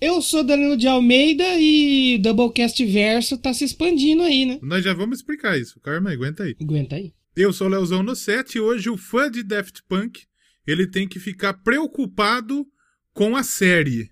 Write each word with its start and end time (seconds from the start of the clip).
Eu 0.00 0.22
sou 0.22 0.44
Danilo 0.44 0.76
de 0.76 0.86
Almeida 0.86 1.44
e 1.58 2.18
Doublecast 2.18 2.84
Verso 2.86 3.36
tá 3.36 3.52
se 3.52 3.64
expandindo 3.64 4.22
aí, 4.22 4.44
né? 4.44 4.58
Nós 4.62 4.84
já 4.84 4.94
vamos 4.94 5.18
explicar 5.18 5.58
isso. 5.58 5.80
Carmen, 5.80 6.12
aguenta 6.12 6.44
aí. 6.44 6.54
Aguenta 6.60 6.94
aí. 6.94 7.12
Eu 7.34 7.52
sou 7.52 7.66
o 7.66 7.70
Leozão 7.70 8.02
no 8.02 8.14
set 8.14 8.54
e 8.54 8.60
hoje 8.60 8.88
o 8.88 8.96
fã 8.96 9.28
de 9.28 9.42
Daft 9.42 9.82
Punk, 9.88 10.22
ele 10.66 10.86
tem 10.86 11.08
que 11.08 11.18
ficar 11.18 11.54
preocupado 11.54 12.64
com 13.12 13.36
a 13.36 13.42
série. 13.42 14.10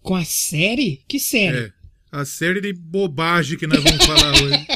Com 0.00 0.14
a 0.14 0.24
série? 0.24 1.02
Que 1.08 1.18
série? 1.18 1.56
É, 1.56 1.72
a 2.12 2.24
série 2.24 2.60
de 2.60 2.72
bobagem 2.72 3.58
que 3.58 3.66
nós 3.66 3.82
vamos 3.82 4.04
falar 4.04 4.32
hoje. 4.42 4.66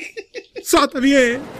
Solta 0.64 0.96
a 0.96 1.00
vinheta! 1.00 1.57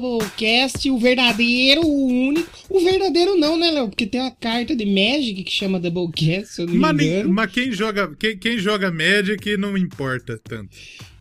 Doublecast, 0.00 0.90
o 0.90 0.98
verdadeiro, 0.98 1.82
o 1.82 2.06
único. 2.28 2.48
O 2.68 2.80
verdadeiro 2.80 3.36
não, 3.36 3.56
né, 3.58 3.70
Léo? 3.70 3.88
Porque 3.88 4.06
tem 4.06 4.20
uma 4.20 4.30
carta 4.30 4.74
de 4.74 4.84
Magic 4.86 5.42
que 5.44 5.50
chama 5.52 5.78
Doublecast, 5.80 6.54
se 6.54 6.62
eu 6.62 6.66
não 6.66 6.74
me 6.74 6.80
Mas, 6.80 7.00
engano. 7.00 7.32
mas 7.32 7.50
quem 7.52 7.72
joga 7.72 8.14
quem, 8.18 8.36
quem 8.38 8.58
joga 8.58 8.90
Magic 8.90 9.56
não 9.56 9.76
importa 9.76 10.40
tanto. 10.42 10.70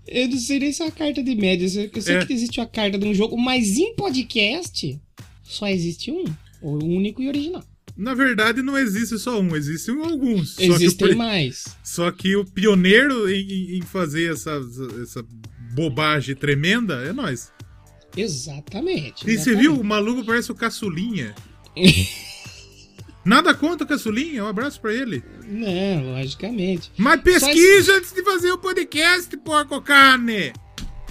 Eu 0.08 0.28
não 0.28 0.38
sei 0.38 0.60
nem 0.60 0.72
se 0.74 0.82
é 0.82 0.86
uma 0.86 0.92
carta 0.92 1.24
de 1.24 1.36
Magic. 1.36 1.92
Eu 1.96 2.02
sei- 2.02 2.16
É. 2.18 2.26
que 2.26 2.34
existe 2.34 2.60
uma 2.60 2.68
carta 2.68 2.98
de 2.98 3.08
um 3.08 3.14
jogo, 3.14 3.38
mas 3.38 3.78
em 3.78 3.96
podcast 3.96 5.00
só 5.44 5.68
existe 5.68 6.12
um. 6.12 6.26
O 6.62 6.78
único 6.84 7.22
e 7.22 7.28
original. 7.28 7.64
Na 7.96 8.14
verdade, 8.16 8.62
não 8.64 8.76
existe 8.78 9.20
só 9.20 9.40
um, 9.40 9.56
existem 9.56 9.96
alguns. 10.04 10.56
Só 10.56 10.62
que, 10.62 10.70
o 10.72 10.76
Existem 10.76 11.16
mais. 11.16 11.66
só 11.84 12.12
que 12.12 12.36
o 12.36 12.44
pioneiro 12.44 13.30
em- 13.30 13.48
em, 13.76 13.78
em 13.78 13.82
fazer 13.84 14.32
essa, 14.32 14.60
essa 15.02 15.24
bobagem 15.76 16.36
tremenda 16.36 16.96
é 17.06 17.14
nós. 17.14 17.52
Exatamente. 18.16 19.24
E 19.24 19.26
você 19.26 19.52
exatamente. 19.52 19.62
viu? 19.62 19.80
O 19.80 19.84
maluco 19.84 20.26
parece 20.26 20.52
o 20.52 20.56
caçulinha. 20.56 21.34
Nada 23.26 23.54
contra 23.54 23.86
o 23.86 23.88
caçulinha, 23.88 24.44
um 24.44 24.48
abraço 24.48 24.82
pra 24.82 24.94
ele. 24.94 25.24
Não, 25.48 26.14
logicamente. 26.14 26.92
Mas 26.98 27.22
pesquisa 27.22 27.98
antes 27.98 28.12
de 28.12 28.22
fazer 28.24 28.52
o 28.52 28.58
podcast, 28.58 29.36
porco 29.38 29.82
carne! 29.82 30.52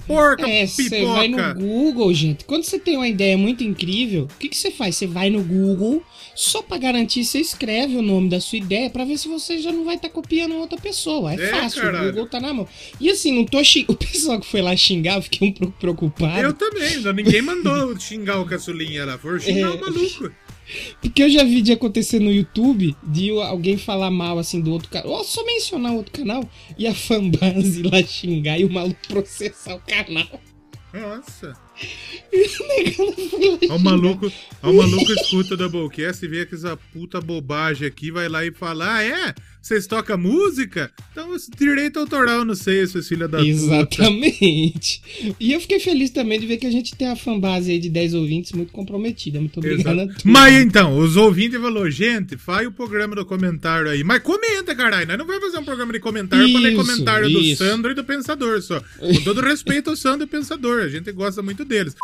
Porca 0.07 0.47
É, 0.47 0.65
você 0.67 1.05
vai 1.05 1.27
no 1.27 1.37
pipoca! 1.37 1.53
Google, 1.53 2.13
gente. 2.13 2.45
Quando 2.45 2.63
você 2.63 2.77
tem 2.79 2.97
uma 2.97 3.07
ideia 3.07 3.37
muito 3.37 3.63
incrível, 3.63 4.23
o 4.23 4.37
que, 4.39 4.49
que 4.49 4.57
você 4.57 4.69
faz? 4.71 4.95
Você 4.97 5.07
vai 5.07 5.29
no 5.29 5.41
Google, 5.43 6.03
só 6.35 6.61
pra 6.61 6.77
garantir, 6.77 7.23
você 7.23 7.39
escreve 7.39 7.95
o 7.95 8.01
nome 8.01 8.29
da 8.29 8.39
sua 8.41 8.57
ideia 8.57 8.89
pra 8.89 9.05
ver 9.05 9.17
se 9.17 9.27
você 9.27 9.59
já 9.59 9.71
não 9.71 9.85
vai 9.85 9.95
estar 9.95 10.09
copiando 10.09 10.55
outra 10.55 10.77
pessoa. 10.79 11.33
É, 11.33 11.35
É, 11.43 11.47
fácil, 11.47 11.81
caralho. 11.81 12.09
o 12.09 12.11
Google 12.11 12.27
tá 12.27 12.39
na 12.39 12.53
mão. 12.53 12.67
E 12.99 13.09
assim, 13.09 13.31
não 13.31 13.45
tô 13.45 13.63
xing... 13.63 13.85
O 13.93 13.95
pessoal 13.95 14.39
que 14.39 14.45
foi 14.47 14.61
lá 14.61 14.75
xingar, 14.75 15.15
eu 15.15 15.21
fiquei 15.21 15.49
um 15.49 15.51
pouco 15.53 15.73
preocupado. 15.79 16.39
Eu 16.41 16.53
também, 16.53 16.83
ainda 16.95 17.13
ninguém 17.13 17.41
mandou 17.41 17.97
xingar 17.99 18.39
o 18.39 18.45
caçulinha 18.45 19.05
lá, 19.05 19.17
foram 19.17 19.39
xingar 19.39 19.67
É. 19.67 19.69
o 19.71 19.79
maluco. 19.79 20.31
Porque 21.01 21.23
eu 21.23 21.29
já 21.29 21.43
vi 21.43 21.61
de 21.61 21.71
acontecer 21.71 22.19
no 22.19 22.31
YouTube 22.31 22.95
de 23.03 23.29
alguém 23.41 23.77
falar 23.77 24.09
mal 24.11 24.39
assim 24.39 24.61
do 24.61 24.71
outro 24.71 24.89
canal. 24.89 25.11
Ou 25.11 25.23
só 25.23 25.45
mencionar 25.45 25.93
outro 25.93 26.11
canal 26.11 26.47
e 26.77 26.87
a 26.87 26.93
fanbase 26.93 27.83
lá 27.83 28.01
xingar 28.03 28.59
e 28.59 28.65
o 28.65 28.71
maluco 28.71 28.99
processar 29.07 29.75
o 29.75 29.81
canal. 29.81 30.41
Nossa. 30.93 31.53
O 32.33 32.67
negão 32.67 33.11
foi 33.29 33.39
lá 33.49 33.51
Ó, 33.51 33.55
o 33.55 33.59
xingar. 33.59 33.79
maluco, 33.79 34.31
o 34.63 34.73
maluco 34.73 35.11
escuta 35.13 35.53
o 35.53 35.57
Doublecast 35.57 36.25
e 36.25 36.27
vê 36.27 36.45
que 36.45 36.55
essa 36.55 36.75
puta 36.91 37.21
bobagem 37.21 37.87
aqui, 37.87 38.09
vai 38.11 38.27
lá 38.27 38.43
e 38.45 38.51
fala: 38.51 38.95
Ah, 38.95 39.03
é? 39.03 39.33
Vocês 39.61 39.87
tocam 39.87 40.17
música? 40.17 40.91
Então 41.13 41.29
direito 41.57 41.97
autoral, 41.97 42.43
não 42.43 42.53
sei, 42.53 42.81
esses 42.81 43.07
filha 43.07 43.29
da 43.29 43.37
puta. 43.37 43.49
Exatamente. 43.49 45.01
E 45.39 45.53
eu 45.53 45.61
fiquei 45.61 45.79
feliz 45.79 46.09
também 46.09 46.37
de 46.37 46.45
ver 46.45 46.57
que 46.57 46.67
a 46.67 46.71
gente 46.71 46.93
tem 46.95 47.07
uma 47.07 47.15
fanbase 47.15 47.71
aí 47.71 47.79
de 47.79 47.89
10 47.89 48.13
ouvintes 48.13 48.51
muito 48.51 48.73
comprometida. 48.73 49.39
Muito 49.39 49.59
obrigado 49.59 50.01
a. 50.01 50.07
Mas 50.25 50.53
então, 50.55 50.97
os 50.97 51.15
ouvintes 51.15 51.61
falaram, 51.61 51.89
gente, 51.89 52.35
faz 52.35 52.67
o 52.67 52.71
programa 52.73 53.15
do 53.15 53.25
comentário 53.25 53.89
aí. 53.89 54.03
Mas 54.03 54.21
comenta, 54.21 54.75
caralho. 54.75 55.07
Nós 55.07 55.17
não 55.17 55.25
vamos 55.25 55.41
fazer 55.45 55.57
um 55.59 55.63
programa 55.65 55.93
de 55.93 55.99
comentário 56.01 56.51
pra 56.51 56.59
ler 56.59 56.73
Isso, 56.73 56.81
comentário 56.85 57.29
do 57.29 57.39
isso. 57.39 57.63
Sandro 57.63 57.91
e 57.91 57.95
do 57.95 58.03
Pensador 58.03 58.61
só. 58.61 58.81
Com 58.99 59.13
todo 59.23 59.39
respeito 59.39 59.89
ao 59.91 59.95
Sandro 59.95 60.25
e 60.25 60.29
Pensador. 60.29 60.81
A 60.81 60.89
gente 60.89 61.09
gosta 61.13 61.41
muito 61.41 61.63
deles. 61.73 61.95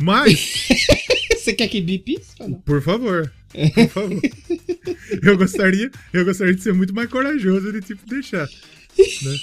Mas, 0.00 0.68
Você 1.36 1.52
quer 1.52 1.68
que 1.68 1.80
bip 1.80 2.12
isso 2.14 2.34
ou 2.40 2.48
não? 2.48 2.58
por 2.60 2.80
favor. 2.82 3.32
Por 3.74 3.88
favor. 3.88 4.20
Eu 5.22 5.36
gostaria, 5.36 5.90
eu 6.12 6.24
gostaria 6.24 6.54
de 6.54 6.62
ser 6.62 6.72
muito 6.72 6.94
mais 6.94 7.08
corajoso 7.10 7.72
de 7.72 7.80
tipo 7.80 8.06
deixar. 8.08 8.46
Né? 8.98 9.38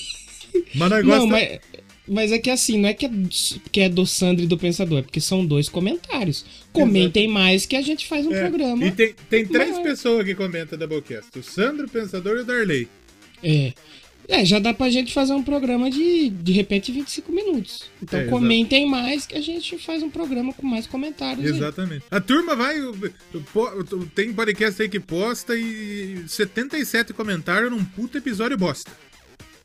Mas 0.76 0.90
nós 0.90 1.06
Não, 1.06 1.20
gosta- 1.20 1.28
mas, 1.28 1.60
mas 2.08 2.32
é 2.32 2.40
que 2.40 2.50
assim, 2.50 2.80
não 2.80 2.90
é 2.90 2.94
que 2.94 3.06
é, 3.06 3.12
que 3.72 3.82
é 3.82 3.90
do 3.90 4.06
Sandro 4.06 4.44
e 4.44 4.48
do 4.48 4.58
Pensador, 4.58 5.00
é 5.00 5.02
porque 5.02 5.22
são 5.22 5.46
dois 5.46 5.70
comentários. 5.70 6.46
Comentem 6.74 7.28
mais 7.28 7.66
que 7.66 7.76
a 7.76 7.82
gente 7.82 8.08
faz 8.08 8.26
um 8.26 8.34
É, 8.34 8.40
programa. 8.40 8.84
E 8.86 8.92
tem, 8.92 9.14
tem 9.30 9.46
três 9.46 9.76
Mas- 9.76 9.84
pessoas 9.84 10.26
que 10.26 10.34
comentam 10.34 10.78
Doublecast: 10.80 11.38
o 11.38 11.44
Sandro, 11.44 11.86
o 11.86 11.90
Pensador 11.90 12.38
e 12.38 12.42
o 12.42 12.46
Darley. 12.46 12.88
É. 13.44 13.74
É, 14.32 14.46
já 14.46 14.60
dá 14.60 14.72
pra 14.74 14.90
gente 14.92 15.12
fazer 15.12 15.34
um 15.34 15.42
programa 15.42 15.90
de, 15.90 16.30
de 16.30 16.52
repente, 16.52 16.92
25 16.92 17.32
minutos. 17.32 17.86
Então 18.02 18.20
É, 18.20 18.26
comentem 18.28 18.88
mais 18.88 19.26
que 19.26 19.36
a 19.36 19.42
gente 19.42 19.78
faz 19.80 20.04
um 20.04 20.10
programa 20.10 20.54
com 20.54 20.66
mais 20.68 20.86
comentários. 20.86 21.44
aí. 21.46 21.52
Exatamente. 21.52 22.04
A 22.12 22.22
turma 22.22 22.56
vai. 22.56 22.76
Tem 24.14 24.32
podcast 24.34 24.82
aí 24.82 24.88
que 24.90 25.00
posta 25.00 25.56
e 25.56 26.24
77 26.28 27.14
comentários 27.14 27.72
num 27.72 27.84
puto 27.84 28.18
episódio 28.18 28.58
bosta. 28.58 28.92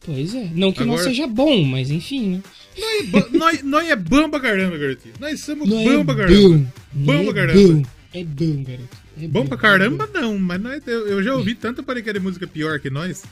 Pois 0.01 0.35
é. 0.35 0.51
Não 0.55 0.73
que 0.73 0.81
não 0.85 0.95
Agora- 0.95 1.09
seja 1.09 1.27
bom, 1.27 1.63
mas 1.65 1.91
enfim, 1.91 2.31
né? 2.37 2.43
Nós, 2.79 3.15
é 3.15 3.29
nós, 3.37 3.63
nós 3.63 3.89
é 3.89 3.97
bom 3.97 4.29
pra 4.31 4.41
caramba, 4.41 4.77
garotinho. 4.79 5.15
Nós 5.21 5.41
somos 5.41 5.69
Não 5.69 5.83
bom 5.85 6.01
é 6.01 6.05
pra 6.05 6.15
caramba. 6.17 6.73
Não 6.95 7.05
pra 7.05 7.43
é 7.43 7.47
caramba. 7.47 7.89
É 8.15 8.25
bom, 8.25 8.63
garoto. 8.63 8.89
É 9.21 9.29
Bom 9.29 9.47
pra 9.47 9.57
caramba, 9.57 10.09
não, 10.13 10.37
mas 10.39 10.61
nós, 10.61 10.83
eu, 10.87 11.07
eu 11.07 11.23
já 11.23 11.35
ouvi 11.37 11.55
tanto 11.55 11.83
podcast 11.85 12.19
de 12.19 12.25
música 12.25 12.47
pior 12.47 12.81
que 12.81 12.91
nós. 12.91 13.23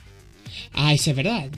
Ah, 0.72 0.94
isso 0.94 1.08
é 1.10 1.12
verdade. 1.12 1.50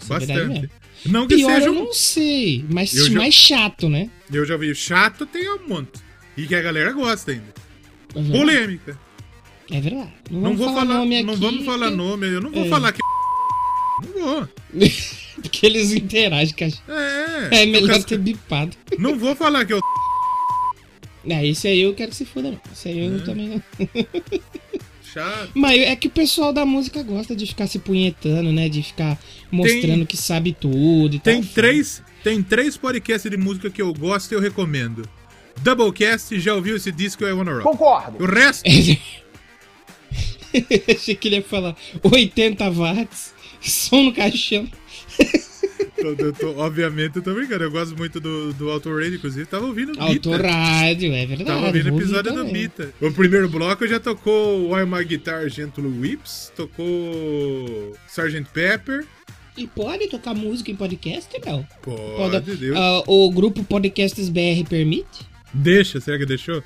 Isso 0.00 0.12
é 0.12 0.18
verdade 0.18 0.48
Bastante. 0.48 0.70
Não 1.06 1.26
que 1.28 1.36
Pior 1.36 1.54
seja 1.54 1.66
eu 1.66 1.72
não 1.74 1.92
sei, 1.92 2.64
mas 2.70 2.90
já- 2.90 3.10
mais 3.10 3.34
chato, 3.34 3.88
né? 3.88 4.10
Eu 4.32 4.44
já 4.44 4.54
ouvi 4.54 4.74
chato, 4.74 5.24
tem 5.26 5.48
um 5.50 5.68
monte. 5.68 6.00
E 6.36 6.46
que 6.46 6.54
a 6.54 6.60
galera 6.62 6.92
gosta 6.92 7.30
ainda. 7.32 7.54
É. 8.14 8.22
Polêmica. 8.38 8.98
É 9.70 9.80
verdade. 9.80 10.12
Não, 10.30 10.40
Não 10.40 10.56
vamos 10.56 10.58
vou 10.58 10.68
falar, 10.74 10.84
nome 10.98 11.22
não 11.22 11.32
aqui, 11.34 11.40
vamos 11.42 11.64
falar 11.64 11.86
porque- 11.86 11.96
nome, 11.96 12.26
eu 12.26 12.40
não 12.40 12.50
vou 12.50 12.64
É. 12.64 12.68
falar 12.68 12.92
que. 12.92 13.00
Não 14.02 14.12
vou. 14.12 14.48
Porque 15.40 15.64
eles 15.66 15.92
interagem 15.92 16.54
com 16.54 16.64
a 16.64 16.68
gente. 16.68 16.82
É, 16.88 17.62
É 17.62 17.66
melhor 17.66 17.96
eu- 17.96 18.04
ter 18.04 18.18
bipado. 18.18 18.76
Não 18.98 19.18
vou 19.18 19.34
falar 19.36 19.64
que 19.64 19.72
eu. 19.74 19.80
Ah, 21.30 21.44
esse 21.44 21.66
aí 21.66 21.80
eu 21.80 21.92
quero 21.94 22.10
que 22.10 22.16
se 22.16 22.24
foda, 22.24 22.50
não. 22.52 22.60
Esse 22.72 22.88
aí 22.88 23.00
É. 23.00 23.06
eu 23.06 23.24
também 23.24 23.48
não. 23.48 23.62
Mas 25.54 25.80
é 25.80 25.96
que 25.96 26.08
o 26.08 26.10
pessoal 26.10 26.52
da 26.52 26.64
música 26.66 27.02
gosta 27.02 27.34
de 27.34 27.46
ficar 27.46 27.66
se 27.66 27.78
punhetando, 27.78 28.52
né? 28.52 28.68
De 28.68 28.82
ficar 28.82 29.18
mostrando 29.50 30.06
que 30.06 30.16
sabe 30.16 30.52
tudo 30.58 31.16
e 31.16 31.18
Tem 31.18 31.42
tal. 31.42 31.52
três, 31.54 32.02
tem 32.22 32.42
três 32.42 32.76
podcasts 32.76 33.30
de 33.30 33.36
música 33.36 33.70
que 33.70 33.80
eu 33.80 33.92
gosto 33.92 34.32
e 34.32 34.34
eu 34.34 34.40
recomendo. 34.40 35.08
Doublecast, 35.62 36.38
já 36.38 36.54
ouviu 36.54 36.76
esse 36.76 36.92
disco 36.92 37.24
I 37.24 37.32
Wanna 37.32 37.52
Rock? 37.54 37.62
Concordo. 37.64 38.22
O 38.22 38.26
resto, 38.26 38.64
Achei 40.94 41.14
que 41.14 41.28
ele 41.28 41.36
ia 41.36 41.42
falar 41.42 41.76
80 42.02 42.70
watts, 42.70 43.34
som 43.60 44.04
no 44.04 44.12
caixão. 44.12 44.68
eu- 46.06 46.16
eu 46.26 46.32
tô- 46.32 46.56
obviamente 46.58 47.16
eu 47.16 47.22
tô 47.22 47.34
brincando, 47.34 47.64
eu 47.64 47.70
gosto 47.70 47.96
muito 47.96 48.20
do, 48.20 48.52
do 48.54 48.70
Auto 48.70 48.94
Radio, 48.94 49.14
inclusive 49.16 49.46
tava 49.46 49.66
ouvindo 49.66 49.92
Bita. 49.92 50.04
Autorádio, 50.04 51.12
é 51.12 51.26
verdade. 51.26 51.44
Tava 51.50 51.66
ouvindo 51.66 51.88
episódio 51.88 52.32
do. 52.34 52.44
Bita. 52.46 52.92
O 53.00 53.12
primeiro 53.12 53.48
bloco 53.48 53.86
já 53.86 53.98
tocou 54.00 54.72
Why 54.74 54.84
My 54.86 55.04
Guitar 55.04 55.48
Gentle 55.48 55.86
Whips, 55.86 56.52
tocou 56.56 57.96
Sgt. 58.08 58.44
Pepper. 58.52 59.04
E 59.56 59.66
pode 59.66 60.06
tocar 60.08 60.34
música 60.34 60.70
em 60.70 60.76
podcast, 60.76 61.30
não? 61.46 61.66
Pode, 61.82 62.56
Deus. 62.56 62.76
Ah, 62.76 63.02
o 63.06 63.30
grupo 63.30 63.64
Podcasts 63.64 64.28
BR 64.28 64.64
permite? 64.68 65.26
Deixa, 65.54 65.98
será 66.00 66.18
que 66.18 66.26
deixou? 66.26 66.62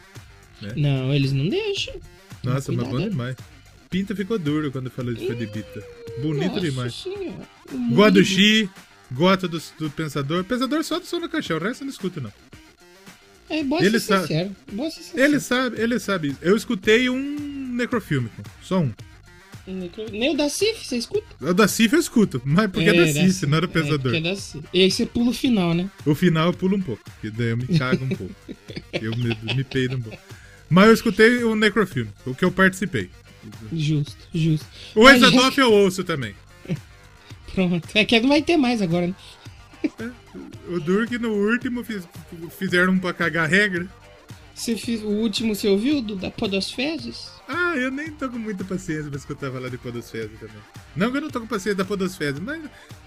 Não, 0.76 1.14
eles 1.14 1.32
não 1.32 1.48
deixam. 1.48 1.94
Nossa, 2.42 2.72
mas 2.72 2.82
Cuidado, 2.82 2.90
bom 2.90 2.98
né? 2.98 3.08
demais. 3.08 3.36
Pinta 3.88 4.14
ficou 4.14 4.38
duro 4.38 4.70
quando 4.72 4.90
falou 4.90 5.12
de 5.14 5.24
foi 5.26 5.34
de 5.36 5.46
Bita. 5.46 5.82
Bonito 6.22 6.48
Nossa 6.48 6.60
demais. 6.60 6.94
Senhora. 6.94 7.48
Gosto 9.12 9.48
do 9.48 9.58
do, 9.58 9.64
do 9.78 9.90
Pensador. 9.90 10.44
Pensador 10.44 10.84
só 10.84 10.98
do 10.98 11.06
som 11.06 11.18
no 11.18 11.28
caixão, 11.28 11.56
o 11.56 11.60
resto 11.60 11.82
eu 11.82 11.86
não 11.86 11.92
escuto, 11.92 12.20
não. 12.20 12.32
É, 13.48 13.64
boa 13.64 13.84
Ele 13.84 13.98
ser 13.98 14.20
sincero. 14.20 14.56
Boa 14.72 14.90
ser 14.90 15.02
sincero. 15.02 15.24
Ele 15.24 15.40
sabe, 15.40 15.80
ele 15.80 15.98
sabe. 15.98 16.36
Eu 16.40 16.56
escutei 16.56 17.10
um 17.10 17.72
necrofílmico, 17.74 18.42
só 18.62 18.80
um. 18.80 18.92
Nem 19.66 20.34
o 20.34 20.36
da 20.36 20.48
Cif, 20.48 20.84
você 20.84 20.96
escuta? 20.96 21.26
O 21.40 21.52
da 21.52 21.68
Cif 21.68 21.94
eu 21.94 22.00
escuto, 22.00 22.42
mas 22.44 22.70
porque 22.70 22.88
é, 22.88 22.96
é 22.96 23.04
da 23.04 23.06
Cif, 23.12 23.46
não 23.46 23.56
era 23.56 23.66
o 23.66 23.68
Pesador. 23.68 24.14
É, 24.14 24.18
é 24.18 24.20
da 24.20 24.36
Cif. 24.36 24.64
E 24.72 24.82
aí 24.82 24.90
você 24.90 25.06
pula 25.06 25.30
o 25.30 25.34
final, 25.34 25.74
né? 25.74 25.88
O 26.06 26.14
final 26.14 26.48
eu 26.48 26.52
pulo 26.52 26.76
um 26.76 26.80
pouco, 26.80 27.02
que 27.20 27.30
daí 27.30 27.50
eu 27.50 27.56
me 27.56 27.66
cago 27.78 28.04
um 28.04 28.08
pouco. 28.08 28.34
Eu 29.00 29.16
me, 29.16 29.36
me 29.54 29.64
peido 29.64 29.96
um 29.96 30.00
pouco. 30.02 30.18
Mas 30.68 30.88
eu 30.88 30.94
escutei 30.94 31.42
o 31.42 31.54
Necrofilm, 31.56 32.08
o 32.26 32.34
que 32.34 32.44
eu 32.44 32.52
participei. 32.52 33.08
Justo, 33.72 34.16
justo. 34.34 34.66
O 34.94 35.08
Exadoff 35.08 35.58
eu 35.58 35.72
ouço 35.72 36.04
também. 36.04 36.34
Pronto. 37.54 37.88
É 37.94 38.04
que 38.04 38.20
não 38.20 38.28
vai 38.28 38.42
ter 38.42 38.56
mais 38.56 38.80
agora, 38.80 39.08
né? 39.08 39.14
O 40.68 40.78
Durk 40.78 41.18
no 41.18 41.30
último 41.30 41.82
fiz, 41.82 42.06
fizeram 42.58 42.92
um 42.92 42.98
pra 42.98 43.12
cagar 43.12 43.48
regra. 43.48 43.88
Você 44.54 44.74
o 45.02 45.08
último 45.08 45.54
você 45.54 45.68
ouviu 45.68 46.02
do, 46.02 46.16
da 46.16 46.30
Podosfezes? 46.30 47.30
Ah, 47.48 47.74
eu 47.76 47.90
nem 47.90 48.10
tô 48.10 48.28
com 48.28 48.38
muita 48.38 48.62
paciência 48.62 49.08
pra 49.08 49.18
escutar 49.18 49.50
falar 49.50 49.70
de 49.70 49.78
Podosfezes 49.78 50.38
também. 50.38 50.56
Não 50.94 51.10
que 51.10 51.16
eu 51.16 51.22
não 51.22 51.30
tô 51.30 51.40
com 51.40 51.46
paciência 51.46 51.76
da 51.76 51.84
Podosfezes, 51.84 52.40
mas 52.40 52.62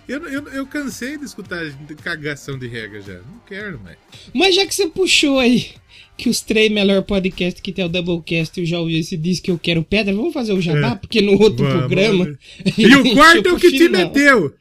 eu, 0.08 0.28
eu, 0.28 0.48
eu 0.50 0.66
cansei 0.66 1.16
de 1.16 1.26
escutar 1.26 1.64
de 1.64 1.96
cagação 1.96 2.58
de 2.58 2.68
regra 2.68 3.02
já. 3.02 3.14
Não 3.14 3.40
quero 3.46 3.80
mais. 3.80 3.98
Mas 4.34 4.56
já 4.56 4.66
que 4.66 4.74
você 4.74 4.88
puxou 4.88 5.38
aí 5.38 5.76
que 6.18 6.30
os 6.30 6.42
três 6.42 6.72
melhores 6.72 7.06
podcasts 7.06 7.62
que 7.62 7.72
tem 7.72 7.86
o 7.86 7.90
Doublecast 7.90 8.60
eu 8.60 8.66
já 8.66 8.80
ouvi 8.80 9.00
esse 9.00 9.18
disco 9.18 9.46
que 9.46 9.52
eu 9.52 9.58
quero 9.58 9.84
pedra, 9.84 10.14
vamos 10.14 10.34
fazer 10.34 10.54
o 10.54 10.62
jabá, 10.62 10.92
é. 10.92 10.96
porque 10.96 11.22
no 11.22 11.34
outro 11.34 11.66
vamos, 11.66 11.80
programa. 11.80 12.26
Vamos 12.26 12.40
e 12.78 12.96
o 12.96 13.14
quarto 13.14 13.50
é 13.50 13.52
o 13.52 13.58
que 13.58 13.72
te 13.72 13.90
meteu! 13.90 14.54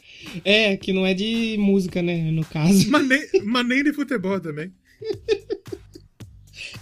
É, 0.44 0.76
que 0.76 0.92
não 0.92 1.04
é 1.04 1.12
de 1.12 1.56
música, 1.58 2.00
né? 2.00 2.30
No 2.30 2.44
caso. 2.44 2.90
Mas 2.90 3.06
nem, 3.06 3.20
mas 3.44 3.66
nem 3.66 3.84
de 3.84 3.92
futebol 3.92 4.40
também. 4.40 4.72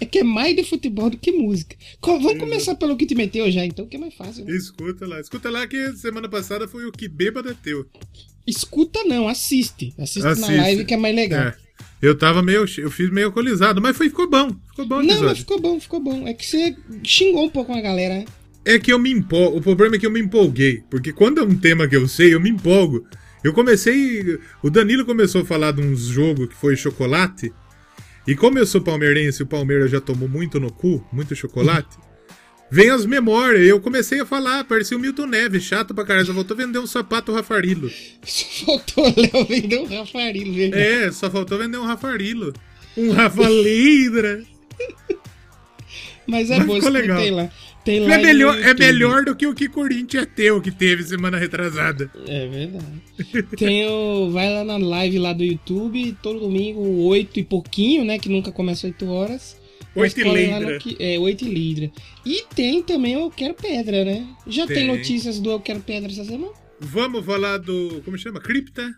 É 0.00 0.04
que 0.04 0.20
é 0.20 0.24
mais 0.24 0.54
de 0.54 0.62
futebol 0.62 1.10
do 1.10 1.18
que 1.18 1.32
música. 1.32 1.76
Vamos 2.02 2.38
começar 2.38 2.74
pelo 2.74 2.96
que 2.96 3.06
te 3.06 3.14
meteu 3.14 3.50
já, 3.50 3.64
então, 3.64 3.86
que 3.86 3.96
é 3.96 3.98
mais 3.98 4.14
fácil. 4.14 4.44
Né? 4.44 4.56
Escuta 4.56 5.06
lá. 5.06 5.20
Escuta 5.20 5.50
lá 5.50 5.66
que 5.66 5.92
semana 5.94 6.28
passada 6.28 6.68
foi 6.68 6.86
o 6.86 6.92
que 6.92 7.08
bêbado 7.08 7.50
é 7.50 7.54
teu. 7.54 7.86
Escuta 8.46 9.04
não, 9.04 9.28
assiste. 9.28 9.94
Assiste, 9.98 10.26
assiste. 10.26 10.50
na 10.50 10.62
live 10.62 10.84
que 10.84 10.94
é 10.94 10.96
mais 10.96 11.14
legal. 11.14 11.48
É. 11.48 11.56
Eu 12.00 12.16
tava 12.16 12.42
meio. 12.42 12.64
Eu 12.78 12.90
fiz 12.90 13.10
meio 13.10 13.26
alcoolizado, 13.26 13.80
mas 13.80 13.96
foi, 13.96 14.08
ficou 14.08 14.28
bom. 14.28 14.50
Ficou 14.68 14.86
bom 14.86 15.02
Não, 15.02 15.22
mas 15.22 15.38
ficou 15.38 15.60
bom, 15.60 15.78
ficou 15.78 16.00
bom. 16.00 16.26
É 16.26 16.34
que 16.34 16.46
você 16.46 16.76
xingou 17.04 17.44
um 17.44 17.50
pouco 17.50 17.72
a 17.72 17.80
galera, 17.80 18.14
né? 18.14 18.24
É 18.64 18.78
que 18.78 18.92
eu 18.92 18.98
me 18.98 19.10
empolgo. 19.10 19.58
O 19.58 19.60
problema 19.60 19.96
é 19.96 19.98
que 19.98 20.06
eu 20.06 20.10
me 20.10 20.20
empolguei. 20.20 20.82
Porque 20.90 21.12
quando 21.12 21.38
é 21.40 21.42
um 21.42 21.56
tema 21.56 21.86
que 21.86 21.96
eu 21.96 22.08
sei, 22.08 22.34
eu 22.34 22.40
me 22.40 22.50
empolgo. 22.50 23.06
Eu 23.44 23.52
comecei. 23.52 24.38
O 24.62 24.70
Danilo 24.70 25.04
começou 25.04 25.42
a 25.42 25.44
falar 25.44 25.72
de 25.72 25.82
uns 25.82 26.00
jogos 26.00 26.48
que 26.48 26.54
foi 26.54 26.76
chocolate. 26.76 27.52
E 28.26 28.34
como 28.34 28.58
eu 28.58 28.66
sou 28.66 28.80
palmeirense 28.80 29.42
e 29.42 29.44
o 29.44 29.46
Palmeiras 29.46 29.90
já 29.90 30.00
tomou 30.00 30.28
muito 30.28 30.60
no 30.60 30.70
cu, 30.70 31.04
muito 31.12 31.34
chocolate, 31.34 31.96
vem 32.70 32.90
as 32.90 33.04
memórias. 33.04 33.66
Eu 33.66 33.80
comecei 33.80 34.20
a 34.20 34.26
falar, 34.26 34.64
parecia 34.64 34.96
o 34.96 35.00
Milton 35.00 35.26
Neves, 35.26 35.64
chato 35.64 35.94
pra 35.94 36.04
caralho. 36.04 36.26
Só 36.26 36.32
voltou 36.32 36.56
vender 36.56 36.78
um 36.78 36.86
sapato 36.86 37.32
Rafarilo. 37.32 37.90
Só 38.24 38.64
faltou 38.66 39.04
Léo 39.16 39.44
vender 39.46 39.80
um 39.80 39.86
Rafarilo, 39.86 40.54
verdade. 40.54 40.82
É, 40.82 41.12
só 41.12 41.30
faltou 41.30 41.58
vender 41.58 41.78
um 41.78 41.84
Rafarilo. 41.84 42.52
Um 42.96 43.12
Rafa 43.12 43.48
Lidra. 43.48 44.42
Mas 46.26 46.50
é 46.50 46.58
Mas 46.58 46.66
bom, 46.66 46.74
ficou 46.76 46.90
legal. 46.90 47.30
lá. 47.30 47.50
Tem 47.84 48.00
lá 48.00 48.14
é 48.14 48.18
melhor, 48.18 48.58
é 48.60 48.74
melhor 48.74 49.24
do 49.24 49.34
que 49.34 49.46
o 49.46 49.54
que 49.54 49.66
Corinthians 49.66 50.24
é 50.24 50.26
teu 50.26 50.60
que 50.60 50.70
teve 50.70 51.02
semana 51.02 51.38
retrasada. 51.38 52.10
É 52.28 52.46
verdade. 52.46 53.56
Tem 53.56 53.86
o, 53.88 54.30
vai 54.30 54.52
lá 54.52 54.64
na 54.64 54.76
live 54.76 55.18
lá 55.18 55.32
do 55.32 55.42
YouTube, 55.42 56.16
todo 56.22 56.40
domingo, 56.40 56.80
8 57.06 57.40
e 57.40 57.44
pouquinho, 57.44 58.04
né? 58.04 58.18
Que 58.18 58.28
nunca 58.28 58.52
começa 58.52 58.86
8 58.86 59.06
horas. 59.08 59.56
8 59.94 60.20
e 60.20 60.24
Lidra. 60.24 60.78
É, 60.98 61.18
8 61.18 61.44
e 61.44 61.48
Lidra. 61.48 61.90
E 62.24 62.44
tem 62.54 62.82
também 62.82 63.16
o 63.16 63.20
Eu 63.20 63.30
Quero 63.30 63.54
Pedra, 63.54 64.04
né? 64.04 64.26
Já 64.46 64.66
tem, 64.66 64.76
tem 64.76 64.86
notícias 64.86 65.40
do 65.40 65.50
Eu 65.50 65.60
Quero 65.60 65.80
Pedra 65.80 66.10
essa 66.10 66.24
semana? 66.24 66.52
Vamos 66.78 67.24
falar 67.24 67.58
do. 67.58 68.00
Como 68.04 68.16
chama? 68.16 68.40
Cripta. 68.40 68.94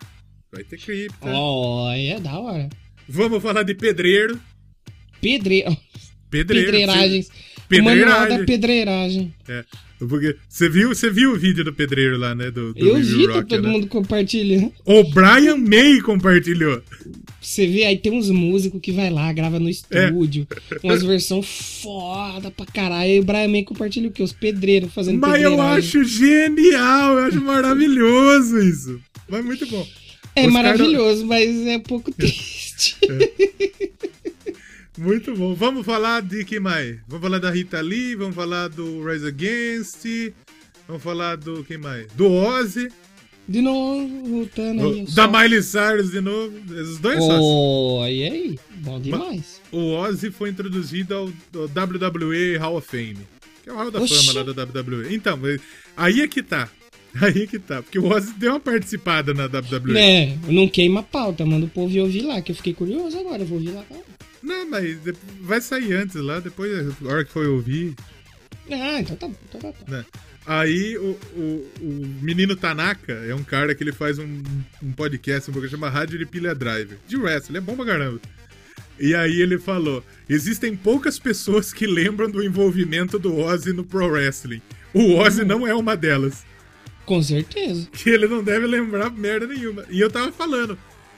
Vai 0.51 0.63
ter 0.63 0.77
cripta. 0.77 1.29
Ó, 1.29 1.87
oh, 1.87 1.91
é 1.91 2.19
da 2.19 2.39
hora. 2.39 2.69
Vamos 3.09 3.41
falar 3.41 3.63
de 3.63 3.73
pedreiro. 3.73 4.39
Pedreiro. 5.19 5.75
Pedreiro. 6.29 6.71
Pedreiragens. 6.71 7.29
Pedreiragem. 7.67 8.05
Manual 8.05 8.29
da 8.29 8.45
pedreiragem. 8.45 9.33
É. 9.47 9.65
Porque 10.07 10.35
você 10.47 10.69
viu, 10.69 10.89
você 10.89 11.09
viu 11.09 11.33
o 11.33 11.37
vídeo 11.37 11.63
do 11.63 11.73
pedreiro 11.73 12.17
lá, 12.17 12.33
né? 12.33 12.51
Do, 12.51 12.73
do 12.73 12.79
Eu 12.79 12.95
vi, 13.01 13.25
Rock, 13.25 13.47
todo 13.47 13.61
né? 13.63 13.69
mundo 13.69 13.87
compartilha. 13.87 14.71
O 14.85 15.03
Brian 15.03 15.57
May 15.57 15.99
compartilhou. 16.01 16.81
Você 17.41 17.67
vê, 17.67 17.85
aí 17.85 17.97
tem 17.97 18.11
uns 18.11 18.29
músicos 18.29 18.79
que 18.81 18.91
vai 18.91 19.09
lá, 19.09 19.31
grava 19.33 19.59
no 19.59 19.69
estúdio, 19.69 20.47
é. 20.51 20.77
umas 20.81 21.03
versões 21.03 21.45
foda 21.81 22.49
pra 22.49 22.65
caralho. 22.65 23.11
E 23.11 23.19
o 23.19 23.23
Brian 23.23 23.49
May 23.49 23.63
compartilha 23.63 24.07
o 24.07 24.11
quê? 24.11 24.23
Os 24.23 24.31
pedreiros 24.31 24.93
fazendo 24.93 25.19
Mas 25.19 25.41
eu 25.41 25.61
acho 25.61 26.03
genial, 26.03 27.19
eu 27.19 27.25
acho 27.25 27.41
maravilhoso 27.41 28.59
isso. 28.59 28.99
Mas 29.27 29.43
muito 29.43 29.65
bom. 29.67 29.85
É 30.35 30.47
Os 30.47 30.53
maravilhoso, 30.53 31.27
cara... 31.27 31.27
mas 31.27 31.67
é 31.67 31.77
um 31.77 31.81
pouco 31.81 32.11
triste. 32.15 32.97
É. 33.03 33.89
Muito 34.97 35.35
bom. 35.35 35.55
Vamos 35.55 35.85
falar 35.85 36.21
de 36.21 36.45
que 36.45 36.59
mais? 36.59 36.99
Vamos 37.07 37.23
falar 37.23 37.39
da 37.39 37.49
Rita 37.49 37.81
Lee, 37.81 38.15
vamos 38.15 38.35
falar 38.35 38.69
do 38.69 39.03
Rise 39.03 39.27
Against, 39.27 40.05
vamos 40.87 41.01
falar 41.01 41.35
do 41.37 41.63
que 41.63 41.77
mais? 41.77 42.07
Do 42.13 42.31
Ozzy. 42.31 42.89
De 43.47 43.61
novo, 43.61 44.23
voltando 44.25 44.87
aí. 44.87 45.05
Da 45.13 45.27
Miley 45.27 45.61
Cyrus 45.61 46.11
de 46.11 46.21
novo. 46.21 46.55
Esses 46.79 46.97
dois 46.99 47.19
oh, 47.21 47.99
só. 47.99 48.07
E 48.07 48.23
aí? 48.23 48.59
Bom 48.75 48.99
demais. 49.01 49.61
O 49.71 49.95
Ozzy 49.95 50.31
foi 50.31 50.49
introduzido 50.49 51.13
ao, 51.13 51.25
ao, 51.55 51.65
WWE 51.65 52.57
Hall 52.57 52.77
of 52.77 52.87
Fame. 52.87 53.27
Que 53.63 53.69
é 53.69 53.73
o 53.73 53.75
Hall 53.75 53.91
da 53.91 53.99
Oxi. 53.99 54.27
Fama 54.27 54.39
lá 54.39 54.53
da 54.53 54.63
WWE. 54.63 55.13
Então, 55.13 55.39
aí 55.97 56.21
é 56.21 56.27
que 56.27 56.41
tá. 56.41 56.69
Aí 57.21 57.47
que 57.47 57.59
tá. 57.59 57.81
Porque 57.81 57.99
o 57.99 58.07
Ozzy 58.07 58.33
deu 58.33 58.53
uma 58.53 58.59
participada 58.59 59.33
na 59.33 59.45
WWE. 59.45 59.97
É, 59.97 60.37
não 60.47 60.67
queima 60.67 61.01
a 61.01 61.03
pauta. 61.03 61.45
Manda 61.45 61.65
o 61.65 61.69
povo 61.69 61.93
ir 61.93 62.01
ouvir 62.01 62.21
lá, 62.21 62.41
que 62.41 62.51
eu 62.51 62.55
fiquei 62.55 62.73
curioso 62.73 63.17
agora. 63.17 63.43
Eu 63.43 63.47
vou 63.47 63.57
ouvir 63.57 63.71
lá. 63.71 63.83
Não, 64.41 64.69
mas 64.69 64.97
vai 65.41 65.61
sair 65.61 65.93
antes 65.93 66.15
lá, 66.15 66.39
depois, 66.39 66.71
a 67.01 67.07
hora 67.07 67.23
que 67.23 67.31
for 67.31 67.47
ouvir. 67.47 67.95
Ah, 68.69 68.99
então 68.99 69.15
tá 69.15 69.27
bom. 69.27 69.35
Então 69.47 69.61
tá 69.61 69.67
bom. 69.67 69.91
Né? 69.91 70.05
Aí 70.45 70.97
o, 70.97 71.17
o, 71.35 71.71
o, 71.81 72.07
menino 72.21 72.55
Tanaka 72.55 73.13
é 73.13 73.33
um 73.33 73.43
cara 73.43 73.73
que 73.73 73.81
ele 73.81 73.93
faz 73.93 74.19
um, 74.19 74.43
um 74.81 74.91
podcast, 74.91 75.49
um 75.49 75.53
programa 75.53 75.71
chama 75.71 75.89
Rádio 75.89 76.19
de 76.19 76.25
Pilha 76.25 76.53
Driver. 76.53 76.97
De 77.07 77.15
wrestling, 77.15 77.57
é 77.57 77.61
bom 77.61 77.75
pra 77.77 77.85
caramba. 77.85 78.19
E 78.99 79.15
aí 79.15 79.41
ele 79.41 79.57
falou: 79.57 80.03
existem 80.27 80.75
poucas 80.75 81.17
pessoas 81.17 81.71
que 81.71 81.87
lembram 81.87 82.29
do 82.29 82.43
envolvimento 82.43 83.17
do 83.17 83.37
Ozzy 83.37 83.71
no 83.71 83.85
pro 83.85 84.07
wrestling. 84.07 84.61
O 84.93 85.15
Ozzy 85.15 85.43
hum. 85.43 85.45
não 85.45 85.67
é 85.67 85.73
uma 85.73 85.95
delas. 85.95 86.45
Com 87.05 87.21
certeza. 87.21 87.87
Que 87.91 88.09
ele 88.09 88.27
não 88.27 88.43
deve 88.43 88.65
lembrar 88.65 89.09
merda 89.09 89.47
nenhuma. 89.47 89.85
E 89.89 89.99
eu 89.99 90.09
tava 90.09 90.31
falando, 90.31 90.77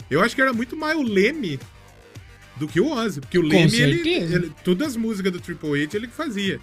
eu 0.10 0.22
acho 0.22 0.36
que 0.36 0.42
era 0.42 0.54
muito 0.54 0.76
mais 0.76 0.98
o 0.98 1.04
Leme 1.04 1.60
do 2.56 2.68
que 2.68 2.80
o 2.80 2.92
Ozzy. 2.92 3.22
Porque 3.22 3.38
o 3.38 3.42
Leme, 3.42 3.80
ele, 3.80 4.10
ele, 4.10 4.52
todas 4.64 4.90
as 4.90 4.96
músicas 4.96 5.32
do 5.32 5.40
Triple 5.40 5.84
H 5.84 5.98
ele 5.98 6.08
que 6.08 6.14
fazia. 6.14 6.60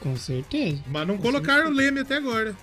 Com 0.00 0.16
certeza. 0.16 0.82
Mas 0.86 1.06
não 1.06 1.16
Com 1.16 1.24
colocaram 1.24 1.66
certeza. 1.66 1.72
o 1.72 1.76
Leme 1.76 2.00
até 2.00 2.16
agora. 2.16 2.56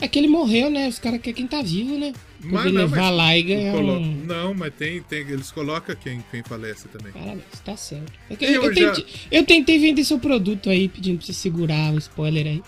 É 0.00 0.08
que 0.08 0.18
ele 0.18 0.28
morreu, 0.28 0.70
né? 0.70 0.88
Os 0.88 0.98
caras 0.98 1.20
querem 1.20 1.34
quem 1.34 1.46
tá 1.46 1.62
vivo, 1.62 1.96
né? 1.98 2.12
Mas 2.42 2.64
não, 2.66 2.72
levar 2.72 2.96
mas 2.96 3.16
lá 3.16 3.38
e 3.38 3.42
ganhar 3.42 3.72
colo... 3.72 3.92
um... 3.94 4.24
Não, 4.26 4.52
mas 4.52 4.74
tem, 4.74 5.00
tem, 5.02 5.20
eles 5.20 5.50
colocam 5.50 5.94
quem, 5.94 6.22
quem 6.30 6.42
falece 6.42 6.88
também. 6.88 7.12
Parabéns, 7.12 7.60
tá 7.64 7.76
certo. 7.76 8.12
É 8.28 8.36
eu, 8.40 8.64
eu, 8.64 8.74
já... 8.74 8.92
tentei, 8.92 9.14
eu, 9.30 9.46
tentei, 9.46 9.78
vender 9.78 10.04
seu 10.04 10.18
produto 10.18 10.68
aí, 10.68 10.88
pedindo 10.88 11.18
pra 11.18 11.26
você 11.26 11.32
segurar 11.32 11.94
o 11.94 11.98
spoiler 11.98 12.46
aí. 12.46 12.62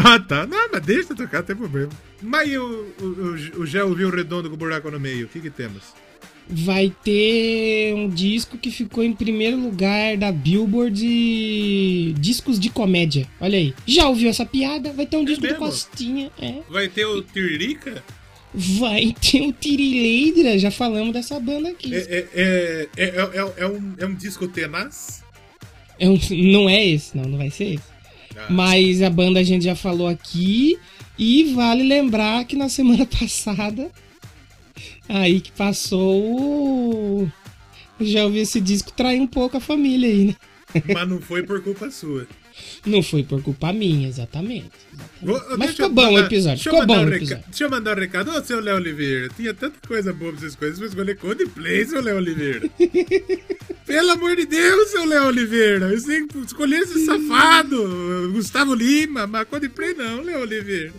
Ah, 0.00 0.20
tá. 0.20 0.46
Não, 0.46 0.70
mas 0.70 0.80
deixa 0.82 1.14
tocar, 1.14 1.38
não 1.38 1.44
tem 1.44 1.56
problema. 1.56 1.90
Mas 2.22 2.48
o, 2.56 2.86
o, 3.00 3.04
o, 3.04 3.64
o 3.64 4.06
o 4.06 4.10
redondo 4.10 4.48
com 4.48 4.54
o 4.54 4.58
buraco 4.58 4.90
no 4.90 5.00
meio? 5.00 5.26
O 5.26 5.28
que 5.28 5.40
que 5.40 5.50
temos? 5.50 5.92
vai 6.50 6.92
ter 7.04 7.94
um 7.94 8.08
disco 8.08 8.56
que 8.56 8.70
ficou 8.70 9.04
em 9.04 9.12
primeiro 9.12 9.58
lugar 9.58 10.16
da 10.16 10.32
Billboard 10.32 10.98
de 10.98 12.14
discos 12.18 12.58
de 12.58 12.70
comédia. 12.70 13.26
Olha 13.40 13.58
aí. 13.58 13.74
Já 13.86 14.08
ouviu 14.08 14.30
essa 14.30 14.46
piada? 14.46 14.92
Vai 14.92 15.06
ter 15.06 15.16
um 15.18 15.22
é 15.22 15.26
disco 15.26 15.42
mesmo? 15.42 15.58
do 15.58 15.64
Costinha. 15.64 16.30
É. 16.40 16.54
Vai 16.68 16.88
ter 16.88 17.04
o 17.04 17.22
Tiririca? 17.22 18.02
Vai 18.54 19.14
ter 19.20 19.42
o 19.42 19.52
Tirileidra, 19.52 20.58
já 20.58 20.70
falamos 20.70 21.12
dessa 21.12 21.38
banda 21.38 21.68
aqui. 21.68 21.94
É, 21.94 21.98
é, 21.98 22.28
é, 22.34 22.88
é, 22.96 23.06
é, 23.06 23.52
é 23.58 23.66
um, 23.66 23.94
é 23.98 24.06
um 24.06 24.14
disco 24.14 24.48
tenaz? 24.48 25.22
É 26.00 26.08
um, 26.08 26.18
não 26.30 26.68
é 26.68 26.86
esse, 26.86 27.16
não, 27.16 27.24
não 27.24 27.36
vai 27.36 27.50
ser 27.50 27.74
esse. 27.74 27.97
Ah. 28.38 28.46
Mas 28.48 29.02
a 29.02 29.10
banda 29.10 29.40
a 29.40 29.44
gente 29.44 29.64
já 29.64 29.74
falou 29.74 30.08
aqui. 30.08 30.78
E 31.18 31.52
vale 31.52 31.82
lembrar 31.82 32.44
que 32.44 32.54
na 32.56 32.68
semana 32.68 33.04
passada 33.18 33.90
Aí 35.08 35.40
que 35.40 35.50
passou. 35.52 37.30
Já 38.00 38.24
ouvi 38.24 38.40
esse 38.40 38.60
disco 38.60 38.92
trair 38.92 39.20
um 39.20 39.26
pouco 39.26 39.56
a 39.56 39.60
família 39.60 40.08
aí, 40.08 40.24
né? 40.26 40.36
Mas 40.94 41.08
não 41.08 41.20
foi 41.20 41.42
por 41.42 41.62
culpa 41.62 41.90
sua. 41.90 42.28
Não 42.86 43.02
foi 43.02 43.22
por 43.22 43.42
culpa 43.42 43.72
minha, 43.72 44.08
exatamente. 44.08 44.70
exatamente. 45.22 45.58
Mas 45.58 45.70
ficou 45.72 45.90
bom 45.90 46.12
o 46.14 46.18
episódio. 46.18 46.62
Ficou 46.62 46.86
bom 46.86 47.04
o 47.04 47.14
episódio. 47.14 47.44
Deixa 47.48 47.64
eu 47.64 47.70
mandar 47.70 47.96
um 47.96 48.00
recado. 48.00 48.30
Ô, 48.30 48.42
seu 48.42 48.60
Léo 48.60 48.76
Oliveira, 48.76 49.28
tinha 49.36 49.54
tanta 49.54 49.86
coisa 49.86 50.12
boa 50.12 50.32
pra 50.32 50.40
essas 50.40 50.56
coisas, 50.56 50.78
vou 50.78 50.88
escolher 50.88 51.16
Coldplay, 51.16 51.84
seu 51.84 52.00
Léo 52.00 52.16
Oliveira. 52.16 52.68
Pelo 53.86 54.10
amor 54.10 54.36
de 54.36 54.46
Deus, 54.46 54.90
seu 54.90 55.04
Léo 55.06 55.26
Oliveira. 55.26 55.92
Escolher 55.94 56.80
esse 56.80 57.04
safado. 57.06 58.30
Gustavo 58.32 58.74
Lima, 58.74 59.26
mas 59.26 59.48
Coldplay 59.48 59.94
não, 59.94 60.22
Léo 60.22 60.40
Oliveira. 60.40 60.92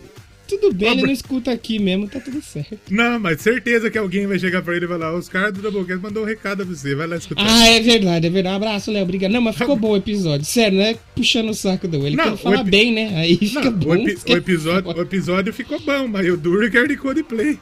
Tudo 0.50 0.74
bem, 0.74 0.90
ele 0.90 1.02
não 1.02 1.12
escuta 1.12 1.52
aqui 1.52 1.78
mesmo, 1.78 2.08
tá 2.08 2.18
tudo 2.18 2.42
certo. 2.42 2.78
Não, 2.90 3.20
mas 3.20 3.40
certeza 3.40 3.88
que 3.88 3.96
alguém 3.96 4.26
vai 4.26 4.38
chegar 4.38 4.62
pra 4.62 4.74
ele 4.74 4.84
e 4.84 4.88
falar: 4.88 5.14
os 5.14 5.28
caras 5.28 5.52
do 5.52 5.62
Doublecast 5.62 6.02
mandou 6.02 6.24
um 6.24 6.26
recado 6.26 6.66
pra 6.66 6.74
você, 6.74 6.94
vai 6.94 7.06
lá 7.06 7.16
escutar. 7.16 7.44
Ah, 7.46 7.68
é 7.68 7.80
verdade, 7.80 8.26
é 8.26 8.30
verdade. 8.30 8.56
Abraço, 8.56 8.90
Léo, 8.90 9.04
obrigado. 9.04 9.30
Não, 9.30 9.40
mas 9.40 9.56
ficou 9.56 9.76
bom 9.76 9.92
o 9.92 9.96
episódio. 9.96 10.44
Sério, 10.44 10.78
não 10.78 10.84
é 10.84 10.96
puxando 11.14 11.50
o 11.50 11.54
saco 11.54 11.86
do 11.86 12.04
ele. 12.04 12.16
Não, 12.16 12.36
fala 12.36 12.62
epi... 12.62 12.70
bem, 12.70 12.92
né? 12.92 13.16
Aí 13.16 13.36
fica 13.36 13.70
não, 13.70 13.72
bom. 13.72 13.90
O, 13.90 13.94
epi 13.96 14.32
o 14.32 14.36
episódio, 14.36 14.90
o 14.90 15.00
episódio 15.00 15.52
ficou 15.52 15.78
bom, 15.80 16.08
mas 16.08 16.28
o 16.28 16.36
duro 16.36 16.66
é 16.66 16.86
de 16.86 16.96
Coldplay. 16.96 17.58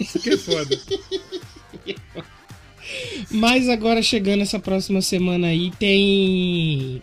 Isso 0.00 0.20
que 0.20 0.30
é 0.30 0.36
foda. 0.36 0.78
Mas 3.30 3.68
agora 3.68 4.02
chegando 4.02 4.42
essa 4.42 4.58
próxima 4.58 5.02
semana 5.02 5.48
aí 5.48 5.70
tem 5.78 7.02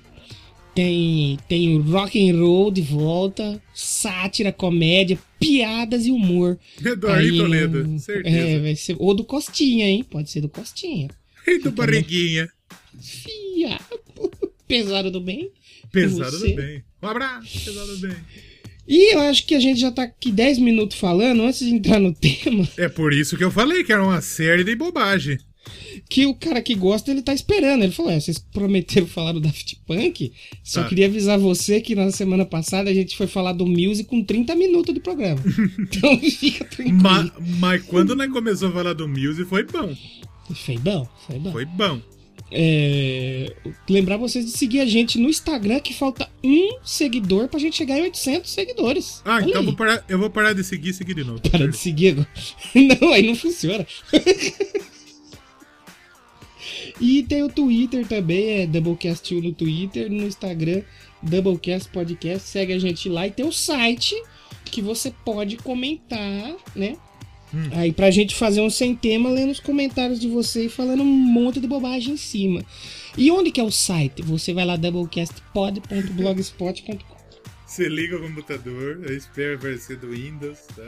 tem 0.75 1.39
tem 1.47 1.79
rock 1.79 2.29
and 2.29 2.37
roll 2.37 2.69
de 2.69 2.81
volta, 2.81 3.61
sátira, 3.73 4.51
comédia, 4.51 5.17
piadas 5.39 6.05
e 6.05 6.11
humor. 6.11 6.59
Eduardo 6.83 7.37
Toledo, 7.37 7.99
certeza. 7.99 8.37
É, 8.37 8.59
vai 8.59 8.75
ser 8.75 8.95
ou 8.99 9.15
do 9.15 9.23
Costinha, 9.23 9.87
hein? 9.87 10.05
Pode 10.07 10.29
ser 10.29 10.41
do 10.41 10.49
Costinha. 10.49 11.07
E 11.47 11.57
do 11.59 11.71
Barriguinha. 11.71 12.49
Fia. 13.01 13.79
Pesado 14.67 15.09
do 15.09 15.21
bem. 15.21 15.49
Pesado 15.91 16.37
do 16.37 16.55
bem. 16.55 16.83
Um 17.01 17.07
abraço, 17.07 17.63
pesado 17.63 17.95
do 17.95 18.07
bem. 18.07 18.17
E 18.87 19.15
eu 19.15 19.19
acho 19.21 19.45
que 19.45 19.55
a 19.55 19.59
gente 19.59 19.79
já 19.79 19.91
tá 19.91 20.03
aqui 20.03 20.31
10 20.31 20.59
minutos 20.59 20.97
falando 20.97 21.43
antes 21.43 21.59
de 21.59 21.69
entrar 21.69 21.99
no 21.99 22.13
tema. 22.15 22.67
É 22.77 22.89
por 22.89 23.13
isso 23.13 23.37
que 23.37 23.43
eu 23.43 23.51
falei 23.51 23.83
que 23.83 23.93
era 23.93 24.03
uma 24.03 24.21
série 24.21 24.63
de 24.63 24.75
bobagem 24.75 25.39
que 26.09 26.25
o 26.25 26.35
cara 26.35 26.61
que 26.61 26.75
gosta, 26.75 27.11
ele 27.11 27.21
tá 27.21 27.33
esperando. 27.33 27.83
Ele 27.83 27.91
falou: 27.91 28.11
é, 28.11 28.19
vocês 28.19 28.37
prometeram 28.37 29.07
falar 29.07 29.31
do 29.31 29.39
Daft 29.39 29.77
Punk? 29.85 30.31
Só 30.63 30.83
tá. 30.83 30.89
queria 30.89 31.07
avisar 31.07 31.39
você 31.39 31.81
que 31.81 31.95
na 31.95 32.11
semana 32.11 32.45
passada 32.45 32.89
a 32.89 32.93
gente 32.93 33.15
foi 33.15 33.27
falar 33.27 33.53
do 33.53 33.65
Muse 33.65 34.03
com 34.03 34.23
30 34.23 34.55
minutos 34.55 34.93
de 34.93 34.99
programa. 34.99 35.41
então 35.79 36.19
fica 36.19 36.65
tranquilo. 36.65 37.01
Mas, 37.01 37.31
mas 37.59 37.83
quando 37.83 38.15
nós 38.15 38.31
começou 38.31 38.69
a 38.69 38.71
falar 38.71 38.93
do 38.93 39.07
Muse, 39.07 39.45
foi 39.45 39.63
bom. 39.63 39.95
Foi 40.53 40.77
bom, 40.77 41.07
foi 41.27 41.39
bom. 41.39 41.51
Foi 41.51 41.65
bom. 41.65 42.01
É, 42.51 43.53
lembrar 43.89 44.17
vocês 44.17 44.45
de 44.45 44.51
seguir 44.51 44.79
a 44.79 44.85
gente 44.85 45.17
no 45.17 45.27
Instagram, 45.27 45.79
que 45.79 45.93
falta 45.93 46.29
um 46.43 46.77
seguidor 46.83 47.47
pra 47.47 47.59
gente 47.59 47.75
chegar 47.75 47.97
em 47.97 48.03
800 48.03 48.51
seguidores. 48.51 49.21
Ah, 49.25 49.35
Olha 49.35 49.49
então 49.49 49.61
eu 49.61 49.65
vou, 49.65 49.75
parar, 49.75 50.05
eu 50.07 50.19
vou 50.19 50.29
parar 50.29 50.53
de 50.53 50.63
seguir 50.63 50.89
e 50.89 50.93
seguir 50.93 51.15
de 51.15 51.23
novo. 51.23 51.41
Para 51.41 51.67
de 51.67 51.77
seguir 51.77 52.09
agora. 52.09 52.29
Não, 53.01 53.11
aí 53.11 53.25
não 53.25 53.35
funciona. 53.35 53.85
E 56.99 57.23
tem 57.23 57.43
o 57.43 57.49
Twitter 57.49 58.07
também, 58.07 58.61
é 58.61 58.67
Doublecast1 58.67 59.41
no 59.41 59.51
Twitter, 59.51 60.09
no 60.09 60.23
Instagram, 60.23 60.81
Doublecast 61.21 61.89
Podcast. 61.89 62.47
Segue 62.47 62.71
a 62.73 62.79
gente 62.79 63.09
lá 63.09 63.27
e 63.27 63.31
tem 63.31 63.45
o 63.45 63.51
site 63.51 64.15
que 64.63 64.81
você 64.81 65.11
pode 65.23 65.57
comentar, 65.57 66.55
né? 66.75 66.95
Hum. 67.53 67.69
Aí 67.71 67.91
pra 67.91 68.09
gente 68.11 68.33
fazer 68.35 68.61
um 68.61 68.69
sem 68.69 68.95
tema, 68.95 69.29
lendo 69.29 69.51
os 69.51 69.59
comentários 69.59 70.19
de 70.19 70.27
você 70.27 70.65
e 70.65 70.69
falando 70.69 71.03
um 71.03 71.05
monte 71.05 71.59
de 71.59 71.67
bobagem 71.67 72.13
em 72.13 72.17
cima. 72.17 72.63
E 73.17 73.31
onde 73.31 73.51
que 73.51 73.61
é 73.61 73.63
o 73.63 73.71
site? 73.71 74.21
Você 74.21 74.53
vai 74.53 74.65
lá, 74.65 74.75
doublecastpod.blogspot.com 74.75 77.14
você 77.65 77.89
liga 77.89 78.15
o 78.17 78.21
computador, 78.21 79.01
aí 79.07 79.17
espera 79.17 79.55
aparecer 79.55 79.97
do 79.97 80.11
Windows. 80.11 80.59
Tá? 80.75 80.83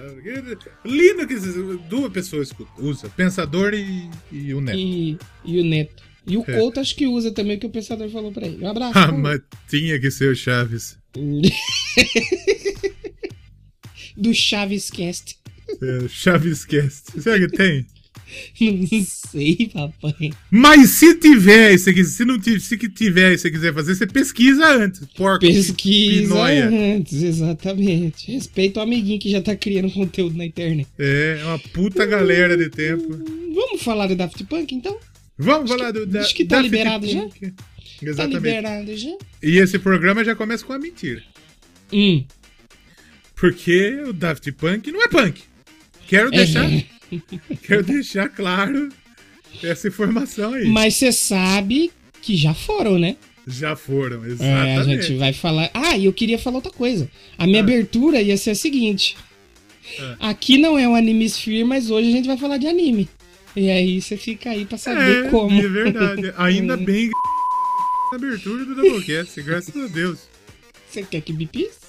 Linux, 0.85 1.43
duas 1.89 2.11
pessoas 2.11 2.53
usam, 2.77 3.09
Pensador 3.11 3.73
e, 3.73 4.09
e 4.31 4.53
o 4.53 4.61
Neto. 4.61 4.77
E, 4.77 5.17
e 5.43 5.59
o 5.59 5.65
Neto. 5.65 6.03
E 6.27 6.37
o 6.37 6.43
é. 6.47 6.57
Couto 6.57 6.79
acho 6.79 6.95
que 6.95 7.07
usa 7.07 7.31
também, 7.31 7.57
o 7.57 7.59
que 7.59 7.65
o 7.65 7.71
Pensador 7.71 8.09
falou 8.09 8.31
pra 8.31 8.45
ele. 8.45 8.63
Um 8.63 8.69
abraço. 8.69 8.97
Ah, 8.97 9.11
mas 9.11 9.41
tinha 9.69 9.99
que 9.99 10.11
ser 10.11 10.31
o 10.31 10.35
Chaves. 10.35 10.97
do 14.15 14.33
Chaves 14.33 14.89
Cast. 14.89 15.37
É, 15.81 16.07
Chaves 16.07 16.65
Cast. 16.65 17.21
Será 17.21 17.37
que 17.39 17.47
tem? 17.55 17.85
Não 18.59 19.05
sei, 19.05 19.69
papai. 19.73 20.31
Mas 20.49 20.91
se 20.91 21.15
tiver, 21.15 21.77
se, 21.77 22.03
se 22.03 22.25
não 22.25 22.39
tiver, 22.39 22.59
se 22.59 22.77
tiver 22.77 23.33
e 23.33 23.37
você 23.37 23.51
quiser 23.51 23.73
fazer, 23.73 23.95
você 23.95 24.07
pesquisa 24.07 24.65
antes. 24.67 25.01
Porco 25.15 25.39
pesquisa 25.39 26.43
antes, 26.43 27.23
exatamente. 27.23 28.31
Respeita 28.31 28.79
o 28.79 28.83
amiguinho 28.83 29.19
que 29.19 29.29
já 29.29 29.41
tá 29.41 29.55
criando 29.55 29.91
conteúdo 29.91 30.37
na 30.37 30.45
internet. 30.45 30.87
É, 30.97 31.39
é 31.41 31.45
uma 31.45 31.59
puta 31.59 32.05
galera 32.05 32.57
de 32.57 32.69
tempo. 32.69 33.07
Vamos 33.53 33.81
falar 33.81 34.07
do 34.07 34.15
Daft 34.15 34.43
Punk, 34.45 34.73
então? 34.73 34.97
Vamos 35.37 35.71
acho 35.71 35.77
falar 35.79 35.91
do 35.91 36.05
Daft 36.05 36.13
Punk. 36.13 36.25
Acho 36.25 36.35
que 36.35 36.45
tá 36.45 36.55
Daft 36.57 36.69
liberado 36.69 37.07
Punk. 37.07 37.39
já. 37.41 37.51
Exatamente. 38.01 38.33
Tá 38.33 38.49
liberado 38.49 38.97
já. 38.97 39.17
E 39.41 39.57
esse 39.57 39.79
programa 39.79 40.23
já 40.23 40.35
começa 40.35 40.65
com 40.65 40.73
uma 40.73 40.79
mentira. 40.79 41.23
Hum. 41.91 42.23
Porque 43.35 44.01
o 44.07 44.13
Daft 44.13 44.51
Punk 44.53 44.91
não 44.91 45.03
é 45.03 45.07
punk. 45.07 45.41
Quero 46.07 46.27
é. 46.29 46.37
deixar... 46.37 46.71
É. 46.71 46.96
Quero 47.63 47.83
deixar 47.83 48.29
claro 48.29 48.89
essa 49.63 49.87
informação 49.87 50.53
aí. 50.53 50.67
Mas 50.67 50.95
você 50.95 51.11
sabe 51.11 51.91
que 52.21 52.35
já 52.35 52.53
foram, 52.53 52.99
né? 52.99 53.15
Já 53.47 53.75
foram, 53.75 54.25
exatamente. 54.25 54.69
É, 54.69 54.77
a 54.77 54.83
gente 54.83 55.17
vai 55.17 55.31
falar. 55.31 55.69
Ah, 55.73 55.97
e 55.97 56.05
eu 56.05 56.13
queria 56.13 56.37
falar 56.37 56.57
outra 56.57 56.71
coisa. 56.71 57.09
A 57.37 57.45
minha 57.45 57.61
ah. 57.61 57.63
abertura 57.63 58.21
ia 58.21 58.35
ser 58.35 58.51
a 58.51 58.55
seguinte: 58.55 59.15
ah. 59.99 60.29
aqui 60.29 60.57
não 60.57 60.77
é 60.77 60.87
um 60.87 60.95
anime 60.95 61.25
sphere, 61.25 61.63
mas 61.63 61.89
hoje 61.89 62.09
a 62.09 62.11
gente 62.11 62.27
vai 62.27 62.37
falar 62.37 62.57
de 62.57 62.67
anime. 62.67 63.07
E 63.55 63.69
aí 63.69 64.01
você 64.01 64.17
fica 64.17 64.49
aí 64.49 64.65
pra 64.65 64.77
saber 64.77 65.27
é, 65.27 65.29
como. 65.29 65.57
É 65.59 65.67
verdade. 65.67 66.33
Ainda 66.37 66.75
bem 66.75 67.09
que 67.09 67.15
abertura 68.15 68.65
do 68.65 68.75
Doublecast, 68.75 69.41
graças 69.41 69.75
a 69.75 69.87
Deus. 69.87 70.19
Você 70.89 71.03
quer 71.03 71.21
que 71.21 71.31
bipis? 71.31 71.87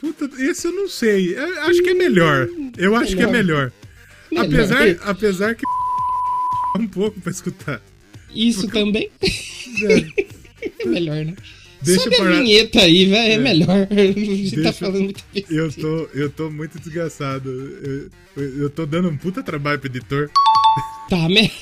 Puta, 0.00 0.28
esse 0.42 0.66
eu 0.66 0.72
não 0.72 0.88
sei. 0.88 1.34
Eu 1.34 1.62
acho 1.62 1.82
que 1.82 1.90
é 1.90 1.94
melhor. 1.94 2.48
Eu 2.76 2.94
acho 2.94 3.12
melhor. 3.12 3.16
que 3.16 3.22
é 3.22 3.42
melhor. 3.42 3.72
Apesar, 4.36 4.96
apesar 5.02 5.54
que 5.54 5.64
um 6.78 6.86
pouco 6.86 7.20
pra 7.20 7.30
escutar. 7.30 7.80
Isso 8.34 8.62
Porque... 8.62 8.78
também? 8.78 9.10
É. 10.80 10.86
melhor, 10.86 11.24
né? 11.24 11.34
Deixa 11.82 12.04
Sobe 12.04 12.16
parar... 12.16 12.38
a 12.38 12.40
vinheta 12.40 12.80
aí, 12.80 13.06
velho. 13.06 13.16
É, 13.16 13.32
é, 13.32 13.38
melhor. 13.38 13.88
A 13.90 13.94
gente 13.94 14.50
tá 14.50 14.56
Deixa... 14.56 14.62
tá 14.62 14.72
falando 14.72 15.02
muito 15.02 15.24
eu 15.50 15.72
tô, 15.72 16.08
eu 16.14 16.30
tô 16.30 16.50
muito 16.50 16.78
desgraçado. 16.78 17.50
Eu, 17.50 18.10
eu, 18.36 18.58
eu 18.62 18.70
tô 18.70 18.86
dando 18.86 19.08
um 19.08 19.16
puta 19.16 19.42
trabalho 19.42 19.78
pro 19.78 19.90
editor. 19.90 20.30
Tá, 21.10 21.28
merda. 21.28 21.52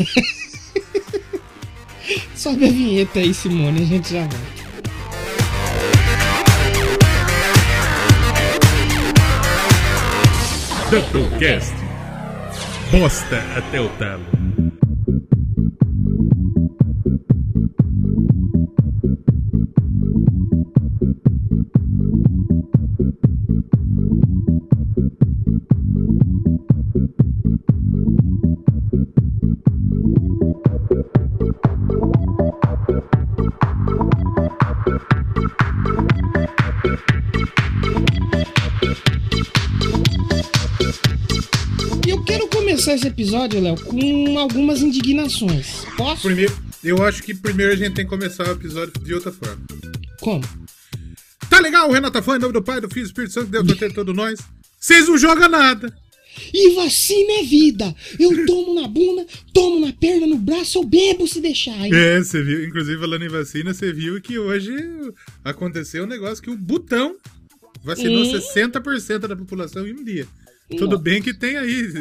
Sobe 2.37 2.66
a 2.66 2.71
vinheta 2.71 3.19
aí, 3.19 3.35
Simone. 3.35 3.83
A 3.83 3.87
gente 3.87 4.12
já 4.12 4.21
volta. 4.21 4.62
Doublecast 10.90 11.82
bosta 12.92 13.38
até 13.56 13.80
o 13.80 13.88
talo. 13.96 14.22
Começar 42.83 42.95
esse 42.95 43.07
episódio, 43.07 43.61
Léo, 43.61 43.77
com 43.85 44.39
algumas 44.39 44.83
indignações. 44.83 45.85
Posso? 45.97 46.23
Primeiro, 46.23 46.53
eu 46.83 47.01
acho 47.05 47.23
que 47.23 47.33
primeiro 47.33 47.73
a 47.73 47.77
gente 47.77 47.95
tem 47.95 48.05
que 48.05 48.11
começar 48.11 48.49
o 48.49 48.53
episódio 48.53 48.93
de 49.01 49.15
outra 49.15 49.31
forma. 49.31 49.62
Como? 50.21 50.43
Tá 51.49 51.61
legal, 51.61 51.89
o 51.89 51.93
Renato 51.93 52.21
Fã, 52.23 52.35
em 52.35 52.41
nome 52.41 52.53
do 52.53 52.62
Pai, 52.62 52.81
do 52.81 52.89
Filho 52.89 53.03
e 53.03 53.05
do 53.05 53.07
Espírito 53.07 53.35
Santo, 53.35 53.51
Deus 53.51 53.79
ter 53.79 53.93
todo 53.93 54.12
nós. 54.12 54.41
Vocês 54.81 55.07
não 55.07 55.17
jogam 55.17 55.49
nada. 55.49 55.97
E 56.53 56.75
vacina 56.75 57.35
é 57.35 57.43
vida. 57.45 57.95
Eu 58.19 58.45
tomo 58.47 58.75
na 58.75 58.89
bunda, 58.89 59.27
tomo 59.53 59.87
na 59.87 59.93
perna, 59.93 60.27
no 60.27 60.39
braço, 60.39 60.79
eu 60.79 60.85
bebo 60.85 61.29
se 61.29 61.41
deixar. 61.41 61.87
Hein? 61.87 61.95
É, 61.95 62.19
você 62.19 62.43
viu, 62.43 62.65
inclusive 62.65 62.99
falando 62.99 63.25
em 63.25 63.29
vacina, 63.29 63.73
você 63.73 63.93
viu 63.93 64.21
que 64.21 64.41
hoje 64.41 64.75
aconteceu 65.45 66.03
um 66.03 66.09
negócio 66.09 66.43
que 66.43 66.51
o 66.51 66.57
botão 66.57 67.17
vacinou 67.85 68.25
hum. 68.25 68.33
60% 68.33 69.19
da 69.19 69.37
população 69.37 69.87
em 69.87 69.93
um 69.93 70.03
dia. 70.03 70.27
Tudo 70.77 70.99
bem 70.99 71.23
que 71.23 71.35
tem 71.35 71.57
aí 71.57 71.93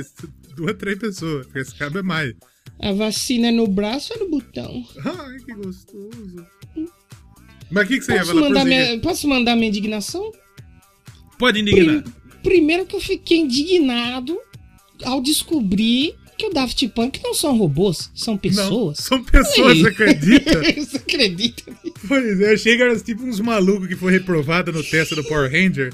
duas, 0.56 0.76
três 0.78 0.98
pessoas, 0.98 1.46
porque 1.46 1.60
esse 1.60 1.76
cabo 1.76 2.00
é 2.00 2.04
mais. 2.04 2.34
A 2.80 2.92
vacina 2.94 3.48
é 3.48 3.52
no 3.52 3.68
braço 3.68 4.14
ou 4.14 4.26
no 4.26 4.30
botão? 4.30 4.84
Ai, 5.06 5.38
que 5.46 5.54
gostoso. 5.54 6.46
Mas 7.70 7.86
o 7.86 7.88
que, 7.88 8.00
que 8.00 8.06
você 8.06 8.18
posso 8.18 8.30
ia 8.30 8.34
falar 8.34 8.50
mandar 8.50 8.66
minha, 8.66 9.00
Posso 9.00 9.28
mandar 9.28 9.56
minha 9.56 9.70
indignação? 9.70 10.32
Pode 11.38 11.60
indignar. 11.60 12.04
primeiro 12.44 12.86
que 12.86 12.96
eu 12.96 13.00
fiquei 13.00 13.40
indignado 13.40 14.38
ao 15.04 15.22
descobrir 15.22 16.16
que 16.38 16.48
o 16.48 16.50
Daft 16.50 16.88
Punk 16.90 17.22
não 17.24 17.36
são 17.36 17.56
robôs, 17.56 18.10
são 18.16 18.36
pessoas. 18.36 18.70
Não, 18.70 18.96
são 18.96 19.24
pessoas, 19.24 19.78
você 19.78 19.88
acredita? 19.88 20.62
você 20.76 20.98
acredita? 20.98 21.64
Pois 22.08 22.42
é, 22.42 22.50
eu 22.50 22.54
achei 22.56 22.76
que 22.76 22.82
eram 22.82 23.00
tipo 23.00 23.24
uns 23.24 23.40
malucos 23.40 23.88
que 23.88 23.96
foi 23.96 24.12
reprovado 24.12 24.72
no 24.72 24.84
teste 24.84 25.14
do 25.14 25.24
Power 25.24 25.52
Ranger. 25.52 25.94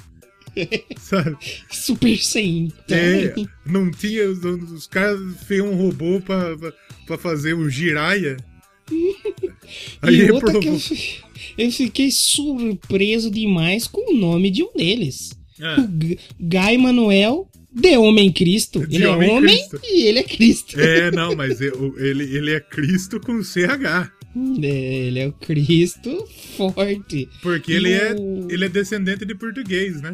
Sabe? 0.97 1.37
Super 1.71 2.17
Saiyan. 2.17 2.69
É, 2.89 3.33
não 3.65 3.91
tinha. 3.91 4.29
Os, 4.29 4.43
os 4.43 4.87
caras 4.87 5.19
fez 5.45 5.61
um 5.61 5.75
robô 5.75 6.19
pra, 6.21 6.57
pra, 6.57 6.73
pra 7.05 7.17
fazer 7.17 7.53
o 7.53 7.69
Jiraya. 7.69 8.37
Aí 10.01 10.15
e 10.15 10.31
outra 10.31 10.59
que 10.59 10.67
eu, 10.67 10.79
eu, 11.57 11.71
fiquei 11.71 12.09
surpreso 12.09 13.29
demais 13.29 13.85
com 13.85 14.13
o 14.13 14.17
nome 14.17 14.49
de 14.49 14.63
um 14.63 14.71
deles. 14.73 15.37
É. 15.59 15.79
O 15.79 15.87
Guy 16.39 16.77
Manuel 16.77 17.49
de 17.71 17.97
Homem 17.97 18.31
Cristo. 18.31 18.85
De 18.87 18.95
ele 18.95 19.05
é 19.05 19.09
homem 19.09 19.29
é 19.29 19.33
homem 19.33 19.57
Cristo. 19.57 19.81
e 19.83 20.07
ele 20.07 20.19
é 20.19 20.23
Cristo. 20.23 20.79
É, 20.79 21.11
não, 21.11 21.35
mas 21.35 21.59
ele, 21.61 22.23
ele 22.35 22.51
é 22.51 22.59
Cristo 22.59 23.19
com 23.19 23.43
CH. 23.43 24.11
É, 24.61 24.67
ele 24.67 25.19
é 25.19 25.27
o 25.27 25.33
Cristo 25.33 26.27
forte. 26.55 27.27
Porque 27.41 27.71
ele, 27.71 27.91
é, 27.91 28.15
ele 28.49 28.65
é 28.65 28.69
descendente 28.69 29.25
de 29.25 29.35
português, 29.35 30.01
né? 30.01 30.13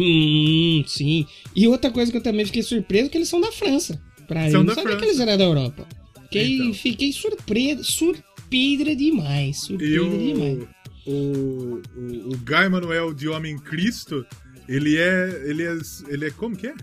Hum, 0.00 0.82
sim. 0.86 1.26
E 1.54 1.68
outra 1.68 1.90
coisa 1.90 2.10
que 2.10 2.16
eu 2.16 2.22
também 2.22 2.46
fiquei 2.46 2.62
surpreso 2.62 3.06
é 3.06 3.08
que 3.10 3.18
eles 3.18 3.28
são 3.28 3.40
da 3.40 3.52
França. 3.52 4.00
Pra 4.26 4.50
são 4.50 4.60
eu 4.60 4.64
não 4.64 4.74
sabia 4.74 4.92
França. 4.92 4.98
que 4.98 5.04
eles 5.04 5.20
eram 5.20 5.36
da 5.36 5.44
Europa. 5.44 5.86
Fiquei, 6.22 6.54
então. 6.56 6.74
fiquei 6.74 7.12
surpreso, 7.12 7.84
surpreendra 7.84 8.96
demais. 8.96 9.58
Surpreendra 9.58 10.04
o, 10.04 10.18
demais. 10.18 10.68
O, 11.06 11.12
o, 11.12 12.32
o 12.32 12.36
Guy 12.38 12.68
Manuel 12.70 13.12
de 13.12 13.28
Homem 13.28 13.58
Cristo, 13.58 14.24
ele 14.68 14.96
é, 14.96 15.42
ele 15.44 15.64
é. 15.64 15.78
Ele 16.08 16.26
é. 16.26 16.30
Como 16.30 16.56
que 16.56 16.68
é? 16.68 16.74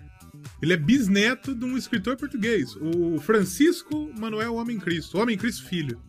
Ele 0.62 0.74
é 0.74 0.77
bisneto 0.77 1.55
de 1.55 1.65
um 1.65 1.77
escritor 1.77 2.17
português, 2.17 2.75
o 2.75 3.19
Francisco 3.19 4.12
Manuel 4.17 4.55
Homem 4.55 4.79
Cristo, 4.79 5.17
Homem 5.17 5.38
Cristo 5.38 5.65
Filho. 5.65 6.00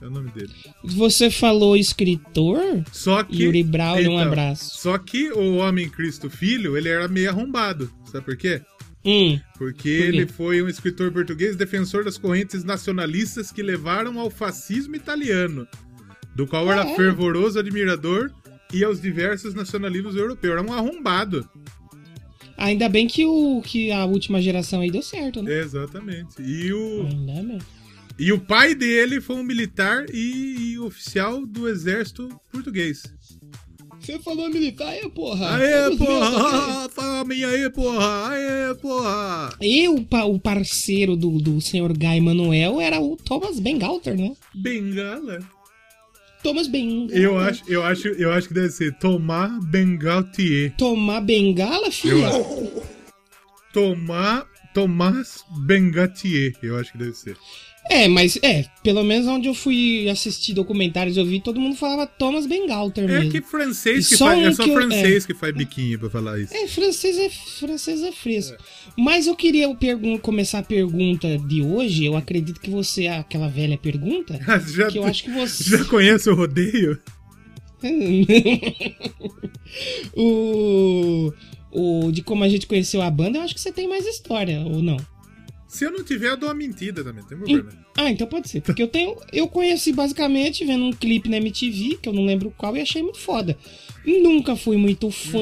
É 0.00 0.06
o 0.06 0.10
nome 0.10 0.30
dele. 0.30 0.52
Você 0.84 1.30
falou 1.30 1.76
escritor? 1.76 2.58
Só 2.92 3.22
que. 3.24 3.42
Yuri 3.42 3.62
Brown, 3.62 3.98
então, 3.98 4.14
um 4.14 4.18
abraço. 4.18 4.78
Só 4.78 4.96
que 4.96 5.30
o 5.32 5.56
Homem 5.56 5.88
Cristo 5.88 6.30
Filho, 6.30 6.76
ele 6.76 6.88
era 6.88 7.08
meio 7.08 7.30
arrombado. 7.30 7.90
Sabe 8.04 8.24
por 8.24 8.36
quê? 8.36 8.62
Hum, 9.04 9.40
Porque 9.56 9.98
por 9.98 10.04
ele 10.06 10.26
foi 10.26 10.62
um 10.62 10.68
escritor 10.68 11.10
português 11.12 11.56
defensor 11.56 12.04
das 12.04 12.18
correntes 12.18 12.64
nacionalistas 12.64 13.50
que 13.50 13.62
levaram 13.62 14.18
ao 14.18 14.28
fascismo 14.28 14.96
italiano, 14.96 15.66
do 16.34 16.46
qual 16.46 16.70
era 16.70 16.82
ah, 16.82 16.90
é? 16.90 16.96
fervoroso 16.96 17.58
admirador 17.58 18.30
e 18.72 18.84
aos 18.84 19.00
diversos 19.00 19.54
nacionalismos 19.54 20.14
europeus. 20.14 20.52
Era 20.52 20.62
um 20.62 20.72
arrombado. 20.72 21.48
Ainda 22.56 22.88
bem 22.88 23.06
que, 23.06 23.24
o, 23.24 23.62
que 23.64 23.92
a 23.92 24.04
última 24.04 24.42
geração 24.42 24.80
aí 24.80 24.90
deu 24.90 25.02
certo, 25.02 25.42
né? 25.42 25.60
Exatamente. 25.60 26.42
E 26.42 26.72
o. 26.72 27.06
Ainda 27.06 27.42
bem. 27.42 27.58
E 28.18 28.32
o 28.32 28.40
pai 28.40 28.74
dele 28.74 29.20
foi 29.20 29.36
um 29.36 29.44
militar 29.44 30.06
e, 30.12 30.72
e 30.72 30.78
oficial 30.80 31.46
do 31.46 31.68
exército 31.68 32.28
português. 32.50 33.04
Você 34.00 34.18
falou 34.18 34.48
militar 34.48 34.88
aí, 34.88 35.08
porra. 35.10 35.56
Aê, 35.56 35.96
porra! 35.96 36.88
Fala 36.88 37.20
a 37.20 37.24
minha 37.24 37.48
aí, 37.48 37.70
porra! 37.70 38.30
Aê, 38.30 38.74
porra! 38.74 39.56
E 39.60 39.88
o, 39.88 40.06
o 40.10 40.40
parceiro 40.40 41.16
do, 41.16 41.38
do 41.38 41.60
senhor 41.60 41.92
Guy 41.96 42.20
Manuel 42.20 42.80
era 42.80 43.00
o 43.00 43.16
Thomas 43.16 43.60
Bengalter, 43.60 44.16
né? 44.16 44.34
Bengala? 44.54 45.40
Thomas 46.42 46.68
Bengala. 46.68 47.12
Eu 47.12 47.38
acho, 47.38 47.62
eu 47.68 47.82
acho, 47.84 48.08
eu 48.08 48.32
acho 48.32 48.48
que 48.48 48.54
deve 48.54 48.70
ser 48.70 48.96
Tomar 48.98 49.60
Bengaltier. 49.60 50.74
Tomar 50.76 51.20
Bengala, 51.20 51.90
filho? 51.90 52.22
Tomar 53.72 54.46
Tomás 54.72 55.44
Bengatier, 55.66 56.54
eu 56.62 56.78
acho 56.78 56.92
que 56.92 56.98
deve 56.98 57.14
ser. 57.14 57.36
É, 57.88 58.06
mas 58.06 58.38
é, 58.42 58.66
pelo 58.82 59.02
menos 59.02 59.26
onde 59.26 59.48
eu 59.48 59.54
fui 59.54 60.08
assistir 60.10 60.52
documentários, 60.52 61.16
eu 61.16 61.24
vi 61.24 61.40
todo 61.40 61.58
mundo 61.58 61.74
falava 61.74 62.06
Thomas 62.06 62.46
Bengalter 62.46 63.04
é 63.04 63.06
mesmo. 63.06 63.28
É 63.28 63.30
que 63.30 63.40
francês 63.40 64.08
que 64.08 64.16
faz, 64.16 64.44
é 64.44 64.52
só 64.52 64.64
que 64.64 64.72
francês 64.72 65.24
é, 65.24 65.26
que 65.26 65.34
faz 65.34 65.54
biquinho 65.54 65.98
pra 65.98 66.10
falar 66.10 66.38
isso. 66.38 66.54
É, 66.54 66.68
francês 66.68 67.16
é, 67.16 67.30
francês 67.30 68.02
é 68.02 68.12
fresco. 68.12 68.54
É. 68.54 68.58
Mas 68.96 69.26
eu 69.26 69.34
queria 69.34 69.66
começar 70.20 70.58
a 70.58 70.62
pergunta 70.62 71.38
de 71.38 71.62
hoje, 71.62 72.04
eu 72.04 72.14
acredito 72.14 72.60
que 72.60 72.70
você, 72.70 73.06
aquela 73.06 73.48
velha 73.48 73.78
pergunta, 73.78 74.38
já, 74.68 74.88
que 74.88 74.98
eu 74.98 75.04
acho 75.04 75.24
que 75.24 75.30
você... 75.30 75.64
Já 75.64 75.84
conhece 75.84 76.28
o 76.28 76.34
rodeio? 76.34 77.00
o, 80.14 81.32
o 81.70 82.12
de 82.12 82.22
como 82.22 82.44
a 82.44 82.48
gente 82.48 82.66
conheceu 82.66 83.00
a 83.00 83.10
banda, 83.10 83.38
eu 83.38 83.42
acho 83.42 83.54
que 83.54 83.60
você 83.60 83.72
tem 83.72 83.88
mais 83.88 84.04
história, 84.04 84.60
ou 84.60 84.82
não? 84.82 84.98
Se 85.68 85.84
eu 85.84 85.92
não 85.92 86.02
tiver, 86.02 86.30
eu 86.30 86.36
dou 86.36 86.48
uma 86.48 86.54
mentira 86.54 87.04
também, 87.04 87.22
tem 87.24 87.36
problema. 87.36 87.70
Ah, 87.94 88.10
então 88.10 88.26
pode 88.26 88.48
ser. 88.48 88.62
Porque 88.62 88.82
eu 88.82 88.88
tenho. 88.88 89.14
Eu 89.30 89.46
conheci 89.46 89.92
basicamente 89.92 90.64
vendo 90.64 90.84
um 90.84 90.92
clipe 90.92 91.28
na 91.28 91.36
MTV, 91.36 91.98
que 92.00 92.08
eu 92.08 92.12
não 92.14 92.24
lembro 92.24 92.52
qual, 92.56 92.74
e 92.74 92.80
achei 92.80 93.02
muito 93.02 93.18
foda. 93.18 93.56
Nunca 94.06 94.56
fui 94.56 94.78
muito 94.78 95.10
fã, 95.10 95.38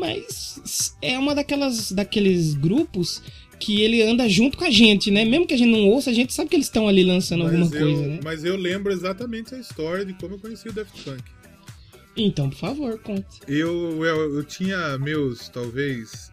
mas 0.00 0.96
é 1.00 1.16
uma 1.16 1.32
daquelas 1.32 1.92
daqueles 1.92 2.54
grupos 2.54 3.22
que 3.60 3.80
ele 3.80 4.02
anda 4.02 4.28
junto 4.28 4.58
com 4.58 4.64
a 4.64 4.70
gente, 4.70 5.12
né? 5.12 5.24
Mesmo 5.24 5.46
que 5.46 5.54
a 5.54 5.56
gente 5.56 5.70
não 5.70 5.86
ouça, 5.88 6.10
a 6.10 6.12
gente 6.12 6.34
sabe 6.34 6.50
que 6.50 6.56
eles 6.56 6.66
estão 6.66 6.88
ali 6.88 7.04
lançando 7.04 7.44
mas 7.44 7.52
alguma 7.54 7.76
eu, 7.76 7.86
coisa, 7.86 8.08
né? 8.08 8.20
Mas 8.24 8.44
eu 8.44 8.56
lembro 8.56 8.92
exatamente 8.92 9.54
a 9.54 9.58
história 9.58 10.04
de 10.04 10.12
como 10.14 10.34
eu 10.34 10.38
conheci 10.40 10.68
o 10.68 10.72
Daft 10.72 11.00
Punk. 11.04 11.22
Então, 12.16 12.50
por 12.50 12.58
favor, 12.58 12.98
conte. 12.98 13.40
Eu, 13.46 14.04
eu, 14.04 14.34
eu 14.34 14.44
tinha 14.44 14.98
meus, 14.98 15.48
talvez, 15.48 16.32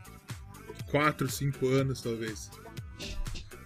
4, 0.90 1.30
5 1.30 1.68
anos, 1.68 2.02
talvez. 2.02 2.50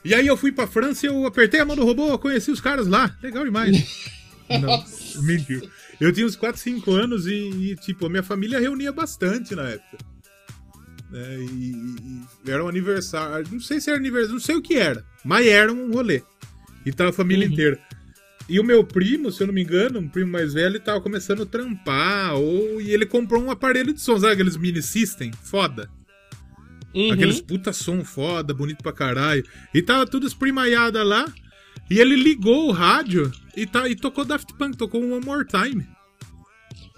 E 0.04 0.14
aí 0.14 0.28
eu 0.28 0.36
fui 0.36 0.52
pra 0.52 0.68
França 0.68 1.06
e 1.06 1.10
eu 1.10 1.26
apertei 1.26 1.60
a 1.60 1.66
mão 1.66 1.76
do 1.76 1.86
robô, 1.86 2.18
conheci 2.20 2.52
os 2.52 2.60
caras 2.60 2.88
lá. 2.88 3.16
Legal 3.22 3.44
demais. 3.46 4.12
Não, 4.50 4.84
mentiu. 5.24 5.68
Eu 6.00 6.12
tinha 6.12 6.26
uns 6.26 6.36
4, 6.36 6.60
5 6.60 6.92
anos 6.92 7.28
e, 7.28 7.32
e, 7.32 7.76
tipo, 7.78 8.06
a 8.06 8.10
minha 8.10 8.24
família 8.24 8.60
reunia 8.60 8.92
bastante 8.92 9.56
na 9.56 9.70
época. 9.70 9.98
É, 11.14 11.38
e, 11.38 11.72
e, 12.46 12.52
era 12.52 12.64
um 12.64 12.68
aniversário. 12.68 13.48
Não 13.50 13.60
sei 13.60 13.80
se 13.80 13.90
era 13.90 13.98
aniversário, 13.98 14.34
não 14.34 14.42
sei 14.42 14.56
o 14.56 14.62
que 14.62 14.76
era. 14.76 15.06
Mas 15.24 15.48
era 15.48 15.72
um 15.72 15.92
rolê. 15.94 16.22
E 16.86 16.92
tava 16.92 17.12
a 17.12 17.14
família 17.14 17.48
uhum. 17.48 17.54
inteira. 17.54 17.80
E 18.50 18.60
o 18.60 18.64
meu 18.64 18.84
primo, 18.84 19.32
se 19.32 19.42
eu 19.42 19.48
não 19.48 19.54
me 19.54 19.64
engano, 19.64 20.00
um 20.00 20.10
primo 20.10 20.32
mais 20.32 20.54
velho, 20.54 20.80
tava 20.80 21.00
começando 21.00 21.44
a 21.44 21.46
trampar. 21.46 22.36
Ou, 22.36 22.82
e 22.82 22.92
ele 22.92 23.06
comprou 23.06 23.42
um 23.42 23.52
aparelho 23.52 23.94
de 23.94 24.02
som, 24.02 24.20
sabe 24.20 24.34
aqueles 24.34 24.58
mini 24.58 24.82
system? 24.82 25.32
Foda. 25.44 25.90
Uhum. 26.94 27.12
Aqueles 27.12 27.42
puta 27.42 27.74
som 27.74 28.04
foda, 28.04 28.54
bonito 28.54 28.84
pra 28.84 28.94
caralho. 28.94 29.44
E 29.74 29.82
tava 29.82 30.06
tudo 30.06 30.28
esprimaiada 30.28 31.04
lá. 31.04 31.26
E 31.90 32.00
ele 32.00 32.16
ligou 32.16 32.70
o 32.70 32.72
rádio 32.72 33.32
e, 33.56 33.66
tá, 33.66 33.88
e 33.90 33.96
tocou 33.96 34.24
Daft 34.24 34.54
Punk, 34.58 34.78
tocou 34.78 35.04
um 35.04 35.14
One 35.14 35.26
More 35.26 35.46
Time. 35.46 35.86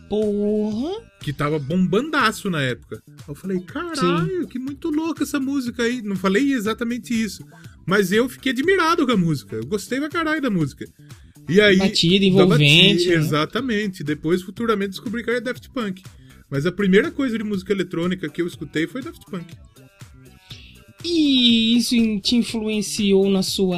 Porra! 0.08 1.01
Que 1.21 1.34
tava 1.34 1.58
bombandaço 1.58 2.49
na 2.49 2.62
época. 2.62 3.01
Eu 3.27 3.34
falei, 3.34 3.60
caralho, 3.62 4.43
Sim. 4.43 4.47
que 4.47 4.60
muito 4.60 4.89
louca 4.89 5.23
essa 5.23 5.39
música 5.39 5.84
aí. 5.84 6.01
Não 6.01 6.15
falei 6.15 6.53
exatamente 6.53 7.13
isso. 7.13 7.43
Mas 7.86 8.12
eu 8.12 8.29
fiquei 8.29 8.51
admirado 8.51 9.05
com 9.05 9.12
a 9.12 9.17
música. 9.17 9.55
Eu 9.55 9.65
gostei 9.65 9.99
pra 9.99 10.10
caralho 10.10 10.41
da 10.41 10.49
música. 10.49 10.86
E 11.49 11.60
aí. 11.60 11.77
Batida, 11.77 12.25
envolvente. 12.25 12.93
Batida, 12.93 13.15
né? 13.15 13.25
Exatamente. 13.25 14.03
Depois, 14.03 14.43
futuramente, 14.43 14.91
descobri 14.91 15.23
que 15.23 15.29
era 15.29 15.41
Daft 15.41 15.69
Punk. 15.71 16.03
Mas 16.49 16.65
a 16.65 16.71
primeira 16.71 17.10
coisa 17.10 17.38
de 17.38 17.43
música 17.43 17.73
eletrônica 17.73 18.29
que 18.29 18.41
eu 18.41 18.47
escutei 18.47 18.86
foi 18.86 19.01
Daft 19.01 19.25
Punk. 19.29 19.55
E 21.08 21.78
isso 21.78 21.96
te 22.20 22.36
influenciou 22.36 23.30
na 23.30 23.44
sua 23.44 23.78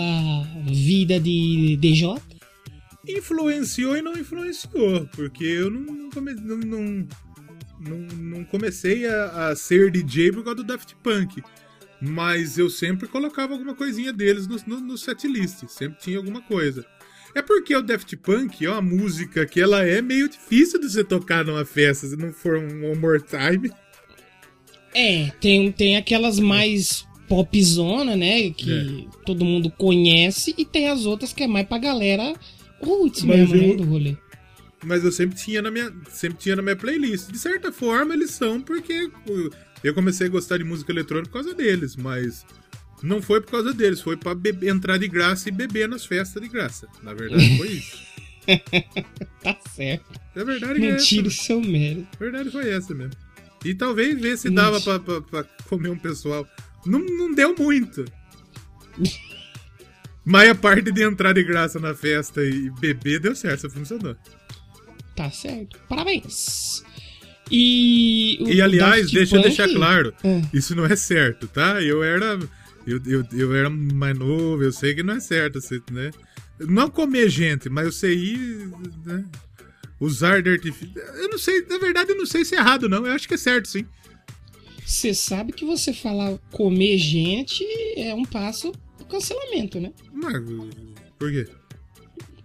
vida 0.64 1.20
de 1.20 1.76
DJ? 1.76 2.16
Influenciou 3.06 3.98
e 3.98 4.02
não 4.02 4.14
influenciou, 4.14 5.06
porque 5.08 5.44
eu 5.44 5.70
não, 5.70 6.10
come, 6.10 6.34
não, 6.36 6.58
não, 6.58 7.08
não, 7.82 7.98
não, 8.16 8.44
comecei 8.46 9.06
a, 9.06 9.50
a, 9.50 9.56
ser 9.58 9.92
DJ 9.92 10.32
por 10.32 10.44
causa 10.44 10.56
do 10.56 10.64
Daft 10.64 10.96
Punk. 11.04 11.44
Mas 12.02 12.58
eu 12.58 12.70
sempre 12.70 13.10
colocava 13.10 13.54
alguma 13.54 13.76
coisinha 13.76 14.14
deles 14.14 14.48
no, 14.48 14.58
no, 14.66 14.80
no 14.80 14.98
setlist, 14.98 15.68
sempre 15.68 16.00
tinha 16.00 16.18
alguma 16.18 16.42
coisa. 16.42 16.86
É 17.36 17.42
porque 17.42 17.76
o 17.76 17.82
Daft 17.82 18.16
Punk 18.18 18.66
é 18.66 18.72
uma 18.72 18.82
música 18.82 19.46
que 19.46 19.60
ela 19.60 19.86
é 19.86 20.02
meio 20.02 20.30
difícil 20.30 20.80
de 20.80 20.90
você 20.90 21.04
tocar 21.04 21.44
numa 21.44 21.66
festa, 21.66 22.08
se 22.08 22.16
não 22.16 22.32
for 22.32 22.58
um 22.58 22.90
One 22.90 23.00
More 23.00 23.22
Time. 23.22 23.70
É, 24.94 25.30
tem, 25.42 25.72
tem 25.72 25.98
aquelas 25.98 26.40
mais 26.40 27.07
popzona, 27.28 28.16
né? 28.16 28.50
Que 28.52 29.08
é. 29.10 29.24
todo 29.26 29.46
mundo 29.46 29.70
conhece, 29.70 30.54
e 30.58 30.66
tem 30.66 30.90
as 30.90 31.06
outras 31.06 31.34
que 31.34 31.44
é 31.44 31.48
mais 31.48 31.68
pra 31.68 31.78
galera 31.78 32.34
roots 32.82 33.24
mesmo, 33.24 33.56
né, 33.56 33.64
eu, 33.64 33.70
né? 33.70 33.76
Do 33.76 33.84
rolê. 33.84 34.16
Mas 34.84 35.04
eu 35.04 35.12
sempre 35.12 35.38
tinha 35.38 35.62
na 35.62 35.72
minha. 35.72 35.92
Sempre 36.10 36.38
tinha 36.40 36.56
na 36.56 36.62
minha 36.62 36.76
playlist. 36.76 37.32
De 37.32 37.38
certa 37.38 37.72
forma, 37.72 38.14
eles 38.14 38.32
são 38.32 38.62
porque 38.62 39.10
eu 39.84 39.94
comecei 39.94 40.28
a 40.28 40.30
gostar 40.30 40.58
de 40.58 40.64
música 40.64 40.92
eletrônica 40.92 41.30
por 41.30 41.44
causa 41.44 41.54
deles, 41.56 41.96
mas. 41.96 42.46
Não 43.04 43.22
foi 43.22 43.40
por 43.42 43.52
causa 43.52 43.74
deles, 43.74 44.02
foi 44.02 44.18
pra 44.18 44.34
beber, 44.34 44.70
entrar 44.70 44.98
de 44.98 45.08
graça 45.08 45.50
e 45.50 45.52
beber 45.52 45.88
nas 45.88 46.04
festas 46.04 46.42
de 46.42 46.50
graça. 46.50 46.88
Na 47.04 47.14
verdade, 47.14 47.56
foi 47.58 47.68
isso. 47.68 47.98
tá 49.44 49.56
certo. 49.76 50.20
É 50.36 50.44
verdade 50.44 50.80
Mentira 50.80 51.28
é 51.28 51.28
essa. 51.28 51.42
o 51.42 51.44
seu 51.44 51.62
mérito. 51.62 52.08
A 52.16 52.18
verdade 52.18 52.50
foi 52.50 52.72
essa 52.72 52.96
mesmo. 52.96 53.14
E 53.64 53.76
talvez 53.76 54.20
ver 54.20 54.36
se 54.38 54.50
Mentira. 54.50 54.72
dava 54.72 54.82
pra, 54.82 55.00
pra, 55.00 55.22
pra 55.22 55.44
comer 55.70 55.90
um 55.90 55.98
pessoal. 55.98 56.48
Não, 56.86 57.00
não 57.00 57.34
deu 57.34 57.56
muito. 57.58 58.06
Mas 60.24 60.50
a 60.50 60.56
parte 60.56 60.92
de 60.92 61.04
entrar 61.04 61.34
de 61.34 61.44
graça 61.44 61.80
na 61.80 61.94
festa 61.96 62.44
e 62.44 62.70
beber 62.72 63.20
deu 63.20 63.36
certo, 63.36 63.70
funcionou. 63.70 64.16
Tá 65.16 65.32
certo. 65.32 65.80
Parabéns. 65.88 66.84
E. 67.50 68.38
E 68.46 68.62
aliás, 68.62 69.10
deixa 69.10 69.38
eu 69.38 69.42
deixar 69.42 69.70
claro: 69.70 70.14
é. 70.24 70.42
isso 70.54 70.76
não 70.76 70.86
é 70.86 70.96
certo, 70.96 71.48
tá? 71.48 71.82
Eu 71.82 72.04
era. 72.04 72.38
Eu, 72.86 73.02
eu, 73.06 73.26
eu 73.34 73.56
era 73.56 73.70
mais 73.70 74.18
novo, 74.18 74.64
eu 74.64 74.72
sei 74.72 74.96
que 74.96 75.04
não 75.04 75.16
é 75.16 75.20
certo, 75.20 75.60
né? 75.92 76.12
Não 76.60 76.90
comer 76.90 77.30
gente, 77.30 77.70
mas 77.70 77.86
eu 77.86 77.92
sei 77.92 78.16
ir, 78.16 78.72
né? 79.06 79.26
Usar 80.00 80.42
de 80.42 80.52
artifício. 80.52 80.98
Eu 81.16 81.30
não 81.30 81.38
sei, 81.38 81.66
na 81.70 81.78
verdade, 81.78 82.12
eu 82.12 82.18
não 82.18 82.26
sei 82.26 82.46
se 82.46 82.56
é 82.56 82.60
errado, 82.60 82.88
não. 82.88 83.06
Eu 83.06 83.14
acho 83.14 83.28
que 83.28 83.34
é 83.34 83.38
certo, 83.38 83.68
sim. 83.68 83.86
Você 84.88 85.14
sabe 85.14 85.52
que 85.52 85.66
você 85.66 85.92
falar 85.92 86.38
comer 86.50 86.98
gente 86.98 87.62
é 87.98 88.16
um 88.16 88.24
passo 88.24 88.72
pro 88.96 89.06
cancelamento, 89.06 89.82
né? 89.82 89.92
Mas 90.14 90.42
por 91.20 91.30
quê? 91.30 91.46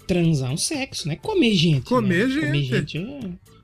Transar 0.09 0.53
um 0.53 0.57
sexo, 0.57 1.07
né? 1.07 1.15
Comer 1.15 1.55
gente. 1.55 1.85
Comer 1.85 2.27
né? 2.27 2.35
gente. 2.35 2.47
Comer 2.47 2.63
gente 2.65 2.99
é... 2.99 3.21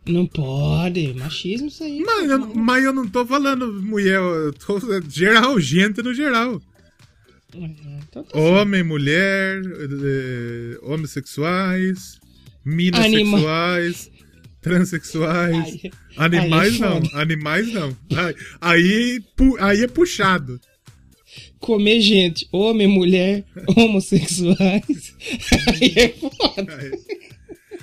Não 0.06 0.24
pode, 0.26 1.12
machismo 1.14 1.66
isso 1.66 1.82
aí. 1.82 1.98
Mas 1.98 2.30
eu, 2.30 2.54
mas 2.54 2.84
eu 2.84 2.92
não 2.92 3.08
tô 3.08 3.26
falando 3.26 3.82
mulher, 3.82 4.20
eu 4.20 4.52
tô 4.54 4.78
geral, 5.10 5.58
gente 5.58 6.00
no 6.00 6.14
geral. 6.14 6.62
É, 7.52 7.64
então 8.08 8.22
tá 8.22 8.38
Homem, 8.38 8.84
mulher, 8.84 9.60
é, 9.60 10.78
homossexuais, 10.82 12.20
minasexuais, 12.64 14.08
transexuais. 14.68 15.78
Ai, 15.82 15.90
animais 16.16 16.80
ai, 16.80 16.88
é 16.88 16.90
não, 16.90 17.20
animais 17.20 17.72
não. 17.72 17.96
Aí, 18.60 19.20
aí 19.58 19.82
é 19.82 19.86
puxado. 19.86 20.60
Comer 21.58 22.00
gente, 22.00 22.48
homem, 22.52 22.86
mulher, 22.86 23.44
homossexuais. 23.76 25.14
Aí 25.66 25.92
é 25.96 26.08
foda. 26.08 26.78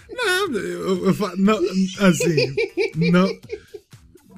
Não, 0.10 0.54
eu, 0.54 1.08
eu, 1.08 1.38
não 1.38 1.60
assim, 2.00 2.56
não. 3.12 3.28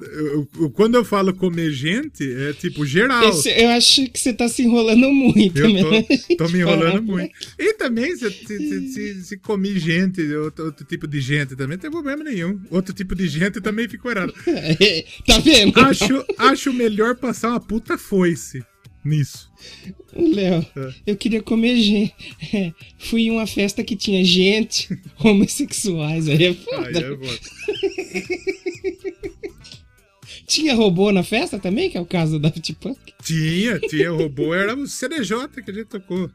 Eu, 0.00 0.48
eu, 0.60 0.70
quando 0.70 0.94
eu 0.94 1.04
falo 1.04 1.34
comer 1.34 1.70
gente, 1.70 2.22
é 2.22 2.52
tipo 2.52 2.84
geral. 2.86 3.28
Esse, 3.28 3.50
eu 3.50 3.68
acho 3.70 4.08
que 4.08 4.18
você 4.18 4.32
tá 4.32 4.48
se 4.48 4.62
enrolando 4.62 5.10
muito. 5.10 5.58
Eu 5.58 5.70
tô, 5.72 6.36
tô 6.36 6.48
me 6.48 6.60
enrolando 6.60 7.02
muito. 7.02 7.32
E 7.58 7.74
também, 7.74 8.16
se, 8.16 8.30
se, 8.30 8.92
se, 8.92 9.24
se 9.24 9.36
comer 9.38 9.78
gente, 9.78 10.22
outro, 10.34 10.66
outro, 10.66 10.84
tipo 10.84 11.06
de 11.06 11.20
gente 11.20 11.56
também, 11.56 11.76
não 11.76 11.82
tem 11.82 11.90
problema 11.90 12.24
nenhum. 12.24 12.60
Outro 12.70 12.94
tipo 12.94 13.14
de 13.14 13.28
gente 13.28 13.60
também 13.60 13.88
ficou 13.88 14.10
errado. 14.10 14.32
tá 15.26 15.38
vendo? 15.38 15.78
Acho, 15.80 16.24
acho 16.38 16.72
melhor 16.72 17.16
passar 17.16 17.50
uma 17.50 17.60
puta 17.60 17.98
foice 17.98 18.62
nisso. 19.04 19.50
Léo, 20.14 20.66
é. 20.76 20.94
eu 21.06 21.16
queria 21.16 21.42
comer 21.42 21.76
gente. 21.76 22.14
É, 22.52 22.72
fui 22.98 23.22
em 23.22 23.30
uma 23.30 23.46
festa 23.46 23.82
que 23.82 23.96
tinha 23.96 24.24
gente 24.24 24.88
homossexuais. 25.18 26.28
Aí 26.28 26.44
é 26.44 26.54
foda. 26.54 26.86
Aí 26.86 27.04
é 27.04 27.16
foda. 27.16 27.38
tinha 30.48 30.74
robô 30.74 31.12
na 31.12 31.22
festa 31.22 31.58
também, 31.58 31.90
que 31.90 31.98
é 31.98 32.00
o 32.00 32.06
caso 32.06 32.32
do 32.32 32.38
Daft 32.40 32.72
Punk? 32.80 32.98
Tinha, 33.22 33.78
tinha 33.78 34.10
robô. 34.10 34.54
Era 34.54 34.74
o 34.74 34.86
CDJ 34.86 35.48
que 35.62 35.70
a 35.70 35.74
gente 35.74 35.86
tocou. 35.86 36.30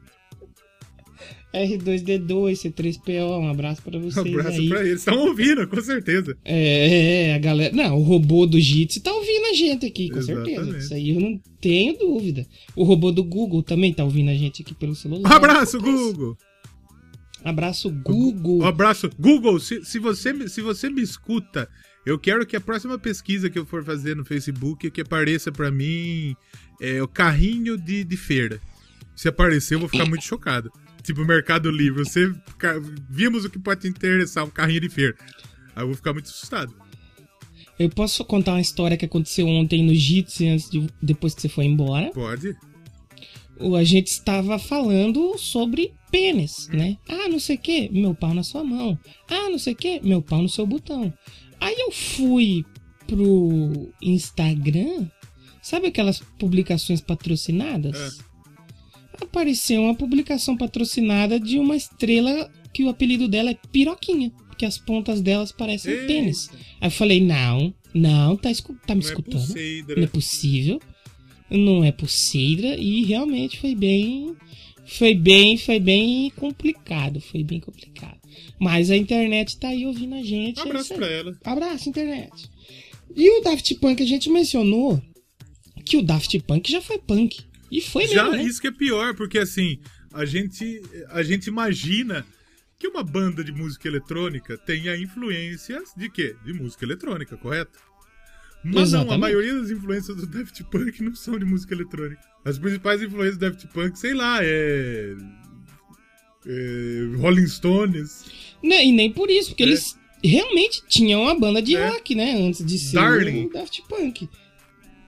R2D2, 1.52 2.52
C3PO, 2.52 3.40
um 3.40 3.48
abraço 3.48 3.82
para 3.82 3.98
vocês. 3.98 4.16
Um 4.16 4.38
abraço 4.38 4.60
aí. 4.60 4.68
pra 4.68 4.80
eles. 4.80 5.00
Estão 5.00 5.18
ouvindo, 5.18 5.66
com 5.68 5.80
certeza. 5.80 6.36
É, 6.44 7.28
é, 7.28 7.34
a 7.34 7.38
galera. 7.38 7.74
Não, 7.74 7.96
o 7.96 8.02
robô 8.02 8.46
do 8.46 8.58
Jitsi 8.58 9.00
tá 9.00 9.12
ouvindo 9.12 9.46
a 9.46 9.52
gente 9.52 9.86
aqui, 9.86 10.08
com 10.10 10.18
Exatamente. 10.18 10.54
certeza. 10.54 10.78
Isso 10.78 10.94
aí 10.94 11.10
eu 11.10 11.20
não 11.20 11.40
tenho 11.60 11.96
dúvida. 11.98 12.46
O 12.74 12.84
robô 12.84 13.12
do 13.12 13.22
Google 13.22 13.62
também 13.62 13.92
tá 13.92 14.04
ouvindo 14.04 14.30
a 14.30 14.34
gente 14.34 14.62
aqui 14.62 14.74
pelo 14.74 14.94
celular. 14.94 15.30
Um 15.30 15.32
abraço, 15.32 15.80
Google! 15.80 16.36
Abraço, 17.44 17.90
Google. 17.90 18.60
Um 18.60 18.66
abraço, 18.66 19.10
Google. 19.20 19.60
Se, 19.60 19.84
se, 19.84 19.98
você, 19.98 20.48
se 20.48 20.62
você 20.62 20.88
me 20.88 21.02
escuta, 21.02 21.68
eu 22.04 22.18
quero 22.18 22.46
que 22.46 22.56
a 22.56 22.60
próxima 22.60 22.98
pesquisa 22.98 23.48
que 23.48 23.58
eu 23.58 23.66
for 23.66 23.84
fazer 23.84 24.14
no 24.14 24.24
Facebook 24.24 24.90
que 24.90 25.00
apareça 25.00 25.50
para 25.50 25.70
mim 25.70 26.36
é, 26.80 27.02
o 27.02 27.08
carrinho 27.08 27.76
de, 27.76 28.04
de 28.04 28.16
feira. 28.16 28.60
Se 29.14 29.28
aparecer, 29.28 29.74
eu 29.74 29.80
vou 29.80 29.88
ficar 29.88 30.06
muito 30.06 30.24
chocado 30.24 30.70
tipo 31.04 31.24
Mercado 31.24 31.70
Livre, 31.70 32.02
você 32.02 32.32
vimos 33.08 33.44
o 33.44 33.50
que 33.50 33.58
pode 33.58 33.82
te 33.82 33.88
interessar, 33.88 34.44
um 34.44 34.50
carrinho 34.50 34.80
de 34.80 34.88
feira. 34.88 35.14
Aí 35.76 35.82
eu 35.82 35.88
vou 35.88 35.94
ficar 35.94 36.12
muito 36.14 36.26
assustado. 36.26 36.74
Eu 37.78 37.90
posso 37.90 38.24
contar 38.24 38.52
uma 38.52 38.60
história 38.60 38.96
que 38.96 39.04
aconteceu 39.04 39.46
ontem 39.46 39.84
no 39.84 39.94
Jitsi, 39.94 40.48
antes 40.48 40.70
de, 40.70 40.86
depois 41.02 41.34
que 41.34 41.42
você 41.42 41.48
foi 41.48 41.66
embora? 41.66 42.10
Pode. 42.12 42.56
O, 43.60 43.76
a 43.76 43.84
gente 43.84 44.08
estava 44.08 44.58
falando 44.58 45.36
sobre 45.36 45.92
pênis, 46.10 46.68
né? 46.68 46.96
Ah, 47.08 47.28
não 47.28 47.38
sei 47.38 47.56
o 47.56 47.58
que, 47.58 47.88
meu 47.90 48.14
pau 48.14 48.32
na 48.32 48.42
sua 48.42 48.64
mão. 48.64 48.98
Ah, 49.28 49.50
não 49.50 49.58
sei 49.58 49.74
o 49.74 49.76
que, 49.76 50.00
meu 50.00 50.22
pau 50.22 50.40
no 50.40 50.48
seu 50.48 50.66
botão. 50.66 51.12
Aí 51.64 51.76
eu 51.78 51.90
fui 51.90 52.64
pro 53.06 53.92
Instagram, 54.02 55.08
sabe 55.62 55.88
aquelas 55.88 56.20
publicações 56.38 57.00
patrocinadas? 57.00 58.20
É 58.20 58.34
apareceu 59.20 59.82
uma 59.82 59.94
publicação 59.94 60.56
patrocinada 60.56 61.38
de 61.38 61.58
uma 61.58 61.76
estrela 61.76 62.50
que 62.72 62.84
o 62.84 62.88
apelido 62.88 63.28
dela 63.28 63.50
é 63.50 63.58
Piroquinha, 63.70 64.30
porque 64.48 64.64
as 64.64 64.78
pontas 64.78 65.20
delas 65.20 65.52
parecem 65.52 65.92
Eita. 65.92 66.06
pênis. 66.06 66.50
Aí 66.80 66.88
eu 66.88 66.90
falei, 66.90 67.20
não, 67.20 67.72
não, 67.94 68.36
tá, 68.36 68.50
tá 68.86 68.94
me 68.94 69.00
não 69.00 69.08
é 69.08 69.10
escutando? 69.10 69.58
É 69.58 69.94
não 69.96 70.02
é 70.02 70.06
possível. 70.06 70.80
Não 71.50 71.84
é 71.84 71.92
possível. 71.92 72.74
E 72.78 73.04
realmente 73.04 73.60
foi 73.60 73.74
bem. 73.74 74.34
Foi 74.86 75.14
bem, 75.14 75.56
foi 75.56 75.80
bem 75.80 76.30
complicado. 76.30 77.20
Foi 77.20 77.42
bem 77.42 77.60
complicado. 77.60 78.18
Mas 78.58 78.90
a 78.90 78.96
internet 78.96 79.58
tá 79.58 79.68
aí 79.68 79.86
ouvindo 79.86 80.14
a 80.14 80.22
gente. 80.22 80.60
Um 80.60 80.64
abraço 80.64 80.92
é 80.92 80.96
pra 80.96 81.06
ela. 81.06 81.38
Abraço, 81.44 81.88
internet. 81.88 82.50
E 83.16 83.38
o 83.38 83.42
Daft 83.42 83.74
Punk, 83.76 84.02
a 84.02 84.06
gente 84.06 84.30
mencionou 84.30 85.00
que 85.84 85.96
o 85.96 86.02
Daft 86.02 86.38
Punk 86.40 86.70
já 86.70 86.80
foi 86.80 86.98
punk. 86.98 87.44
E 87.70 87.80
foi 87.80 88.06
Já 88.06 88.24
mesmo, 88.24 88.38
né? 88.38 88.44
isso 88.44 88.60
que 88.60 88.68
é 88.68 88.72
pior, 88.72 89.14
porque 89.14 89.38
assim, 89.38 89.78
a 90.12 90.24
gente, 90.24 90.82
a 91.10 91.22
gente 91.22 91.46
imagina 91.46 92.24
que 92.78 92.86
uma 92.86 93.02
banda 93.02 93.42
de 93.42 93.52
música 93.52 93.88
eletrônica 93.88 94.56
tenha 94.58 94.96
influências 94.96 95.90
de 95.96 96.08
quê? 96.08 96.36
De 96.44 96.52
música 96.52 96.84
eletrônica, 96.84 97.36
correto? 97.36 97.78
Mas 98.64 98.88
Exatamente. 98.88 99.08
não, 99.08 99.14
a 99.14 99.18
maioria 99.18 99.54
das 99.54 99.70
influências 99.70 100.16
do 100.16 100.26
Daft 100.26 100.64
Punk 100.64 101.02
não 101.02 101.14
são 101.14 101.38
de 101.38 101.44
música 101.44 101.74
eletrônica. 101.74 102.20
As 102.44 102.58
principais 102.58 103.02
influências 103.02 103.36
do 103.36 103.50
Daft 103.50 103.66
Punk, 103.68 103.98
sei 103.98 104.14
lá, 104.14 104.38
é. 104.42 105.14
é 106.46 107.16
Rolling 107.18 107.46
Stones. 107.46 108.24
Não, 108.62 108.80
e 108.80 108.90
nem 108.90 109.12
por 109.12 109.30
isso, 109.30 109.50
porque 109.50 109.64
é. 109.64 109.66
eles 109.66 109.98
realmente 110.22 110.82
tinham 110.88 111.22
uma 111.22 111.38
banda 111.38 111.60
de 111.60 111.76
é. 111.76 111.88
rock, 111.88 112.14
né? 112.14 112.34
Antes 112.40 112.64
de 112.64 112.78
ser 112.78 112.96
Darling. 112.96 113.46
o 113.46 113.52
Daft 113.52 113.82
Punk. 113.86 114.28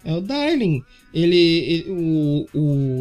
É 0.04 0.14
o 0.14 0.20
Darling. 0.20 0.82
Ele, 1.14 1.36
ele, 1.36 1.84
o, 1.88 2.46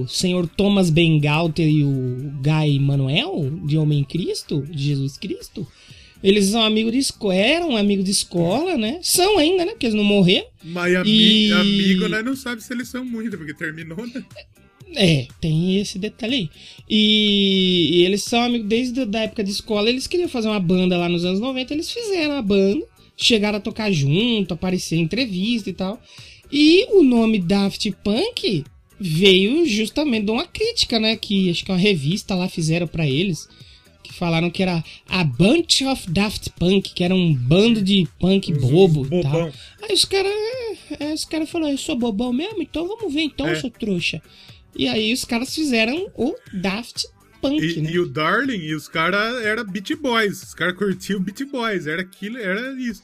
o 0.02 0.08
senhor 0.08 0.48
Thomas 0.48 0.89
Bengalter 0.89 1.68
e 1.68 1.84
o 1.84 2.34
Guy 2.41 2.80
Manuel, 2.80 3.60
de 3.65 3.78
Homem 3.78 4.04
Cristo, 4.06 4.62
de 4.62 4.84
Jesus 4.84 5.18
Cristo, 5.18 5.68
eles 6.25 6.47
são 6.47 6.63
amigos 6.63 6.91
de 6.91 6.97
escola, 6.97 7.35
eram 7.35 7.77
amigos 7.77 8.03
de 8.03 8.09
escola, 8.09 8.75
né? 8.75 8.99
São 9.03 9.38
ainda, 9.38 9.63
né? 9.63 9.73
Porque 9.73 9.85
eles 9.85 9.95
não 9.95 10.03
morreram. 10.03 10.47
Mas 10.63 10.95
ami 10.95 11.47
e... 11.47 11.53
amigo, 11.53 12.07
né? 12.07 12.23
Não 12.23 12.35
sabe 12.35 12.63
se 12.63 12.73
eles 12.73 12.88
são 12.88 13.05
muito, 13.05 13.38
porque 13.38 13.53
terminou, 13.53 14.07
né? 14.07 14.25
É, 14.95 15.27
tem 15.39 15.79
esse 15.79 15.99
detalhe 15.99 16.35
aí. 16.35 16.49
E, 16.89 17.89
e 17.91 18.05
eles 18.05 18.23
são 18.23 18.41
amigos 18.41 18.67
desde 18.67 19.01
a 19.01 19.21
época 19.21 19.43
de 19.43 19.51
escola. 19.51 19.88
Eles 19.88 20.07
queriam 20.07 20.27
fazer 20.27 20.47
uma 20.47 20.59
banda 20.59 20.97
lá 20.97 21.07
nos 21.07 21.23
anos 21.23 21.39
90, 21.39 21.71
eles 21.75 21.91
fizeram 21.91 22.35
a 22.35 22.41
banda, 22.41 22.83
chegaram 23.15 23.59
a 23.59 23.61
tocar 23.61 23.91
junto, 23.91 24.55
aparecer 24.55 24.95
em 24.95 25.01
entrevista 25.01 25.69
e 25.69 25.73
tal. 25.73 26.01
E 26.51 26.88
o 26.89 27.03
nome 27.03 27.38
Daft 27.38 27.91
Punk 28.03 28.63
veio 28.99 29.63
justamente 29.67 30.25
de 30.25 30.31
uma 30.31 30.47
crítica, 30.47 30.99
né? 30.99 31.15
Que 31.15 31.51
acho 31.51 31.63
que 31.63 31.71
uma 31.71 31.77
revista 31.77 32.33
lá 32.33 32.49
fizeram 32.49 32.88
para 32.88 33.07
eles. 33.07 33.47
Que 34.06 34.13
falaram 34.13 34.50
que 34.50 34.63
era 34.63 34.84
a 35.08 35.24
Bunch 35.24 35.86
of 35.86 36.10
Daft 36.10 36.52
Punk, 36.52 36.94
que 36.94 37.04
era 37.04 37.13
um 37.13 37.34
bando 37.34 37.82
de 37.82 38.08
punk 38.20 38.54
bobo 38.54 39.06
e 39.06 39.22
tal. 39.22 39.52
Aí 39.84 39.94
os 39.94 40.06
caras 40.06 40.32
é, 41.00 41.13
os 41.13 41.26
cara 41.26 41.46
falaram, 41.46 41.72
eu 41.72 41.78
sou 41.78 41.98
bobão 41.98 42.32
mesmo, 42.32 42.62
então 42.62 42.88
vamos 42.88 43.13
ver 43.13 43.22
então, 43.22 43.48
é. 43.48 43.56
sou 43.56 43.70
trouxa. 43.70 44.22
E 44.76 44.88
aí 44.88 45.13
os 45.13 45.24
caras 45.24 45.54
fizeram 45.54 46.12
o 46.15 46.36
Daft 46.54 47.06
Punk, 47.41 47.63
e, 47.63 47.82
né? 47.82 47.91
E 47.91 48.00
o 48.00 48.08
Darling, 48.08 48.58
e 48.58 48.76
os 48.76 48.88
caras 48.88 49.44
eram 49.44 49.65
Beat 49.65 49.96
Boys. 49.96 50.44
Os 50.44 50.54
caras 50.54 50.76
curtiam 50.76 51.22
Beat 51.22 51.46
Boys, 51.46 51.88
era 51.88 52.02
aquilo, 52.02 52.38
era 52.38 52.74
isso. 52.74 53.02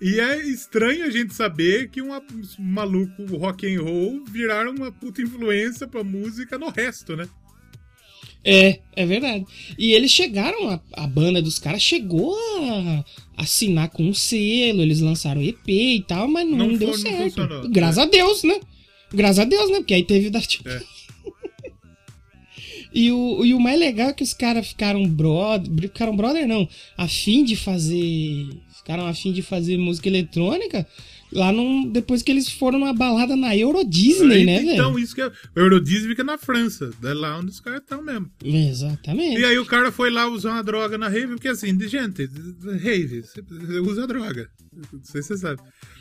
E 0.00 0.20
é 0.20 0.46
estranho 0.46 1.04
a 1.04 1.10
gente 1.10 1.34
saber 1.34 1.88
que 1.88 2.00
um 2.00 2.10
maluco 2.58 3.24
rock 3.36 3.66
and 3.66 3.82
roll 3.82 4.24
viraram 4.24 4.72
uma 4.72 4.92
puta 4.92 5.20
influência 5.20 5.88
pra 5.88 6.04
música 6.04 6.56
no 6.56 6.70
resto, 6.70 7.16
né? 7.16 7.28
É, 8.44 8.78
é 8.94 9.06
verdade. 9.06 9.44
E 9.78 9.92
eles 9.92 10.10
chegaram, 10.10 10.70
a, 10.70 10.80
a 10.92 11.06
banda 11.06 11.42
dos 11.42 11.58
caras 11.58 11.82
chegou 11.82 12.34
a 12.62 13.04
assinar 13.36 13.90
com 13.90 14.04
um 14.04 14.14
selo, 14.14 14.82
eles 14.82 15.00
lançaram 15.00 15.42
EP 15.42 15.68
e 15.68 16.04
tal, 16.06 16.28
mas 16.28 16.48
não, 16.48 16.58
não 16.58 16.76
deu 16.76 16.88
for, 16.88 16.98
certo. 16.98 17.46
Não 17.46 17.70
Graças 17.70 17.98
é. 17.98 18.02
a 18.02 18.06
Deus, 18.06 18.42
né? 18.42 18.60
Graças 19.12 19.38
a 19.40 19.44
Deus, 19.44 19.70
né? 19.70 19.78
Porque 19.78 19.94
aí 19.94 20.02
teve 20.02 20.28
o 20.28 20.30
Daft 20.30 20.60
é. 20.66 20.82
E 22.92 23.12
o, 23.12 23.44
e 23.44 23.52
o 23.52 23.60
mais 23.60 23.78
legal 23.78 24.08
é 24.08 24.12
que 24.14 24.22
os 24.22 24.32
caras 24.32 24.66
ficaram 24.66 25.06
brother. 25.06 25.70
Ficaram 25.82 26.16
brother, 26.16 26.48
não. 26.48 26.66
A 26.96 27.06
fim 27.06 27.44
de 27.44 27.54
fazer. 27.54 28.48
Ficaram 28.76 29.06
a 29.06 29.12
fim 29.12 29.30
de 29.30 29.42
fazer 29.42 29.76
música 29.76 30.08
eletrônica. 30.08 30.86
Lá 31.32 31.52
num, 31.52 31.88
depois 31.88 32.22
que 32.22 32.30
eles 32.30 32.50
foram 32.50 32.78
numa 32.78 32.92
balada 32.92 33.36
na 33.36 33.56
Euro 33.56 33.84
Disney, 33.84 34.36
Aí, 34.36 34.44
né, 34.44 34.58
velho? 34.60 34.72
Então, 34.72 34.98
isso 34.98 35.14
que 35.14 35.20
é. 35.20 35.26
O 35.26 35.32
Euro 35.60 35.80
Disney 35.80 36.08
fica 36.08 36.24
na 36.24 36.38
França. 36.38 36.90
É 37.02 37.12
lá 37.12 37.38
onde 37.38 37.50
os 37.50 37.60
caras 37.60 37.80
estão 37.80 38.02
mesmo. 38.02 38.30
Exatamente. 38.42 39.40
E 39.40 39.44
aí 39.44 39.58
o 39.58 39.66
cara 39.66 39.92
foi 39.92 40.10
lá 40.10 40.26
usar 40.26 40.52
uma 40.52 40.62
droga 40.62 40.96
na 40.96 41.08
rave, 41.08 41.28
porque 41.28 41.48
assim, 41.48 41.78
gente, 41.88 42.28
rave, 42.82 43.22
você 43.22 43.42
usa 43.80 44.06
droga. 44.06 44.48
Não 44.92 45.00
sei 45.02 45.22
se 45.22 45.28
você 45.28 45.36
sabe. 45.36 45.60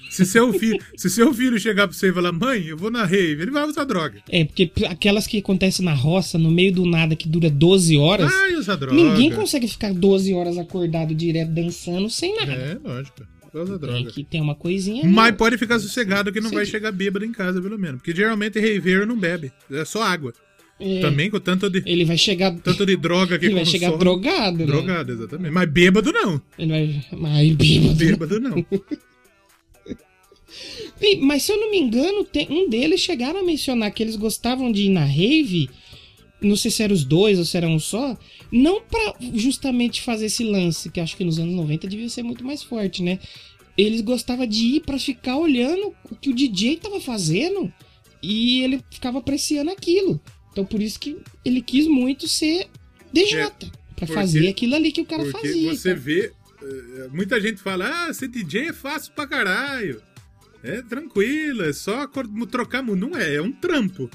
Se 0.10 0.26
seu 0.26 0.54
filho, 0.54 0.80
se 0.96 1.10
seu 1.10 1.34
filho 1.34 1.60
chegar 1.60 1.88
pra 1.88 1.96
você 1.96 2.10
e 2.10 2.14
falar, 2.14 2.32
mãe, 2.32 2.68
eu 2.68 2.78
vou 2.78 2.90
na 2.90 3.04
rave, 3.04 3.42
ele 3.42 3.52
vai 3.52 3.66
usar 3.68 3.84
droga. 3.84 4.22
É, 4.30 4.46
porque 4.46 4.72
aquelas 4.86 5.28
que 5.28 5.40
acontecem 5.40 5.84
na 5.84 5.94
roça, 5.94 6.38
no 6.38 6.50
meio 6.50 6.72
do 6.72 6.86
nada, 6.86 7.16
que 7.16 7.28
dura 7.28 7.50
12 7.50 7.98
horas. 7.98 8.32
Vai 8.32 8.56
usar 8.56 8.76
droga. 8.76 8.96
Ninguém 8.96 9.32
consegue 9.32 9.68
ficar 9.68 9.94
12 9.94 10.34
horas 10.34 10.58
acordado 10.58 11.14
direto 11.14 11.52
dançando 11.52 12.10
sem 12.10 12.36
nada. 12.36 12.54
É, 12.54 12.78
lógico. 12.82 13.24
Usa 13.64 13.80
droga. 13.80 13.98
Tem 13.98 14.06
que 14.06 14.24
ter 14.24 14.42
uma 14.42 14.56
coisinha. 14.56 15.04
Mas 15.06 15.30
ali. 15.30 15.38
pode 15.38 15.58
ficar 15.58 15.80
sossegado 15.80 16.32
que 16.32 16.42
não 16.42 16.50
Sim. 16.50 16.56
vai 16.56 16.66
chegar 16.66 16.92
bêbado 16.92 17.26
em 17.26 17.32
casa, 17.32 17.62
pelo 17.62 17.78
menos. 17.78 17.98
Porque 17.98 18.16
geralmente 18.16 18.60
raveiro 18.60 19.06
não 19.06 19.18
bebe. 19.18 19.52
É 19.72 19.86
só 19.86 20.04
água. 20.04 20.34
É. 20.80 21.00
Também 21.00 21.30
com 21.30 21.40
tanto 21.40 21.70
de. 21.70 21.82
Ele 21.86 22.06
vai 22.06 22.18
chegar. 22.18 22.56
Tanto 22.60 22.86
de 22.86 22.96
droga 22.96 23.40
que 23.40 23.48
Ele 23.48 23.56
vai 23.56 23.66
chegar 23.66 23.98
drogado, 23.98 24.60
né? 24.60 24.66
Drogado, 24.66 25.12
exatamente. 25.12 25.52
Mas 25.52 25.70
bêbado 25.70 26.12
não. 26.12 26.42
Ele 26.58 26.70
vai. 26.70 27.06
Mas 27.14 27.56
bêbado. 27.56 27.96
Bêbado 27.96 28.40
não. 28.40 28.66
Mas 31.22 31.44
se 31.44 31.52
eu 31.52 31.60
não 31.60 31.70
me 31.70 31.78
engano, 31.78 32.24
tem, 32.24 32.48
um 32.50 32.70
deles 32.70 33.02
chegaram 33.02 33.40
a 33.40 33.44
mencionar 33.44 33.92
que 33.92 34.02
eles 34.02 34.16
gostavam 34.16 34.72
de 34.72 34.84
ir 34.84 34.90
na 34.90 35.06
rave. 35.06 35.70
Não 36.42 36.56
sei 36.56 36.70
se 36.70 36.84
eram 36.84 36.94
os 36.94 37.04
dois 37.04 37.40
ou 37.40 37.46
se 37.46 37.58
era 37.58 37.68
um 37.68 37.80
só. 37.80 38.18
Não 38.52 38.82
para 38.82 39.16
justamente 39.34 40.02
fazer 40.02 40.28
esse 40.28 40.44
lance, 40.44 40.90
que 40.90 41.00
acho 41.00 41.18
que 41.18 41.24
nos 41.24 41.40
anos 41.40 41.56
90 41.56 41.88
devia 41.88 42.10
ser 42.10 42.24
muito 42.24 42.46
mais 42.46 42.64
forte, 42.64 43.02
né? 43.02 43.20
Eles 43.78 44.02
gostavam 44.02 44.46
de 44.46 44.78
ir 44.78 44.82
para 44.82 44.98
ficar 45.00 45.38
olhando 45.38 45.94
o 46.10 46.16
que 46.16 46.30
o 46.30 46.36
DJ 46.36 46.78
tava 46.78 47.00
fazendo 47.00 47.72
e 48.22 48.62
ele 48.64 48.82
ficava 48.90 49.20
apreciando 49.20 49.72
aquilo. 49.72 50.20
Então 50.52 50.66
por 50.66 50.82
isso 50.82 51.00
que 51.00 51.18
ele 51.46 51.62
quis 51.62 51.88
muito 51.88 52.28
ser 52.28 52.68
DJ. 53.12 53.42
É, 53.42 53.52
para 53.98 54.08
fazer 54.08 54.48
aquilo 54.48 54.76
ali 54.76 54.92
que 54.92 55.02
o 55.02 55.06
cara 55.06 55.24
porque 55.24 55.48
fazia. 55.48 55.74
Você 55.74 55.90
cara. 55.90 56.00
vê. 56.00 56.32
Eh, 56.62 57.08
muita 57.12 57.42
gente 57.42 57.62
fala, 57.62 58.08
ah, 58.08 58.14
ser 58.14 58.28
DJ 58.28 58.70
é 58.70 58.74
fácil 58.74 59.12
pra 59.14 59.28
caralho. 59.28 60.02
É 60.64 60.82
tranquilo, 60.84 61.64
é 61.64 61.74
só 61.74 62.08
trocar. 62.50 62.84
Não 62.84 63.18
é, 63.18 63.36
é 63.36 63.42
um 63.42 63.52
trampo. 63.52 64.10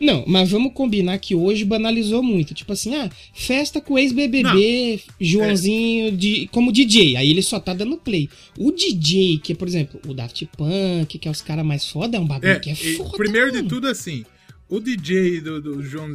Não, 0.00 0.24
mas 0.26 0.50
vamos 0.50 0.72
combinar 0.72 1.18
que 1.18 1.34
hoje 1.34 1.62
banalizou 1.62 2.22
muito. 2.22 2.54
Tipo 2.54 2.72
assim, 2.72 2.94
ah, 2.94 3.10
festa 3.34 3.82
com 3.82 3.98
ex-BBB, 3.98 5.02
Joãozinho 5.20 6.08
é. 6.08 6.10
de, 6.10 6.48
como 6.50 6.72
DJ. 6.72 7.16
Aí 7.16 7.30
ele 7.30 7.42
só 7.42 7.60
tá 7.60 7.74
dando 7.74 7.98
play. 7.98 8.30
O 8.58 8.72
DJ, 8.72 9.38
que 9.38 9.52
é, 9.52 9.54
por 9.54 9.68
exemplo, 9.68 10.00
o 10.08 10.14
Daft 10.14 10.46
Punk, 10.56 11.18
que 11.18 11.28
é 11.28 11.30
os 11.30 11.42
caras 11.42 11.66
mais 11.66 11.86
foda, 11.86 12.16
é 12.16 12.20
um 12.20 12.26
bagulho 12.26 12.52
é, 12.52 12.58
que 12.58 12.70
é 12.70 12.74
foda. 12.74 13.18
Primeiro 13.18 13.48
mano. 13.52 13.62
de 13.62 13.68
tudo, 13.68 13.88
assim, 13.88 14.24
o 14.70 14.80
DJ 14.80 15.42
do, 15.42 15.60
do 15.60 15.82
João. 15.82 16.10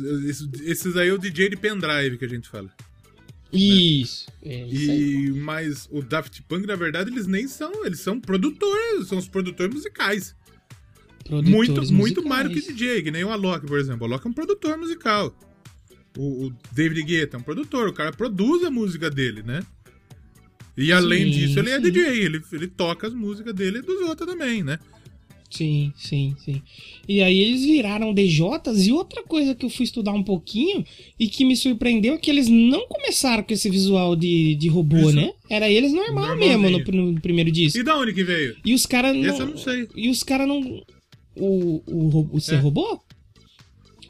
Esses 0.64 0.98
aí 0.98 1.10
é 1.10 1.14
o 1.14 1.20
DJ 1.20 1.50
de 1.50 1.58
pendrive 1.58 2.18
que 2.18 2.26
a 2.26 2.30
gente 2.30 2.50
fala. 2.50 2.72
Isso. 3.54 4.26
Né? 4.44 4.54
É, 4.56 4.68
isso 4.68 4.92
e 4.92 5.32
mas 5.32 5.88
o 5.92 6.02
Daft 6.02 6.42
Punk, 6.44 6.66
na 6.66 6.76
verdade, 6.76 7.12
eles 7.12 7.28
nem 7.28 7.48
são, 7.48 7.86
eles 7.86 8.00
são 8.00 8.20
produtores, 8.20 9.08
são 9.08 9.18
os 9.18 9.28
produtores 9.28 9.74
musicais. 9.74 10.36
Produtores 11.26 11.50
muito, 11.50 11.82
musicais. 11.82 11.92
muito 11.92 12.28
mais 12.28 12.48
do 12.48 12.54
que 12.54 12.62
DJ, 12.62 13.02
que 13.02 13.12
nem 13.12 13.24
o 13.24 13.32
Alok, 13.32 13.66
por 13.66 13.80
exemplo. 13.80 14.04
O 14.04 14.06
Alok 14.06 14.28
é 14.28 14.30
um 14.30 14.34
produtor 14.34 14.78
musical. 14.78 15.36
O, 16.18 16.46
o 16.46 16.54
David 16.72 17.04
Guetta 17.04 17.36
é 17.36 17.40
um 17.40 17.44
produtor, 17.44 17.90
o 17.90 17.94
cara 17.94 18.12
produz 18.12 18.64
a 18.64 18.70
música 18.70 19.10
dele, 19.10 19.42
né? 19.42 19.62
E 20.78 20.92
além 20.92 21.26
sim, 21.26 21.32
disso, 21.32 21.60
ele 21.60 21.70
é 21.70 21.80
sim. 21.80 21.88
é 21.88 21.90
DJ, 21.90 22.26
ele, 22.26 22.42
ele 22.52 22.68
toca 22.68 23.08
as 23.08 23.14
músicas 23.14 23.54
dele 23.54 23.80
e 23.80 23.82
dos 23.82 24.02
outros 24.02 24.28
também, 24.30 24.64
né? 24.64 24.78
Sim, 25.50 25.94
sim, 25.96 26.36
sim. 26.44 26.62
E 27.08 27.22
aí 27.22 27.38
eles 27.38 27.64
viraram 27.64 28.14
DJs 28.14 28.88
e 28.88 28.92
outra 28.92 29.24
coisa 29.24 29.56
que 29.56 29.66
eu 29.66 29.70
fui 29.70 29.86
estudar 29.86 30.12
um 30.12 30.24
pouquinho 30.24 30.84
e 31.20 31.28
que 31.28 31.46
me 31.46 31.56
surpreendeu 31.56 32.16
é 32.16 32.18
que 32.18 32.30
eles 32.30 32.50
não 32.50 32.88
começaram 32.88 33.42
com 33.42 33.54
esse 33.54 33.70
visual 33.70 34.16
de, 34.16 34.56
de 34.56 34.68
robô, 34.68 34.98
Isso. 34.98 35.16
né? 35.16 35.32
Era 35.50 35.70
eles 35.70 35.94
normal, 35.94 36.36
normal 36.36 36.38
mesmo 36.38 36.70
no, 36.70 37.12
no, 37.14 37.22
primeiro 37.22 37.52
disco. 37.52 37.80
E 37.80 37.84
da 37.84 37.98
onde 37.98 38.14
que 38.14 38.24
veio? 38.24 38.58
E 38.66 38.74
os 38.74 38.86
caras 38.86 39.16
não. 39.16 39.26
Essa 39.26 39.44
eu 39.44 39.48
não 39.48 39.58
sei. 39.58 39.88
E 39.96 40.10
os 40.10 40.24
caras 40.24 40.48
não. 40.48 40.84
O, 41.36 41.82
o, 41.88 42.30
o 42.34 42.40
ser 42.40 42.56
é. 42.56 42.60
robô? 42.60 43.00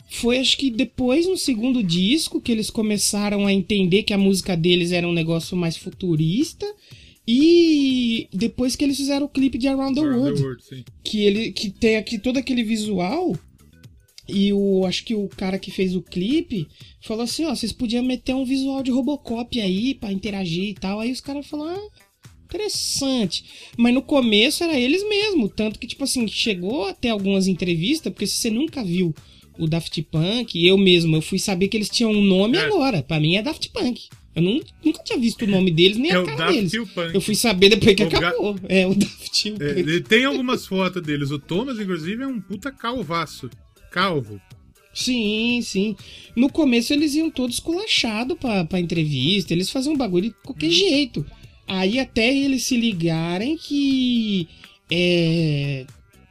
Foi 0.10 0.38
acho 0.38 0.58
que 0.58 0.70
depois 0.70 1.28
no 1.28 1.38
segundo 1.38 1.84
disco 1.84 2.40
que 2.40 2.52
eles 2.52 2.70
começaram 2.70 3.46
a 3.46 3.54
entender 3.54 4.04
que 4.04 4.14
a 4.14 4.18
música 4.18 4.56
deles 4.56 4.92
era 4.92 5.08
um 5.08 5.14
negócio 5.14 5.58
mais 5.58 5.76
futurista 5.76 6.66
e 7.28 8.30
depois 8.32 8.76
que 8.76 8.84
eles 8.84 8.98
fizeram 8.98 9.26
o 9.26 9.30
clipe 9.30 9.58
de 9.58 9.68
Around 9.68 9.96
the 9.96 10.02
Around 10.02 10.22
World, 10.22 10.40
the 10.40 10.46
World 10.46 10.86
que 11.04 11.24
ele 11.24 11.52
que 11.52 11.70
tem 11.70 11.98
aqui 11.98 12.20
todo 12.20 12.38
aquele 12.38 12.64
visual 12.64 13.36
e 14.28 14.52
o 14.54 14.86
acho 14.86 15.06
que 15.06 15.14
o 15.14 15.28
cara 15.28 15.60
que 15.60 15.70
fez 15.70 15.96
o 15.96 16.02
clipe 16.02 16.68
falou 17.02 17.24
assim, 17.24 17.46
ó, 17.46 17.56
vocês 17.56 17.72
podiam 17.72 18.04
meter 18.04 18.34
um 18.34 18.46
visual 18.46 18.82
de 18.82 18.92
Robocop 18.92 19.60
aí 19.62 19.94
para 19.94 20.12
interagir 20.12 20.70
e 20.70 20.74
tal. 20.74 21.00
Aí 21.00 21.12
os 21.12 21.22
caras 21.22 21.46
falaram, 21.46 21.80
ah, 21.80 21.90
interessante. 22.56 23.46
Mas 23.78 23.94
no 23.94 24.02
começo 24.02 24.63
era 24.63 24.80
eles 24.80 25.08
mesmo, 25.08 25.50
tanto 25.50 25.80
que 25.80 25.88
tipo 25.88 26.04
assim, 26.04 26.28
chegou 26.28 26.88
até 26.88 27.10
algumas 27.10 27.48
entrevistas, 27.48 28.12
porque 28.12 28.28
se 28.28 28.38
você 28.38 28.50
nunca 28.50 28.84
viu 28.84 29.13
o 29.58 29.68
Daft 29.68 30.02
Punk, 30.04 30.65
eu 30.65 30.78
mesmo, 30.78 31.15
eu 31.15 31.22
fui 31.22 31.39
saber 31.39 31.68
que 31.68 31.78
eles 31.78 31.89
tinham 31.89 32.12
um 32.12 32.22
nome 32.22 32.58
é. 32.58 32.65
agora. 32.65 33.04
Para 33.04 33.20
mim 33.20 33.36
é 33.36 33.41
Daft 33.41 33.70
Punk. 33.70 34.08
Eu 34.36 34.41
não, 34.41 34.60
nunca 34.84 35.02
tinha 35.02 35.18
visto 35.18 35.44
o 35.44 35.48
nome 35.48 35.72
deles, 35.72 35.98
nem 35.98 36.12
é 36.12 36.15
a 36.15 36.24
cara 36.24 36.52
deles. 36.52 36.74
Eu 36.74 37.22
fui 37.22 37.36
saber 37.36 37.70
depois 37.70 37.96
que 37.96 38.04
o 38.04 38.08
acabou. 38.08 38.54
Ga... 38.56 38.62
É, 38.68 38.86
o 38.86 38.94
Daft 38.94 39.52
Punk. 39.52 39.63
É, 39.63 40.00
tem 40.02 40.26
algumas 40.26 40.65
fotos 40.65 41.02
deles. 41.02 41.32
O 41.32 41.39
Thomas, 41.39 41.80
inclusive, 41.80 42.24
é 42.24 42.28
um 42.28 42.41
puta 42.41 42.72
calvaço. 42.72 43.50
Calvo. 43.91 44.41
Sim, 44.96 45.60
sim. 45.62 45.96
No 46.38 46.50
começo 46.50 46.94
eles 46.94 47.15
iam 47.15 47.30
todos 47.30 47.60
colachados 47.60 48.38
pra, 48.38 48.63
pra 48.63 48.80
entrevista, 48.80 49.54
eles 49.54 49.70
faziam 49.70 49.94
um 49.94 49.98
bagulho 49.98 50.30
de 50.30 50.36
qualquer 50.41 50.68
hum. 50.68 50.72
jeito. 50.72 51.26
Aí 51.67 51.99
até 51.99 52.36
eles 52.36 52.63
se 52.63 52.78
ligarem 52.78 53.58
que 53.58 54.47
é, 54.91 55.86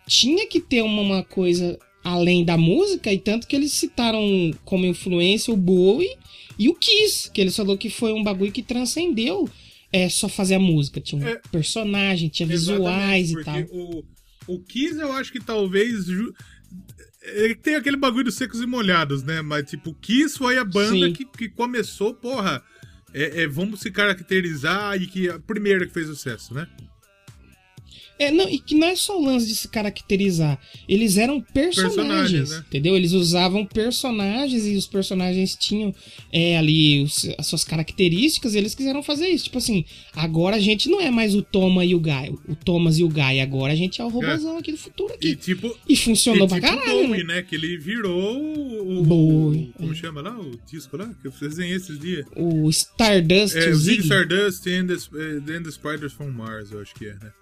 tinha 0.07 0.47
que 0.47 0.61
ter 0.61 0.83
uma, 0.83 1.03
uma 1.03 1.23
coisa 1.25 1.79
além 2.05 2.45
da 2.45 2.57
música, 2.57 3.13
e 3.13 3.19
tanto 3.19 3.47
que 3.47 3.57
eles 3.57 3.73
citaram 3.73 4.51
como 4.65 4.85
influência 4.85 5.53
o 5.53 5.57
Bowie 5.57 6.17
e 6.59 6.69
o 6.69 6.75
Kiss, 6.75 7.31
que 7.31 7.41
ele 7.41 7.51
falou 7.51 7.79
que 7.79 7.89
foi 7.89 8.13
um 8.13 8.23
bagulho 8.23 8.53
que 8.53 8.63
transcendeu 8.63 9.49
é, 9.91 10.09
só 10.09 10.29
fazer 10.29 10.57
a 10.57 10.61
música. 10.61 11.01
Tinha 11.01 11.25
um 11.25 11.29
é, 11.29 11.41
personagem, 11.51 12.29
tinha 12.29 12.47
visuais 12.47 13.31
e 13.31 13.43
tal. 13.43 13.61
O, 13.71 14.05
o 14.47 14.61
Kiss, 14.61 14.99
eu 14.99 15.13
acho 15.13 15.33
que 15.33 15.41
talvez. 15.41 16.07
Ele 17.23 17.55
tem 17.55 17.77
aquele 17.77 17.97
bagulho 17.97 18.25
dos 18.25 18.35
secos 18.35 18.61
e 18.61 18.67
molhados, 18.67 19.23
né? 19.23 19.41
Mas, 19.41 19.71
tipo, 19.71 19.91
o 19.91 19.95
Kiss 19.95 20.37
foi 20.37 20.59
a 20.59 20.65
banda 20.65 21.11
que, 21.11 21.25
que 21.25 21.49
começou, 21.49 22.13
porra. 22.13 22.63
É, 23.15 23.43
é, 23.43 23.47
vamos 23.47 23.81
se 23.81 23.93
caracterizar 23.93 25.01
e 25.01 25.07
que 25.07 25.31
a 25.31 25.39
primeira 25.39 25.87
que 25.87 25.93
fez 25.93 26.09
sucesso, 26.09 26.53
né? 26.53 26.67
É, 28.19 28.31
não, 28.31 28.49
e 28.49 28.59
que 28.59 28.75
não 28.75 28.87
é 28.87 28.95
só 28.95 29.19
o 29.19 29.25
lance 29.25 29.47
de 29.47 29.57
se 29.57 29.67
caracterizar. 29.69 30.59
Eles 30.89 31.17
eram 31.17 31.41
personagens, 31.41 31.95
personagens 31.97 32.51
né? 32.51 32.65
entendeu? 32.69 32.97
Eles 32.97 33.13
usavam 33.13 33.67
personagens 33.67 34.67
e 34.67 34.77
os 34.77 34.87
personagens 34.87 35.57
tinham 35.57 35.93
é, 36.33 36.57
ali 36.57 37.03
os, 37.03 37.29
as 37.37 37.47
suas 37.47 37.65
características 37.65 38.55
e 38.55 38.59
eles 38.59 38.75
quiseram 38.75 39.03
fazer 39.03 39.27
isso. 39.29 39.45
Tipo 39.45 39.59
assim, 39.59 39.85
agora 40.15 40.57
a 40.57 40.61
gente 40.61 40.89
não 40.89 41.01
é 41.01 41.11
mais 41.11 41.35
o 41.35 41.43
Toma 41.43 41.85
e 41.85 41.95
o 41.95 42.01
Guy, 42.01 42.39
o 42.49 42.55
Thomas 42.55 42.99
e 42.99 43.05
o 43.05 43.09
Guy, 43.09 43.41
agora 43.41 43.73
a 43.73 43.77
gente 43.77 44.01
é 44.01 44.05
o 44.05 44.09
robôzão 44.09 44.57
é. 44.57 44.59
aqui 44.61 44.71
do 44.71 44.79
futuro 44.79 45.13
aqui. 45.13 45.31
E, 45.31 45.37
tipo, 45.37 45.77
e 45.89 45.97
funcionou 45.97 46.47
e, 46.47 46.49
tipo 46.49 46.61
pra 46.61 46.71
caralho. 46.71 47.09
Bowie, 47.09 47.25
né? 47.25 47.43
Que 47.43 47.57
ele 47.57 47.77
virou 47.77 48.37
o... 48.37 49.03
Bowie. 49.03 49.73
Como 49.77 49.93
é. 49.93 49.97
chama 49.97 50.21
lá? 50.21 50.39
O 50.39 50.53
disco 50.71 50.97
lá? 50.97 51.13
Que 51.21 51.27
eu 51.27 51.33
desenhei 51.33 51.77
esses 51.77 51.99
dias. 51.99 52.25
O 52.37 52.71
Stardust. 52.71 53.57
É, 53.57 53.71
o 53.71 53.75
Zig 53.75 54.03
Stardust 54.03 54.67
and 54.69 54.87
the, 54.87 55.57
and 55.57 55.63
the 55.65 55.71
Spiders 55.71 56.13
from 56.13 56.31
Mars, 56.31 56.71
eu 56.71 56.81
acho 56.81 56.95
que 56.95 57.07
é, 57.07 57.15
né? 57.15 57.33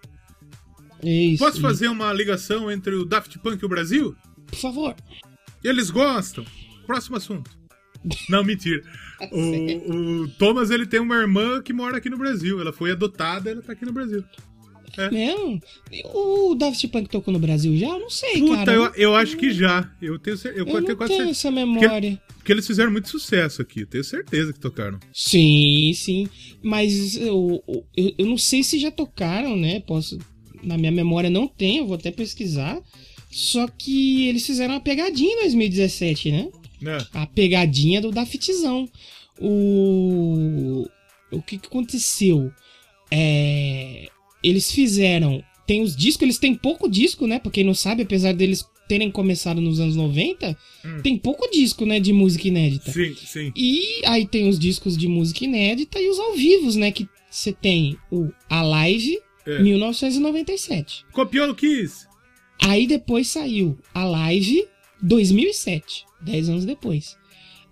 Isso, 1.03 1.45
Posso 1.45 1.61
fazer 1.61 1.89
uma 1.89 2.13
ligação 2.13 2.71
entre 2.71 2.95
o 2.95 3.05
Daft 3.05 3.39
Punk 3.39 3.61
e 3.61 3.67
o 3.67 3.69
Brasil? 3.69 4.17
Por 4.47 4.59
favor. 4.59 4.95
Eles 5.63 5.91
gostam. 5.91 6.45
Próximo 6.87 7.17
assunto. 7.17 7.51
Não, 8.29 8.45
mentira. 8.45 8.83
O, 9.31 10.23
o, 10.25 10.29
Thomas 10.31 10.73
ele 10.73 10.85
tem 10.85 10.99
uma 10.99 11.15
irmã 11.15 11.63
que 11.63 11.73
mora 11.73 11.99
aqui 11.99 12.11
no 12.11 12.19
Brasil. 12.19 12.61
Ela 12.61 12.73
foi 12.73 12.91
adotada, 12.91 13.53
ela 13.53 13.63
tá 13.63 13.73
aqui 13.73 13.85
no 13.85 13.93
Brasil. 13.93 14.25
É. 14.97 15.11
Mesmo? 15.11 15.61
O 16.13 16.57
Daft 16.57 16.89
Punk 16.89 17.09
tocou 17.09 17.33
no 17.33 17.39
Brasil 17.39 17.77
já? 17.77 17.87
Eu 17.87 18.01
não 18.01 18.11
sei, 18.11 18.41
Puta, 18.41 18.57
cara. 18.57 18.73
Eu, 18.73 18.93
eu 18.95 19.15
acho 19.15 19.37
que 19.37 19.53
já. 19.53 19.89
Eu 20.03 20.19
tenho, 20.19 20.37
eu, 20.47 20.67
eu 20.67 20.85
tenho, 20.85 20.97
quase 20.97 21.17
tenho 21.17 21.31
essa 21.31 21.53
memória. 21.53 22.11
Porque, 22.11 22.35
porque, 22.35 22.53
eles 22.53 22.67
fizeram 22.67 22.91
muito 22.91 23.09
sucesso 23.09 23.63
aqui. 23.63 23.87
Tenho 23.87 24.03
certeza 24.03 24.53
que 24.53 24.59
tocaram. 24.59 24.99
Sim, 25.13 25.93
sim. 25.95 26.29
Mas 26.61 27.17
eu, 27.17 27.63
eu, 27.97 28.15
eu 28.19 28.27
não 28.27 28.37
sei 28.37 28.65
se 28.65 28.79
já 28.81 28.91
tocaram, 28.91 29.57
né? 29.57 29.79
Posso 29.81 30.19
na 30.63 30.79
minha 30.79 30.93
memória 30.93 31.29
não 31.29 31.47
tem, 31.47 31.79
eu 31.79 31.87
vou 31.87 31.97
até 31.97 32.11
pesquisar. 32.11 32.81
Só 33.31 33.67
que 33.67 34.29
eles 34.29 34.45
fizeram 34.45 34.75
uma 34.75 34.81
pegadinha 34.81 35.33
em 35.33 35.41
2017, 35.41 36.31
né? 36.31 36.49
É. 36.85 37.07
A 37.15 37.27
pegadinha 37.27 38.01
do 38.01 38.11
Daftzão. 38.11 38.89
O. 39.41 40.87
O 41.31 41.41
que, 41.41 41.57
que 41.57 41.67
aconteceu? 41.67 42.53
É... 43.11 44.09
Eles 44.43 44.71
fizeram. 44.71 45.43
Tem 45.67 45.81
os 45.81 45.97
discos, 45.97 46.23
eles 46.23 46.39
têm 46.39 46.55
pouco 46.55 46.91
disco, 46.91 47.27
né? 47.27 47.39
Pra 47.39 47.51
quem 47.51 47.65
não 47.65 47.75
sabe, 47.75 48.03
apesar 48.03 48.35
deles 48.35 48.67
terem 48.89 49.11
começado 49.11 49.61
nos 49.61 49.81
anos 49.81 49.97
90, 49.97 50.55
hum. 50.85 51.01
tem 51.03 51.17
pouco 51.17 51.51
disco, 51.51 51.87
né, 51.87 51.99
de 51.99 52.13
música 52.13 52.49
inédita. 52.49 52.91
Sim, 52.91 53.15
sim. 53.15 53.53
E 53.57 54.03
aí 54.05 54.27
tem 54.27 54.49
os 54.49 54.59
discos 54.59 54.99
de 54.99 55.09
música 55.09 55.45
inédita 55.45 55.99
e 55.99 56.11
os 56.11 56.19
ao 56.19 56.35
vivos, 56.35 56.77
né, 56.77 56.93
que 56.93 57.09
você 57.31 57.53
tem 57.53 57.97
o 58.11 58.31
A 58.51 58.61
Live 58.61 59.19
é. 59.47 59.63
1997. 59.63 61.05
Copiou 61.13 61.51
o 61.51 61.55
Kiss. 61.55 62.07
Aí 62.61 62.87
depois 62.87 63.29
saiu 63.29 63.77
a 63.93 64.05
Live 64.05 64.67
2007, 65.03 66.05
10 66.21 66.49
anos 66.49 66.65
depois. 66.65 67.17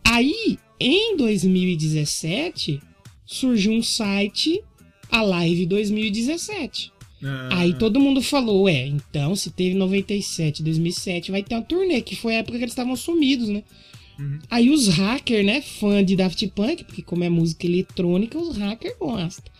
Aí, 0.05 0.59
em 0.81 1.17
2017, 1.17 2.81
surgiu 3.25 3.73
um 3.73 3.83
site, 3.83 4.63
a 5.11 5.23
Live 5.23 5.67
2017. 5.67 6.93
Ah. 7.23 7.49
Aí 7.53 7.75
todo 7.75 8.01
mundo 8.01 8.23
falou, 8.23 8.69
é, 8.69 8.87
então 8.87 9.37
se 9.37 9.51
teve 9.51 9.75
97, 9.75 10.63
2007, 10.63 11.31
vai 11.31 11.43
ter 11.43 11.55
uma 11.55 11.63
turnê, 11.63 12.01
que 12.01 12.17
foi 12.17 12.35
a 12.35 12.39
época 12.39 12.59
que 12.59 12.65
eles 12.65 12.73
estavam 12.73 12.97
sumidos, 12.97 13.49
né? 13.49 13.63
Uhum. 14.19 14.39
Aí 14.51 14.71
os 14.71 14.89
hackers, 14.89 15.45
né, 15.45 15.61
fã 15.61 16.05
de 16.05 16.17
Daft 16.17 16.47
Punk, 16.49 16.85
porque 16.85 17.03
como 17.03 17.23
é 17.23 17.29
música 17.29 17.67
eletrônica, 17.67 18.39
os 18.39 18.57
hackers 18.57 18.97
gostam. 18.99 19.53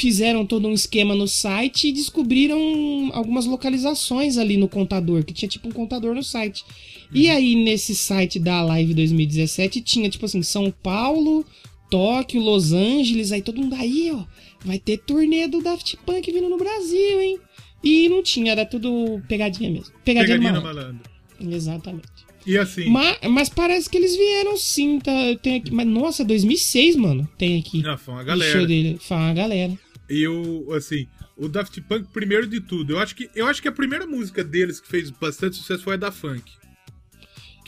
Fizeram 0.00 0.46
todo 0.46 0.66
um 0.66 0.72
esquema 0.72 1.14
no 1.14 1.28
site 1.28 1.88
e 1.88 1.92
descobriram 1.92 3.10
algumas 3.12 3.44
localizações 3.44 4.38
ali 4.38 4.56
no 4.56 4.68
contador, 4.68 5.24
que 5.24 5.34
tinha 5.34 5.48
tipo 5.48 5.68
um 5.68 5.72
contador 5.72 6.14
no 6.14 6.22
site. 6.22 6.62
Uhum. 6.62 7.20
E 7.20 7.28
aí 7.28 7.54
nesse 7.54 7.94
site 7.94 8.38
da 8.38 8.62
Live 8.62 8.94
2017 8.94 9.80
tinha 9.80 10.08
tipo 10.08 10.24
assim, 10.24 10.42
São 10.42 10.70
Paulo, 10.82 11.44
Tóquio, 11.90 12.40
Los 12.40 12.72
Angeles, 12.72 13.32
aí 13.32 13.42
todo 13.42 13.60
mundo 13.60 13.74
aí, 13.74 14.10
ó 14.12 14.24
vai 14.64 14.78
ter 14.78 14.98
turnê 14.98 15.46
do 15.46 15.62
Daft 15.62 15.96
Punk 16.04 16.30
vindo 16.30 16.48
no 16.48 16.58
Brasil, 16.58 17.20
hein? 17.20 17.38
E 17.82 18.08
não 18.08 18.22
tinha, 18.22 18.52
era 18.52 18.66
tudo 18.66 19.20
pegadinha 19.26 19.70
mesmo. 19.70 19.94
Pegadinha, 20.04 20.38
pegadinha 20.38 20.60
malandro. 20.60 21.00
malandro. 21.38 21.56
Exatamente. 21.56 22.08
E 22.46 22.58
assim. 22.58 22.88
Mas, 22.88 23.18
mas, 23.28 23.48
parece 23.48 23.88
que 23.88 23.96
eles 23.96 24.16
vieram 24.16 24.56
sim, 24.56 24.98
tá? 24.98 25.12
Tem 25.42 25.56
aqui, 25.56 25.72
mas 25.72 25.86
nossa, 25.86 26.24
2006, 26.24 26.96
mano. 26.96 27.28
Tem 27.38 27.58
aqui. 27.58 27.82
Não, 27.82 27.96
foi 27.96 28.14
uma 28.14 28.24
galera. 28.24 28.52
Show 28.52 28.66
dele. 28.66 28.98
Foi 29.00 29.16
uma 29.16 29.32
galera. 29.32 29.72
E 30.10 30.26
o, 30.26 30.72
assim, 30.72 31.06
o 31.36 31.48
Daft 31.48 31.80
Punk, 31.82 32.08
primeiro 32.12 32.46
de 32.46 32.60
tudo, 32.60 32.94
eu 32.94 32.98
acho 32.98 33.14
que, 33.14 33.30
eu 33.34 33.46
acho 33.46 33.62
que 33.62 33.68
a 33.68 33.72
primeira 33.72 34.06
música 34.06 34.42
deles 34.42 34.80
que 34.80 34.88
fez 34.88 35.08
bastante 35.10 35.56
sucesso 35.56 35.84
foi 35.84 35.94
a 35.94 35.96
da 35.96 36.10
Funk. 36.10 36.42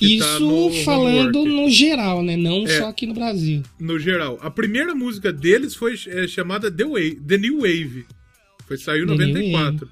Tá 0.02 0.06
Isso 0.06 0.70
tá 0.70 0.84
falando 0.84 1.44
no 1.44 1.70
geral, 1.70 2.24
né? 2.24 2.36
Não 2.36 2.64
é, 2.64 2.78
só 2.78 2.88
aqui 2.88 3.06
no 3.06 3.14
Brasil. 3.14 3.62
No 3.78 4.00
geral. 4.00 4.36
A 4.42 4.50
primeira 4.50 4.94
música 4.94 5.32
deles 5.32 5.76
foi 5.76 5.94
é, 6.08 6.26
chamada 6.26 6.70
The, 6.70 6.84
Wave, 6.84 7.20
The 7.26 7.38
New 7.38 7.58
Wave. 7.58 8.06
Foi, 8.66 8.76
saiu 8.76 9.04
em 9.04 9.06
94. 9.06 9.88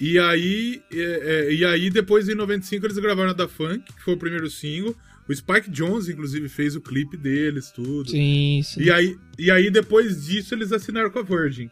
E 0.00 0.18
aí, 0.18 0.82
é, 0.92 1.46
é, 1.48 1.54
e 1.54 1.64
aí, 1.64 1.90
depois 1.90 2.28
em 2.28 2.34
95, 2.34 2.86
eles 2.86 2.98
gravaram 2.98 3.30
a 3.30 3.32
da 3.34 3.46
Funk, 3.46 3.84
que 3.92 4.02
foi 4.02 4.14
o 4.14 4.18
primeiro 4.18 4.50
single. 4.50 4.96
O 5.28 5.34
Spike 5.34 5.70
Jones, 5.70 6.08
inclusive, 6.08 6.48
fez 6.48 6.74
o 6.74 6.80
clipe 6.80 7.16
deles, 7.16 7.70
tudo. 7.70 8.10
Sim, 8.10 8.62
sim. 8.64 8.82
E 8.82 8.90
aí, 8.90 9.16
e 9.38 9.50
aí 9.50 9.70
depois 9.70 10.24
disso, 10.24 10.54
eles 10.54 10.72
assinaram 10.72 11.10
com 11.10 11.18
a 11.18 11.22
Virgin. 11.22 11.68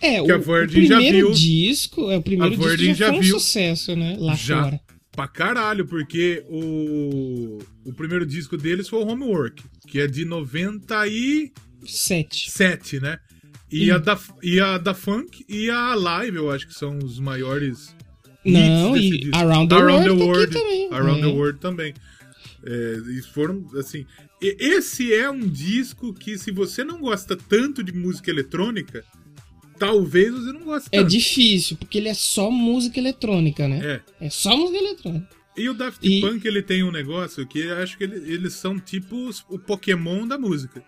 É, 0.00 0.20
o, 0.20 0.32
a 0.32 0.38
Virgin 0.38 0.80
o 0.80 0.88
primeiro 0.88 0.88
já 0.88 1.10
viu, 1.10 1.32
disco, 1.32 2.10
é, 2.10 2.16
o 2.16 2.22
primeiro 2.22 2.54
a 2.54 2.56
Virgin 2.56 2.88
disco 2.88 2.98
já, 2.98 3.06
já 3.06 3.12
foi 3.12 3.18
um 3.18 3.22
viu, 3.22 3.38
sucesso, 3.38 3.96
né? 3.96 4.16
Lá 4.18 4.34
já, 4.34 4.62
fora 4.64 4.80
pra 5.18 5.26
caralho, 5.26 5.84
porque 5.84 6.44
o, 6.48 7.58
o 7.84 7.92
primeiro 7.92 8.24
disco 8.24 8.56
deles 8.56 8.88
foi 8.88 9.00
o 9.00 9.06
Homework, 9.08 9.64
que 9.88 9.98
é 10.00 10.06
de 10.06 10.24
97, 10.24 11.52
Sete. 12.48 13.00
né? 13.00 13.18
E, 13.68 13.90
a 13.90 13.98
da, 13.98 14.16
e 14.40 14.60
a 14.60 14.78
da 14.78 14.94
Funk 14.94 15.44
e 15.48 15.68
a 15.68 15.92
Live, 15.96 16.36
eu 16.36 16.48
acho 16.52 16.68
que 16.68 16.74
são 16.74 16.96
os 16.98 17.18
maiores. 17.18 17.92
Não, 18.44 18.96
e. 18.96 19.30
Around 19.32 19.68
the 19.68 19.74
Around 19.74 20.08
World, 20.08 20.18
the 20.18 20.24
World 20.24 20.52
também. 20.52 20.88
Around 20.92 21.18
é. 21.18 21.22
the 21.22 21.28
World 21.28 21.58
também. 21.60 21.94
É, 22.64 22.92
eles 23.06 23.26
foram, 23.26 23.64
assim. 23.78 24.06
Esse 24.40 25.12
é 25.12 25.28
um 25.28 25.46
disco 25.46 26.14
que, 26.14 26.38
se 26.38 26.50
você 26.50 26.84
não 26.84 27.00
gosta 27.00 27.36
tanto 27.36 27.82
de 27.82 27.92
música 27.92 28.30
eletrônica, 28.30 29.04
talvez 29.78 30.32
você 30.32 30.52
não 30.52 30.64
goste 30.64 30.88
É 30.92 31.02
difícil, 31.02 31.76
porque 31.76 31.98
ele 31.98 32.08
é 32.08 32.14
só 32.14 32.50
música 32.50 32.98
eletrônica, 32.98 33.66
né? 33.66 34.02
É. 34.20 34.26
É 34.26 34.30
só 34.30 34.56
música 34.56 34.78
eletrônica. 34.78 35.28
E 35.56 35.68
o 35.68 35.74
Daft 35.74 36.04
e... 36.04 36.20
Punk, 36.20 36.46
ele 36.46 36.62
tem 36.62 36.84
um 36.84 36.92
negócio 36.92 37.44
que 37.46 37.58
eu 37.58 37.76
acho 37.78 37.98
que 37.98 38.04
ele, 38.04 38.32
eles 38.32 38.52
são 38.54 38.78
tipo 38.78 39.30
o 39.48 39.58
Pokémon 39.58 40.26
da 40.26 40.38
música. 40.38 40.84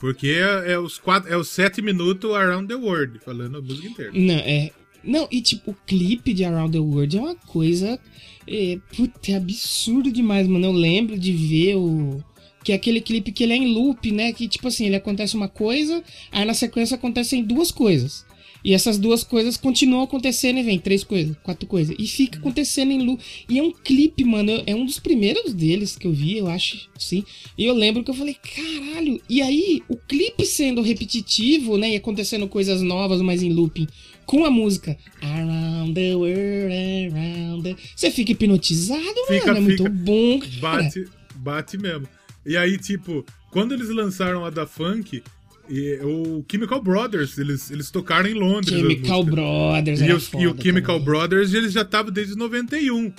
Porque 0.00 0.28
é, 0.28 0.72
é, 0.72 0.78
os 0.78 0.96
quatro, 0.98 1.30
é 1.30 1.36
os 1.36 1.48
sete 1.48 1.82
minutos 1.82 2.32
Around 2.32 2.68
the 2.68 2.74
World, 2.74 3.18
falando 3.18 3.58
a 3.58 3.60
música 3.60 3.88
inteira. 3.88 4.12
Não, 4.14 4.34
é. 4.34 4.70
Não, 5.02 5.28
e 5.30 5.40
tipo, 5.40 5.70
o 5.70 5.76
clipe 5.86 6.32
de 6.32 6.44
Around 6.44 6.72
the 6.72 6.78
World 6.78 7.16
é 7.16 7.20
uma 7.20 7.34
coisa. 7.34 7.98
É, 8.46 8.78
puta, 8.96 9.32
é 9.32 9.34
absurdo 9.36 10.10
demais, 10.10 10.46
mano. 10.46 10.66
Eu 10.66 10.72
lembro 10.72 11.18
de 11.18 11.32
ver 11.32 11.76
o. 11.76 12.22
Que 12.64 12.72
é 12.72 12.74
aquele 12.74 13.00
clipe 13.00 13.32
que 13.32 13.44
ele 13.44 13.52
é 13.52 13.56
em 13.56 13.72
loop, 13.72 14.10
né? 14.10 14.32
Que 14.32 14.48
tipo 14.48 14.68
assim, 14.68 14.86
ele 14.86 14.96
acontece 14.96 15.36
uma 15.36 15.48
coisa, 15.48 16.02
aí 16.32 16.44
na 16.44 16.54
sequência 16.54 16.96
acontecem 16.96 17.42
duas 17.42 17.70
coisas. 17.70 18.26
E 18.64 18.74
essas 18.74 18.98
duas 18.98 19.22
coisas 19.22 19.56
continuam 19.56 20.02
acontecendo 20.02 20.58
e 20.58 20.62
vem 20.62 20.78
três 20.78 21.04
coisas, 21.04 21.36
quatro 21.42 21.66
coisas. 21.66 21.94
E 21.98 22.06
fica 22.06 22.38
acontecendo 22.38 22.90
em 22.90 23.02
loop. 23.02 23.22
E 23.48 23.58
é 23.58 23.62
um 23.62 23.72
clipe, 23.72 24.24
mano. 24.24 24.62
É 24.66 24.74
um 24.74 24.84
dos 24.84 24.98
primeiros 24.98 25.54
deles 25.54 25.96
que 25.96 26.06
eu 26.06 26.12
vi, 26.12 26.38
eu 26.38 26.48
acho, 26.48 26.88
sim. 26.98 27.24
E 27.56 27.64
eu 27.64 27.74
lembro 27.74 28.02
que 28.02 28.10
eu 28.10 28.14
falei, 28.14 28.34
caralho. 28.34 29.20
E 29.28 29.40
aí, 29.40 29.82
o 29.88 29.96
clipe 29.96 30.44
sendo 30.44 30.82
repetitivo, 30.82 31.76
né? 31.76 31.92
E 31.92 31.96
acontecendo 31.96 32.48
coisas 32.48 32.82
novas, 32.82 33.22
mas 33.22 33.42
em 33.42 33.52
looping. 33.52 33.86
Com 34.28 34.44
a 34.44 34.50
música 34.50 34.94
Around 35.22 35.94
the 35.94 36.14
World, 36.14 37.14
Around 37.14 37.62
the... 37.62 37.76
Você 37.96 38.10
fica 38.10 38.32
hipnotizado, 38.32 39.02
fica, 39.26 39.46
mano. 39.46 39.56
É 39.56 39.60
muito 39.62 39.88
bom, 39.88 40.38
cara. 40.38 40.82
Bate, 40.82 41.08
bate 41.36 41.78
mesmo. 41.78 42.06
E 42.44 42.54
aí, 42.54 42.76
tipo, 42.76 43.24
quando 43.50 43.72
eles 43.72 43.88
lançaram 43.88 44.44
a 44.44 44.50
da 44.50 44.66
Funk, 44.66 45.22
e, 45.66 45.98
o 46.02 46.44
Chemical 46.46 46.82
Brothers, 46.82 47.38
eles, 47.38 47.70
eles 47.70 47.90
tocaram 47.90 48.28
em 48.28 48.34
Londres. 48.34 48.78
Chemical 48.78 49.24
Brothers, 49.24 50.00
e, 50.02 50.12
os, 50.12 50.30
e 50.34 50.46
o 50.46 50.54
Chemical 50.60 50.98
também. 50.98 51.04
Brothers, 51.06 51.54
eles 51.54 51.72
já 51.72 51.80
estavam 51.80 52.12
desde 52.12 52.36
91. 52.36 53.10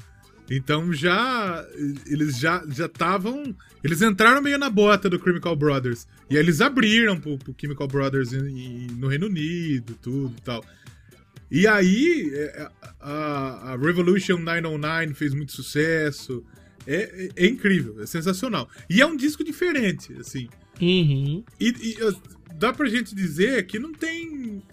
Então 0.51 0.93
já 0.93 1.65
eles 2.07 2.39
já 2.39 2.63
já 2.69 2.87
estavam, 2.87 3.55
eles 3.83 4.01
entraram 4.01 4.41
meio 4.41 4.57
na 4.57 4.69
bota 4.69 5.09
do 5.09 5.19
Chemical 5.19 5.55
Brothers. 5.55 6.07
E 6.29 6.35
aí 6.35 6.43
eles 6.43 6.61
abriram 6.61 7.19
pro, 7.19 7.37
pro 7.37 7.55
Chemical 7.59 7.87
Brothers 7.87 8.31
em, 8.33 8.47
em, 8.47 8.87
no 8.97 9.07
Reino 9.07 9.27
Unido, 9.27 9.95
tudo 10.01 10.35
e 10.37 10.41
tal. 10.41 10.63
E 11.51 11.65
aí 11.67 12.31
é, 12.33 12.69
a, 12.99 13.73
a 13.73 13.77
Revolution 13.77 14.37
909 14.37 15.13
fez 15.13 15.33
muito 15.33 15.51
sucesso. 15.51 16.43
É, 16.85 16.95
é, 16.95 17.45
é, 17.45 17.47
incrível, 17.47 18.01
é 18.01 18.05
sensacional. 18.05 18.69
E 18.89 19.01
é 19.01 19.05
um 19.05 19.15
disco 19.15 19.43
diferente, 19.43 20.13
assim. 20.19 20.47
Uhum. 20.81 21.43
E, 21.59 21.67
e, 21.67 21.97
dá 22.55 22.73
pra 22.73 22.87
gente 22.87 23.13
dizer 23.13 23.65
que 23.67 23.79
não 23.79 23.91
tem 23.91 24.63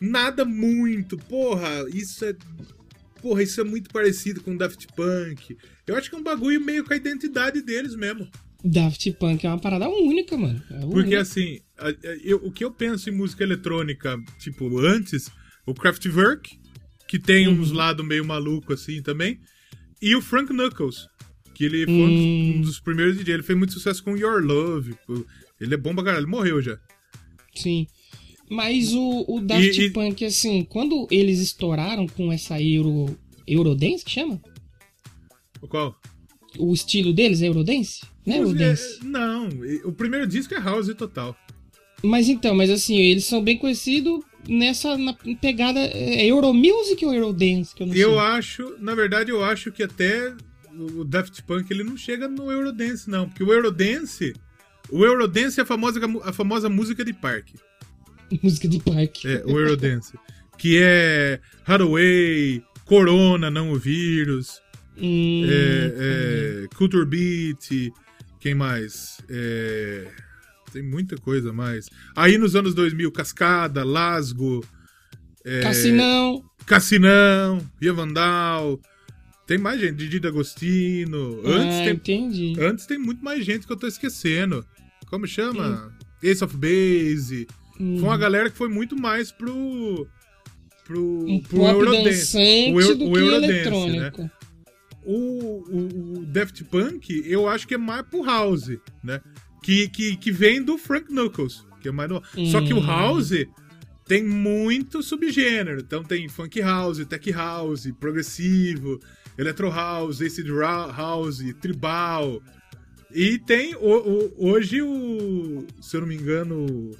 nada 0.00 0.44
muito. 0.44 1.16
Porra, 1.16 1.86
isso 1.92 2.24
é. 2.24 2.34
Porra, 3.20 3.42
isso 3.42 3.60
é 3.60 3.64
muito 3.64 3.90
parecido 3.90 4.40
com 4.40 4.56
Daft 4.56 4.86
Punk. 4.96 5.56
Eu 5.86 5.96
acho 5.96 6.08
que 6.08 6.16
é 6.16 6.18
um 6.18 6.22
bagulho 6.22 6.60
meio 6.60 6.84
com 6.84 6.94
a 6.94 6.96
identidade 6.96 7.60
deles 7.60 7.94
mesmo. 7.94 8.26
Daft 8.64 9.10
Punk 9.12 9.46
é 9.46 9.48
uma 9.48 9.58
parada 9.58 9.88
única, 9.88 10.36
mano. 10.36 10.62
É 10.70 10.74
única. 10.74 10.90
Porque 10.90 11.16
assim, 11.16 11.60
eu, 12.22 12.38
o 12.38 12.50
que 12.50 12.64
eu 12.64 12.70
penso 12.70 13.08
em 13.08 13.12
música 13.12 13.42
eletrônica, 13.42 14.18
tipo, 14.38 14.78
antes, 14.78 15.30
o 15.66 15.74
Kraftwerk, 15.74 16.58
que 17.08 17.18
tem 17.18 17.48
uhum. 17.48 17.60
uns 17.60 17.72
lados 17.72 18.06
meio 18.06 18.24
maluco 18.24 18.72
assim 18.72 19.02
também, 19.02 19.40
e 20.00 20.14
o 20.16 20.22
Frank 20.22 20.52
Knuckles, 20.52 21.06
que 21.54 21.64
ele 21.64 21.84
foi 21.84 21.94
hum. 21.94 22.54
um 22.56 22.60
dos 22.62 22.80
primeiros 22.80 23.18
DJ. 23.18 23.34
Ele 23.34 23.42
fez 23.42 23.58
muito 23.58 23.74
sucesso 23.74 24.02
com 24.02 24.16
Your 24.16 24.42
Love. 24.42 24.94
Ele 25.60 25.74
é 25.74 25.76
bom 25.76 25.94
pra 25.94 26.04
caralho. 26.04 26.24
Ele 26.24 26.30
morreu 26.30 26.62
já. 26.62 26.78
Sim. 27.54 27.86
Mas 28.48 28.94
o, 28.94 29.26
o 29.28 29.40
Daft 29.40 29.78
e, 29.78 29.90
Punk, 29.90 30.24
assim, 30.24 30.64
quando 30.64 31.06
eles 31.10 31.38
estouraram 31.38 32.06
com 32.06 32.32
essa 32.32 32.60
Euro. 32.60 33.14
Eurodance 33.46 34.04
que 34.04 34.10
chama? 34.10 34.40
O 35.60 35.68
qual? 35.68 35.94
O 36.58 36.72
estilo 36.72 37.12
deles 37.12 37.42
é 37.42 37.48
Eurodance? 37.48 38.00
Não 38.24 38.34
é 38.34 38.38
Eurodance? 38.38 38.98
É, 39.00 39.04
não, 39.04 39.48
o 39.84 39.92
primeiro 39.92 40.26
disco 40.26 40.54
é 40.54 40.60
House 40.60 40.94
total. 40.94 41.36
Mas 42.02 42.28
então, 42.28 42.54
mas 42.54 42.70
assim, 42.70 42.96
eles 42.96 43.24
são 43.26 43.42
bem 43.42 43.58
conhecidos 43.58 44.24
nessa 44.48 44.96
na 44.96 45.14
pegada. 45.40 45.80
É 45.80 46.26
Euromusic 46.26 47.04
ou 47.04 47.14
Eurodance? 47.14 47.74
Que 47.74 47.82
eu 47.82 47.86
não 47.86 47.94
eu 47.94 48.10
sei. 48.10 48.18
acho, 48.18 48.76
na 48.78 48.94
verdade, 48.94 49.30
eu 49.30 49.44
acho 49.44 49.72
que 49.72 49.82
até 49.82 50.34
o 50.72 51.04
Daft 51.04 51.42
Punk 51.42 51.70
ele 51.70 51.84
não 51.84 51.96
chega 51.96 52.28
no 52.28 52.50
Eurodance, 52.50 53.08
não. 53.08 53.28
Porque 53.28 53.42
o 53.42 53.52
Eurodance. 53.52 54.34
O 54.90 55.04
Eurodance 55.04 55.60
é 55.60 55.62
a 55.62 55.66
famosa, 55.66 56.00
a 56.24 56.32
famosa 56.32 56.68
música 56.68 57.04
de 57.04 57.12
parque. 57.12 57.54
Música 58.42 58.68
de 58.68 58.80
parque. 58.80 59.26
É, 59.26 59.42
o 59.44 59.58
Eurodance. 59.58 60.14
que 60.56 60.78
é 60.80 61.40
Hathaway, 61.64 62.62
Corona, 62.84 63.50
não 63.50 63.72
o 63.72 63.78
vírus. 63.78 64.60
Hum, 64.96 65.44
é, 65.48 66.64
é, 66.64 66.66
Culture 66.76 67.06
Beat, 67.06 67.92
quem 68.38 68.54
mais? 68.54 69.18
É, 69.28 70.06
tem 70.72 70.82
muita 70.82 71.16
coisa 71.16 71.52
mais. 71.52 71.88
Aí 72.16 72.38
nos 72.38 72.54
anos 72.56 72.74
2000, 72.74 73.10
Cascada, 73.12 73.84
Lasgo. 73.84 74.64
É, 75.44 75.60
Cassinão. 75.60 76.44
Cassinão, 76.66 77.60
Ria 77.80 77.92
Vandal. 77.92 78.80
Tem 79.46 79.58
mais 79.58 79.80
gente, 79.80 79.96
Didi 79.96 80.20
D'Agostino. 80.20 81.40
Antes 81.44 81.80
ah, 81.80 81.84
tem, 81.84 81.92
entendi. 81.94 82.54
Antes 82.60 82.86
tem 82.86 82.98
muito 82.98 83.24
mais 83.24 83.44
gente 83.44 83.66
que 83.66 83.72
eu 83.72 83.76
tô 83.76 83.86
esquecendo. 83.86 84.64
Como 85.08 85.26
chama? 85.26 85.92
Sim. 86.20 86.28
Ace 86.28 86.44
of 86.44 86.56
Base. 86.56 87.48
Hum. 87.80 87.98
Foi 87.98 88.08
uma 88.08 88.16
galera 88.16 88.48
que 88.48 88.56
foi 88.56 88.68
muito 88.68 88.94
mais 88.96 89.32
pro. 89.32 90.06
pro. 90.84 91.26
Um 91.26 91.40
pro 91.40 91.66
Eurodance. 91.66 92.36
O, 92.70 92.74
o 92.74 93.18
Eurodance, 93.18 93.90
né? 93.90 94.12
O, 95.04 95.14
o, 95.14 96.18
o 96.18 96.26
Daft 96.26 96.62
Punk, 96.64 97.22
eu 97.26 97.48
acho 97.48 97.66
que 97.66 97.74
é 97.74 97.78
mais 97.78 98.02
pro 98.02 98.22
House, 98.22 98.70
né? 99.02 99.20
Que, 99.62 99.88
que, 99.88 100.16
que 100.16 100.32
vem 100.32 100.62
do 100.62 100.78
Frank 100.78 101.12
Knuckles. 101.12 101.66
Que 101.80 101.88
é 101.88 101.92
mais 101.92 102.08
no... 102.08 102.22
Hum. 102.36 102.46
Só 102.46 102.60
que 102.60 102.74
o. 102.74 102.80
House 102.80 103.32
tem 104.10 104.24
muito 104.24 105.02
subgênero. 105.04 105.80
Então 105.80 106.02
tem 106.02 106.28
Funk 106.28 106.60
House, 106.60 107.04
Tech 107.06 107.30
House, 107.30 107.88
Progressivo, 108.00 108.98
Electro 109.38 109.70
House, 109.70 110.20
Acid 110.20 110.48
House, 110.48 111.40
Tribal. 111.60 112.42
E 113.12 113.38
tem 113.38 113.76
o, 113.76 113.78
o, 113.78 114.50
hoje 114.50 114.82
o. 114.82 115.64
Se 115.80 115.96
eu 115.96 116.00
não 116.00 116.08
me 116.08 116.16
engano, 116.16 116.90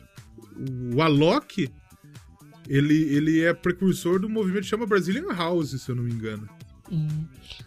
o 0.95 1.03
Alok, 1.03 1.69
ele, 2.69 3.03
ele 3.13 3.43
é 3.43 3.53
precursor 3.53 4.21
do 4.21 4.29
movimento 4.29 4.63
que 4.63 4.69
chama 4.69 4.87
Brazilian 4.87 5.33
House, 5.35 5.71
se 5.83 5.91
eu 5.91 5.97
não 5.97 6.05
me 6.05 6.13
engano. 6.13 6.49
Hum. 6.93 7.09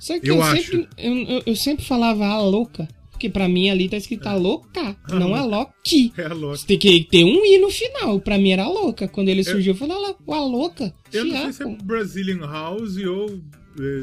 Eu, 0.10 0.36
eu 0.36 0.42
acho. 0.42 0.72
Sempre, 0.72 0.90
eu, 0.98 1.44
eu, 1.46 1.56
sempre 1.56 1.86
falava 1.86 2.26
a 2.26 2.42
louca, 2.42 2.88
porque 3.24 3.30
pra 3.30 3.48
mim 3.48 3.70
ali 3.70 3.88
tá 3.88 3.96
escrito 3.96 4.28
a 4.28 4.36
louca, 4.36 4.98
ah, 5.04 5.16
não 5.16 5.34
a 5.36 5.46
Loki. 5.46 6.12
É 6.18 6.26
a 6.26 6.34
louca. 6.34 6.58
Você 6.58 6.68
tem 6.68 6.78
que 6.78 7.04
ter 7.06 7.24
um 7.24 7.46
i 7.46 7.58
no 7.58 7.70
final. 7.70 8.20
Pra 8.20 8.38
mim 8.38 8.52
era 8.52 8.68
louca. 8.68 9.08
Quando 9.08 9.30
ele 9.30 9.44
surgiu, 9.44 9.74
eu 9.74 9.78
falei, 9.78 9.96
a 9.96 10.40
louca. 10.40 10.94
Eu 11.12 11.26
não 11.26 11.44
sei 11.44 11.54
se 11.54 11.64
é 11.64 11.78
Brazilian 11.84 12.40
House 12.40 12.98
ou. 12.98 13.42
É, 13.80 14.02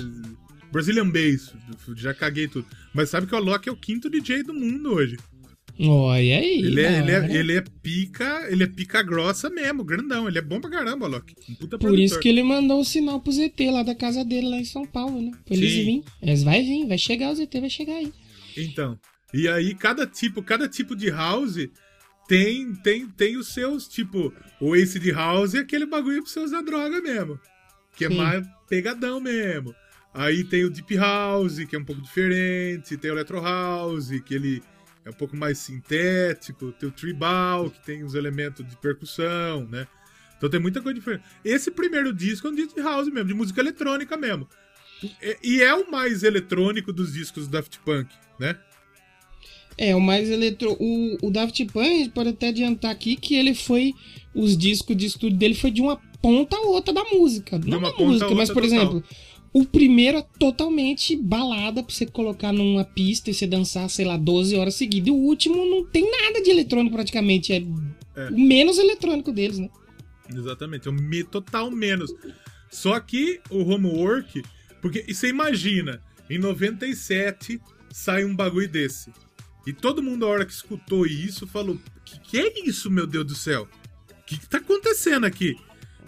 Brazilian 0.72 1.10
Bass. 1.10 1.52
Já 1.96 2.14
caguei 2.14 2.48
tudo. 2.48 2.66
Mas 2.94 3.10
sabe 3.10 3.26
que 3.26 3.34
o 3.34 3.36
Alok 3.36 3.68
é 3.68 3.72
o 3.72 3.76
quinto 3.76 4.08
DJ 4.08 4.42
do 4.42 4.54
mundo 4.54 4.94
hoje. 4.94 5.18
Olha 5.82 6.38
aí. 6.38 6.60
Ele 6.60 6.80
é, 6.80 6.98
ele, 6.98 7.12
é, 7.12 7.36
ele 7.36 7.52
é 7.56 7.64
pica, 7.82 8.46
ele 8.50 8.64
é 8.64 8.66
pica 8.66 9.02
grossa 9.02 9.50
mesmo, 9.50 9.84
grandão. 9.84 10.28
Ele 10.28 10.38
é 10.38 10.42
bom 10.42 10.60
pra 10.60 10.70
caramba, 10.70 11.06
Loki. 11.06 11.34
Um 11.48 11.54
puta 11.54 11.78
Por 11.78 11.86
produtor. 11.86 12.04
isso 12.04 12.20
que 12.20 12.28
ele 12.28 12.42
mandou 12.42 12.78
o 12.78 12.80
um 12.80 12.84
sinal 12.84 13.20
pro 13.20 13.32
ZT 13.32 13.70
lá 13.70 13.82
da 13.82 13.94
casa 13.94 14.24
dele, 14.24 14.48
lá 14.48 14.58
em 14.58 14.64
São 14.64 14.86
Paulo, 14.86 15.20
né? 15.20 15.32
Pra 15.44 15.56
eles 15.56 15.72
virem. 15.72 16.04
Eles 16.22 16.42
vai 16.42 16.62
vir, 16.62 16.86
vai 16.86 16.98
chegar, 16.98 17.30
o 17.30 17.34
ZT 17.34 17.60
vai 17.60 17.70
chegar 17.70 17.94
aí. 17.94 18.12
Então. 18.56 18.98
E 19.32 19.48
aí, 19.48 19.74
cada 19.74 20.06
tipo, 20.06 20.42
cada 20.42 20.68
tipo 20.68 20.96
de 20.96 21.08
house 21.10 21.68
tem, 22.28 22.74
tem, 22.74 23.08
tem 23.08 23.36
os 23.36 23.52
seus, 23.52 23.88
tipo, 23.88 24.32
o 24.60 24.74
Ace 24.76 24.98
de 24.98 25.10
House 25.10 25.54
é 25.54 25.58
aquele 25.58 25.86
bagulho 25.86 26.22
pra 26.22 26.30
você 26.30 26.40
usar 26.40 26.62
droga 26.62 27.00
mesmo. 27.00 27.40
Que 27.96 28.04
é 28.04 28.08
Sim. 28.08 28.16
mais 28.16 28.46
pegadão 28.68 29.20
mesmo. 29.20 29.74
Aí 30.12 30.42
tem 30.44 30.64
o 30.64 30.70
Deep 30.70 30.96
House, 30.96 31.64
que 31.64 31.76
é 31.76 31.78
um 31.78 31.84
pouco 31.84 32.02
diferente. 32.02 32.96
Tem 32.96 33.10
o 33.10 33.14
Electro 33.14 33.40
House, 33.40 34.10
que 34.24 34.34
ele 34.34 34.62
é 35.04 35.10
um 35.10 35.12
pouco 35.14 35.36
mais 35.36 35.58
sintético, 35.58 36.72
tem 36.72 36.88
o 36.88 36.92
tribal, 36.92 37.70
que 37.70 37.84
tem 37.84 38.02
os 38.04 38.14
elementos 38.14 38.66
de 38.66 38.76
percussão, 38.76 39.66
né? 39.68 39.86
Então 40.36 40.48
tem 40.48 40.60
muita 40.60 40.80
coisa 40.80 40.98
diferente. 40.98 41.24
Esse 41.44 41.70
primeiro 41.70 42.12
disco 42.12 42.46
é 42.46 42.50
um 42.50 42.54
disco 42.54 42.74
de 42.74 42.80
house 42.80 43.08
mesmo, 43.08 43.28
de 43.28 43.34
música 43.34 43.60
eletrônica 43.60 44.16
mesmo. 44.16 44.48
E 45.42 45.62
é 45.62 45.74
o 45.74 45.90
mais 45.90 46.22
eletrônico 46.22 46.92
dos 46.92 47.12
discos 47.12 47.46
do 47.46 47.52
Daft 47.52 47.78
Punk, 47.80 48.08
né? 48.40 48.56
É, 49.78 49.94
o 49.94 50.00
mais 50.00 50.28
eletro... 50.28 50.76
O, 50.80 51.18
o 51.22 51.30
Daft 51.30 51.64
Punk, 51.66 52.10
pode 52.10 52.30
até 52.30 52.48
adiantar 52.48 52.90
aqui 52.90 53.16
que 53.16 53.34
ele 53.34 53.54
foi... 53.54 53.94
Os 54.34 54.56
discos 54.56 54.96
de 54.96 55.06
estúdio 55.06 55.38
dele 55.38 55.54
foi 55.54 55.70
de 55.70 55.80
uma 55.80 55.96
ponta 56.20 56.56
a 56.56 56.60
outra 56.60 56.92
da 56.92 57.04
música. 57.04 57.58
De 57.58 57.68
Não 57.68 57.80
da 57.80 57.92
música, 57.92 58.34
mas, 58.34 58.50
por 58.50 58.62
total. 58.62 58.78
exemplo... 58.78 59.04
O 59.52 59.64
primeiro 59.64 60.18
é 60.18 60.24
totalmente 60.38 61.16
balada 61.16 61.82
pra 61.82 61.92
você 61.92 62.06
colocar 62.06 62.52
numa 62.52 62.84
pista 62.84 63.30
e 63.30 63.34
você 63.34 63.48
dançar, 63.48 63.90
sei 63.90 64.04
lá, 64.04 64.16
12 64.16 64.54
horas 64.54 64.76
seguidas. 64.76 65.08
E 65.08 65.10
o 65.10 65.16
último 65.16 65.56
não 65.66 65.84
tem 65.84 66.08
nada 66.08 66.40
de 66.40 66.50
eletrônico 66.50 66.94
praticamente. 66.94 67.52
É, 67.52 67.56
é. 67.56 68.28
o 68.30 68.38
menos 68.38 68.78
eletrônico 68.78 69.32
deles, 69.32 69.58
né? 69.58 69.68
Exatamente, 70.32 70.86
é 70.86 70.90
um 70.92 71.24
total 71.24 71.68
menos. 71.70 72.14
Só 72.70 73.00
que 73.00 73.40
o 73.50 73.62
homework. 73.68 74.40
Porque 74.80 75.04
você 75.12 75.28
imagina, 75.28 76.00
em 76.28 76.38
97 76.38 77.60
sai 77.90 78.24
um 78.24 78.34
bagulho 78.34 78.68
desse. 78.68 79.12
E 79.66 79.72
todo 79.72 80.02
mundo, 80.02 80.24
a 80.24 80.28
hora 80.28 80.46
que 80.46 80.52
escutou 80.52 81.06
isso, 81.06 81.46
falou: 81.46 81.78
que, 82.10 82.20
que 82.20 82.38
é 82.38 82.66
isso, 82.66 82.90
meu 82.90 83.06
Deus 83.06 83.26
do 83.26 83.34
céu? 83.34 83.68
O 84.10 84.24
que, 84.24 84.38
que 84.38 84.48
tá 84.48 84.58
acontecendo 84.58 85.26
aqui? 85.26 85.56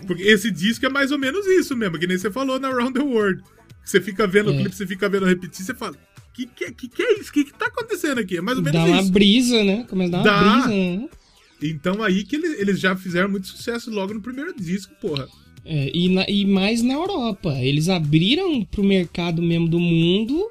Porque 0.06 0.22
esse 0.22 0.50
disco 0.50 0.84
é 0.84 0.88
mais 0.88 1.12
ou 1.12 1.18
menos 1.18 1.46
isso 1.46 1.76
mesmo, 1.76 1.98
que 1.98 2.06
nem 2.06 2.18
você 2.18 2.30
falou 2.30 2.58
na 2.58 2.68
Around 2.68 2.94
the 2.94 3.04
World. 3.04 3.42
Você 3.84 4.00
fica 4.00 4.26
vendo 4.26 4.50
é. 4.50 4.54
o 4.54 4.56
clipe, 4.58 4.74
você 4.74 4.86
fica 4.86 5.08
vendo 5.08 5.26
repetir, 5.26 5.64
você 5.64 5.74
fala. 5.74 5.96
Que 6.32 6.46
que, 6.46 6.64
é, 6.64 6.72
que 6.72 6.88
que 6.88 7.02
é 7.02 7.20
isso? 7.20 7.30
O 7.30 7.32
que, 7.32 7.44
que 7.44 7.52
tá 7.52 7.66
acontecendo 7.66 8.18
aqui? 8.18 8.38
É 8.38 8.40
mais 8.40 8.56
ou 8.56 8.64
menos 8.64 8.80
dá 8.80 8.86
isso. 8.86 8.96
Dá 8.96 9.02
uma 9.02 9.12
brisa, 9.12 9.64
né? 9.64 9.86
Começa 9.88 10.16
a 10.16 10.22
dar 10.22 10.24
dá. 10.24 10.42
uma 10.42 10.62
brisa, 10.62 10.68
né? 10.68 11.08
Então 11.62 12.02
aí 12.02 12.24
que 12.24 12.36
eles, 12.36 12.58
eles 12.58 12.80
já 12.80 12.96
fizeram 12.96 13.28
muito 13.28 13.46
sucesso 13.46 13.90
logo 13.90 14.14
no 14.14 14.22
primeiro 14.22 14.54
disco, 14.56 14.94
porra. 15.00 15.28
É, 15.64 15.90
e, 15.94 16.08
na, 16.08 16.24
e 16.28 16.44
mais 16.44 16.82
na 16.82 16.94
Europa. 16.94 17.52
Eles 17.60 17.88
abriram 17.88 18.64
pro 18.64 18.82
mercado 18.82 19.42
mesmo 19.42 19.68
do 19.68 19.78
mundo. 19.78 20.48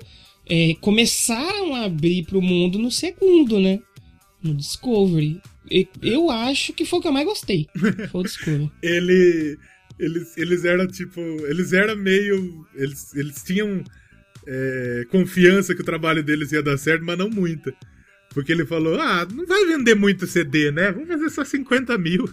É, 0.54 0.76
começaram 0.82 1.74
a 1.74 1.86
abrir 1.86 2.26
pro 2.26 2.42
mundo 2.42 2.78
no 2.78 2.92
segundo, 2.92 3.58
né? 3.58 3.80
No 4.44 4.54
Discovery. 4.54 5.42
Eu 6.02 6.30
acho 6.30 6.74
que 6.74 6.84
foi 6.84 7.00
o 7.00 7.02
que 7.02 7.08
eu 7.08 7.14
mais 7.14 7.26
gostei. 7.26 7.68
Foi 8.12 8.20
o 8.20 8.24
Discovery. 8.24 8.70
Ele. 8.84 9.58
Eles, 9.98 10.36
eles 10.36 10.66
eram 10.66 10.88
tipo. 10.88 11.22
Eles 11.22 11.72
eram 11.72 11.96
meio. 11.96 12.68
Eles, 12.76 13.16
eles 13.16 13.42
tinham 13.44 13.82
é, 14.46 15.06
confiança 15.10 15.74
que 15.74 15.82
o 15.82 15.86
trabalho 15.86 16.22
deles 16.22 16.52
ia 16.52 16.62
dar 16.62 16.78
certo, 16.78 17.06
mas 17.06 17.18
não 17.18 17.30
muita. 17.30 17.74
Porque 18.34 18.52
ele 18.52 18.66
falou: 18.66 19.00
ah, 19.00 19.26
não 19.34 19.46
vai 19.46 19.66
vender 19.66 19.96
muito 19.96 20.28
CD, 20.28 20.70
né? 20.70 20.92
Vamos 20.92 21.08
fazer 21.08 21.30
só 21.30 21.46
50 21.46 21.98
mil. 21.98 22.30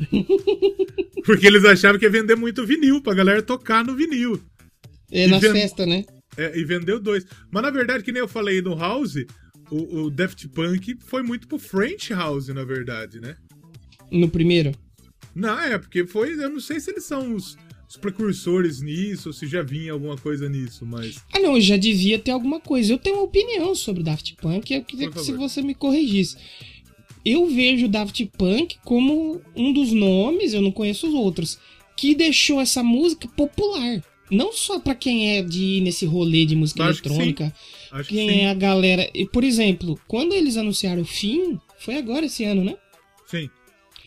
Porque 1.24 1.46
eles 1.46 1.64
achavam 1.64 1.98
que 1.98 2.04
ia 2.04 2.10
vender 2.10 2.36
muito 2.36 2.66
vinil, 2.66 3.00
pra 3.00 3.14
galera 3.14 3.40
tocar 3.40 3.82
no 3.82 3.94
vinil. 3.94 4.38
É, 5.10 5.26
e 5.26 5.28
na 5.28 5.40
festa, 5.40 5.86
né? 5.86 6.04
É, 6.36 6.58
e 6.58 6.64
vendeu 6.64 7.00
dois. 7.00 7.26
Mas 7.50 7.62
na 7.62 7.70
verdade, 7.70 8.02
que 8.02 8.12
nem 8.12 8.20
eu 8.20 8.28
falei 8.28 8.60
no 8.60 8.76
House, 8.76 9.16
o, 9.70 10.02
o 10.02 10.10
Daft 10.10 10.48
Punk 10.48 10.96
foi 11.06 11.22
muito 11.22 11.48
pro 11.48 11.58
French 11.58 12.12
House, 12.12 12.48
na 12.48 12.64
verdade, 12.64 13.20
né? 13.20 13.36
No 14.10 14.28
primeiro? 14.28 14.72
Não, 15.34 15.58
é, 15.58 15.78
porque 15.78 16.06
foi. 16.06 16.32
Eu 16.34 16.50
não 16.50 16.60
sei 16.60 16.78
se 16.78 16.90
eles 16.90 17.04
são 17.04 17.34
os, 17.34 17.56
os 17.88 17.96
precursores 17.96 18.80
nisso, 18.80 19.30
ou 19.30 19.32
se 19.32 19.46
já 19.46 19.62
vinha 19.62 19.92
alguma 19.92 20.16
coisa 20.16 20.48
nisso, 20.48 20.86
mas. 20.86 21.16
Ah, 21.32 21.40
não, 21.40 21.60
já 21.60 21.76
devia 21.76 22.18
ter 22.18 22.30
alguma 22.30 22.60
coisa. 22.60 22.92
Eu 22.92 22.98
tenho 22.98 23.16
uma 23.16 23.24
opinião 23.24 23.74
sobre 23.74 24.02
o 24.02 24.04
Daft 24.04 24.34
Punk, 24.36 24.72
eu 24.72 24.84
queria 24.84 25.10
que 25.10 25.20
se 25.20 25.32
você 25.32 25.62
me 25.62 25.74
corrigisse. 25.74 26.36
Eu 27.24 27.46
vejo 27.46 27.86
o 27.86 27.88
Daft 27.88 28.24
Punk 28.36 28.76
como 28.84 29.40
um 29.56 29.72
dos 29.72 29.92
nomes, 29.92 30.52
eu 30.52 30.60
não 30.60 30.70
conheço 30.70 31.08
os 31.08 31.14
outros, 31.14 31.58
que 31.96 32.14
deixou 32.14 32.60
essa 32.60 32.82
música 32.82 33.26
popular. 33.28 34.02
Não 34.30 34.52
só 34.52 34.78
para 34.78 34.94
quem 34.94 35.36
é 35.36 35.42
de 35.42 35.62
ir 35.62 35.80
nesse 35.82 36.06
rolê 36.06 36.44
de 36.44 36.56
música 36.56 36.84
Acho 36.84 37.00
eletrônica, 37.00 37.54
que 38.06 38.14
quem 38.14 38.44
é 38.44 38.50
a 38.50 38.54
galera. 38.54 39.08
E, 39.14 39.26
por 39.26 39.44
exemplo, 39.44 39.98
quando 40.08 40.32
eles 40.32 40.56
anunciaram 40.56 41.02
o 41.02 41.06
fim, 41.06 41.58
foi 41.78 41.96
agora 41.96 42.26
esse 42.26 42.44
ano, 42.44 42.64
né? 42.64 42.76
Sim. 43.26 43.48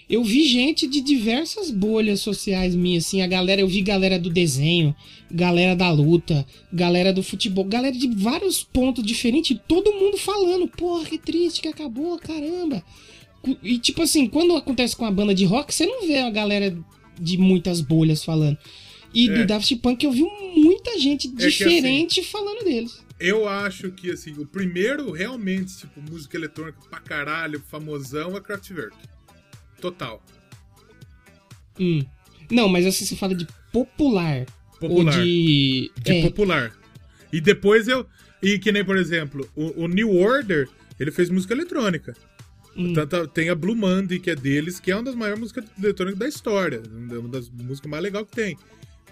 Eu 0.10 0.24
vi 0.24 0.48
gente 0.48 0.88
de 0.88 1.02
diversas 1.02 1.70
bolhas 1.70 2.22
sociais 2.22 2.74
minhas, 2.74 3.06
assim, 3.06 3.22
a 3.22 3.28
galera, 3.28 3.60
eu 3.60 3.68
vi 3.68 3.82
galera 3.82 4.18
do 4.18 4.30
desenho, 4.30 4.96
galera 5.30 5.76
da 5.76 5.92
luta, 5.92 6.48
galera 6.72 7.12
do 7.12 7.22
futebol, 7.22 7.66
galera 7.66 7.94
de 7.94 8.08
vários 8.08 8.64
pontos 8.64 9.04
diferentes, 9.04 9.60
todo 9.68 9.94
mundo 9.94 10.18
falando, 10.18 10.66
porra, 10.66 11.06
que 11.06 11.18
triste 11.18 11.62
que 11.62 11.68
acabou, 11.68 12.18
caramba. 12.18 12.82
E 13.62 13.78
tipo 13.78 14.02
assim, 14.02 14.28
quando 14.28 14.56
acontece 14.56 14.96
com 14.96 15.06
a 15.06 15.12
banda 15.12 15.36
de 15.36 15.44
rock, 15.44 15.74
você 15.74 15.86
não 15.86 16.08
vê 16.08 16.20
a 16.20 16.30
galera 16.30 16.78
de 17.20 17.38
muitas 17.38 17.82
bolhas 17.82 18.24
falando. 18.24 18.58
E 19.18 19.32
é. 19.32 19.34
do 19.34 19.48
Daft 19.48 19.76
Punk 19.78 20.04
eu 20.04 20.12
vi 20.12 20.22
muita 20.56 21.00
gente 21.00 21.28
é 21.28 21.32
diferente 21.32 22.20
assim, 22.20 22.30
falando 22.30 22.64
deles. 22.64 23.04
Eu 23.20 23.48
acho 23.50 23.92
que, 23.92 24.12
assim, 24.12 24.32
o 24.38 24.46
primeiro 24.46 25.12
realmente, 25.12 25.76
tipo, 25.76 26.00
música 26.00 26.38
eletrônica 26.38 26.78
pra 26.88 27.00
caralho, 27.00 27.60
famosão, 27.60 28.38
é 28.38 28.40
Kraftwerk. 28.40 28.96
Total. 29.82 30.24
Hum. 31.80 32.06
Não, 32.52 32.70
mas 32.70 32.86
assim, 32.86 33.06
você 33.06 33.16
fala 33.16 33.34
de 33.34 33.48
popular. 33.74 34.46
Popular. 34.80 35.18
Ou 35.18 35.24
de... 35.24 35.92
De 36.00 36.12
é. 36.12 36.22
popular. 36.22 36.72
E 37.34 37.42
depois 37.42 37.88
eu... 37.88 38.06
E 38.40 38.60
que 38.60 38.72
nem, 38.72 38.86
por 38.86 38.98
exemplo, 38.98 39.50
o, 39.56 39.86
o 39.86 39.88
New 39.88 40.16
Order, 40.16 40.70
ele 41.00 41.10
fez 41.10 41.32
música 41.32 41.56
eletrônica. 41.56 42.16
Hum. 42.78 42.94
Tanto, 42.94 43.28
tem 43.30 43.50
a 43.50 43.56
Blue 43.56 43.76
Monday, 43.76 44.20
que 44.20 44.30
é 44.30 44.36
deles, 44.36 44.80
que 44.80 44.92
é 44.92 44.96
uma 44.96 45.02
das 45.02 45.16
maiores 45.16 45.40
músicas 45.40 45.66
eletrônicas 45.76 46.20
da 46.20 46.28
história. 46.28 46.84
Uma 46.88 47.30
das 47.30 47.50
músicas 47.50 47.90
mais 47.90 48.04
legais 48.04 48.28
que 48.28 48.36
tem. 48.36 48.56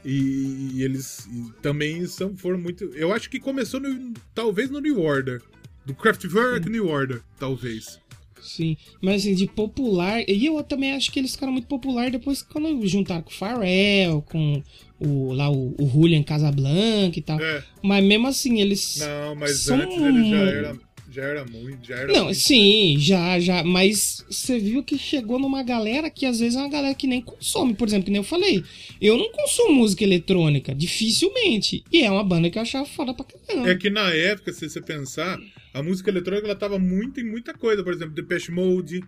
E, 0.05 0.69
e 0.75 0.83
eles 0.83 1.25
e 1.25 1.51
também 1.63 2.05
são, 2.05 2.37
foram 2.37 2.59
muito. 2.59 2.83
Eu 2.93 3.11
acho 3.11 3.27
que 3.27 3.39
começou 3.39 3.79
no, 3.79 4.13
talvez 4.35 4.69
no 4.69 4.79
New 4.79 5.01
Order. 5.01 5.41
Do 5.83 5.93
Kraftwerk 5.93 6.69
New 6.69 6.87
Order, 6.87 7.21
talvez. 7.39 7.99
Sim, 8.41 8.77
mas 9.01 9.21
assim, 9.21 9.33
de 9.33 9.47
popular. 9.47 10.23
E 10.27 10.45
eu 10.45 10.61
também 10.63 10.93
acho 10.93 11.11
que 11.11 11.19
eles 11.19 11.31
ficaram 11.31 11.51
muito 11.51 11.67
popular 11.67 12.11
depois 12.11 12.43
quando 12.43 12.85
juntaram 12.87 13.23
com 13.23 13.31
o 13.31 13.33
Pharrell, 13.33 14.21
com 14.21 14.61
o, 14.99 15.33
lá 15.33 15.49
o, 15.49 15.73
o 15.79 15.89
Julian 15.89 16.21
Casablanca 16.21 17.17
e 17.17 17.21
tal. 17.21 17.39
É. 17.39 17.63
Mas 17.81 18.03
mesmo 18.05 18.27
assim, 18.27 18.61
eles. 18.61 18.97
Não, 18.97 19.35
mas 19.35 19.61
são... 19.61 19.75
antes 19.75 19.97
ele 19.97 20.29
já 20.29 20.37
era, 20.37 20.77
já 21.16 21.24
era 21.24 21.45
muito. 21.45 21.88
Já 21.88 21.95
era 21.95 22.13
Não, 22.13 22.26
muito. 22.26 22.38
sim, 22.38 22.95
já, 22.99 23.39
já. 23.39 23.63
Mas 23.63 24.24
você 24.30 24.59
viu 24.59 24.84
que 24.84 24.97
chegou 24.97 25.39
numa 25.39 25.63
galera 25.63 26.09
que 26.09 26.26
às 26.26 26.39
vezes 26.39 26.57
é 26.57 26.59
uma 26.59 26.70
galera 26.70 26.93
que 26.93 27.07
nem 27.07 27.22
consome. 27.22 27.74
Por 27.74 27.88
exemplo, 27.88 28.05
que 28.05 28.11
nem 28.11 28.20
eu 28.20 28.24
falei. 28.24 28.63
Eu 29.01 29.18
não 29.18 29.32
consumo 29.32 29.74
música 29.74 30.03
eletrônica, 30.03 30.76
dificilmente. 30.76 31.84
E 31.91 32.03
é 32.03 32.11
uma 32.11 32.24
banda 32.24 32.49
que 32.49 32.57
eu 32.57 32.61
achava 32.61 32.86
foda 32.86 33.13
pra 33.13 33.26
caramba. 33.26 33.70
É 33.70 33.76
que 33.76 33.89
na 33.89 34.11
época, 34.11 34.51
se 34.51 34.70
você 34.70 34.82
pensar 34.82 35.39
a 35.74 35.82
música 35.82 36.09
eletrônica 36.09 36.47
ela 36.47 36.55
tava 36.55 36.78
muito 36.78 37.20
em 37.20 37.24
muita 37.24 37.53
coisa, 37.53 37.84
por 37.84 37.93
exemplo, 37.93 38.13
Depeche 38.13 38.51
Mode, 38.51 39.01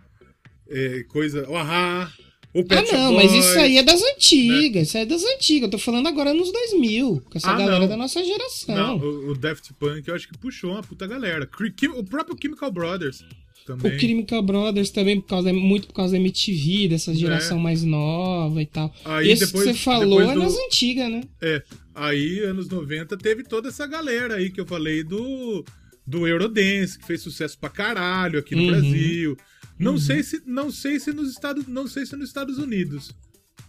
é, 0.68 1.02
coisa, 1.08 1.48
o 1.48 1.56
Ahá, 1.56 2.10
o 2.54 2.64
Pet 2.64 2.88
Ah, 2.94 2.98
não, 2.98 3.12
Boys, 3.14 3.30
mas 3.32 3.44
isso 3.44 3.58
aí 3.58 3.76
é 3.78 3.82
das 3.82 4.02
antigas, 4.02 4.74
né? 4.74 4.82
isso 4.82 4.96
aí 4.96 5.02
é 5.02 5.06
das 5.06 5.22
antigas. 5.24 5.62
Eu 5.66 5.70
tô 5.70 5.78
falando 5.78 6.06
agora 6.08 6.32
nos 6.34 6.50
2000, 6.52 7.22
com 7.30 7.38
essa 7.38 7.50
Ah, 7.50 7.56
galera 7.58 7.80
não. 7.80 7.88
da 7.88 7.96
nossa 7.96 8.22
geração. 8.24 8.74
Não, 8.74 8.96
o, 8.98 9.30
o 9.30 9.34
Daft 9.36 9.72
Punk 9.74 10.06
eu 10.08 10.14
acho 10.14 10.28
que 10.28 10.36
puxou 10.38 10.72
uma 10.72 10.82
puta 10.82 11.06
galera. 11.06 11.48
O 11.96 12.04
próprio 12.04 12.36
Chemical 12.40 12.70
Brothers 12.72 13.24
também. 13.66 13.94
O 13.96 14.00
Chemical 14.00 14.42
Brothers 14.42 14.90
também, 14.90 15.20
por 15.20 15.26
causa, 15.28 15.52
muito 15.52 15.88
por 15.88 15.92
causa 15.92 16.12
da 16.12 16.18
MTV, 16.18 16.88
dessa 16.88 17.14
geração 17.14 17.58
mais 17.58 17.84
nova 17.84 18.62
e 18.62 18.66
tal. 18.66 18.92
É. 19.04 19.10
Aí 19.12 19.30
Esse 19.30 19.44
depois- 19.46 19.64
que 19.66 19.72
você 19.74 19.78
falou 19.78 20.22
é 20.22 20.32
do- 20.32 20.40
nas 20.40 20.56
antigas, 20.56 21.10
né? 21.10 21.20
É, 21.42 21.62
aí 21.94 22.40
anos 22.40 22.68
90 22.68 23.16
teve 23.18 23.44
toda 23.44 23.68
essa 23.68 23.86
galera 23.86 24.36
aí 24.36 24.50
que 24.50 24.60
eu 24.60 24.66
falei 24.66 25.04
do 25.04 25.62
do 26.06 26.26
Eurodance, 26.26 26.98
que 26.98 27.06
fez 27.06 27.20
sucesso 27.20 27.58
pra 27.58 27.68
caralho 27.68 28.38
aqui 28.38 28.56
no 28.56 28.62
Uhum. 28.62 28.68
Brasil. 28.68 29.36
Não 29.78 29.96
sei 29.98 30.22
se 30.22 30.42
não 30.46 30.70
sei 30.70 30.98
se 30.98 31.12
nos 31.12 31.30
Estados 31.30 31.66
não 31.68 31.86
sei 31.86 32.04
se 32.06 32.16
nos 32.16 32.28
Estados 32.28 32.58
Unidos. 32.58 33.10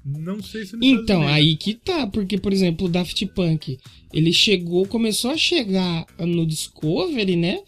Não 0.05 0.41
sei 0.41 0.66
se 0.66 0.76
nos 0.76 0.86
Então, 0.86 1.01
Estados 1.01 1.18
Unidos. 1.18 1.36
aí 1.36 1.55
que 1.57 1.74
tá, 1.76 2.07
porque, 2.07 2.38
por 2.38 2.53
exemplo, 2.53 2.88
o 2.88 2.89
Daft 2.89 3.26
Punk, 3.28 3.78
ele 4.14 4.32
chegou, 4.34 4.86
começou 4.88 5.32
a 5.32 5.38
chegar 5.38 6.05
no 6.20 6.45
Discovery, 6.45 7.36
né? 7.36 7.60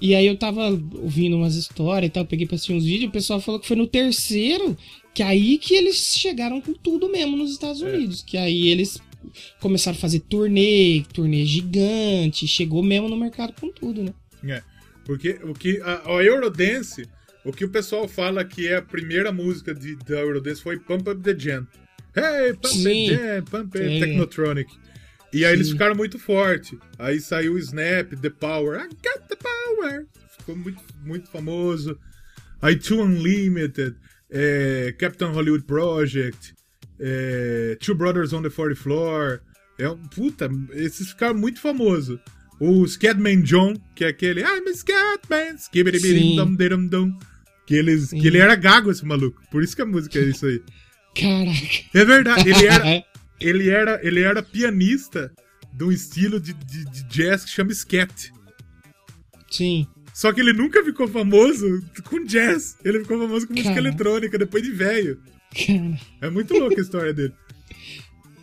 E 0.00 0.14
aí 0.14 0.24
eu 0.26 0.36
tava 0.36 0.68
ouvindo 0.70 1.36
umas 1.36 1.56
histórias 1.56 2.08
e 2.08 2.12
tal, 2.12 2.24
peguei 2.24 2.46
pra 2.46 2.54
assistir 2.54 2.72
uns 2.72 2.84
vídeos, 2.84 3.10
o 3.10 3.12
pessoal 3.12 3.40
falou 3.40 3.60
que 3.60 3.66
foi 3.66 3.76
no 3.76 3.86
terceiro, 3.86 4.76
que 5.12 5.22
aí 5.22 5.58
que 5.58 5.74
eles 5.74 6.16
chegaram 6.16 6.60
com 6.60 6.72
tudo 6.72 7.10
mesmo 7.10 7.36
nos 7.36 7.50
Estados 7.52 7.82
É. 7.82 7.86
Unidos. 7.86 8.22
Que 8.22 8.38
aí 8.38 8.68
eles 8.68 8.98
começaram 9.60 9.98
a 9.98 10.00
fazer 10.00 10.20
turnê, 10.20 11.02
turnê 11.12 11.44
gigante, 11.44 12.46
chegou 12.48 12.82
mesmo 12.82 13.08
no 13.10 13.16
mercado 13.16 13.52
com 13.60 13.70
tudo, 13.70 14.02
né? 14.02 14.14
É, 14.44 14.62
porque 15.04 15.38
o 15.44 15.52
que 15.52 15.78
a, 15.82 16.02
a 16.16 16.24
Eurodance, 16.24 17.06
o 17.44 17.52
que 17.52 17.64
o 17.64 17.70
pessoal 17.70 18.06
fala 18.06 18.44
que 18.44 18.68
é 18.68 18.76
a 18.76 18.82
primeira 18.82 19.32
música 19.32 19.74
de, 19.74 19.96
da 19.96 20.20
Eurodance 20.20 20.62
foi 20.62 20.78
Pump 20.78 21.08
Up 21.08 21.22
the 21.22 21.38
Jam. 21.38 21.66
Hey, 22.14 22.52
Pump 22.54 22.74
Sim. 22.74 23.08
the 23.08 23.14
Jam, 23.14 23.44
Pump 23.44 23.78
It, 23.78 23.88
Sim. 23.88 24.00
Technotronic. 24.00 24.72
E 25.32 25.44
aí 25.44 25.52
eles 25.52 25.70
ficaram 25.70 25.94
muito 25.94 26.18
forte. 26.18 26.78
Aí 26.98 27.20
saiu 27.20 27.54
o 27.54 27.58
Snap, 27.58 28.12
The 28.20 28.30
Power. 28.30 28.80
I 28.80 28.88
got 28.88 29.28
the 29.28 29.36
power. 29.36 30.06
Ficou 30.38 30.56
muito, 30.56 30.82
muito 31.04 31.30
famoso. 31.30 31.98
Aí 32.60 32.76
Two 32.76 33.00
Unlimited, 33.00 33.96
é, 34.30 34.94
Captain 34.98 35.30
Hollywood 35.32 35.64
Project, 35.64 36.54
é, 36.98 37.76
Two 37.80 37.94
Brothers 37.94 38.32
on 38.32 38.42
the 38.42 38.50
40 38.50 38.74
Floor. 38.76 39.40
É 39.78 39.88
um, 39.88 39.96
puta, 40.08 40.50
esses 40.72 41.10
ficaram 41.10 41.36
muito 41.36 41.60
famosos. 41.60 42.18
O 42.60 42.86
Scatman 42.86 43.40
John, 43.42 43.74
que 43.94 44.04
é 44.04 44.08
aquele 44.08 44.42
I'm 44.42 44.68
a 44.68 44.74
Scatman, 44.74 45.54
skibbidi 45.56 46.36
dum 46.36 46.54
dum 46.54 46.86
dum 46.86 47.18
que, 47.70 47.76
eles, 47.76 48.10
que 48.10 48.26
ele 48.26 48.38
era 48.38 48.56
gago, 48.56 48.90
esse 48.90 49.04
maluco. 49.06 49.40
Por 49.48 49.62
isso 49.62 49.76
que 49.76 49.82
a 49.82 49.86
música 49.86 50.18
é 50.18 50.22
isso 50.22 50.44
aí. 50.44 50.60
Caraca. 51.14 51.84
É 51.94 52.04
verdade, 52.04 52.50
ele 52.50 52.66
era, 52.66 53.04
ele 53.40 53.70
era, 53.70 54.00
ele 54.06 54.20
era 54.20 54.42
pianista 54.42 55.32
de 55.72 55.84
um 55.84 55.92
estilo 55.92 56.40
de, 56.40 56.52
de, 56.52 56.84
de 56.84 57.04
jazz 57.04 57.44
que 57.44 57.50
chama 57.50 57.72
scat. 57.72 58.32
Sim. 59.48 59.86
Só 60.12 60.32
que 60.32 60.40
ele 60.40 60.52
nunca 60.52 60.84
ficou 60.84 61.06
famoso 61.06 61.64
com 62.04 62.24
jazz. 62.24 62.76
Ele 62.84 63.00
ficou 63.00 63.20
famoso 63.20 63.46
com 63.46 63.52
música 63.52 63.68
Cara. 63.74 63.86
eletrônica, 63.86 64.36
depois 64.36 64.62
de 64.64 64.72
velho. 64.72 65.20
É 66.20 66.28
muito 66.28 66.52
louca 66.54 66.76
a 66.76 66.82
história 66.82 67.14
dele. 67.14 67.32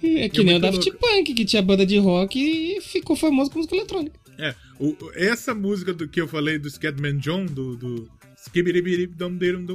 É 0.02 0.30
que 0.30 0.40
É 0.40 0.44
nem 0.44 0.56
o 0.56 0.60
Daft 0.60 0.90
Punk, 0.92 1.34
que 1.34 1.44
tinha 1.44 1.62
banda 1.62 1.86
de 1.86 1.98
rock 1.98 2.40
e 2.40 2.80
ficou 2.80 3.16
famoso 3.16 3.52
com 3.52 3.58
música 3.60 3.76
eletrônica. 3.76 4.18
É, 4.38 4.56
o- 4.80 4.96
essa 5.16 5.54
música 5.54 5.94
do 5.94 6.08
que 6.08 6.22
eu 6.22 6.28
falei 6.30 6.58
do 6.60 6.70
Scatman 6.70 7.18
John, 7.18 7.46
do, 7.46 7.76
do 7.76 8.17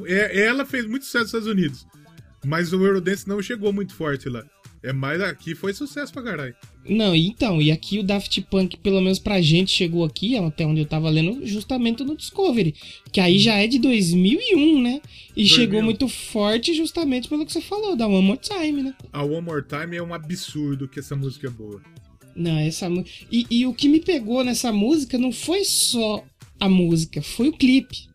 É, 0.06 0.40
ela 0.40 0.64
fez 0.64 0.86
muito 0.86 1.04
sucesso 1.04 1.24
nos 1.24 1.28
Estados 1.28 1.48
Unidos. 1.48 1.86
Mas 2.44 2.72
o 2.72 2.84
Eurodance 2.84 3.28
não 3.28 3.40
chegou 3.40 3.72
muito 3.72 3.94
forte 3.94 4.28
lá. 4.28 4.44
É 4.82 4.92
mais 4.92 5.20
aqui 5.20 5.54
foi 5.54 5.72
sucesso 5.72 6.12
pra 6.12 6.24
caralho. 6.24 6.56
Não, 6.84 7.14
então, 7.14 7.62
e 7.62 7.70
aqui 7.70 8.00
o 8.00 8.02
Daft 8.02 8.40
Punk, 8.50 8.76
pelo 8.78 9.00
menos 9.00 9.20
pra 9.20 9.40
gente, 9.40 9.70
chegou 9.70 10.04
aqui, 10.04 10.36
até 10.36 10.66
onde 10.66 10.80
eu 10.80 10.86
tava 10.86 11.08
lendo, 11.08 11.46
justamente 11.46 12.02
no 12.02 12.16
Discovery. 12.16 12.74
Que 13.12 13.20
aí 13.20 13.38
já 13.38 13.54
é 13.54 13.68
de 13.68 13.78
2001, 13.78 14.82
né? 14.82 15.00
E 15.36 15.44
2001. 15.44 15.46
chegou 15.46 15.82
muito 15.82 16.08
forte 16.08 16.74
justamente 16.74 17.28
pelo 17.28 17.46
que 17.46 17.52
você 17.52 17.60
falou, 17.60 17.94
da 17.94 18.08
One 18.08 18.26
More 18.26 18.40
Time, 18.40 18.82
né? 18.82 18.94
A 19.12 19.22
One 19.22 19.42
More 19.42 19.62
Time 19.64 19.96
é 19.96 20.02
um 20.02 20.12
absurdo 20.12 20.88
que 20.88 20.98
essa 20.98 21.14
música 21.14 21.46
é 21.46 21.50
boa. 21.50 21.80
Não, 22.34 22.58
essa 22.58 22.90
e, 23.30 23.46
e 23.48 23.66
o 23.66 23.74
que 23.74 23.88
me 23.88 24.00
pegou 24.00 24.42
nessa 24.42 24.72
música 24.72 25.16
não 25.16 25.30
foi 25.30 25.64
só 25.64 26.24
a 26.58 26.68
música, 26.68 27.22
foi 27.22 27.50
o 27.50 27.52
clipe. 27.52 28.11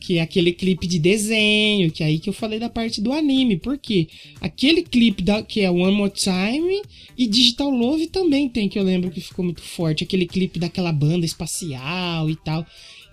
Que 0.00 0.18
é 0.18 0.22
aquele 0.22 0.52
clipe 0.52 0.86
de 0.86 0.98
desenho, 0.98 1.90
que 1.90 2.02
é 2.02 2.06
aí 2.06 2.18
que 2.18 2.28
eu 2.28 2.32
falei 2.32 2.58
da 2.58 2.68
parte 2.68 3.00
do 3.00 3.12
anime. 3.12 3.56
Por 3.56 3.78
quê? 3.78 4.08
Aquele 4.40 4.82
clipe 4.82 5.22
da, 5.22 5.42
que 5.42 5.60
é 5.60 5.70
One 5.70 5.96
More 5.96 6.12
Time 6.12 6.82
e 7.16 7.26
Digital 7.26 7.70
Love 7.70 8.08
também 8.08 8.48
tem, 8.48 8.68
que 8.68 8.78
eu 8.78 8.82
lembro 8.82 9.10
que 9.10 9.20
ficou 9.20 9.44
muito 9.44 9.62
forte. 9.62 10.04
Aquele 10.04 10.26
clipe 10.26 10.58
daquela 10.58 10.92
banda 10.92 11.24
espacial 11.24 12.28
e 12.28 12.36
tal. 12.36 12.66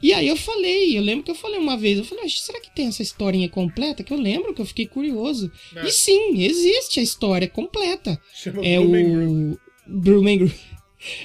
E 0.04 0.14
aí 0.14 0.28
eu 0.28 0.36
falei, 0.36 0.98
eu 0.98 1.02
lembro 1.02 1.24
que 1.24 1.32
eu 1.32 1.36
falei 1.36 1.60
uma 1.60 1.78
vez, 1.78 1.98
eu 2.00 2.04
falei, 2.04 2.26
"Oxe, 2.26 2.42
será 2.42 2.60
que 2.60 2.74
tem 2.74 2.88
essa 2.88 3.04
historinha 3.04 3.48
completa? 3.48 4.04
Que 4.04 4.12
eu 4.12 4.18
lembro 4.18 4.54
que 4.54 4.62
eu 4.62 4.66
fiquei 4.66 4.88
curioso. 4.88 5.52
É. 5.76 5.86
E 5.88 5.92
sim, 5.92 6.42
existe 6.42 7.00
a 7.00 7.04
história 7.04 7.48
completa. 7.48 8.20
Chama 8.34 8.66
É 8.66 8.80
Blooming 8.80 9.52
o. 9.54 9.60
Bruman 9.88 10.38
Groove. 10.38 10.56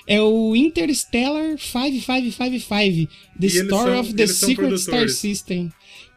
É 0.06 0.20
o 0.22 0.54
Interstellar 0.56 1.58
5555, 1.58 3.12
The 3.40 3.46
Story 3.46 3.70
são- 3.90 4.00
of 4.00 4.14
the 4.14 4.26
Secret 4.26 4.78
Star. 4.78 5.08
System. 5.08 5.72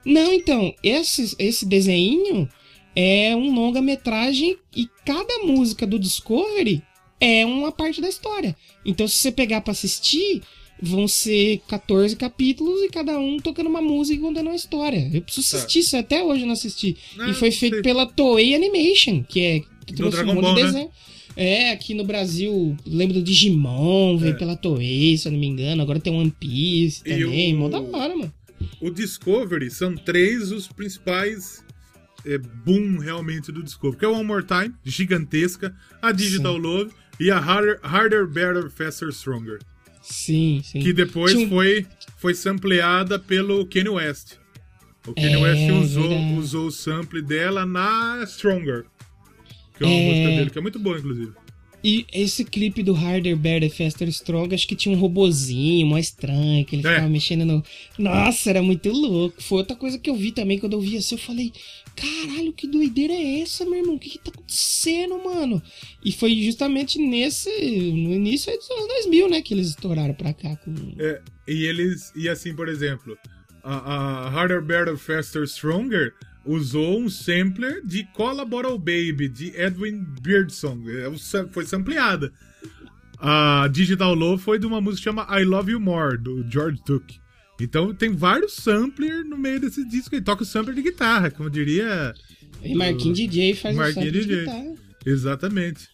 Não, 0.06 0.32
então, 0.34 0.74
esse, 0.82 1.36
esse 1.38 1.66
desenho 1.66 2.48
é 2.96 3.36
um 3.36 3.54
longa-metragem 3.54 4.58
e 4.76 4.88
cada 5.06 5.40
música 5.40 5.86
do 5.86 6.00
Discovery 6.00 6.82
é 7.20 7.46
uma 7.46 7.72
parte 7.72 8.00
da 8.02 8.08
história. 8.10 8.56
Então, 8.86 9.08
se 9.08 9.16
você 9.16 9.32
pegar 9.32 9.62
pra 9.62 9.72
assistir, 9.72 10.42
vão 10.82 11.06
ser 11.08 11.60
14 11.68 12.16
capítulos 12.16 12.82
e 12.82 12.88
cada 12.90 13.20
um 13.20 13.38
tocando 13.38 13.68
uma 13.70 13.82
música 13.82 14.18
e 14.18 14.22
contando 14.22 14.48
uma 14.48 14.56
história. 14.56 15.10
Eu 15.14 15.22
preciso 15.22 15.52
Tá. 15.52 15.58
assistir 15.58 15.80
isso, 15.80 15.98
até 15.98 16.24
hoje 16.24 16.42
eu 16.44 16.48
não 16.48 16.54
assisti. 16.54 16.96
Não, 17.18 17.30
e 17.30 17.34
foi 17.34 17.52
feito 17.52 17.74
sei. 17.76 17.84
pela 17.84 18.06
Toei 18.06 18.56
Animation, 18.56 19.22
que 19.24 19.42
é 19.42 19.60
que 19.86 19.94
Do 19.94 19.98
trouxe 19.98 20.18
Dragon 20.18 20.32
um 20.32 20.36
monte 20.36 20.46
Ball, 20.46 20.56
de 20.68 20.72
né? 20.72 20.88
É, 21.36 21.72
aqui 21.72 21.94
no 21.94 22.04
Brasil, 22.04 22.76
lembro 22.86 23.14
do 23.16 23.24
Digimon, 23.24 24.18
veio 24.18 24.34
É. 24.34 24.38
pela 24.38 24.56
Toei, 24.58 25.18
se 25.18 25.28
eu 25.28 25.32
não 25.32 25.40
me 25.40 25.48
engano. 25.48 25.82
Agora 25.82 26.00
tem 26.00 26.14
One 26.14 26.32
Piece 26.38 27.04
também. 27.04 27.56
o- 27.56 27.60
Mó 27.60 27.70
da 27.70 27.80
hora, 27.80 28.16
mano. 28.16 28.34
O 28.82 28.90
Discovery 28.90 29.70
são 29.72 29.96
três 29.96 30.52
os 30.52 30.68
principais 30.68 31.64
é, 32.26 32.38
boom 32.38 32.98
realmente 32.98 33.50
do 33.52 33.64
Discovery. 33.64 33.98
Que 34.00 34.06
é 34.06 34.08
o 34.10 34.14
One 34.14 34.26
More 34.26 34.44
Time, 34.46 34.74
gigantesca, 34.84 35.74
a 36.02 36.12
Digital 36.12 36.58
Love 36.58 36.92
e 37.18 37.32
a 37.32 37.38
Harder, 37.38 37.80
Harder 37.82 38.28
Better, 38.28 38.70
Faster, 38.70 39.08
Stronger. 39.10 39.60
Sim, 40.02 40.62
sim. 40.64 40.80
Que 40.82 40.92
depois 40.92 41.34
foi, 41.48 41.86
foi 42.18 42.34
sampleada 42.34 43.18
pelo 43.18 43.66
Kanye 43.66 43.88
West. 43.90 44.34
O 45.08 45.14
Kanye 45.14 45.34
É, 45.34 45.38
West 45.38 45.72
usou, 45.72 46.10
verdade. 46.10 46.34
usou 46.34 46.68
o 46.68 46.72
sample 46.72 47.22
dela 47.22 47.66
na 47.66 48.22
Stronger. 48.28 48.86
Que 49.80 49.84
é 49.86 49.88
uma 49.88 49.96
É. 49.96 50.06
música 50.10 50.30
dele, 50.38 50.50
que 50.52 50.58
é 50.60 50.62
muito 50.62 50.78
boa, 50.80 50.98
inclusive. 51.00 51.32
E 51.82 52.06
esse 52.12 52.44
clipe 52.44 52.84
do 52.84 52.94
Harder, 52.94 53.38
Better, 53.38 53.70
Faster, 53.74 54.06
Strong, 54.10 54.54
acho 54.54 54.68
que 54.68 54.76
tinha 54.76 54.94
um 54.94 55.00
robozinho 55.00 55.88
mó 55.88 55.98
estranho, 55.98 56.66
que 56.66 56.76
ele 56.76 56.86
É. 56.86 56.90
ficava 56.92 57.08
mexendo 57.08 57.46
no... 57.46 57.64
Nossa, 57.98 58.50
era 58.50 58.62
muito 58.62 58.92
louco. 58.92 59.42
Foi 59.42 59.60
outra 59.60 59.78
coisa 59.78 59.98
que 59.98 60.10
eu 60.10 60.16
vi 60.16 60.34
também, 60.34 60.60
quando 60.60 60.74
eu 60.74 60.82
vi 60.82 60.98
assim, 60.98 61.16
eu 61.16 61.20
falei... 61.20 61.54
Caralho, 61.96 62.52
que 62.52 62.68
doideira 62.68 63.14
é 63.14 63.40
essa, 63.40 63.64
meu 63.64 63.76
irmão? 63.76 63.96
O 63.96 64.00
que 64.00 64.10
que 64.10 64.20
tá 64.20 64.30
acontecendo, 64.30 65.24
mano? 65.24 65.62
E 66.04 66.12
foi 66.12 66.36
justamente 66.44 67.00
nesse... 67.00 67.50
No 67.50 68.14
início 68.14 68.54
dos 68.58 68.70
anos 68.72 68.88
2000, 68.88 69.30
né? 69.30 69.42
Que 69.42 69.54
eles 69.54 69.70
estouraram 69.70 70.14
pra 70.14 70.34
cá 70.34 70.58
com... 70.58 70.74
É, 71.00 71.22
e 71.48 71.64
eles. 71.66 72.12
E 72.16 72.28
assim, 72.28 72.54
por 72.54 72.68
exemplo, 72.68 73.18
a, 73.64 74.28
a 74.28 74.30
Harder, 74.30 74.62
Better, 74.62 74.98
Faster, 74.98 75.44
Stronger, 75.44 76.14
usou 76.50 77.00
um 77.00 77.10
sampler 77.10 77.86
de 77.86 78.04
Collaboral 78.14 78.78
Baby, 78.78 79.30
de 79.30 79.56
Edwin 79.56 80.04
Beardson. 80.22 80.82
É, 80.88 81.48
foi 81.52 81.66
sampleada. 81.66 82.34
A 83.20 83.70
Digital 83.72 84.16
Love 84.16 84.42
foi 84.42 84.58
de 84.58 84.66
uma 84.66 84.82
música 84.82 84.98
que 84.98 85.04
chama 85.04 85.40
I 85.40 85.44
Love 85.44 85.74
You 85.74 85.80
More, 85.80 86.18
do 86.18 86.44
George 86.50 86.82
Duke. 86.86 87.20
Então 87.62 87.94
tem 87.94 88.16
vários 88.16 88.54
samplers 88.54 89.28
no 89.28 89.38
meio 89.38 89.60
desse 89.60 89.88
disco. 89.88 90.16
Ele 90.16 90.24
toca 90.24 90.44
o 90.44 90.46
sampler 90.46 90.76
de 90.76 90.82
guitarra, 90.82 91.30
como 91.30 91.50
diria. 91.50 92.14
E 92.64 92.74
Marquinhos 92.74 93.18
DJ 93.18 93.56
faz 93.56 93.76
Marquinhos 93.76 94.10
o 94.10 94.12
DJ. 94.12 94.26
de 94.26 94.40
guitarra. 94.40 94.76
Exatamente. 95.06 95.90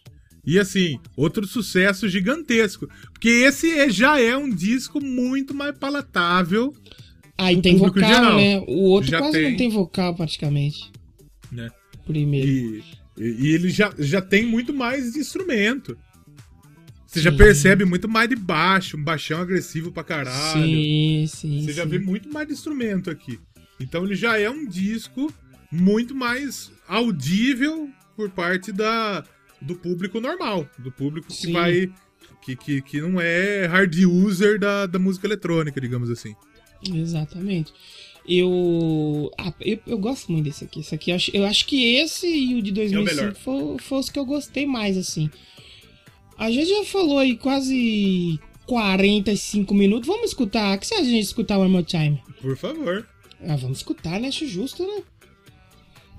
E 0.46 0.60
assim, 0.60 1.00
outro 1.18 1.48
sucesso 1.48 2.08
gigantesco. 2.08 2.88
Porque 3.12 3.30
esse 3.30 3.72
é, 3.72 3.90
já 3.90 4.20
é 4.22 4.38
um 4.38 4.50
disco 4.50 5.04
muito 5.04 5.54
mais 5.54 5.76
palatável. 5.78 6.74
Ah, 7.38 7.52
e 7.52 7.62
tem 7.62 7.78
vocal, 7.78 8.36
né? 8.38 8.60
O 8.68 8.84
outro 8.84 9.12
já 9.12 9.20
quase 9.20 9.38
tem. 9.38 9.52
não 9.52 9.58
tem 9.58 9.70
vocal 9.70 10.16
praticamente. 10.16 10.92
Né? 11.52 11.70
Primeiro. 12.06 12.48
E, 12.48 12.84
e, 13.18 13.52
ele 13.54 13.70
já, 13.70 13.94
já 13.98 14.22
tem 14.22 14.46
muito 14.46 14.74
mais 14.74 15.16
instrumento. 15.16 15.98
Você 17.06 17.20
sim. 17.20 17.24
já 17.24 17.32
percebe 17.32 17.86
muito 17.86 18.08
mais 18.08 18.30
de 18.30 18.36
baixo, 18.36 18.98
um 18.98 19.04
baixão 19.04 19.42
agressivo 19.42 19.92
pra 19.92 20.04
caralho. 20.04 20.62
Sim, 20.62 21.26
sim. 21.28 21.62
Você 21.62 21.68
sim. 21.68 21.74
já 21.74 21.86
vê 21.86 22.00
muito 22.00 22.32
mais 22.32 22.48
de 22.48 22.54
instrumento 22.54 23.10
aqui. 23.10 23.40
Então 23.80 24.06
ele 24.06 24.16
já 24.16 24.40
é 24.40 24.50
um 24.50 24.66
disco 24.66 25.34
muito 25.72 26.16
mais 26.16 26.72
audível 26.88 27.90
por 28.16 28.30
parte 28.30 28.72
da, 28.72 29.24
do 29.62 29.76
público 29.76 30.20
normal, 30.20 30.70
do 30.78 30.92
público 30.92 31.32
Sim. 31.32 31.48
que 31.48 31.54
vai. 31.54 31.92
Que, 32.42 32.56
que, 32.56 32.82
que 32.82 33.02
não 33.02 33.20
é 33.20 33.66
hard 33.66 33.96
user 34.06 34.60
da, 34.60 34.86
da 34.86 35.00
música 35.00 35.26
eletrônica, 35.26 35.82
digamos 35.82 36.12
assim. 36.12 36.36
Exatamente. 36.94 37.74
Eu, 38.28 39.32
ah, 39.38 39.54
eu, 39.62 39.80
eu, 39.86 39.98
gosto 39.98 40.32
muito 40.32 40.46
desse 40.46 40.64
aqui. 40.64 40.80
Esse 40.80 40.96
aqui 40.96 41.12
eu 41.12 41.16
acho, 41.16 41.32
eu 41.34 41.46
acho 41.46 41.66
que 41.68 41.96
esse 41.96 42.28
e 42.28 42.56
o 42.56 42.62
de 42.62 42.72
2005 42.72 43.22
é 43.22 43.34
foi, 43.36 43.78
foi 43.78 44.00
os 44.00 44.10
que 44.10 44.18
eu 44.18 44.26
gostei 44.26 44.66
mais, 44.66 44.98
assim. 44.98 45.30
A 46.38 46.50
gente 46.50 46.70
já 46.70 46.84
falou 46.86 47.20
aí 47.20 47.38
quase 47.38 48.40
45 48.66 49.74
minutos. 49.74 50.08
Vamos 50.08 50.30
escutar. 50.30 50.76
O 50.76 50.80
que 50.80 50.88
de 50.88 50.94
a 50.94 51.04
gente 51.04 51.24
escutar 51.24 51.58
One 51.60 51.72
More 51.72 51.86
Time? 51.86 52.22
Por 52.42 52.58
favor. 52.58 53.08
Ah, 53.42 53.56
vamos 53.56 53.78
escutar, 53.78 54.20
né? 54.20 54.30
Acho 54.30 54.48
justo, 54.48 54.84
né? 54.84 55.04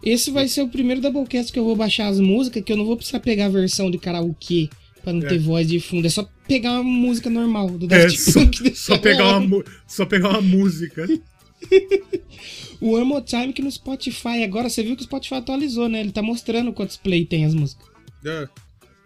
Esse 0.02 0.30
vai 0.30 0.46
ser 0.46 0.62
o 0.62 0.68
primeiro 0.68 1.00
Doublecast 1.00 1.52
que 1.52 1.58
eu 1.58 1.64
vou 1.64 1.74
baixar 1.74 2.06
as 2.06 2.20
músicas, 2.20 2.62
que 2.62 2.72
eu 2.72 2.76
não 2.76 2.84
vou 2.84 2.96
precisar 2.96 3.18
pegar 3.18 3.46
a 3.46 3.50
versão 3.50 3.90
de 3.90 3.98
karaokê 3.98 4.68
pra 5.06 5.12
não 5.12 5.24
é. 5.24 5.28
ter 5.28 5.38
voz 5.38 5.68
de 5.68 5.78
fundo. 5.78 6.04
É 6.04 6.10
só 6.10 6.28
pegar 6.48 6.72
uma 6.72 6.82
música 6.82 7.30
normal 7.30 7.70
do 7.70 7.86
Daft 7.86 8.12
é, 8.12 8.18
só, 8.18 8.40
só, 8.74 8.98
pegar 8.98 9.38
uma, 9.38 9.64
só 9.86 10.04
pegar 10.04 10.30
uma 10.30 10.40
música. 10.40 11.06
o 12.80 12.90
One 12.90 13.04
More 13.04 13.24
Time 13.24 13.52
que 13.52 13.62
no 13.62 13.70
Spotify, 13.70 14.42
agora 14.42 14.68
você 14.68 14.82
viu 14.82 14.96
que 14.96 15.02
o 15.02 15.04
Spotify 15.04 15.36
atualizou, 15.36 15.88
né? 15.88 16.00
Ele 16.00 16.10
tá 16.10 16.22
mostrando 16.22 16.72
quantos 16.72 16.96
play 16.96 17.24
tem 17.24 17.44
as 17.44 17.54
músicas. 17.54 17.86
É. 18.24 18.48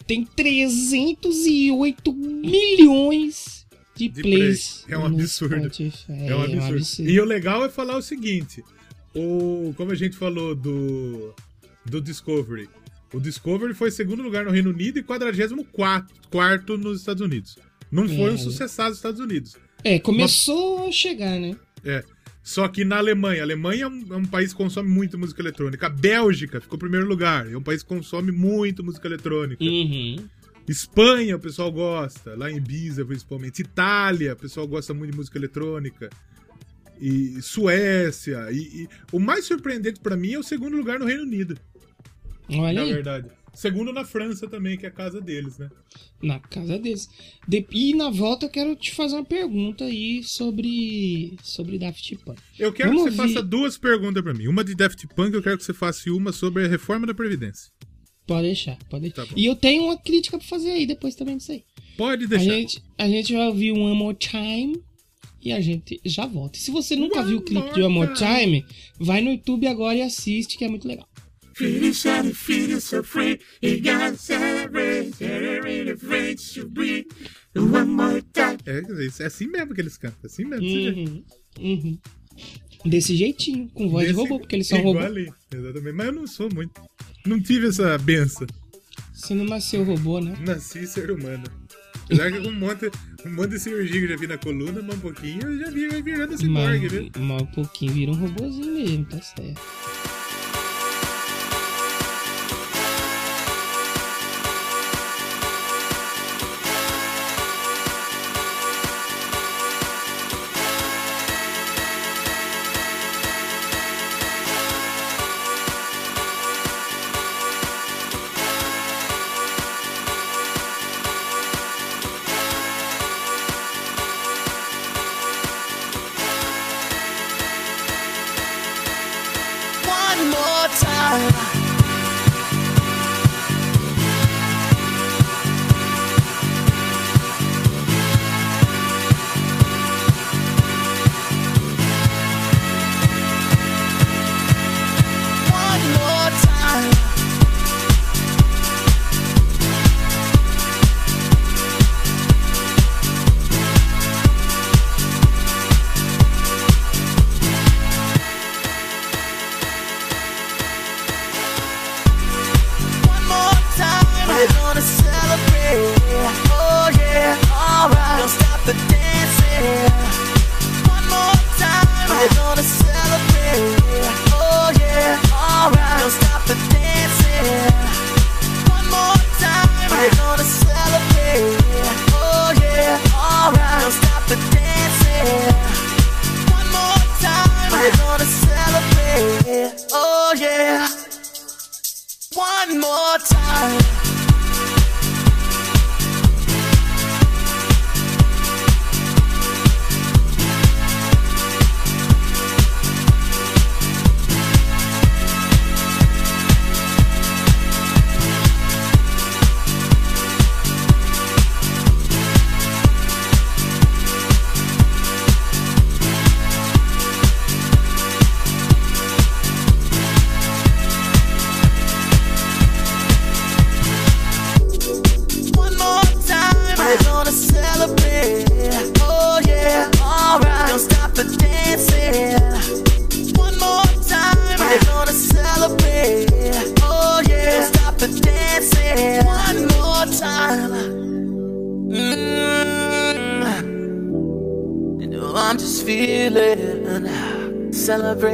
Tem 0.06 0.24
308 0.24 2.12
milhões 2.14 3.66
de, 3.94 4.08
de 4.08 4.22
plays. 4.22 4.84
Play. 4.86 4.94
É 4.94 4.98
um 4.98 5.04
absurdo. 5.04 5.54
É, 5.54 6.28
é, 6.28 6.34
um 6.34 6.40
absurdo. 6.40 6.56
é 6.56 6.62
um 6.62 6.66
absurdo. 6.66 7.10
E 7.10 7.20
o 7.20 7.24
legal 7.26 7.62
é 7.62 7.68
falar 7.68 7.98
o 7.98 8.02
seguinte: 8.02 8.64
o, 9.14 9.74
como 9.76 9.92
a 9.92 9.94
gente 9.94 10.16
falou 10.16 10.54
do, 10.54 11.34
do 11.84 12.00
Discovery, 12.00 12.70
o 13.12 13.20
Discovery 13.20 13.74
foi 13.74 13.90
segundo 13.90 14.22
lugar 14.22 14.44
no 14.44 14.50
Reino 14.50 14.70
Unido 14.70 14.98
e 14.98 15.02
44 15.02 16.78
nos 16.78 17.00
Estados 17.00 17.20
Unidos. 17.20 17.58
Não 17.90 18.08
foi 18.08 18.30
é. 18.30 18.32
um 18.32 18.38
sucesso 18.38 18.82
nos 18.82 18.96
Estados 18.96 19.20
Unidos. 19.20 19.56
É, 19.82 19.98
começou 19.98 20.80
Mas, 20.80 20.88
a 20.88 20.92
chegar, 20.92 21.38
né? 21.40 21.56
É. 21.84 22.04
Só 22.42 22.66
que 22.68 22.84
na 22.84 22.96
Alemanha, 22.98 23.42
a 23.42 23.44
Alemanha 23.44 23.84
é 23.84 23.88
um, 23.88 24.06
é 24.10 24.16
um, 24.16 24.24
país 24.24 24.52
que 24.52 24.58
consome 24.58 24.88
muito 24.88 25.18
música 25.18 25.42
eletrônica. 25.42 25.86
A 25.86 25.90
Bélgica 25.90 26.60
ficou 26.60 26.76
em 26.76 26.80
primeiro 26.80 27.06
lugar, 27.06 27.50
é 27.50 27.56
um 27.56 27.62
país 27.62 27.82
que 27.82 27.88
consome 27.88 28.32
muito 28.32 28.82
música 28.82 29.06
eletrônica. 29.06 29.62
Uhum. 29.62 30.16
Espanha, 30.68 31.36
o 31.36 31.40
pessoal 31.40 31.70
gosta, 31.70 32.34
lá 32.36 32.50
em 32.50 32.56
Ibiza 32.56 33.04
principalmente. 33.04 33.60
Itália, 33.60 34.32
o 34.32 34.36
pessoal 34.36 34.66
gosta 34.66 34.94
muito 34.94 35.10
de 35.10 35.16
música 35.16 35.36
eletrônica 35.36 36.08
e 37.00 37.40
Suécia. 37.42 38.48
E, 38.50 38.82
e 38.82 38.88
o 39.12 39.18
mais 39.18 39.44
surpreendente 39.44 40.00
para 40.00 40.16
mim 40.16 40.32
é 40.32 40.38
o 40.38 40.42
segundo 40.42 40.76
lugar 40.76 40.98
no 40.98 41.06
Reino 41.06 41.22
Unido. 41.22 41.58
Olha 42.58 42.72
na 42.72 42.82
aí. 42.82 42.92
verdade. 42.92 43.28
Segundo 43.52 43.92
na 43.92 44.04
França 44.04 44.48
também, 44.48 44.78
que 44.78 44.86
é 44.86 44.88
a 44.88 44.92
casa 44.92 45.20
deles, 45.20 45.58
né? 45.58 45.68
Na 46.22 46.38
casa 46.38 46.78
deles. 46.78 47.08
De... 47.48 47.66
E 47.72 47.94
na 47.94 48.08
volta 48.08 48.46
eu 48.46 48.50
quero 48.50 48.76
te 48.76 48.92
fazer 48.92 49.16
uma 49.16 49.24
pergunta 49.24 49.84
aí 49.84 50.22
sobre 50.22 51.36
sobre 51.42 51.78
Daft 51.78 52.16
Punk. 52.24 52.40
Eu 52.58 52.72
quero 52.72 52.90
Vamos 52.90 53.04
que 53.04 53.10
você 53.10 53.20
ouvir... 53.20 53.34
faça 53.34 53.44
duas 53.44 53.76
perguntas 53.76 54.22
para 54.22 54.34
mim. 54.34 54.46
Uma 54.46 54.62
de 54.62 54.74
Daft 54.74 55.04
Punk, 55.16 55.34
eu 55.34 55.42
quero 55.42 55.58
que 55.58 55.64
você 55.64 55.74
faça 55.74 56.10
uma 56.12 56.32
sobre 56.32 56.64
a 56.64 56.68
reforma 56.68 57.06
da 57.06 57.14
Previdência. 57.14 57.70
Pode 58.26 58.42
deixar, 58.42 58.78
pode 58.88 59.02
deixar. 59.02 59.26
Tá 59.26 59.34
e 59.36 59.44
eu 59.44 59.56
tenho 59.56 59.84
uma 59.84 59.98
crítica 59.98 60.38
para 60.38 60.46
fazer 60.46 60.70
aí 60.70 60.86
depois 60.86 61.16
também 61.16 61.36
disso 61.36 61.50
aí. 61.50 61.64
Pode 61.96 62.28
deixar. 62.28 62.52
A 62.52 62.54
gente, 62.54 62.82
a 62.96 63.08
gente 63.08 63.32
vai 63.32 63.48
ouvir 63.48 63.72
um 63.72 63.82
One 63.82 63.98
More 63.98 64.16
Time 64.16 64.80
e 65.42 65.52
a 65.52 65.60
gente 65.60 66.00
já 66.04 66.26
volta. 66.26 66.56
E 66.56 66.60
se 66.60 66.70
você 66.70 66.94
nunca 66.94 67.18
One 67.20 67.28
viu 67.28 67.38
o 67.38 67.42
clipe 67.42 67.74
de 67.74 67.82
One 67.82 67.92
More 67.92 68.14
Time, 68.14 68.64
vai 69.00 69.20
no 69.20 69.32
YouTube 69.32 69.66
agora 69.66 69.96
e 69.96 70.02
assiste, 70.02 70.56
que 70.56 70.64
é 70.64 70.68
muito 70.68 70.86
legal. 70.86 71.08
Feeling 71.60 71.92
shiny, 71.92 72.32
feeling 72.32 72.80
so 72.80 73.02
free. 73.02 73.38
You 73.60 73.82
gotta 73.82 74.16
celebrate, 74.16 75.12
celebrate, 75.12 75.90
afraid 75.90 76.38
to 76.54 76.66
breathe. 76.66 77.04
One 77.54 77.90
more 77.90 78.22
time. 78.32 78.56
É, 78.64 78.80
é 79.22 79.26
assim 79.26 79.46
mesmo 79.46 79.74
que 79.74 79.82
eles 79.82 79.98
cantam, 79.98 80.20
assim 80.24 80.46
mesmo. 80.46 80.66
Uhum, 80.66 81.24
uhum. 81.58 81.98
Desse 82.86 83.14
jeitinho, 83.14 83.68
com 83.74 83.90
voz 83.90 84.06
Desse, 84.06 84.14
de 84.14 84.22
robô, 84.22 84.40
porque 84.40 84.56
eles 84.56 84.68
são 84.68 84.80
robô. 84.80 85.00
Ali, 85.00 85.30
exatamente. 85.54 85.92
Mas 85.92 86.06
eu 86.06 86.12
não 86.14 86.26
sou 86.26 86.48
muito. 86.50 86.80
Não 87.26 87.38
tive 87.38 87.68
essa 87.68 87.98
benção. 87.98 88.46
Você 89.12 89.34
não 89.34 89.44
nasceu 89.44 89.84
robô, 89.84 90.18
né? 90.18 90.34
Nasci 90.40 90.86
ser 90.86 91.10
humano. 91.10 91.44
Apesar 92.04 92.32
que 92.32 92.40
com 92.40 92.48
um 92.48 92.58
monte, 92.58 92.90
um 93.26 93.34
monte 93.34 93.50
de 93.50 93.60
cirurgia 93.60 94.00
que 94.00 94.06
eu 94.06 94.08
já 94.08 94.16
vi 94.16 94.26
na 94.26 94.38
coluna, 94.38 94.80
mas 94.80 94.96
um 94.96 95.00
pouquinho 95.00 95.42
eu 95.42 95.58
já 95.58 95.70
vi 95.70 95.88
virando 96.00 96.38
cyborg, 96.38 96.88
viu? 96.88 97.10
Mas 97.18 97.42
um 97.42 97.46
pouquinho 97.46 97.92
vira 97.92 98.12
um 98.12 98.14
robôzinho 98.14 98.74
mesmo, 98.74 99.04
tá 99.04 99.20
certo. 99.20 100.19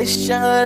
question 0.07 0.66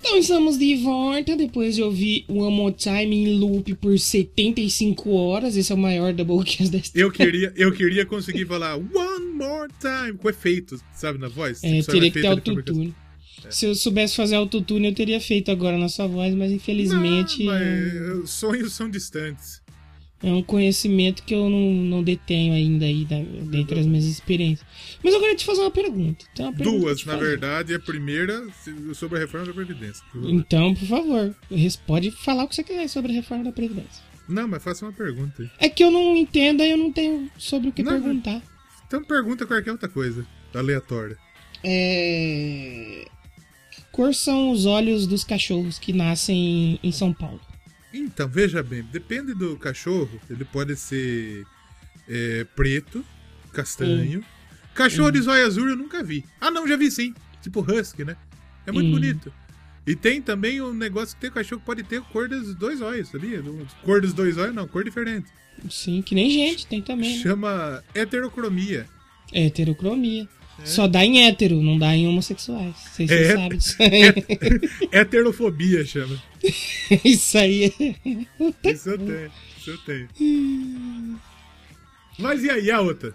Então 0.00 0.16
estamos 0.16 0.58
de 0.58 0.76
volta 0.76 1.36
depois 1.36 1.74
de 1.76 1.82
ouvir 1.82 2.24
One 2.26 2.56
More 2.56 2.74
Time 2.74 3.14
em 3.14 3.38
loop 3.38 3.74
por 3.74 3.98
75 3.98 5.10
horas. 5.10 5.56
Esse 5.56 5.70
é 5.70 5.74
o 5.74 5.78
maior 5.78 6.12
Doublecast 6.14 6.70
da 6.72 6.78
história. 6.78 7.04
Eu 7.04 7.12
queria, 7.12 7.52
eu 7.54 7.70
queria 7.70 8.06
conseguir 8.06 8.46
falar 8.46 8.76
one 8.76 9.26
more 9.34 9.70
time 9.78 10.16
com 10.16 10.28
efeito, 10.28 10.80
sabe, 10.94 11.18
na 11.18 11.28
voz. 11.28 11.62
É, 11.62 11.82
Só 11.82 11.92
teria 11.92 12.10
que 12.10 12.20
ter 12.20 12.26
autotune. 12.26 12.94
Se 13.50 13.66
eu 13.66 13.74
soubesse 13.74 14.16
fazer 14.16 14.36
autotune, 14.36 14.88
eu 14.88 14.94
teria 14.94 15.20
feito 15.20 15.50
agora 15.50 15.76
na 15.78 15.88
sua 15.88 16.06
voz, 16.06 16.34
mas 16.34 16.50
infelizmente 16.50 17.44
Não, 17.44 17.54
é, 17.54 18.14
mas 18.20 18.30
sonhos 18.30 18.72
são 18.72 18.88
distantes. 18.88 19.60
É 20.22 20.32
um 20.32 20.42
conhecimento 20.42 21.22
que 21.22 21.34
eu 21.34 21.48
não, 21.48 21.72
não 21.72 22.02
detenho 22.02 22.52
ainda 22.52 22.84
aí 22.84 23.04
da, 23.04 23.16
dentre 23.50 23.80
as 23.80 23.86
minhas 23.86 24.04
experiências. 24.04 24.66
Mas 25.02 25.14
eu 25.14 25.20
queria 25.20 25.36
te 25.36 25.46
fazer 25.46 25.62
uma 25.62 25.70
pergunta. 25.70 26.26
Uma 26.38 26.52
pergunta 26.52 26.78
Duas, 26.78 27.04
na 27.06 27.16
verdade, 27.16 27.74
a 27.74 27.80
primeira 27.80 28.46
sobre 28.94 29.18
a 29.18 29.20
reforma 29.22 29.46
da 29.46 29.52
Previdência. 29.54 30.04
Então, 30.14 30.74
por 30.74 30.86
favor, 30.86 31.34
pode 31.86 32.10
falar 32.10 32.44
o 32.44 32.48
que 32.48 32.54
você 32.54 32.62
quiser 32.62 32.88
sobre 32.88 33.12
a 33.12 33.14
reforma 33.14 33.44
da 33.44 33.52
Previdência. 33.52 34.02
Não, 34.28 34.46
mas 34.46 34.62
faça 34.62 34.84
uma 34.84 34.92
pergunta 34.92 35.42
aí. 35.42 35.50
É 35.58 35.68
que 35.68 35.82
eu 35.82 35.90
não 35.90 36.16
entendo 36.16 36.62
e 36.62 36.70
eu 36.70 36.76
não 36.76 36.92
tenho 36.92 37.30
sobre 37.36 37.70
o 37.70 37.72
que 37.72 37.82
Não, 37.82 37.92
perguntar. 37.92 38.42
Então 38.86 39.02
pergunta 39.02 39.46
qualquer 39.46 39.72
outra 39.72 39.88
coisa, 39.88 40.26
aleatória. 40.54 41.16
É... 41.64 43.06
Que 43.72 43.82
cor 43.90 44.14
são 44.14 44.50
os 44.50 44.66
olhos 44.66 45.06
dos 45.06 45.24
cachorros 45.24 45.78
que 45.78 45.92
nascem 45.92 46.78
em 46.82 46.92
São 46.92 47.12
Paulo? 47.12 47.40
Então, 47.92 48.28
veja 48.28 48.62
bem, 48.62 48.82
depende 48.82 49.34
do 49.34 49.56
cachorro, 49.56 50.20
ele 50.30 50.44
pode 50.44 50.76
ser 50.76 51.44
é, 52.08 52.44
preto, 52.56 53.04
castanho. 53.52 54.24
Cachorro 54.74 55.10
de 55.10 55.20
zóio 55.20 55.44
azul 55.46 55.68
eu 55.68 55.76
nunca 55.76 56.02
vi. 56.02 56.24
Ah, 56.40 56.50
não, 56.50 56.66
já 56.66 56.76
vi 56.76 56.90
sim. 56.90 57.12
Tipo 57.42 57.60
husky, 57.60 58.04
né? 58.04 58.16
É 58.66 58.70
muito 58.72 58.88
Hum. 58.88 58.92
bonito. 58.92 59.32
E 59.86 59.96
tem 59.96 60.22
também 60.22 60.60
um 60.60 60.72
negócio 60.72 61.14
que 61.16 61.20
tem 61.22 61.30
cachorro 61.30 61.60
que 61.60 61.66
pode 61.66 61.82
ter 61.82 62.00
cor 62.02 62.28
dos 62.28 62.54
dois 62.54 62.80
olhos, 62.80 63.08
sabia? 63.08 63.42
Cor 63.82 64.00
dos 64.00 64.12
dois 64.12 64.38
olhos, 64.38 64.54
não, 64.54 64.68
cor 64.68 64.84
diferente. 64.84 65.26
Sim, 65.68 66.00
que 66.02 66.14
nem 66.14 66.30
gente, 66.30 66.66
tem 66.66 66.80
também. 66.80 67.16
Né? 67.16 67.22
Chama 67.22 67.82
heterocromia. 67.94 68.86
É 69.32 69.46
heterocromia. 69.46 70.28
Só 70.64 70.86
dá 70.86 71.04
em 71.04 71.26
hétero, 71.26 71.62
não 71.62 71.78
dá 71.78 71.94
em 71.96 72.06
homossexuais. 72.06 72.74
Sei 72.94 73.06
se 73.08 73.14
É, 73.14 73.24
você 73.24 73.34
sabe 73.34 73.56
disso 73.56 73.76
aí. 73.82 74.88
Heterofobia 74.92 75.84
chama. 75.84 76.22
Isso 77.04 77.38
aí 77.38 77.64
é. 77.64 78.70
Isso 78.72 78.90
eu 78.90 78.98
tenho, 78.98 79.30
isso 79.58 79.70
eu 79.70 79.78
tenho. 79.78 80.08
Mas 82.18 82.42
e 82.44 82.50
aí, 82.50 82.70
a 82.70 82.80
outra? 82.80 83.14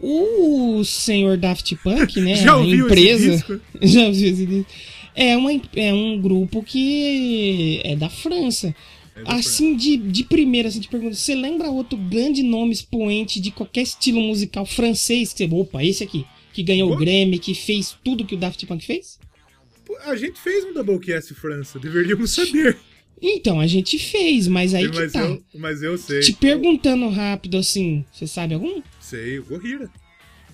O 0.00 0.82
senhor 0.84 1.36
Daft 1.36 1.74
Punk, 1.76 2.20
né? 2.20 2.34
Já 2.42 2.56
ouviu 2.56 2.86
esse 2.86 2.94
empresa. 3.00 3.30
disco? 3.30 3.60
Já 3.82 4.00
ouviu 4.06 4.30
esse 4.32 4.46
disco? 4.46 4.66
É, 5.14 5.36
uma, 5.36 5.50
é 5.76 5.94
um 5.94 6.20
grupo 6.20 6.62
que 6.62 7.80
é 7.84 7.94
da 7.94 8.08
França. 8.08 8.74
É 9.16 9.22
assim, 9.32 9.76
de, 9.76 9.96
de 9.96 10.24
primeira, 10.24 10.68
assim, 10.68 10.80
te 10.80 10.88
pergunto, 10.88 11.14
você 11.14 11.34
lembra 11.34 11.70
outro 11.70 11.96
grande 11.96 12.42
nome 12.42 12.72
expoente 12.72 13.40
de 13.40 13.50
qualquer 13.50 13.82
estilo 13.82 14.20
musical 14.20 14.66
francês? 14.66 15.32
Que 15.32 15.46
você, 15.46 15.54
opa, 15.54 15.84
esse 15.84 16.02
aqui, 16.02 16.26
que 16.52 16.62
ganhou 16.62 16.92
o. 16.92 16.96
Grammy, 16.96 17.38
que 17.38 17.54
fez 17.54 17.96
tudo 18.02 18.24
que 18.24 18.34
o 18.34 18.38
Daft 18.38 18.66
Punk 18.66 18.84
fez? 18.84 19.18
Pô, 19.84 19.96
A 20.04 20.16
gente 20.16 20.40
fez 20.40 20.64
um 20.64 20.72
Doublecast 20.72 21.32
França, 21.34 21.78
deveríamos 21.78 22.32
saber. 22.32 22.76
Então, 23.22 23.60
a 23.60 23.66
gente 23.66 23.98
fez, 23.98 24.48
mas 24.48 24.74
aí 24.74 24.90
que 24.90 24.96
mas, 24.96 25.12
tá. 25.12 25.20
eu, 25.20 25.42
mas 25.54 25.82
eu 25.82 25.96
sei. 25.96 26.20
Te 26.20 26.32
perguntando 26.32 27.08
rápido 27.08 27.56
assim, 27.56 28.04
você 28.12 28.26
sabe 28.26 28.54
algum? 28.54 28.82
Sei, 29.00 29.38
o 29.38 29.44
Gorrira. 29.44 29.90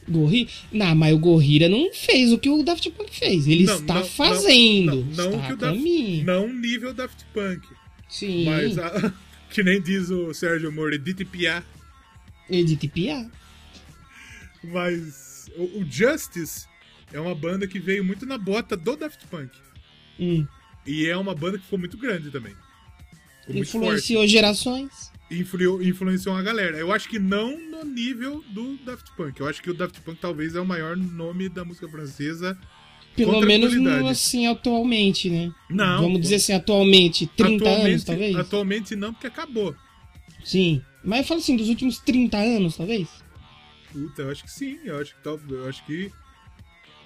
Gorri? 0.08 0.48
Não, 0.72 0.94
mas 0.94 1.14
o 1.14 1.18
Gorrira 1.18 1.68
não 1.68 1.92
fez 1.92 2.32
o 2.32 2.38
que 2.38 2.48
o 2.48 2.62
Daft 2.62 2.90
Punk 2.90 3.10
fez. 3.12 3.46
Ele 3.46 3.64
Não, 3.64 3.76
está 3.76 3.94
não, 3.94 4.04
fazendo. 4.04 4.96
Não, 4.96 5.30
não 5.30 5.36
está 5.36 5.46
que 5.46 5.52
o 5.52 5.56
Daft, 5.56 6.24
não 6.24 6.52
nível 6.52 6.92
Daft 6.92 7.24
Punk. 7.32 7.66
Sim. 8.10 8.44
Mas 8.44 8.76
a- 8.78 9.12
que 9.48 9.62
nem 9.62 9.80
diz 9.80 10.10
o 10.10 10.34
Sérgio 10.34 10.70
Moro, 10.72 10.94
Edith 10.94 11.24
Piaf. 11.24 11.66
Edith 12.48 12.88
Piaf. 12.90 13.30
Mas 14.62 15.50
o, 15.56 15.80
o 15.80 15.86
Justice 15.90 16.66
é 17.12 17.20
uma 17.20 17.34
banda 17.34 17.66
que 17.66 17.78
veio 17.78 18.04
muito 18.04 18.26
na 18.26 18.36
bota 18.36 18.76
do 18.76 18.96
Daft 18.96 19.26
Punk. 19.28 19.50
Hum. 20.18 20.46
E 20.86 21.06
é 21.06 21.16
uma 21.16 21.34
banda 21.34 21.58
que 21.58 21.64
ficou 21.64 21.78
muito 21.78 21.96
grande 21.96 22.30
também. 22.30 22.54
Ficou 23.46 23.56
Influenciou 23.60 24.26
gerações. 24.26 25.10
Influ, 25.30 25.82
influenciou 25.82 26.34
uma 26.34 26.42
galera. 26.42 26.76
Eu 26.76 26.92
acho 26.92 27.08
que 27.08 27.18
não 27.18 27.58
no 27.70 27.84
nível 27.84 28.44
do 28.50 28.76
Daft 28.78 29.10
Punk. 29.16 29.40
Eu 29.40 29.48
acho 29.48 29.62
que 29.62 29.70
o 29.70 29.74
Daft 29.74 30.00
Punk 30.00 30.18
talvez 30.20 30.54
é 30.54 30.60
o 30.60 30.66
maior 30.66 30.96
nome 30.96 31.48
da 31.48 31.64
música 31.64 31.88
francesa. 31.88 32.58
Pelo 33.16 33.40
menos 33.40 33.74
no, 33.74 34.06
assim, 34.06 34.46
atualmente, 34.46 35.28
né? 35.28 35.52
Não. 35.68 36.02
Vamos 36.02 36.20
dizer 36.20 36.36
assim, 36.36 36.52
atualmente, 36.52 37.26
30 37.26 37.68
anos, 37.68 38.04
talvez? 38.04 38.36
Atualmente 38.36 38.96
não, 38.96 39.12
porque 39.12 39.26
acabou. 39.26 39.74
Sim. 40.44 40.80
Mas 41.04 41.20
eu 41.20 41.24
falo 41.26 41.40
assim, 41.40 41.56
dos 41.56 41.68
últimos 41.68 41.98
30 41.98 42.38
anos, 42.38 42.76
talvez? 42.76 43.08
Puta, 43.92 44.22
eu 44.22 44.30
acho 44.30 44.44
que 44.44 44.50
sim. 44.50 44.78
Eu 44.84 45.00
acho 45.00 45.14
que 45.14 45.22
tal, 45.22 45.38
eu 45.50 45.68
acho 45.68 45.84
que 45.84 46.10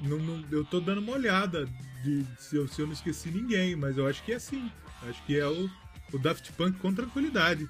não, 0.00 0.18
não- 0.18 0.44
eu 0.52 0.64
tô 0.64 0.80
dando 0.80 1.00
uma 1.00 1.12
olhada 1.12 1.66
de 2.04 2.24
se 2.38 2.56
eu, 2.56 2.68
se 2.68 2.80
eu 2.82 2.86
não 2.86 2.92
esqueci 2.92 3.30
ninguém, 3.30 3.74
mas 3.74 3.96
eu 3.96 4.06
acho 4.06 4.22
que 4.24 4.32
é 4.32 4.38
sim. 4.38 4.70
Eu 5.02 5.10
acho 5.10 5.22
que 5.24 5.38
é 5.38 5.46
o, 5.46 5.68
o 6.12 6.18
Daft 6.18 6.52
Punk 6.52 6.78
com 6.78 6.92
tranquilidade. 6.92 7.66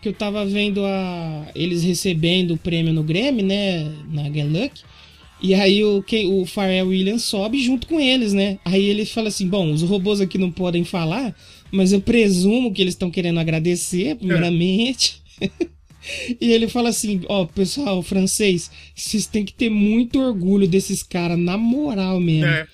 que 0.00 0.08
eu 0.08 0.12
tava 0.12 0.44
vendo 0.46 0.84
a 0.84 1.50
eles 1.54 1.82
recebendo 1.82 2.54
o 2.54 2.58
prêmio 2.58 2.92
no 2.92 3.02
Grammy, 3.02 3.42
né, 3.42 3.84
na 4.10 4.24
Get 4.24 4.46
Lucky, 4.50 4.82
e 5.42 5.54
aí 5.54 5.84
o, 5.84 6.02
quem, 6.02 6.32
o 6.32 6.46
Pharrell 6.46 6.88
Williams 6.88 7.24
sobe 7.24 7.62
junto 7.62 7.86
com 7.88 7.98
eles, 7.98 8.32
né? 8.32 8.58
Aí 8.64 8.84
ele 8.84 9.04
fala 9.04 9.28
assim, 9.28 9.48
bom, 9.48 9.72
os 9.72 9.82
robôs 9.82 10.20
aqui 10.20 10.38
não 10.38 10.52
podem 10.52 10.84
falar, 10.84 11.34
mas 11.72 11.92
eu 11.92 12.00
presumo 12.00 12.72
que 12.72 12.80
eles 12.80 12.94
estão 12.94 13.10
querendo 13.10 13.40
agradecer, 13.40 14.16
primeiramente. 14.16 15.20
e 16.40 16.52
ele 16.52 16.68
fala 16.68 16.90
assim, 16.90 17.22
ó, 17.28 17.44
pessoal 17.44 18.02
francês, 18.02 18.70
vocês 18.94 19.26
têm 19.26 19.44
que 19.44 19.52
ter 19.52 19.68
muito 19.68 20.20
orgulho 20.20 20.68
desses 20.68 21.02
caras, 21.02 21.38
na 21.38 21.56
moral 21.56 22.20
mesmo. 22.20 22.46
É. 22.46 22.68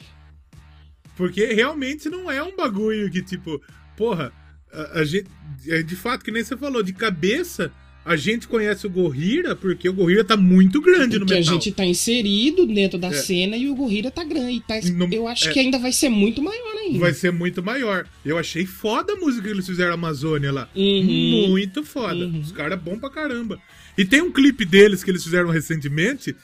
Porque 1.17 1.47
realmente 1.47 2.09
não 2.11 2.31
é 2.31 2.43
um 2.43 2.55
bagulho 2.55 3.11
que, 3.11 3.23
tipo, 3.23 3.61
porra, 3.97 4.31
a, 4.73 5.01
a 5.01 5.05
gente. 5.05 5.27
é 5.67 5.83
De 5.83 5.97
fato, 5.97 6.25
que 6.25 6.31
nem 6.31 6.45
você 6.45 6.57
falou, 6.57 6.83
de 6.83 6.93
cabeça, 6.93 7.73
a 8.09 8.17
gente 8.17 8.49
conhece 8.49 8.87
o 8.87 8.91
Gorrira 8.91 9.55
porque 9.55 9.89
o 9.89 9.93
Gorrira 9.93 10.25
tá 10.25 10.37
muito 10.37 10.81
grande 10.81 11.19
no 11.19 11.27
Porque 11.27 11.35
a 11.35 11.39
metal. 11.41 11.55
gente 11.55 11.73
tá 11.73 11.85
inserido 11.85 12.67
dentro 12.67 12.99
da 12.99 13.09
É. 13.09 13.13
cena 13.13 13.57
e 13.57 13.69
o 13.69 13.75
Gorrira 13.75 14.11
tá 14.11 14.25
grande. 14.25 14.61
Tá, 14.61 14.75
Não- 14.95 15.09
eu 15.11 15.29
acho 15.29 15.49
é. 15.49 15.53
que 15.53 15.59
ainda 15.61 15.79
vai 15.79 15.93
ser 15.93 16.09
muito 16.09 16.43
maior 16.43 16.75
ainda. 16.79 16.99
Vai 16.99 17.13
ser 17.15 17.31
muito 17.33 17.63
maior. 17.63 18.07
Eu 18.25 18.39
achei 18.39 18.65
foda 18.67 19.13
a 19.13 19.17
música 19.17 19.45
que 19.47 19.53
eles 19.55 19.67
fizeram 19.67 19.95
Amazônia 19.95 20.51
lá. 20.53 20.69
Uhum. 20.75 21.49
Muito 21.49 21.85
foda. 21.85 22.27
Uhum. 22.27 22.41
Os 22.41 22.53
caras 22.53 22.73
é 22.73 22.77
bom 22.83 22.99
pra 22.99 23.11
caramba. 23.11 23.61
E 23.97 24.05
tem 24.05 24.23
um 24.23 24.33
clipe 24.33 24.65
deles 24.65 25.03
que 25.05 25.11
eles 25.11 25.23
fizeram 25.25 25.51
recentemente 25.51 26.35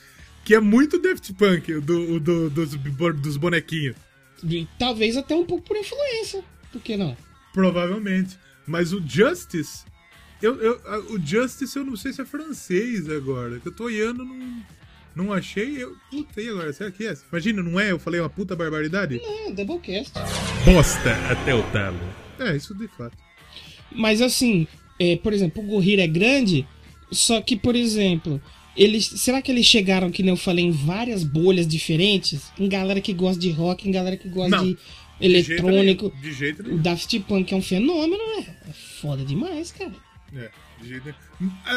que 0.44 0.54
é 0.54 0.60
muito 0.60 0.98
Daft 0.98 1.32
Punk, 1.32 1.72
o 1.72 1.80
do, 1.80 2.20
do- 2.20 2.50
dos, 2.50 2.74
dos 2.74 3.36
bonequinhos. 3.38 3.96
E 4.46 4.66
talvez 4.78 5.16
até 5.16 5.34
um 5.34 5.44
pouco 5.44 5.64
por 5.66 5.76
influência. 5.76 6.44
Por 6.70 6.82
que 6.82 6.96
não? 6.98 7.16
Provavelmente. 7.54 8.36
Mas 8.66 8.92
o 8.92 9.02
Justice. 9.06 9.84
Eu, 10.45 10.61
eu- 10.61 10.80
o 11.14 11.18
Justice 11.24 11.76
eu 11.76 11.84
não 11.84 11.97
sei 11.97 12.12
se 12.12 12.20
é 12.20 12.24
francês 12.24 13.09
agora. 13.09 13.59
Que 13.61 13.68
eu 13.68 13.72
tô 13.72 13.84
olhando, 13.84 14.24
não, 14.24 14.62
não 15.16 15.32
achei. 15.32 15.82
Eu, 15.82 15.97
puta, 16.11 16.40
e 16.42 16.49
agora? 16.49 16.72
Será 16.72 16.90
que 16.90 17.07
é? 17.07 17.14
Imagina, 17.30 17.62
não 17.62 17.78
é? 17.80 17.90
Eu 17.92 17.99
falei 17.99 18.20
uma 18.20 18.28
puta 18.30 18.55
barbaridade? 18.55 19.20
É, 19.22 19.51
Doublecast. 19.53 20.12
Bosta 20.64 21.12
até 21.30 21.55
o 21.55 21.62
talo. 21.70 21.99
É, 22.38 22.57
isso 22.57 22.74
de 22.74 22.88
fato. 22.88 23.16
Mas 23.90 24.20
assim, 24.20 24.66
é, 24.99 25.16
por 25.16 25.32
exemplo, 25.32 25.62
o 25.62 25.66
Gorrira 25.66 26.03
é 26.03 26.07
grande, 26.09 26.66
só 27.11 27.40
que, 27.40 27.57
por 27.57 27.76
exemplo, 27.76 28.42
eles. 28.76 29.07
Será 29.07 29.40
que 29.40 29.53
eles 29.53 29.64
chegaram, 29.66 30.11
que 30.11 30.22
nem 30.22 30.30
eu 30.30 30.36
falei, 30.36 30.64
em 30.64 30.70
várias 30.72 31.22
bolhas 31.22 31.66
diferentes? 31.66 32.51
Em 32.59 32.68
galera 32.68 33.01
que 33.01 33.12
gosta 33.12 33.40
de 33.40 33.51
rock, 33.51 33.88
em 33.88 33.92
galera 33.92 34.16
que 34.16 34.28
gosta 34.28 34.57
Não. 34.57 34.64
de 34.64 34.76
eletrônico. 35.20 36.12
De 36.20 36.32
jeito 36.32 36.61
O 36.62 36.66
nenhum. 36.66 36.82
Daft 36.82 37.20
Punk 37.20 37.53
é 37.53 37.57
um 37.57 37.62
fenômeno, 37.62 38.22
né? 38.36 38.57
É 38.68 38.72
foda 39.01 39.24
demais, 39.24 39.70
cara. 39.72 39.92
É, 40.33 40.51
de 40.81 40.89
jeito 40.89 41.14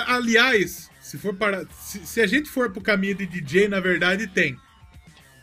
Aliás, 0.08 0.89
se 1.02 1.18
for 1.18 1.34
para. 1.34 1.66
Se, 1.72 2.06
se 2.06 2.22
a 2.22 2.28
gente 2.28 2.50
for 2.50 2.72
pro 2.72 2.82
caminho 2.82 3.16
de 3.16 3.26
DJ, 3.26 3.68
na 3.68 3.80
verdade 3.80 4.28
tem. 4.28 4.58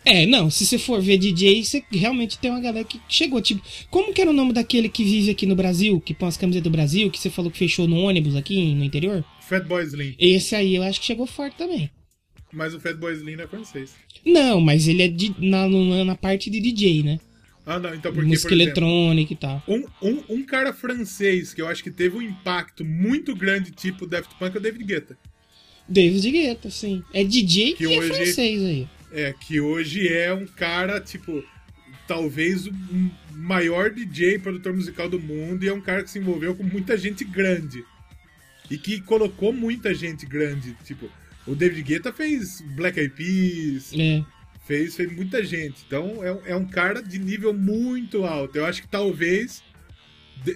É, 0.05 0.27
não, 0.27 0.51
se 0.51 0.67
você 0.67 0.79
for 0.79 1.01
ver 1.01 1.17
DJ, 1.17 1.65
você 1.65 1.83
realmente 1.91 2.39
tem 2.39 2.51
uma 2.51 2.61
galera 2.61 2.85
que 2.85 3.01
chegou, 3.09 3.41
tipo, 3.41 3.63
como 3.91 4.13
que 4.13 4.21
era 4.21 4.29
o 4.29 4.35
nome 4.35 4.53
daquele 4.53 4.87
que 4.89 5.03
vive 5.03 5.31
aqui 5.31 5.47
no 5.47 5.57
Brasil, 5.57 5.99
que 5.99 6.13
põe 6.13 6.29
as 6.29 6.37
camisetas 6.37 6.65
do 6.65 6.71
Brasil, 6.71 7.11
que 7.11 7.19
você 7.19 7.31
falou 7.31 7.51
que 7.51 7.57
fechou 7.57 7.89
no 7.89 7.97
ônibus 7.97 8.37
aqui 8.37 8.75
no 8.75 8.85
interior? 8.85 9.25
Fatboy 9.41 9.83
Slim. 9.85 10.15
Esse 10.19 10.55
aí 10.55 10.75
eu 10.75 10.83
acho 10.83 11.01
que 11.01 11.07
chegou 11.07 11.27
forte 11.27 11.57
também. 11.57 11.91
Mas 12.53 12.75
o 12.75 12.81
Fatboy 12.81 13.15
Slim 13.15 13.37
não 13.37 13.45
é 13.45 13.47
francês. 13.47 13.95
Não, 14.27 14.61
mas 14.61 14.87
ele 14.87 15.03
é 15.03 15.09
de, 15.09 15.35
na, 15.39 15.67
na 15.69 16.15
parte 16.15 16.51
de 16.51 16.61
DJ, 16.61 17.03
né? 17.03 17.19
Ah, 17.67 17.79
não. 17.79 17.95
Então 17.95 18.13
porque. 18.13 18.29
Música 18.29 18.49
por 18.49 18.55
exemplo, 18.55 18.83
eletrônica 18.83 19.33
e 19.33 19.37
tal. 19.37 19.63
Um, 19.67 19.85
um, 20.03 20.23
um 20.29 20.43
cara 20.45 20.73
francês 20.73 21.55
que 21.55 21.63
eu 21.63 21.69
acho 21.69 21.83
que 21.83 21.91
teve 21.91 22.17
um 22.17 22.23
impacto 22.23 22.85
muito 22.85 23.35
grande, 23.35 23.71
tipo 23.71 24.07
Daft 24.07 24.35
Punk, 24.39 24.55
é 24.55 24.59
o 24.59 24.63
David 24.63 24.85
Guetta. 24.85 25.19
David 25.89 26.31
Guetta, 26.31 26.71
sim. 26.71 27.03
É 27.13 27.25
DJ 27.25 27.75
Que 27.75 27.85
é 27.85 27.89
hoje- 27.99 28.09
francês 28.15 28.63
aí. 28.63 28.89
É, 29.13 29.33
que 29.33 29.61
hoje 29.61 30.09
é 30.09 30.33
um 30.35 30.47
cara, 30.47 31.01
tipo, 31.01 31.45
talvez 32.07 32.67
o 32.67 32.73
maior 33.33 33.91
DJ, 33.91 34.39
produtor 34.39 34.75
musical 34.75 35.09
do 35.09 35.21
mundo, 35.21 35.65
e 35.65 35.69
é 35.69 35.73
um 35.73 35.81
cara 35.81 36.03
que 36.03 36.11
se 36.11 36.19
envolveu 36.19 36.55
com 36.55 36.63
muita 36.65 36.97
gente 36.99 37.25
grande. 37.25 37.85
E 38.71 38.77
que 38.79 39.01
colocou 39.03 39.53
muita 39.53 39.95
gente 39.95 40.25
grande. 40.27 40.75
Tipo, 40.85 41.09
o 41.47 41.55
David 41.55 41.83
Guetta 41.83 42.13
fez 42.13 42.63
Black 42.75 42.99
Eyed 42.99 43.15
Peas, 43.15 43.93
É. 43.93 44.25
fez, 44.67 44.97
fez 44.97 45.11
muita 45.15 45.43
gente. 45.45 45.83
Então 45.87 46.23
é, 46.25 46.33
um- 46.33 46.47
é 46.47 46.57
um 46.57 46.65
cara 46.67 47.03
de 47.03 47.19
nível 47.19 47.53
muito 47.55 48.25
alto. 48.25 48.57
Eu 48.59 48.67
acho 48.67 48.83
que 48.83 48.89
talvez. 48.89 49.63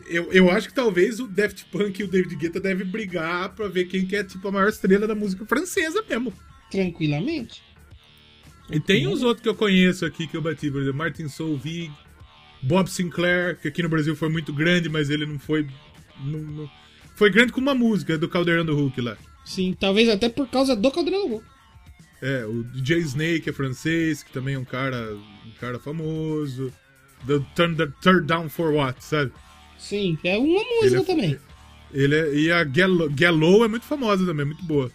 Eu, 0.08 0.30
eu 0.32 0.50
acho 0.50 0.68
que 0.68 0.74
talvez 0.74 1.18
o 1.18 1.26
Daft 1.26 1.64
Punk 1.66 2.00
e 2.00 2.04
o 2.04 2.08
David 2.08 2.36
Guetta 2.36 2.60
devem 2.60 2.86
brigar 2.86 3.54
pra 3.54 3.68
ver 3.68 3.84
quem 3.86 4.04
que 4.06 4.16
é 4.16 4.24
tipo 4.24 4.46
a 4.48 4.52
maior 4.52 4.68
estrela 4.68 5.06
da 5.06 5.14
música 5.14 5.46
francesa 5.46 6.04
mesmo. 6.08 6.32
Tranquilamente. 6.70 7.62
E 8.70 8.78
tem 8.78 9.06
uns 9.06 9.22
outros 9.22 9.42
que 9.42 9.48
eu 9.48 9.54
conheço 9.54 10.04
aqui 10.04 10.26
que 10.26 10.36
eu 10.36 10.42
bati, 10.42 10.70
por 10.70 10.82
exemplo, 10.82 10.98
Martin 10.98 11.26
Solveig, 11.28 11.90
Bob 12.62 12.90
Sinclair, 12.90 13.56
que 13.58 13.68
aqui 13.68 13.82
no 13.82 13.88
Brasil 13.88 14.14
foi 14.14 14.28
muito 14.28 14.52
grande, 14.52 14.88
mas 14.90 15.08
ele 15.08 15.24
não 15.24 15.38
foi. 15.38 15.66
não- 16.22 16.40
não- 16.40 16.70
foi 17.14 17.30
grande 17.30 17.52
com 17.52 17.60
uma 17.60 17.74
música 17.74 18.18
do 18.18 18.28
Caldeirão 18.28 18.64
do 18.66 18.74
Hulk 18.76 19.00
lá. 19.00 19.16
Sim, 19.44 19.74
talvez 19.78 20.08
até 20.08 20.28
por 20.28 20.48
causa 20.48 20.76
do 20.76 20.90
Caldeirão 20.90 21.22
do 21.22 21.28
Hulk. 21.34 21.46
É, 22.20 22.44
o 22.44 22.64
DJ 22.64 22.98
Snake 22.98 23.48
é 23.48 23.52
francês, 23.52 24.22
que 24.22 24.32
também 24.32 24.54
é 24.54 24.58
um 24.58 24.64
cara, 24.64 25.14
um 25.14 25.52
cara 25.60 25.78
famoso. 25.78 26.72
The 27.26 27.40
Turn, 27.54 27.76
the 27.76 27.86
Turn 28.00 28.26
Down 28.26 28.48
for 28.48 28.72
What, 28.72 29.04
sabe? 29.04 29.32
Sim, 29.78 30.18
é 30.24 30.36
uma 30.38 30.62
música 30.62 30.86
Ele 30.86 30.96
é- 30.96 31.02
também. 31.04 31.38
Ele 31.92 32.14
é, 32.14 32.34
e 32.34 32.50
a 32.52 32.62
Gallo, 32.64 33.08
Gallow 33.10 33.64
é 33.64 33.68
muito 33.68 33.84
famosa 33.86 34.26
também, 34.26 34.44
muito 34.46 34.62
boa. 34.64 34.90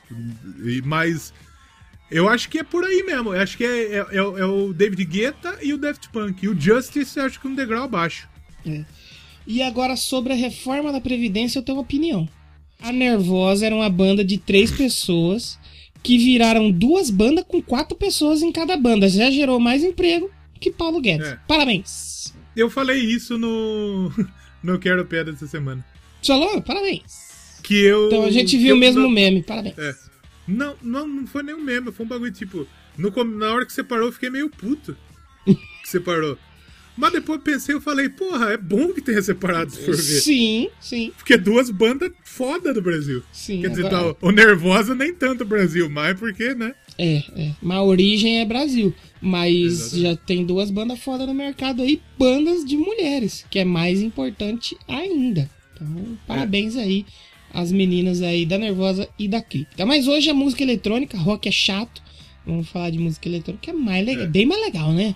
E, 0.64 0.82
mas 0.86 1.34
eu 2.12 2.30
acho 2.30 2.50
que 2.50 2.60
é 2.60 2.64
por 2.64 2.84
aí 2.84 3.02
mesmo. 3.04 3.34
Eu 3.34 3.42
acho 3.42 3.58
que 3.58 3.64
é, 3.66 3.94
é, 3.96 4.06
é 4.12 4.22
o- 4.22 4.38
é 4.38 4.46
o 4.46 4.74
David 4.74 5.04
Guetta 5.06 5.58
e 5.62 5.74
o 5.74 5.78
Daft 5.78 6.10
Punk. 6.10 6.44
E 6.46 6.50
o 6.50 6.60
Justice 6.60 7.18
eu 7.18 7.26
acho 7.26 7.40
que 7.40 7.48
um 7.48 7.56
degrau 7.56 7.84
abaixo. 7.86 8.28
E 9.48 9.62
agora 9.62 9.96
sobre 9.96 10.34
a 10.34 10.36
reforma 10.36 10.92
da 10.92 11.02
Previdência, 11.02 11.60
eu 11.60 11.64
tenho 11.64 11.78
uma 11.78 11.84
opinião. 11.84 12.28
A 12.82 12.92
Nervosa 12.92 13.66
era 13.66 13.76
uma 13.76 13.90
banda 13.90 14.24
de 14.24 14.38
três 14.38 14.70
pessoas 14.78 15.58
que 16.04 16.18
viraram 16.18 16.70
duas 16.70 17.10
bandas 17.10 17.46
com 17.48 17.62
quatro 17.62 17.98
pessoas 17.98 18.42
em 18.42 18.52
cada 18.52 18.76
banda. 18.76 19.08
Já 19.08 19.32
gerou 19.32 19.60
mais 19.60 19.84
emprego 19.84 20.30
que 20.60 20.70
Paulo 20.70 21.00
Guedes. 21.02 21.28
É. 21.28 21.40
Parabéns. 21.48 22.34
Eu 22.56 22.70
falei 22.70 23.00
isso 23.00 23.38
no, 23.38 24.12
no 24.62 24.78
Quero 24.78 25.06
Pedra 25.06 25.32
dessa 25.32 25.48
semana. 25.48 25.84
Falou? 26.22 26.62
Parabéns. 26.62 27.62
Que 27.64 27.76
eu. 27.76 28.08
Então 28.08 28.26
a 28.26 28.32
gente 28.32 28.58
viu 28.58 28.76
o 28.76 28.78
mesmo 28.78 29.10
meme. 29.10 29.42
Parabéns. 29.42 29.78
É. 29.78 29.96
Não, 30.46 30.76
não, 30.82 31.08
não 31.08 31.26
foi 31.26 31.42
nem 31.42 31.56
um 31.56 31.62
meme, 31.62 31.92
foi 31.92 32.06
um 32.06 32.10
bagulho 32.10 32.32
tipo. 32.32 32.68
No, 32.98 33.12
na 33.24 33.54
hora 33.54 33.66
que 33.66 33.74
você 33.74 33.84
parou, 33.84 34.08
eu 34.08 34.12
fiquei 34.12 34.30
meio 34.30 34.50
puto. 34.50 34.96
que 35.46 35.58
você 35.86 36.00
parou. 36.00 36.38
Mas 36.96 37.12
depois 37.12 37.42
pensei, 37.42 37.74
eu 37.74 37.82
falei, 37.82 38.08
porra, 38.10 38.52
é 38.52 38.58
bom 38.58 38.94
que 38.94 39.02
tenha 39.02 39.22
separado 39.22 39.72
se 39.72 39.80
for 39.84 39.96
ver. 39.96 40.22
Sim, 40.22 40.70
sim, 40.80 41.12
Porque 41.18 41.34
é 41.34 41.38
duas 41.38 41.70
bandas 41.72 42.12
foda 42.24 42.74
do 42.74 42.82
Brasil. 42.82 43.24
sim. 43.32 43.62
Quer 43.62 43.70
dizer, 43.72 43.90
tá, 43.90 44.16
o 44.22 44.32
Nervosa 44.32 44.94
nem 44.94 45.14
tanto 45.14 45.44
Brasil, 45.44 45.90
mas 45.90 46.18
porque, 46.20 46.54
né? 46.54 46.76
É, 46.98 47.24
é. 47.36 47.52
Mas 47.62 47.78
a 47.78 47.84
origem 47.84 48.40
é 48.42 48.46
Brasil. 48.46 48.94
Mas 49.20 49.56
Exatamente. 49.96 50.02
já 50.02 50.16
tem 50.18 50.46
duas 50.46 50.70
bandas 50.70 51.00
foda 51.00 51.26
no 51.26 51.34
mercado 51.34 51.82
aí, 51.82 52.00
bandas 52.20 52.64
de 52.64 52.78
mulheres, 52.78 53.44
que 53.50 53.58
é 53.58 53.66
mais 53.66 54.00
importante 54.02 54.78
ainda. 54.88 55.50
Então, 55.74 56.18
parabéns 56.28 56.76
aí 56.76 57.06
às 57.52 57.72
meninas 57.72 58.22
aí 58.22 58.46
da 58.46 58.58
Nervosa 58.60 59.08
e 59.18 59.28
da 59.28 59.42
Cripta. 59.42 59.86
Mas 59.86 60.08
hoje 60.08 60.30
a 60.30 60.34
música 60.34 60.62
eletrônica, 60.62 61.18
rock 61.18 61.48
é 61.48 61.52
chato. 61.52 62.04
Vamos 62.46 62.68
falar 62.70 62.90
de 62.92 63.00
música 63.00 63.28
eletrônica, 63.28 63.64
que 63.64 63.70
é 63.70 63.74
mais 63.74 64.06
legal, 64.06 64.26
É. 64.26 64.28
bem 64.28 64.46
mais 64.46 64.62
legal, 64.62 64.92
né? 64.92 65.16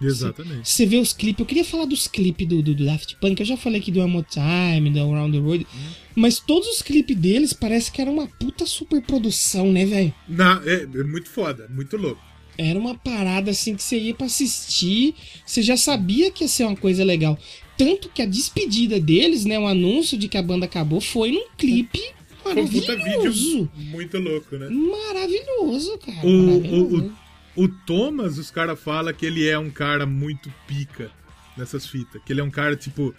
Exatamente. 0.00 0.68
Você 0.68 0.86
vê 0.86 0.96
os 0.96 1.12
clipes. 1.12 1.40
Eu 1.40 1.46
queria 1.46 1.64
falar 1.64 1.84
dos 1.84 2.08
clipes 2.08 2.46
do, 2.46 2.62
do, 2.62 2.74
do 2.74 2.84
Daft 2.84 3.16
Punk. 3.20 3.38
Eu 3.40 3.46
já 3.46 3.56
falei 3.56 3.80
aqui 3.80 3.90
do 3.90 4.00
One 4.00 4.10
More 4.10 4.26
Time, 4.28 4.90
do 4.90 5.00
Around 5.00 5.36
the 5.36 5.44
World. 5.44 5.66
Hum. 5.74 5.90
Mas 6.14 6.38
todos 6.38 6.68
os 6.68 6.82
clipes 6.82 7.16
deles 7.16 7.52
parece 7.52 7.92
que 7.92 8.00
era 8.00 8.10
uma 8.10 8.26
puta 8.26 8.66
super 8.66 9.02
produção, 9.02 9.70
né, 9.72 9.84
velho? 9.84 10.14
É, 10.64 10.82
é 10.82 11.04
muito 11.04 11.28
foda, 11.28 11.68
muito 11.68 11.96
louco. 11.96 12.20
Era 12.58 12.78
uma 12.78 12.94
parada 12.94 13.50
assim 13.50 13.74
que 13.74 13.82
você 13.82 13.98
ia 13.98 14.14
pra 14.14 14.26
assistir, 14.26 15.14
você 15.46 15.62
já 15.62 15.76
sabia 15.78 16.30
que 16.30 16.44
ia 16.44 16.48
ser 16.48 16.64
uma 16.64 16.76
coisa 16.76 17.02
legal. 17.02 17.38
Tanto 17.78 18.10
que 18.10 18.20
a 18.20 18.26
despedida 18.26 19.00
deles, 19.00 19.46
né, 19.46 19.58
o 19.58 19.66
anúncio 19.66 20.18
de 20.18 20.28
que 20.28 20.36
a 20.36 20.42
banda 20.42 20.66
acabou, 20.66 21.00
foi 21.00 21.32
num 21.32 21.46
clipe 21.56 22.02
maravilhoso. 22.44 22.44
Foi 22.44 22.62
um 22.62 22.68
puta 22.68 23.32
vídeo 23.32 23.70
muito 23.76 24.18
louco, 24.18 24.56
né? 24.58 24.68
Maravilhoso, 24.68 25.98
cara. 25.98 26.26
O, 26.26 26.30
maravilhoso. 26.30 26.96
o, 26.96 27.08
o, 27.08 27.12
o 27.56 27.68
Thomas, 27.68 28.38
os 28.38 28.50
caras 28.50 28.80
falam 28.80 29.12
que 29.12 29.26
ele 29.26 29.46
é 29.46 29.58
um 29.58 29.70
cara 29.70 30.06
muito 30.06 30.52
pica 30.66 31.10
nessas 31.56 31.86
fitas. 31.86 32.22
Que 32.24 32.32
ele 32.32 32.40
é 32.40 32.44
um 32.44 32.50
cara, 32.50 32.76
tipo. 32.76 33.14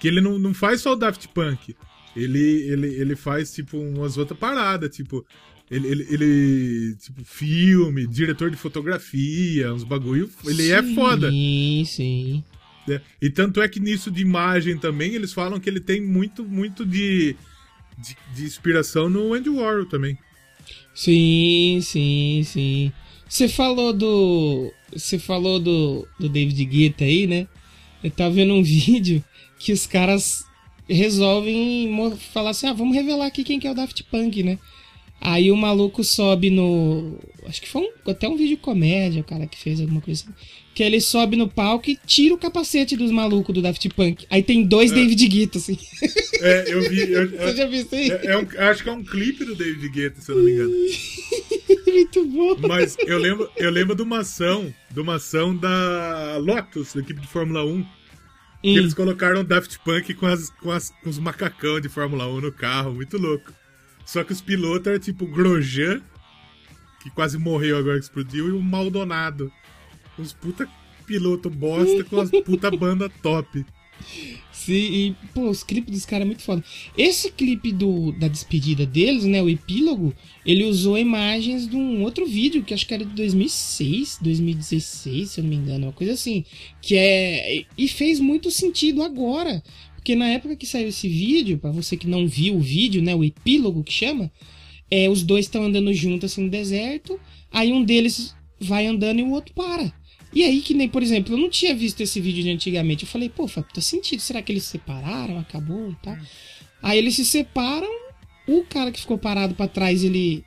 Que 0.00 0.08
ele 0.08 0.20
não, 0.20 0.38
não 0.38 0.52
faz 0.54 0.80
só 0.82 0.92
o 0.92 0.96
Daft 0.96 1.28
Punk. 1.28 1.76
Ele, 2.14 2.38
ele, 2.38 2.86
ele 2.94 3.16
faz, 3.16 3.52
tipo, 3.52 3.78
umas 3.78 4.16
outras 4.16 4.38
paradas, 4.38 4.94
tipo. 4.94 5.24
Ele, 5.70 5.88
ele, 5.88 6.06
ele, 6.10 6.96
tipo, 6.96 7.24
filme, 7.24 8.06
diretor 8.06 8.50
de 8.50 8.56
fotografia, 8.56 9.72
uns 9.72 9.82
bagulho. 9.82 10.30
Ele 10.44 10.70
é 10.70 10.82
sim, 10.82 10.92
é 10.92 10.94
foda. 10.94 11.30
Sim, 11.30 11.84
sim. 11.86 12.44
É, 12.88 13.00
e 13.20 13.30
tanto 13.30 13.62
é 13.62 13.68
que 13.68 13.80
nisso 13.80 14.10
de 14.10 14.20
imagem 14.20 14.76
também, 14.76 15.14
eles 15.14 15.32
falam 15.32 15.58
que 15.58 15.68
ele 15.68 15.80
tem 15.80 16.02
muito, 16.02 16.44
muito 16.44 16.84
de, 16.84 17.34
de, 17.96 18.16
de 18.34 18.44
inspiração 18.44 19.08
no 19.08 19.32
Andy 19.32 19.48
Warhol 19.48 19.86
também. 19.86 20.18
Sim, 20.94 21.80
sim, 21.82 22.42
sim. 22.44 22.92
Você 23.28 23.48
falou 23.48 23.92
do. 23.92 24.72
Você 24.92 25.18
falou 25.18 25.58
do, 25.58 26.06
do 26.18 26.28
David 26.28 26.64
Guetta 26.64 27.04
aí, 27.04 27.26
né? 27.26 27.46
Eu 28.02 28.10
tava 28.10 28.34
vendo 28.34 28.54
um 28.54 28.62
vídeo 28.64 29.24
que 29.58 29.72
os 29.72 29.86
caras 29.86 30.44
resolvem 30.88 31.90
falar 32.32 32.50
assim: 32.50 32.66
ah, 32.66 32.72
vamos 32.72 32.94
revelar 32.94 33.26
aqui 33.26 33.42
quem 33.44 33.58
que 33.58 33.66
é 33.66 33.70
o 33.70 33.74
Daft 33.74 34.02
Punk, 34.04 34.42
né? 34.42 34.58
Aí 35.20 35.50
o 35.50 35.56
maluco 35.56 36.04
sobe 36.04 36.50
no. 36.50 37.18
Acho 37.46 37.62
que 37.62 37.68
foi 37.68 37.82
um, 37.82 38.10
até 38.10 38.28
um 38.28 38.36
vídeo 38.36 38.58
comédia, 38.58 39.22
o 39.22 39.24
cara 39.24 39.46
que 39.46 39.58
fez 39.58 39.80
alguma 39.80 40.00
coisa 40.00 40.22
assim. 40.22 40.34
Que 40.74 40.82
ele 40.82 41.00
sobe 41.00 41.36
no 41.36 41.48
palco 41.48 41.88
e 41.88 41.98
tira 42.04 42.34
o 42.34 42.38
capacete 42.38 42.96
dos 42.96 43.10
malucos 43.10 43.54
do 43.54 43.62
Daft 43.62 43.88
Punk. 43.90 44.26
Aí 44.28 44.42
tem 44.42 44.64
dois 44.64 44.92
é. 44.92 44.96
David 44.96 45.28
Guetta, 45.28 45.58
assim. 45.58 45.78
É, 46.40 46.64
eu 46.66 46.90
vi. 46.90 47.10
Eu, 47.10 47.30
Você 47.40 47.56
já 47.56 47.66
viu 47.66 47.80
isso 47.80 47.94
aí? 47.94 48.10
É, 48.10 48.26
é 48.26 48.38
um, 48.38 48.46
acho 48.68 48.82
que 48.82 48.88
é 48.88 48.92
um 48.92 49.02
clipe 49.02 49.44
do 49.44 49.54
David 49.54 49.88
Guetta, 49.88 50.20
se 50.20 50.30
eu 50.30 50.36
não 50.36 50.44
me 50.44 50.52
engano. 50.52 50.74
Muito 51.86 52.24
bom. 52.26 52.68
Mas 52.68 52.96
eu 52.98 53.18
lembro, 53.18 53.50
eu 53.56 53.70
lembro 53.70 53.94
de 53.94 54.02
uma 54.02 54.18
ação, 54.20 54.72
de 54.90 55.00
uma 55.00 55.16
ação 55.16 55.56
da 55.56 56.36
Lotus, 56.38 56.94
da 56.94 57.00
equipe 57.00 57.20
de 57.20 57.26
Fórmula 57.26 57.64
1. 57.64 57.86
Que 58.62 58.78
eles 58.78 58.94
colocaram 58.94 59.42
o 59.42 59.44
Daft 59.44 59.78
Punk 59.80 60.14
com, 60.14 60.24
as, 60.26 60.48
com, 60.48 60.70
as, 60.70 60.88
com 60.88 61.10
os 61.10 61.18
macacão 61.18 61.78
de 61.80 61.90
Fórmula 61.90 62.26
1 62.26 62.40
no 62.40 62.52
carro, 62.52 62.94
muito 62.94 63.18
louco. 63.18 63.52
Só 64.06 64.24
que 64.24 64.32
os 64.32 64.40
pilotos 64.40 64.86
eram 64.86 64.98
tipo 64.98 65.26
Grosjean, 65.26 66.00
que 67.02 67.10
quase 67.10 67.36
morreu 67.36 67.76
agora 67.76 67.98
que 67.98 68.04
explodiu, 68.04 68.48
e 68.48 68.52
o 68.52 68.62
Maldonado. 68.62 69.52
Uns 70.18 70.32
puta 70.32 70.66
piloto 71.06 71.50
bosta 71.50 72.02
com 72.04 72.20
as 72.20 72.30
puta 72.30 72.70
banda 72.70 73.10
top. 73.22 73.66
Sim, 74.64 74.72
e, 74.72 75.16
pô, 75.34 75.50
os 75.50 75.62
clipes 75.62 75.92
dos 75.92 76.06
caras 76.06 76.22
é 76.22 76.26
muito 76.26 76.42
foda. 76.42 76.64
Esse 76.96 77.30
clipe 77.30 77.70
do, 77.70 78.12
da 78.12 78.28
despedida 78.28 78.86
deles, 78.86 79.24
né, 79.24 79.42
o 79.42 79.48
epílogo, 79.50 80.14
ele 80.44 80.64
usou 80.64 80.96
imagens 80.96 81.68
de 81.68 81.76
um 81.76 82.02
outro 82.02 82.24
vídeo, 82.26 82.64
que 82.64 82.72
acho 82.72 82.86
que 82.86 82.94
era 82.94 83.04
de 83.04 83.12
2006, 83.12 84.20
2016, 84.22 85.30
se 85.30 85.40
eu 85.40 85.42
não 85.44 85.50
me 85.50 85.56
engano, 85.56 85.86
uma 85.88 85.92
coisa 85.92 86.14
assim. 86.14 86.46
Que 86.80 86.96
é. 86.96 87.64
E 87.76 87.86
fez 87.88 88.18
muito 88.18 88.50
sentido 88.50 89.02
agora. 89.02 89.62
Porque 89.96 90.14
na 90.14 90.28
época 90.28 90.56
que 90.56 90.66
saiu 90.66 90.88
esse 90.88 91.08
vídeo, 91.08 91.58
para 91.58 91.70
você 91.70 91.94
que 91.94 92.06
não 92.06 92.26
viu 92.26 92.56
o 92.56 92.60
vídeo, 92.60 93.02
né, 93.02 93.14
o 93.14 93.22
epílogo 93.22 93.84
que 93.84 93.92
chama, 93.92 94.32
é, 94.90 95.10
os 95.10 95.22
dois 95.22 95.44
estão 95.44 95.64
andando 95.64 95.92
juntos 95.92 96.32
assim 96.32 96.44
no 96.44 96.50
deserto, 96.50 97.20
aí 97.50 97.70
um 97.70 97.84
deles 97.84 98.34
vai 98.58 98.86
andando 98.86 99.20
e 99.20 99.22
o 99.22 99.30
outro 99.30 99.54
para. 99.54 99.92
E 100.34 100.42
aí 100.42 100.60
que 100.60 100.74
nem, 100.74 100.88
por 100.88 101.02
exemplo, 101.02 101.34
eu 101.34 101.38
não 101.38 101.48
tinha 101.48 101.74
visto 101.74 102.00
esse 102.00 102.20
vídeo 102.20 102.42
de 102.42 102.50
antigamente, 102.50 103.04
eu 103.04 103.08
falei, 103.08 103.28
pô, 103.28 103.46
faz 103.46 103.66
puta 103.66 103.80
sentido, 103.80 104.20
será 104.20 104.42
que 104.42 104.50
eles 104.50 104.64
se 104.64 104.70
separaram, 104.70 105.38
acabou 105.38 105.90
e 105.90 105.96
tal? 106.02 106.16
Aí 106.82 106.98
eles 106.98 107.14
se 107.14 107.24
separam, 107.24 107.88
o 108.46 108.64
cara 108.64 108.90
que 108.90 109.00
ficou 109.00 109.16
parado 109.16 109.54
para 109.54 109.68
trás, 109.68 110.02
ele 110.02 110.44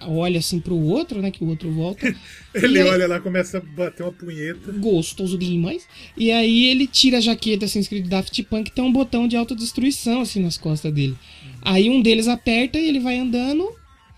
olha 0.00 0.38
assim 0.38 0.60
pro 0.60 0.76
outro, 0.76 1.20
né? 1.20 1.30
Que 1.30 1.42
o 1.42 1.48
outro 1.48 1.70
volta. 1.70 2.14
ele 2.54 2.82
olha 2.82 3.06
lá, 3.06 3.20
começa 3.20 3.58
a 3.58 3.60
bater 3.60 4.02
uma 4.02 4.12
punheta. 4.12 4.72
Gostoso 4.72 5.36
demais. 5.36 5.86
E 6.16 6.30
aí 6.30 6.66
ele 6.66 6.86
tira 6.86 7.18
a 7.18 7.20
jaqueta 7.20 7.64
assim, 7.64 7.80
escrito 7.80 8.08
Daft 8.08 8.42
Punk, 8.44 8.70
tem 8.70 8.84
um 8.84 8.92
botão 8.92 9.26
de 9.26 9.36
autodestruição 9.36 10.20
assim 10.20 10.40
nas 10.40 10.56
costas 10.56 10.92
dele. 10.92 11.16
Aí 11.62 11.90
um 11.90 12.00
deles 12.00 12.28
aperta 12.28 12.78
e 12.78 12.88
ele 12.88 13.00
vai 13.00 13.18
andando 13.18 13.68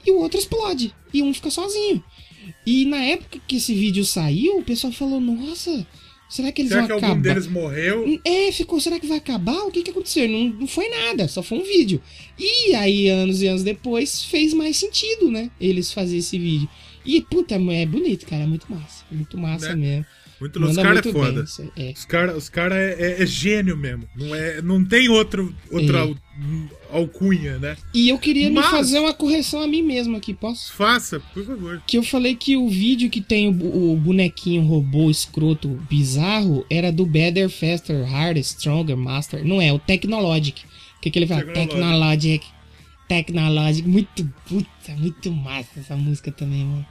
e 0.07 0.11
o 0.11 0.18
outro 0.18 0.38
explode. 0.38 0.94
E 1.12 1.22
um 1.22 1.32
fica 1.32 1.51
sozinho. 1.51 2.03
E 2.67 2.85
na 2.85 2.99
época 2.99 3.41
que 3.47 3.57
esse 3.57 3.75
vídeo 3.75 4.05
saiu, 4.05 4.59
o 4.59 4.65
pessoal 4.65 4.93
falou: 4.93 5.21
Nossa, 5.21 5.87
Será 6.31 6.53
que 6.53 6.63
eles 6.63 6.69
será 6.69 6.83
vão 6.83 6.87
que 6.87 6.93
acabar? 6.93 7.09
algum 7.09 7.23
deles 7.23 7.47
morreu? 7.49 8.21
É, 8.25 8.53
ficou. 8.53 8.81
Será 8.81 9.01
que 9.01 9.07
vai 9.07 9.19
acabar? 9.19 9.65
O 9.65 9.71
que, 9.73 9.83
que 9.83 9.91
aconteceu? 9.91 10.29
Não, 10.29 10.45
não 10.61 10.67
foi 10.69 10.89
nada, 10.89 11.27
só 11.27 11.43
foi 11.43 11.59
um 11.59 11.65
vídeo. 11.65 12.01
E 12.39 12.73
aí, 12.77 13.09
anos 13.09 13.43
e 13.43 13.49
anos 13.49 13.65
depois, 13.65 14.23
fez 14.23 14.55
mais 14.55 14.77
sentido, 14.77 15.29
né? 15.29 15.51
Eles 15.61 15.93
fazerem 15.93 16.21
esse 16.21 16.39
vídeo. 16.39 16.69
E, 17.05 17.21
puta, 17.21 17.57
é 17.57 17.87
bonito, 17.87 18.27
cara. 18.27 18.45
É 18.45 18.47
muito 18.47 18.71
massa. 18.71 19.05
Muito 19.11 19.37
massa 19.37 19.71
né? 19.71 19.75
mesmo. 19.75 20.07
Muito 20.41 20.59
louco. 20.61 20.77
Os 20.77 20.83
caras 20.83 21.07
é 21.07 21.13
foda. 21.13 21.45
é. 21.77 21.91
Os 21.91 22.05
caras 22.05 22.49
cara 22.49 22.77
é, 22.77 22.93
é, 22.93 23.23
é, 23.23 23.27
gênio 23.27 23.77
mesmo. 23.77 24.09
Não, 24.15 24.33
é, 24.33 24.63
não 24.63 24.85
tem 24.85 25.09
outro, 25.09 25.53
outra 25.69 25.99
é. 25.99 26.15
Alcunha, 26.93 27.59
né? 27.59 27.76
E 27.95 28.09
eu 28.09 28.18
queria 28.18 28.51
Mas... 28.51 28.64
me 28.64 28.70
fazer 28.70 28.99
uma 28.99 29.14
correção 29.14 29.62
a 29.62 29.66
mim 29.66 29.82
mesmo 29.82 30.16
aqui, 30.16 30.34
posso? 30.34 30.72
Faça, 30.72 31.20
por 31.32 31.45
favor. 31.45 31.82
Que 31.86 31.99
eu 31.99 32.03
falei 32.03 32.34
que 32.34 32.57
o 32.57 32.68
vídeo 32.68 33.11
que 33.11 33.20
tem 33.20 33.49
o, 33.49 33.93
o 33.93 33.97
bonequinho 33.97 34.62
robô 34.62 35.11
escroto 35.11 35.68
bizarro 35.88 36.64
era 36.70 36.93
do 36.93 37.07
Better, 37.07 37.49
Faster, 37.49 38.05
Harder, 38.12 38.43
Stronger, 38.43 38.97
Master. 38.97 39.45
Não 39.45 39.61
é, 39.61 39.72
o 39.72 39.78
Technologic. 39.78 40.64
O 40.99 41.01
que, 41.01 41.11
que 41.11 41.18
ele 41.18 41.26
fala? 41.26 41.45
Technologic. 41.45 42.47
Technologic. 43.09 43.88
Muito 43.88 44.30
puta, 44.47 44.95
muito 44.99 45.32
massa 45.32 45.80
essa 45.80 45.97
música 45.97 46.30
também, 46.30 46.64
mano. 46.64 46.86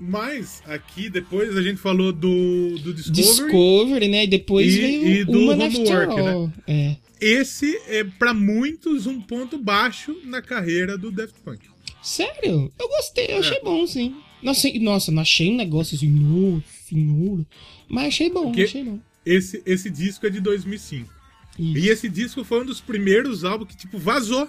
Mas 0.00 0.62
aqui 0.66 1.10
depois 1.10 1.54
a 1.56 1.62
gente 1.62 1.76
falou 1.76 2.10
do, 2.10 2.78
do 2.78 2.94
Discovery. 2.94 3.22
Discovery, 3.22 4.08
né? 4.08 4.24
E 4.24 4.26
depois 4.26 4.74
e, 4.74 4.78
veio 4.78 5.06
e 5.08 5.24
do 5.24 5.50
Homework, 5.50 6.22
né? 6.22 6.52
É. 6.66 6.96
Esse 7.20 7.76
é 7.86 8.02
para 8.02 8.32
muitos 8.32 9.06
um 9.06 9.20
ponto 9.20 9.58
baixo 9.58 10.16
na 10.24 10.40
carreira 10.40 10.96
do 10.96 11.10
Daft 11.10 11.34
Punk. 11.44 11.68
Sério? 12.02 12.72
Eu 12.78 12.88
gostei, 12.88 13.26
eu 13.26 13.36
é. 13.36 13.38
achei 13.40 13.60
bom, 13.60 13.86
sim. 13.86 14.16
Nossa, 14.42 14.68
nossa, 14.80 15.12
não 15.12 15.20
achei 15.20 15.50
um 15.50 15.56
negócio 15.56 15.96
assim, 15.96 16.08
nossa 16.08 16.64
senhora. 16.88 17.46
Mas 17.88 18.06
achei 18.06 18.30
bom, 18.30 18.46
Porque 18.46 18.62
achei 18.62 18.84
bom. 18.84 18.98
Esse, 19.24 19.62
esse 19.66 19.90
disco 19.90 20.26
é 20.26 20.30
de 20.30 20.40
2005. 20.40 21.12
Isso. 21.58 21.78
E 21.78 21.88
esse 21.90 22.08
disco 22.08 22.42
foi 22.42 22.62
um 22.62 22.64
dos 22.64 22.80
primeiros 22.80 23.44
álbuns 23.44 23.68
que, 23.68 23.76
tipo, 23.76 23.98
vazou. 23.98 24.48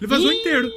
Ele 0.00 0.06
vazou 0.06 0.32
Ih. 0.32 0.36
inteiro. 0.36 0.72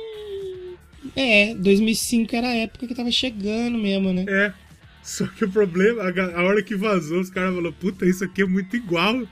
É, 1.16 1.56
2005 1.56 2.36
era 2.36 2.48
a 2.48 2.56
época 2.56 2.88
que 2.88 2.96
tava 2.96 3.12
chegando 3.12 3.78
mesmo, 3.78 4.12
né? 4.12 4.26
É. 4.28 4.54
Só 5.02 5.26
que 5.28 5.46
o 5.46 5.50
problema, 5.50 6.04
a, 6.04 6.40
a 6.40 6.44
hora 6.44 6.64
que 6.64 6.76
vazou, 6.76 7.20
os 7.20 7.30
caras 7.30 7.54
falaram: 7.54 7.74
puta, 7.74 8.06
isso 8.06 8.24
aqui 8.24 8.42
é 8.42 8.46
muito 8.46 8.76
igual. 8.76 9.26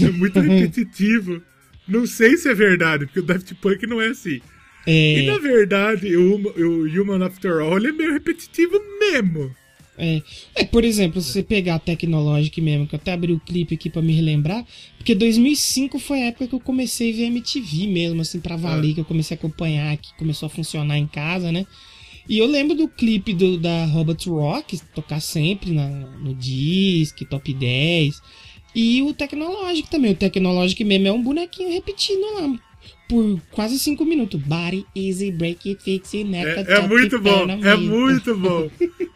É 0.00 0.10
muito 0.10 0.40
repetitivo. 0.40 1.42
Não 1.86 2.06
sei 2.06 2.36
se 2.36 2.48
é 2.48 2.54
verdade, 2.54 3.06
porque 3.06 3.20
o 3.20 3.24
Daft 3.24 3.54
Punk 3.56 3.86
não 3.86 4.00
é 4.00 4.08
assim. 4.08 4.40
É... 4.86 5.20
E 5.20 5.26
na 5.26 5.38
verdade, 5.38 6.16
o, 6.16 6.36
o 6.36 6.84
Human 6.84 7.24
After 7.24 7.60
All 7.60 7.78
é 7.78 7.92
meio 7.92 8.12
repetitivo 8.12 8.80
mesmo. 8.98 9.54
É. 9.98 10.22
é, 10.54 10.64
por 10.64 10.84
exemplo, 10.84 11.20
se 11.20 11.32
você 11.32 11.42
pegar 11.42 11.74
a 11.74 11.78
Tecnologic 11.78 12.60
mesmo, 12.60 12.86
que 12.86 12.94
eu 12.94 12.98
até 12.98 13.12
abri 13.12 13.32
o 13.32 13.40
clipe 13.40 13.74
aqui 13.74 13.90
para 13.90 14.00
me 14.00 14.12
relembrar, 14.14 14.64
porque 14.96 15.14
2005 15.14 15.98
foi 15.98 16.22
a 16.22 16.26
época 16.26 16.48
que 16.48 16.54
eu 16.54 16.60
comecei 16.60 17.12
a 17.12 17.16
ver 17.16 17.24
MTV 17.24 17.86
mesmo, 17.88 18.22
assim, 18.22 18.40
pra 18.40 18.56
valer, 18.56 18.92
é. 18.92 18.94
que 18.94 19.00
eu 19.00 19.04
comecei 19.04 19.36
a 19.36 19.38
acompanhar, 19.38 19.96
que 19.98 20.16
começou 20.16 20.46
a 20.46 20.50
funcionar 20.50 20.96
em 20.98 21.06
casa, 21.06 21.52
né? 21.52 21.66
E 22.28 22.38
eu 22.38 22.46
lembro 22.46 22.74
do 22.74 22.88
clipe 22.88 23.34
do, 23.34 23.58
da 23.58 23.84
Robot 23.86 24.30
Rock, 24.30 24.80
tocar 24.94 25.20
sempre 25.20 25.72
na, 25.72 25.88
no 25.88 26.34
disc, 26.34 27.18
top 27.28 27.52
10. 27.52 28.20
E 28.74 29.02
o 29.02 29.12
Tecnologic 29.12 29.90
também. 29.90 30.12
O 30.12 30.16
Tecnologic 30.16 30.82
mesmo 30.84 31.08
é 31.08 31.12
um 31.12 31.22
bonequinho 31.22 31.72
repetindo 31.72 32.24
lá 32.34 32.58
por 33.08 33.40
quase 33.50 33.78
5 33.78 34.04
minutos. 34.04 34.40
Body, 34.40 34.86
easy, 34.96 35.30
break 35.30 35.68
it, 35.68 35.82
fix 35.82 36.14
it, 36.14 36.24
neck, 36.24 36.70
É, 36.70 36.76
é 36.76 36.80
muito 36.88 37.20
bom, 37.20 37.46
é 37.50 37.76
muito 37.76 38.34
bom. 38.36 38.70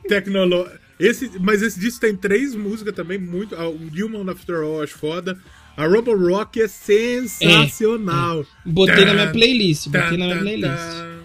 Tecnolo... 0.09 0.69
Esse, 0.99 1.31
mas 1.41 1.61
esse 1.61 1.79
disco 1.79 2.01
tem 2.01 2.17
três 2.17 2.55
músicas 2.55 2.95
também, 2.95 3.19
muito. 3.19 3.55
O 3.55 3.77
Human 3.93 4.31
After 4.31 4.63
All 4.63 4.83
acho 4.83 4.97
foda. 4.97 5.39
A 5.77 5.87
Robo 5.87 6.17
Rock 6.17 6.61
é 6.61 6.69
sensacional. 6.69 8.39
É, 8.39 8.41
é. 8.41 8.73
Botei 8.73 8.95
tá, 8.97 9.05
na 9.05 9.13
minha 9.13 9.31
playlist. 9.31 9.89
Botei 9.89 10.01
tá, 10.01 10.17
na 10.17 10.27
minha 10.27 10.39
playlist. 10.39 10.73
Tá, 10.73 11.17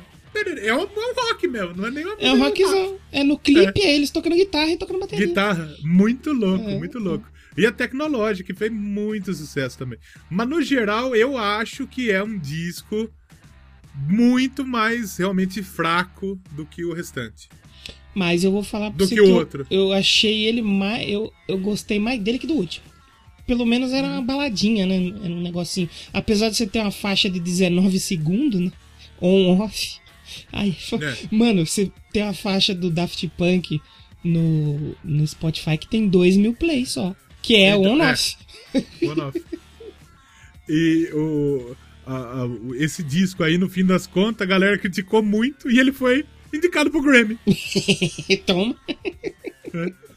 É 0.61 0.75
um, 0.75 0.81
é 0.81 1.13
rock 1.29 1.47
mesmo, 1.47 1.73
não 1.75 1.85
é 1.85 1.91
nem 1.91 2.05
uma 2.05 2.15
É 2.19 2.31
um 2.31 2.39
rockzão. 2.39 2.97
É 3.13 3.23
no 3.23 3.37
clipe, 3.37 3.81
é. 3.81 3.95
eles 3.95 4.11
tocando 4.11 4.35
guitarra 4.35 4.71
e 4.71 4.77
tocando 4.77 4.99
bateria. 4.99 5.25
Guitarra, 5.25 5.73
muito 5.83 6.33
louco, 6.33 6.69
é. 6.69 6.77
muito 6.77 6.99
louco. 6.99 7.30
E 7.57 7.65
a 7.65 7.71
tecnológica, 7.71 8.53
que 8.53 8.57
fez 8.57 8.71
muito 8.71 9.33
sucesso 9.33 9.77
também. 9.77 9.99
Mas 10.29 10.47
no 10.47 10.61
geral, 10.61 11.15
eu 11.15 11.37
acho 11.37 11.85
que 11.85 12.09
é 12.09 12.23
um 12.23 12.37
disco 12.37 13.09
muito 14.07 14.65
mais 14.65 15.17
realmente 15.17 15.61
fraco 15.61 16.39
do 16.51 16.65
que 16.65 16.85
o 16.85 16.93
restante. 16.93 17.49
Mas 18.13 18.43
eu 18.43 18.51
vou 18.51 18.63
falar 18.63 18.89
pra 18.91 18.97
do 18.97 19.07
você 19.07 19.15
que 19.15 19.21
o 19.21 19.33
outro. 19.33 19.65
Eu, 19.69 19.87
eu, 19.87 19.93
achei 19.93 20.45
ele 20.45 20.61
mais. 20.61 21.09
Eu, 21.09 21.31
eu 21.47 21.57
gostei 21.57 21.99
mais 21.99 22.21
dele 22.21 22.39
que 22.39 22.47
do 22.47 22.53
último. 22.53 22.85
Pelo 23.47 23.65
menos 23.65 23.91
era 23.91 24.07
uma 24.07 24.21
baladinha, 24.21 24.85
né? 24.85 24.95
Era 25.23 25.33
um 25.33 25.41
negocinho. 25.41 25.89
Apesar 26.13 26.49
de 26.49 26.57
você 26.57 26.67
ter 26.67 26.79
uma 26.79 26.91
faixa 26.91 27.29
de 27.29 27.39
19 27.39 27.99
segundos, 27.99 28.59
né? 28.59 28.71
On-off. 29.19 29.99
Aí, 30.51 30.75
é. 31.01 31.35
Mano, 31.35 31.65
você 31.65 31.91
tem 32.13 32.23
uma 32.23 32.33
faixa 32.33 32.73
do 32.73 32.89
Daft 32.89 33.27
Punk 33.37 33.81
no, 34.23 34.95
no 35.03 35.27
Spotify 35.27 35.77
que 35.77 35.87
tem 35.87 36.07
2 36.07 36.37
mil 36.37 36.53
plays 36.53 36.91
só. 36.91 37.15
Que 37.41 37.55
é 37.55 37.75
então, 37.75 37.93
on-off. 37.93 38.37
É. 38.73 39.51
E 40.69 41.09
o, 41.13 41.75
a, 42.05 42.43
a, 42.43 42.49
esse 42.75 43.03
disco 43.03 43.43
aí, 43.43 43.57
no 43.57 43.67
fim 43.67 43.85
das 43.85 44.07
contas, 44.07 44.47
a 44.47 44.49
galera 44.49 44.77
criticou 44.77 45.21
muito 45.21 45.69
e 45.69 45.79
ele 45.79 45.91
foi 45.91 46.25
indicado 46.53 46.89
pro 46.89 47.01
Grammy. 47.01 47.37
Toma. 48.47 48.73
É. 48.87 50.10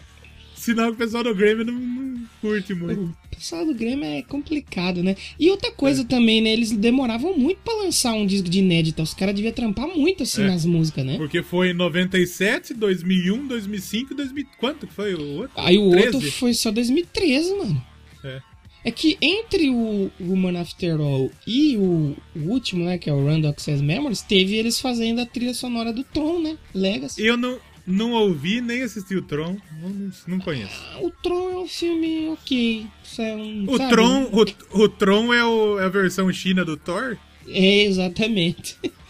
Sinal 0.64 0.86
que 0.88 0.94
o 0.94 0.96
pessoal 0.96 1.22
do 1.22 1.34
Grammy 1.34 1.62
não, 1.62 1.74
não, 1.74 2.26
curte 2.40 2.72
muito. 2.72 3.02
O 3.02 3.36
pessoal 3.36 3.66
do 3.66 3.74
Grammy 3.74 4.06
é 4.06 4.22
complicado, 4.22 5.02
né? 5.02 5.14
E 5.38 5.50
outra 5.50 5.70
coisa 5.70 6.00
é. 6.00 6.04
também, 6.06 6.40
né? 6.40 6.50
Eles 6.50 6.72
demoravam 6.72 7.36
muito 7.36 7.58
pra 7.58 7.74
lançar 7.74 8.14
um 8.14 8.24
disco 8.24 8.48
de 8.48 8.60
inédita. 8.60 9.02
Os 9.02 9.12
caras 9.12 9.34
deviam 9.34 9.52
trampar 9.52 9.88
muito 9.88 10.22
assim 10.22 10.42
é. 10.42 10.46
nas 10.46 10.64
músicas, 10.64 11.04
né? 11.04 11.18
Porque 11.18 11.42
foi 11.42 11.70
em 11.70 11.74
97, 11.74 12.72
2001, 12.72 13.46
2005 13.46 14.14
2000. 14.14 14.46
Quanto 14.58 14.86
que 14.86 14.94
foi 14.94 15.14
o 15.14 15.36
outro? 15.36 15.52
Aí 15.54 15.76
o 15.76 15.90
13? 15.90 16.16
outro 16.16 16.32
foi 16.32 16.54
só 16.54 16.70
2013, 16.70 17.58
mano. 17.58 17.84
É. 18.24 18.40
É 18.86 18.90
que 18.90 19.18
entre 19.20 19.68
o 19.68 20.10
Woman 20.18 20.60
After 20.60 20.98
All 20.98 21.30
e 21.46 21.76
o, 21.76 22.16
o 22.34 22.38
último, 22.48 22.84
né, 22.84 22.96
que 22.96 23.10
é 23.10 23.12
o 23.12 23.26
Random 23.26 23.48
Access 23.48 23.82
Memories, 23.82 24.22
teve 24.22 24.56
eles 24.56 24.80
fazendo 24.80 25.20
a 25.20 25.26
trilha 25.26 25.52
sonora 25.52 25.92
do 25.92 26.04
Tron, 26.04 26.40
né? 26.40 26.56
Legacy. 26.74 27.22
Eu 27.22 27.36
não, 27.36 27.58
não 27.86 28.12
ouvi 28.12 28.60
nem 28.60 28.82
assisti 28.82 29.14
o 29.14 29.22
Tron, 29.22 29.56
não, 29.80 30.12
não 30.26 30.38
conheço. 30.38 30.74
Ah, 30.92 31.00
o 31.02 31.10
Tron 31.10 31.50
é 31.50 31.58
um 31.58 31.68
filme 31.68 32.28
ok. 32.28 32.86
É 33.18 33.36
um, 33.36 33.64
o, 33.68 33.78
Tron, 33.78 34.30
o, 34.32 34.82
o 34.82 34.88
Tron 34.88 35.32
é, 35.34 35.44
o, 35.44 35.78
é 35.78 35.84
a 35.84 35.88
versão 35.88 36.32
China 36.32 36.64
do 36.64 36.76
Thor? 36.76 37.16
É, 37.48 37.82
exatamente. 37.84 38.76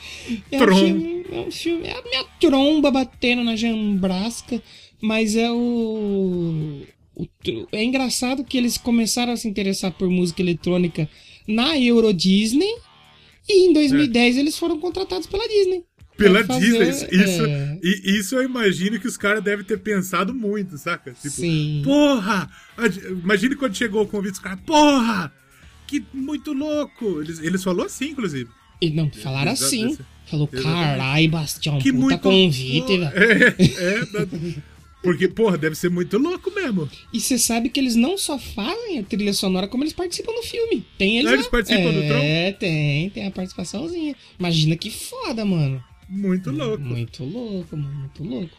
É 0.50 0.58
Tron. 0.58 0.74
Um 0.74 0.78
filme, 0.78 1.26
é 1.30 1.40
um 1.40 1.50
filme. 1.50 1.86
É 1.86 1.98
a 1.98 2.02
minha 2.02 2.24
tromba 2.40 2.90
batendo 2.90 3.44
na 3.44 3.56
jambrasca, 3.56 4.62
mas 5.00 5.36
é 5.36 5.50
o 5.50 6.82
é 7.72 7.84
engraçado 7.84 8.44
que 8.44 8.56
eles 8.58 8.76
começaram 8.76 9.32
a 9.32 9.36
se 9.36 9.46
interessar 9.46 9.92
por 9.92 10.08
música 10.08 10.42
eletrônica 10.42 11.08
na 11.46 11.78
Euro 11.78 12.12
Disney 12.12 12.74
e 13.48 13.68
em 13.68 13.72
2010 13.72 14.36
é. 14.36 14.40
eles 14.40 14.58
foram 14.58 14.80
contratados 14.80 15.26
pela 15.26 15.46
Disney. 15.46 15.84
Pela 16.16 16.44
fazer, 16.44 16.60
Disney, 16.60 17.24
isso, 17.24 17.44
é... 17.44 17.78
isso 17.82 18.36
eu 18.36 18.44
imagino 18.44 19.00
que 19.00 19.08
os 19.08 19.16
caras 19.16 19.42
devem 19.42 19.64
ter 19.64 19.78
pensado 19.78 20.32
muito, 20.32 20.78
saca? 20.78 21.12
Tipo, 21.12 21.28
Sim. 21.28 21.82
porra! 21.84 22.48
Imagine 23.10 23.56
quando 23.56 23.76
chegou 23.76 24.02
o 24.02 24.06
convite, 24.06 24.34
os 24.34 24.38
caras, 24.38 24.60
porra! 24.64 25.32
Que 25.86 26.04
muito 26.12 26.52
louco! 26.52 27.20
Eles, 27.20 27.40
eles 27.40 27.64
falaram 27.64 27.86
assim, 27.86 28.10
inclusive. 28.10 28.48
E 28.80 28.90
não, 28.90 29.10
falaram 29.10 29.52
assim. 29.52 29.98
Falou, 30.26 30.46
carai, 30.46 31.28
Bastião, 31.28 31.78
que 31.78 31.92
puta 31.92 32.04
muito 32.04 32.20
convite, 32.20 32.98
velho. 32.98 33.12
É, 33.14 33.48
é, 33.48 34.64
porque, 35.04 35.28
porra, 35.28 35.58
deve 35.58 35.74
ser 35.74 35.90
muito 35.90 36.16
louco 36.16 36.50
mesmo. 36.50 36.88
E 37.12 37.20
você 37.20 37.38
sabe 37.38 37.68
que 37.68 37.78
eles 37.78 37.94
não 37.94 38.16
só 38.16 38.38
fazem 38.38 39.00
a 39.00 39.02
trilha 39.02 39.34
sonora, 39.34 39.68
como 39.68 39.84
eles 39.84 39.92
participam 39.92 40.32
no 40.32 40.42
filme. 40.42 40.86
Tem 40.96 41.18
eles. 41.18 41.30
Ah, 41.30 41.34
eles 41.34 41.46
participam 41.46 41.90
é, 41.90 41.92
do 41.92 42.08
Tron? 42.08 42.20
É, 42.22 42.52
tem, 42.52 43.10
tem 43.10 43.26
a 43.26 43.30
participaçãozinha. 43.30 44.16
Imagina 44.38 44.76
que 44.76 44.90
foda, 44.90 45.44
mano. 45.44 45.84
Muito 46.08 46.50
louco. 46.50 46.82
Muito 46.82 47.24
louco, 47.24 47.76
muito 47.76 48.24
louco. 48.24 48.56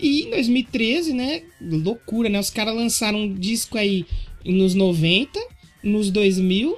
E 0.00 0.22
em 0.22 0.30
2013, 0.30 1.12
né? 1.12 1.42
Loucura, 1.60 2.28
né? 2.28 2.38
Os 2.38 2.50
caras 2.50 2.74
lançaram 2.74 3.22
um 3.22 3.34
disco 3.34 3.78
aí 3.78 4.04
nos 4.44 4.74
90, 4.74 5.38
nos 5.82 6.10
2000 6.10 6.76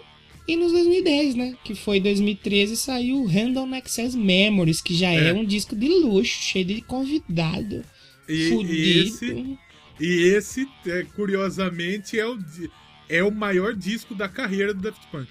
e 0.49 0.57
nos 0.57 0.73
2010, 0.73 1.35
né? 1.35 1.57
Que 1.65 1.75
foi 1.75 2.01
2013 2.01 2.77
saiu 2.77 3.25
Random 3.25 3.75
Access 3.75 4.17
Memories, 4.17 4.81
que 4.81 4.95
já 4.95 5.11
é, 5.11 5.29
é 5.29 5.33
um 5.33 5.45
disco 5.45 5.75
de 5.75 5.89
luxo, 5.89 6.43
cheio 6.43 6.65
de 6.65 6.81
convidado. 6.83 7.83
E, 8.29 8.51
e 8.51 8.99
esse, 9.01 9.59
e 10.01 10.13
esse 10.35 10.69
é, 10.87 11.05
curiosamente, 11.15 12.19
é 12.19 12.27
o, 12.27 12.39
é 13.09 13.23
o 13.23 13.31
maior 13.31 13.75
disco 13.75 14.15
da 14.15 14.29
carreira 14.29 14.75
do 14.75 14.83
Daft 14.83 15.07
Punk. 15.11 15.29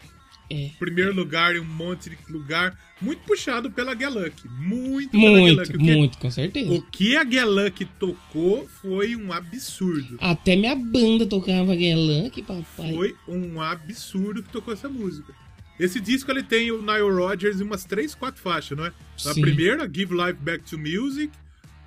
É. 0.50 0.70
Primeiro 0.78 1.14
lugar 1.14 1.56
em 1.56 1.60
um 1.60 1.66
monte 1.66 2.10
de 2.10 2.18
lugar. 2.30 2.78
Muito 3.02 3.24
puxado 3.24 3.70
pela 3.72 3.98
Geluck. 3.98 4.48
Muito, 4.48 5.18
muito, 5.18 5.72
que, 5.72 5.78
muito, 5.78 6.18
com 6.18 6.32
certeza. 6.32 6.72
O 6.72 6.82
que 6.82 7.18
a 7.18 7.26
Geluck 7.26 7.86
tocou 8.00 8.68
foi 8.82 9.16
um 9.16 9.34
absurdo. 9.34 10.18
Até 10.22 10.56
minha 10.56 10.76
banda 10.76 11.26
tocava 11.26 11.78
Geluck, 11.78 12.42
papai. 12.42 12.94
Foi 12.94 13.16
um 13.28 13.60
absurdo 13.60 14.44
que 14.44 14.50
tocou 14.50 14.74
essa 14.74 14.88
música. 14.88 15.34
Esse 15.80 16.00
disco 16.00 16.32
ele 16.32 16.44
tem 16.44 16.72
o 16.72 16.82
Nile 16.82 17.12
Rodgers 17.12 17.60
em 17.60 17.64
umas 17.64 17.84
3, 17.84 18.16
4 18.16 18.42
faixas, 18.42 18.78
não 18.78 18.86
é? 18.86 18.94
A 19.26 19.34
Sim. 19.34 19.42
primeira, 19.42 19.90
Give 19.94 20.16
Life 20.16 20.40
Back 20.42 20.64
to 20.64 20.78
Music 20.78 21.30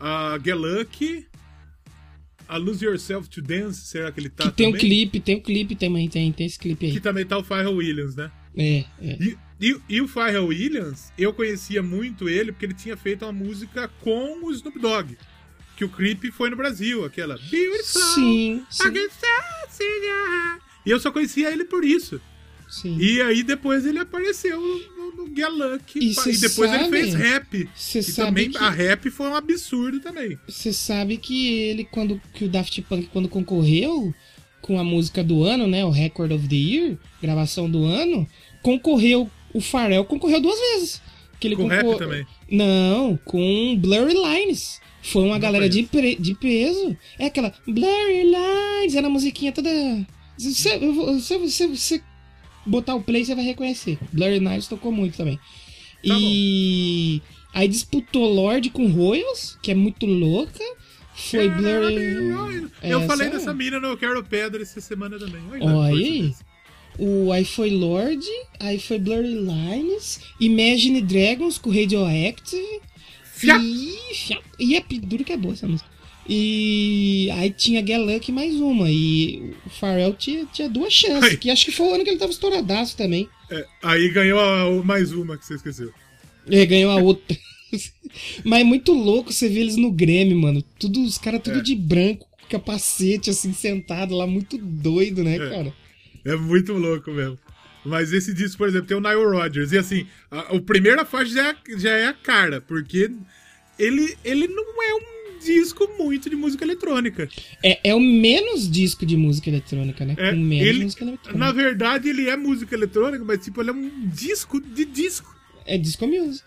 a 0.01 0.39
Get 0.43 0.55
Lucky, 0.55 1.27
a 2.49 2.57
Lose 2.57 2.85
Yourself 2.85 3.29
to 3.29 3.43
Dance, 3.43 3.81
será 3.87 4.11
que 4.13 4.21
ele 4.21 4.31
tá 4.31 4.45
que 4.45 4.57
tem 4.57 4.67
também? 4.71 4.77
um 4.77 4.89
clipe, 4.89 5.21
tem 5.21 5.37
um 5.37 5.41
clipe 5.41 5.75
também, 5.75 6.09
tem, 6.09 6.33
tem 6.33 6.47
esse 6.47 6.59
clipe 6.59 6.87
aí. 6.87 6.93
Que 6.93 7.01
também 7.01 7.27
tá 7.27 7.37
o 7.37 7.45
Pharrell 7.45 7.75
Williams, 7.75 8.17
né? 8.17 8.31
É, 8.59 8.85
é. 9.01 9.17
E, 9.21 9.39
e, 9.61 9.81
e, 9.89 10.01
o 10.01 10.09
Pharrell 10.09 10.47
Williams, 10.47 11.13
eu 11.17 11.33
conhecia 11.33 11.83
muito 11.83 12.29
ele 12.29 12.51
porque 12.51 12.67
ele 12.67 12.75
tinha 12.75 12.97
feito 12.97 13.25
uma 13.25 13.33
música 13.33 13.89
com 14.01 14.45
o 14.45 14.51
Snoop 14.51 14.79
Dogg. 14.79 15.17
Que 15.77 15.85
o 15.85 15.89
clipe 15.89 16.33
foi 16.33 16.51
no 16.51 16.57
Brasil, 16.57 17.05
aquela 17.05 17.39
Beautiful. 17.39 18.03
Sim, 18.15 18.65
sim. 18.69 18.85
E 20.85 20.91
eu 20.91 20.99
só 20.99 21.13
conhecia 21.13 21.53
ele 21.53 21.65
por 21.65 21.85
isso. 21.85 22.21
Sim. 22.69 22.99
E 22.99 23.23
aí 23.23 23.43
depois 23.43 23.87
ele 23.87 23.99
apareceu 23.99 24.61
no, 24.61 25.17
no 25.17 25.35
Get 25.35 25.49
Lucky. 25.49 26.01
E, 26.01 26.13
e 26.13 26.37
depois 26.39 26.71
sabe, 26.71 26.85
ele 26.85 26.91
fez 26.91 27.15
rap. 27.15 27.69
E 27.95 28.13
também 28.13 28.51
que... 28.51 28.59
a 28.59 28.69
rap 28.69 29.09
foi 29.11 29.29
um 29.29 29.35
absurdo 29.35 30.01
também. 30.01 30.39
Você 30.49 30.73
sabe 30.73 31.17
que 31.17 31.49
ele, 31.55 31.85
quando 31.85 32.21
que 32.35 32.45
o 32.45 32.49
Daft 32.49 32.83
Punk, 32.83 33.09
quando 33.13 33.29
concorreu 33.29 34.13
com 34.61 34.79
a 34.79 34.85
música 34.85 35.25
do 35.25 35.45
ano, 35.45 35.67
né? 35.67 35.85
O 35.85 35.91
Record 35.91 36.33
of 36.33 36.47
the 36.47 36.57
Year, 36.57 36.99
gravação 37.23 37.71
do 37.71 37.85
ano, 37.85 38.27
concorreu. 38.63 39.31
O 39.53 39.61
Pharrell 39.61 40.05
concorreu 40.05 40.41
duas 40.41 40.59
vezes. 40.59 41.03
Que 41.41 41.49
ele 41.49 41.57
com 41.57 41.63
concor... 41.63 41.77
rap 41.77 41.99
também? 41.99 42.27
Não, 42.51 43.19
com 43.25 43.77
Blurry 43.79 44.15
Lines. 44.15 44.81
Foi 45.03 45.23
uma 45.23 45.35
Não 45.35 45.41
galera 45.41 45.69
de, 45.69 45.85
pre... 45.85 46.17
de 46.17 46.35
peso. 46.35 46.97
É 47.19 47.27
aquela 47.27 47.53
Blurry 47.67 48.25
Lines, 48.25 48.95
era 48.95 49.07
a 49.07 49.11
musiquinha 49.11 49.53
toda. 49.53 49.71
Você, 50.37 51.39
você, 51.39 52.03
botar 52.67 52.95
o 52.95 53.03
play 53.03 53.25
você 53.25 53.35
vai 53.35 53.45
reconhecer. 53.45 53.99
Blurry 54.13 54.41
Nights 54.41 54.69
tocou 54.69 54.93
muito 54.93 55.17
também. 55.17 55.37
Tá 55.37 55.43
e 56.15 57.23
bom. 57.23 57.59
aí 57.61 57.69
disputou 57.69 58.33
Lorde 58.33 58.71
com 58.71 58.89
Royals, 58.89 59.59
que 59.63 59.71
é 59.71 59.75
muito 59.75 60.07
louca. 60.07 60.63
Foi 61.15 61.49
Blurry. 61.49 62.69
Eu 62.83 63.03
falei 63.07 63.31
dessa 63.31 63.53
mina 63.53 63.81
no 63.81 63.97
Quero 63.97 64.23
Pedra 64.23 64.63
essa 64.63 64.81
semana 64.81 65.19
também. 65.19 65.43
Olha 65.51 65.95
aí. 65.95 66.35
O, 66.99 67.31
aí 67.31 67.45
foi 67.45 67.71
Lorde, 67.71 68.27
aí 68.59 68.79
foi 68.79 68.99
Blurry 68.99 69.35
Lines, 69.35 70.21
Imagine 70.41 71.01
Dragons 71.01 71.57
com 71.57 71.71
Radioactive. 71.71 72.81
Fiap. 73.35 73.63
E, 73.63 73.95
e 74.59 74.77
é 74.77 74.83
duro 75.03 75.25
que 75.25 75.33
é 75.33 75.37
boa 75.37 75.55
essa 75.55 75.69
música. 75.69 75.89
E 76.29 77.31
aí 77.33 77.51
tinha 77.51 77.81
Galunk 77.81 78.31
mais 78.33 78.55
uma. 78.57 78.91
E 78.91 79.55
o 79.65 79.71
Pharrell 79.71 80.13
tinha, 80.13 80.45
tinha 80.47 80.69
duas 80.69 80.93
chances. 80.93 81.31
Aí. 81.31 81.37
Que 81.39 81.51
acho 81.51 81.65
que 81.65 81.73
foi 81.73 81.87
o 81.87 81.95
ano 81.95 82.05
que 82.05 82.11
ele 82.11 82.19
tava 82.19 82.33
estouradaço 82.33 82.97
também. 82.97 83.29
É, 83.51 83.65
aí 83.83 84.11
ganhou 84.11 84.39
a, 84.39 84.85
mais 84.85 85.13
uma 85.13 85.39
que 85.39 85.47
você 85.47 85.55
esqueceu. 85.55 85.91
É, 86.51 86.67
ganhou 86.67 86.91
a 86.91 86.97
outra. 86.97 87.37
Mas 88.45 88.61
é 88.61 88.65
muito 88.65 88.93
louco 88.93 89.33
você 89.33 89.49
ver 89.49 89.61
eles 89.61 89.77
no 89.77 89.91
Grêmio, 89.91 90.39
mano. 90.39 90.63
Tudo, 90.79 91.03
os 91.03 91.17
caras 91.17 91.41
tudo 91.43 91.61
é. 91.61 91.63
de 91.63 91.75
branco, 91.75 92.27
capacete, 92.49 93.31
assim, 93.31 93.53
sentado 93.53 94.15
lá, 94.15 94.27
muito 94.27 94.59
doido, 94.59 95.25
né, 95.25 95.37
é. 95.37 95.51
cara? 95.51 95.75
É 96.25 96.37
muito 96.37 96.73
louco 96.73 97.11
mesmo. 97.11 97.39
Mas 97.85 98.13
esse 98.13 98.35
disco, 98.35 98.59
por 98.59 98.69
exemplo, 98.69 98.87
tem 98.87 98.97
o 98.97 99.01
Nile 99.01 99.25
Rodgers. 99.25 99.73
E 99.73 99.79
assim, 99.79 100.07
a, 100.31 100.41
a 100.57 100.61
primeira 100.61 101.05
faixa 101.05 101.33
já 101.33 101.51
é, 101.51 101.57
já 101.79 101.91
é 101.91 102.07
a 102.09 102.13
cara, 102.13 102.61
porque 102.61 103.11
ele, 103.79 104.17
ele 104.25 104.49
não 104.49 104.83
é 104.83 104.95
um 104.95 105.39
disco 105.39 105.89
muito 105.99 106.29
de 106.29 106.37
música 106.37 106.65
eletrônica. 106.65 107.29
É, 107.63 107.91
é 107.91 107.95
o 107.95 108.01
menos 108.01 108.71
disco 108.71 109.07
de 109.07 109.17
música 109.17 109.49
eletrônica, 109.49 110.05
né? 110.05 110.15
É, 110.19 110.33
menos 110.33 110.67
ele, 110.69 110.85
música 110.85 111.05
eletrônica. 111.05 111.39
Na 111.39 111.53
verdade, 111.53 112.09
ele 112.09 112.29
é 112.29 112.37
música 112.37 112.75
eletrônica, 112.75 113.25
mas 113.25 113.45
tipo, 113.45 113.61
ele 113.63 113.71
é 113.71 113.73
um 113.73 114.09
disco 114.09 114.61
de 114.61 114.85
disco. 114.85 115.35
É 115.65 115.79
disco 115.79 116.07
music. 116.07 116.45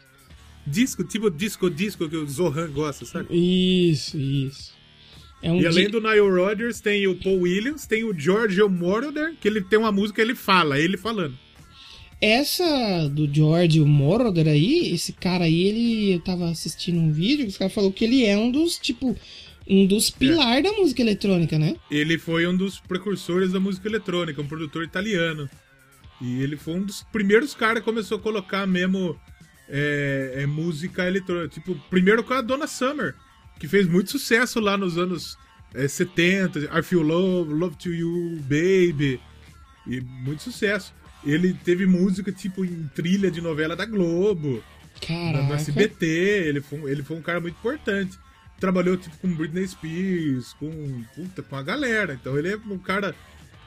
disco, 0.66 1.04
tipo 1.04 1.30
disco 1.30 1.70
disco 1.70 2.10
que 2.10 2.18
o 2.18 2.28
Zohan 2.28 2.70
gosta, 2.72 3.06
sabe? 3.06 3.28
Isso, 3.32 4.18
isso. 4.18 4.74
É 5.42 5.52
um 5.52 5.60
e 5.60 5.66
além 5.66 5.90
do 5.90 6.00
Nile 6.00 6.20
Rodgers, 6.20 6.80
tem 6.80 7.08
o 7.08 7.16
Paul 7.16 7.42
Williams, 7.42 7.86
tem 7.86 8.04
o 8.04 8.18
George 8.18 8.62
Moroder, 8.64 9.36
que 9.40 9.48
ele 9.48 9.62
tem 9.62 9.80
uma 9.80 9.92
música 9.92 10.16
que 10.16 10.22
ele 10.22 10.36
fala, 10.36 10.80
ele 10.80 10.98
falando. 10.98 11.38
Essa 12.22 13.10
do 13.10 13.28
George 13.34 13.80
Moroder 13.80 14.48
aí, 14.48 14.94
esse 14.94 15.12
cara 15.12 15.46
aí, 15.46 15.64
ele 15.64 16.14
eu 16.14 16.20
tava 16.20 16.50
assistindo 16.50 17.00
um 17.00 17.12
vídeo, 17.12 17.48
os 17.48 17.58
cara 17.58 17.70
falou 17.70 17.92
que 17.92 18.06
ele 18.06 18.24
é 18.24 18.38
um 18.38 18.52
dos, 18.52 18.78
tipo, 18.78 19.18
um 19.68 19.88
dos 19.88 20.12
pilares 20.12 20.66
é. 20.66 20.70
da 20.70 20.78
música 20.78 21.02
eletrônica, 21.02 21.58
né? 21.58 21.76
Ele 21.90 22.20
foi 22.20 22.46
um 22.46 22.56
dos 22.56 22.80
precursores 22.80 23.52
da 23.52 23.60
música 23.60 23.88
eletrônica, 23.88 24.40
um 24.40 24.48
produtor 24.48 24.84
italiano. 24.84 25.50
E 26.22 26.44
ele 26.44 26.56
foi 26.56 26.76
um 26.76 26.84
dos 26.84 27.02
primeiros 27.12 27.56
caras 27.56 27.80
que 27.80 27.86
começou 27.86 28.18
a 28.20 28.22
colocar 28.22 28.68
mesmo 28.68 29.20
é, 29.68 30.34
é, 30.38 30.46
música 30.46 31.08
eletrônica. 31.08 31.56
Tipo, 31.56 31.76
primeiro 31.90 32.24
com 32.24 32.34
a 32.34 32.42
Donna 32.42 32.68
Summer, 32.68 33.16
que 33.62 33.68
fez 33.68 33.86
muito 33.86 34.10
sucesso 34.10 34.60
lá 34.60 34.76
nos 34.76 34.98
anos 34.98 35.38
é, 35.76 35.88
70. 35.88 36.62
I 36.62 36.82
Feel 36.82 37.04
Love, 37.04 37.54
Love 37.54 37.76
to 37.76 37.94
You, 37.94 38.40
Baby. 38.42 39.22
E 39.86 40.02
muito 40.02 40.42
sucesso. 40.42 40.92
Ele 41.24 41.54
teve 41.54 41.86
música, 41.86 42.32
tipo, 42.32 42.66
em 42.66 42.90
trilha 42.96 43.30
de 43.30 43.40
novela 43.40 43.76
da 43.76 43.86
Globo. 43.86 44.64
Caraca. 45.00 45.44
No 45.44 45.54
SBT. 45.54 46.06
Ele 46.08 46.60
foi, 46.60 46.92
ele 46.92 47.04
foi 47.04 47.18
um 47.18 47.22
cara 47.22 47.40
muito 47.40 47.54
importante. 47.54 48.18
Trabalhou, 48.60 48.98
tipo, 48.98 49.16
com 49.20 49.32
Britney 49.32 49.68
Spears, 49.68 50.54
com, 50.54 51.04
puta, 51.16 51.44
com 51.44 51.56
a 51.56 51.62
galera. 51.62 52.16
Então 52.20 52.36
ele 52.40 52.54
é 52.54 52.58
um 52.58 52.80
cara 52.80 53.14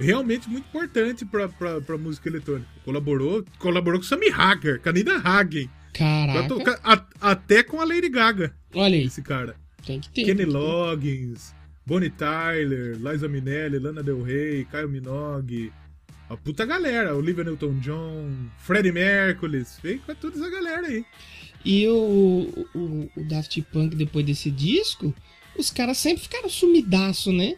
realmente 0.00 0.50
muito 0.50 0.66
importante 0.66 1.24
pra, 1.24 1.48
pra, 1.48 1.80
pra 1.80 1.96
música 1.96 2.28
eletrônica. 2.28 2.68
Colaborou, 2.84 3.44
colaborou 3.60 4.00
com 4.00 4.06
Sammy 4.06 4.30
Hagar, 4.30 4.80
Canida 4.80 5.18
Hagen. 5.18 5.70
Caraca. 5.92 6.80
Até 7.20 7.62
com 7.62 7.80
a 7.80 7.84
Lady 7.84 8.08
Gaga. 8.08 8.52
Olha 8.74 8.96
aí. 8.96 9.04
Esse 9.04 9.22
cara. 9.22 9.54
Tem 9.86 10.00
que 10.00 10.08
ter. 10.08 10.24
Kenny 10.24 10.44
Loggins, 10.44 11.54
Bonnie 11.86 12.10
Tyler, 12.10 12.96
Liza 12.96 13.28
Minnelli, 13.28 13.78
Lana 13.78 14.02
Del 14.02 14.22
Rey, 14.22 14.64
Caio 14.64 14.88
Minogue. 14.88 15.72
A 16.28 16.36
puta 16.36 16.64
galera, 16.64 17.14
Olivia 17.14 17.44
Newton-John, 17.44 18.48
Freddie 18.58 18.92
Mercury, 18.92 19.64
vem 19.82 19.98
com 19.98 20.14
toda 20.14 20.36
essa 20.36 20.50
galera 20.50 20.86
aí. 20.86 21.04
E 21.64 21.86
o, 21.88 22.66
o, 22.74 23.10
o 23.16 23.24
Daft 23.24 23.60
Punk, 23.70 23.94
depois 23.94 24.24
desse 24.24 24.50
disco, 24.50 25.14
os 25.56 25.70
caras 25.70 25.98
sempre 25.98 26.22
ficaram 26.22 26.48
sumidaço, 26.48 27.30
né? 27.30 27.56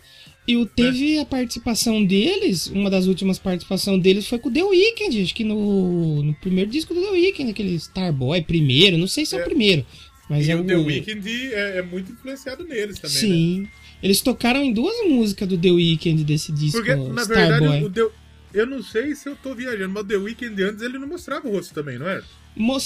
E 0.48 0.56
o, 0.56 0.66
teve 0.66 1.16
é. 1.16 1.20
a 1.20 1.26
participação 1.26 2.04
deles, 2.04 2.68
uma 2.68 2.88
das 2.88 3.06
últimas 3.06 3.38
participações 3.38 4.00
deles 4.00 4.28
foi 4.28 4.38
com 4.38 4.48
o 4.48 4.52
The 4.52 4.62
Weeknd, 4.62 5.22
acho 5.22 5.34
que 5.34 5.42
no, 5.42 6.22
no 6.22 6.34
primeiro 6.34 6.70
disco 6.70 6.94
do 6.94 7.00
The 7.00 7.10
Weeknd, 7.10 7.50
aquele 7.50 7.74
Starboy, 7.74 8.42
primeiro, 8.42 8.96
não 8.96 9.08
sei 9.08 9.26
se 9.26 9.34
é, 9.34 9.38
é 9.38 9.42
o 9.42 9.44
primeiro. 9.44 9.84
Mas 10.28 10.46
e 10.46 10.50
é 10.50 10.56
o 10.56 10.64
The 10.64 10.76
Weeknd 10.76 11.54
é, 11.54 11.78
é, 11.78 11.82
muito 11.82 12.12
influenciado 12.12 12.64
neles 12.64 12.98
também, 12.98 13.16
Sim. 13.16 13.60
Né? 13.62 13.68
Eles 14.02 14.20
tocaram 14.20 14.62
em 14.62 14.72
duas 14.72 15.08
músicas 15.08 15.48
do 15.48 15.56
The 15.56 15.70
Weeknd 15.70 16.24
desse 16.24 16.52
disco, 16.52 16.78
Porque, 16.78 16.94
na 16.94 17.22
Starboy. 17.22 17.60
verdade, 17.60 17.84
o 17.84 17.90
The, 17.90 18.08
eu 18.52 18.66
não 18.66 18.82
sei 18.82 19.14
se 19.14 19.28
eu 19.28 19.36
tô 19.36 19.54
viajando, 19.54 19.94
mas 19.94 20.02
o 20.02 20.06
The 20.06 20.16
Weeknd 20.16 20.62
antes 20.62 20.82
ele 20.82 20.98
não 20.98 21.08
mostrava 21.08 21.46
o 21.48 21.52
rosto 21.52 21.72
também, 21.74 21.98
não 21.98 22.08
era? 22.08 22.24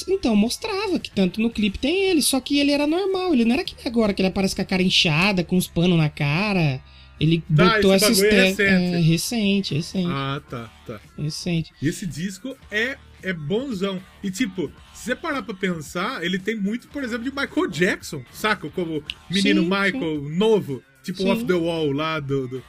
Então, 0.08 0.34
mostrava 0.34 0.98
que 0.98 1.10
tanto 1.10 1.40
no 1.40 1.48
clipe 1.48 1.78
tem 1.78 2.06
ele, 2.06 2.20
só 2.22 2.40
que 2.40 2.58
ele 2.58 2.72
era 2.72 2.86
normal, 2.86 3.32
ele 3.32 3.44
não 3.44 3.54
era 3.54 3.64
que 3.64 3.76
agora 3.86 4.12
que 4.12 4.20
ele 4.20 4.28
aparece 4.28 4.54
com 4.54 4.62
a 4.62 4.64
cara 4.64 4.82
inchada, 4.82 5.44
com 5.44 5.56
os 5.56 5.68
panos 5.68 5.96
na 5.96 6.08
cara. 6.08 6.80
Ele 7.20 7.42
tá, 7.54 7.76
botou 7.76 7.92
essa 7.92 8.10
estética. 8.10 8.62
É 8.62 8.78
recente. 8.78 8.94
É, 8.94 8.98
recente, 8.98 9.74
recente. 9.74 10.10
Ah, 10.10 10.40
tá, 10.48 10.72
tá. 10.86 11.00
Recente. 11.16 11.70
E 11.80 11.86
esse 11.86 12.06
disco 12.06 12.56
é, 12.70 12.96
é 13.22 13.32
bonzão. 13.32 14.02
E 14.22 14.30
tipo, 14.30 14.72
se 15.00 15.06
você 15.06 15.16
parar 15.16 15.42
pra 15.42 15.54
pensar, 15.54 16.22
ele 16.22 16.38
tem 16.38 16.54
muito, 16.54 16.88
por 16.88 17.02
exemplo, 17.02 17.24
de 17.24 17.30
Michael 17.30 17.68
Jackson, 17.68 18.22
saca? 18.32 18.68
Como 18.68 19.02
menino 19.30 19.62
sim, 19.62 19.66
Michael, 19.66 20.20
sim. 20.20 20.36
novo. 20.36 20.82
Tipo 21.02 21.22
sim. 21.22 21.30
Off 21.30 21.44
the 21.46 21.54
Wall 21.54 21.92
lá 21.92 22.20
do, 22.20 22.46
do 22.46 22.62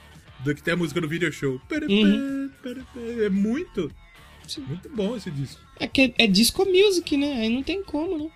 do 0.44 0.56
que 0.56 0.64
tem 0.64 0.74
a 0.74 0.78
música 0.78 1.00
no 1.00 1.08
video 1.08 1.32
show. 1.32 1.62
Uhum. 1.90 2.50
É 3.24 3.30
muito. 3.30 3.92
Muito 4.68 4.90
bom 4.90 5.16
esse 5.16 5.30
disco. 5.30 5.62
É 5.80 5.88
que 5.88 6.14
é 6.18 6.28
disco 6.28 6.66
music, 6.66 7.16
né? 7.16 7.42
Aí 7.42 7.50
não 7.50 7.64
tem 7.64 7.84
como, 7.84 8.18
né? 8.18 8.30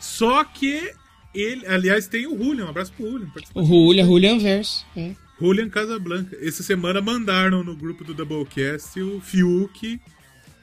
Só 0.00 0.42
que 0.44 0.92
ele, 1.34 1.66
aliás, 1.66 2.06
tem 2.08 2.26
o 2.26 2.36
Julian, 2.36 2.66
um 2.66 2.68
abraço 2.68 2.92
pro 2.92 3.10
Julian. 3.10 3.30
O 3.54 3.64
Julian, 3.64 4.06
Julian 4.06 4.38
Verso. 4.38 4.86
É. 4.96 5.14
Julian 5.40 5.68
Casablanca. 5.68 6.36
Essa 6.40 6.62
semana 6.62 7.00
mandaram 7.00 7.62
no 7.62 7.76
grupo 7.76 8.04
do 8.04 8.14
Doublecast 8.14 9.00
o 9.00 9.20
Fiuk 9.20 10.00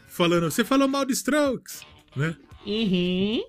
falando: 0.08 0.50
Você 0.50 0.64
falou 0.64 0.88
mal 0.88 1.06
de 1.06 1.14
Strokes, 1.14 1.82
né? 2.16 2.36
Uhum. 2.66 3.44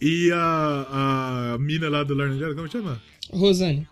E 0.00 0.30
a, 0.32 1.54
a 1.54 1.58
mina 1.58 1.88
lá 1.88 2.02
do 2.02 2.14
Laranjada, 2.14 2.54
como 2.54 2.70
chama? 2.70 3.00
Rosane. 3.30 3.86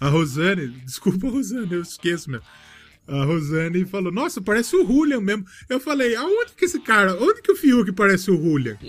A 0.00 0.08
Rosane, 0.08 0.68
desculpa, 0.84 1.28
Rosane, 1.28 1.72
eu 1.72 1.82
esqueço 1.82 2.30
mesmo. 2.30 2.46
A 3.06 3.24
Rosane 3.24 3.84
falou: 3.84 4.12
Nossa, 4.12 4.40
parece 4.40 4.76
o 4.76 4.86
Julian 4.86 5.20
mesmo. 5.20 5.44
Eu 5.68 5.80
falei: 5.80 6.14
Aonde 6.14 6.52
que 6.56 6.64
esse 6.64 6.78
cara, 6.80 7.16
onde 7.20 7.42
que 7.42 7.50
o 7.50 7.56
Fiuk 7.56 7.90
parece 7.92 8.30
o 8.30 8.40
Julian? 8.40 8.78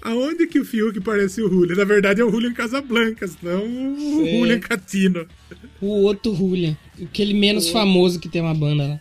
Aonde 0.00 0.46
que 0.46 0.58
o 0.58 0.64
Fiuk 0.64 1.00
parece 1.00 1.42
o 1.42 1.48
Julian? 1.48 1.76
Na 1.76 1.84
verdade 1.84 2.20
é 2.20 2.24
o 2.24 2.30
Julian 2.30 2.52
Casablancas, 2.52 3.36
não 3.42 3.94
o 3.94 4.24
Sei. 4.24 4.38
Julian 4.38 4.60
Catino. 4.60 5.26
O 5.80 6.02
outro 6.02 6.34
Julian, 6.34 6.76
aquele 7.00 7.34
menos 7.34 7.68
o... 7.68 7.72
famoso 7.72 8.18
que 8.20 8.28
tem 8.28 8.40
uma 8.40 8.54
banda 8.54 8.86
lá. 8.86 9.00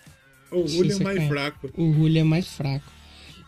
O 0.51 0.67
Julian 0.67 0.99
mais 0.99 1.27
fraco. 1.27 1.69
O 1.77 1.93
Julian 1.93 2.25
mais 2.25 2.47
fraco. 2.47 2.91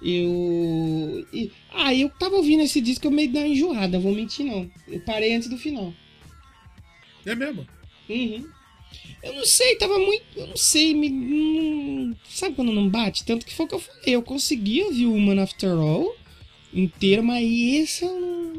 Eu. 0.02 1.26
E, 1.32 1.52
ah, 1.74 1.94
eu 1.94 2.10
tava 2.10 2.36
ouvindo 2.36 2.64
esse 2.64 2.82
disco, 2.82 3.08
eu 3.08 3.12
meio 3.12 3.32
da 3.32 3.48
enjoada, 3.48 4.00
vou 4.00 4.14
mentir 4.14 4.46
não. 4.46 4.70
Eu 4.88 5.00
parei 5.02 5.34
antes 5.36 5.50
do 5.50 5.58
final. 5.58 5.94
É 7.26 7.34
mesmo? 7.36 7.66
Uhum. 8.10 8.46
Eu 9.24 9.34
não 9.34 9.46
sei, 9.46 9.76
tava 9.78 9.98
muito. 9.98 10.26
Eu 10.36 10.48
não 10.48 10.58
sei, 10.58 10.94
me. 10.94 11.10
Não, 11.10 12.16
sabe 12.30 12.56
quando 12.56 12.74
não 12.74 12.90
bate? 12.90 13.24
Tanto 13.24 13.46
que 13.46 13.54
foi 13.54 13.66
o 13.66 13.70
que 13.70 13.76
eu 13.76 13.80
falei. 13.80 14.02
Eu 14.08 14.22
consegui 14.22 14.84
ouvir 14.84 15.06
o 15.06 15.14
Human 15.14 15.42
After 15.42 15.72
All 15.72 16.14
inteiro, 16.74 17.24
mas 17.24 17.46
esse 17.46 18.04
eu 18.04 18.20
não. 18.20 18.54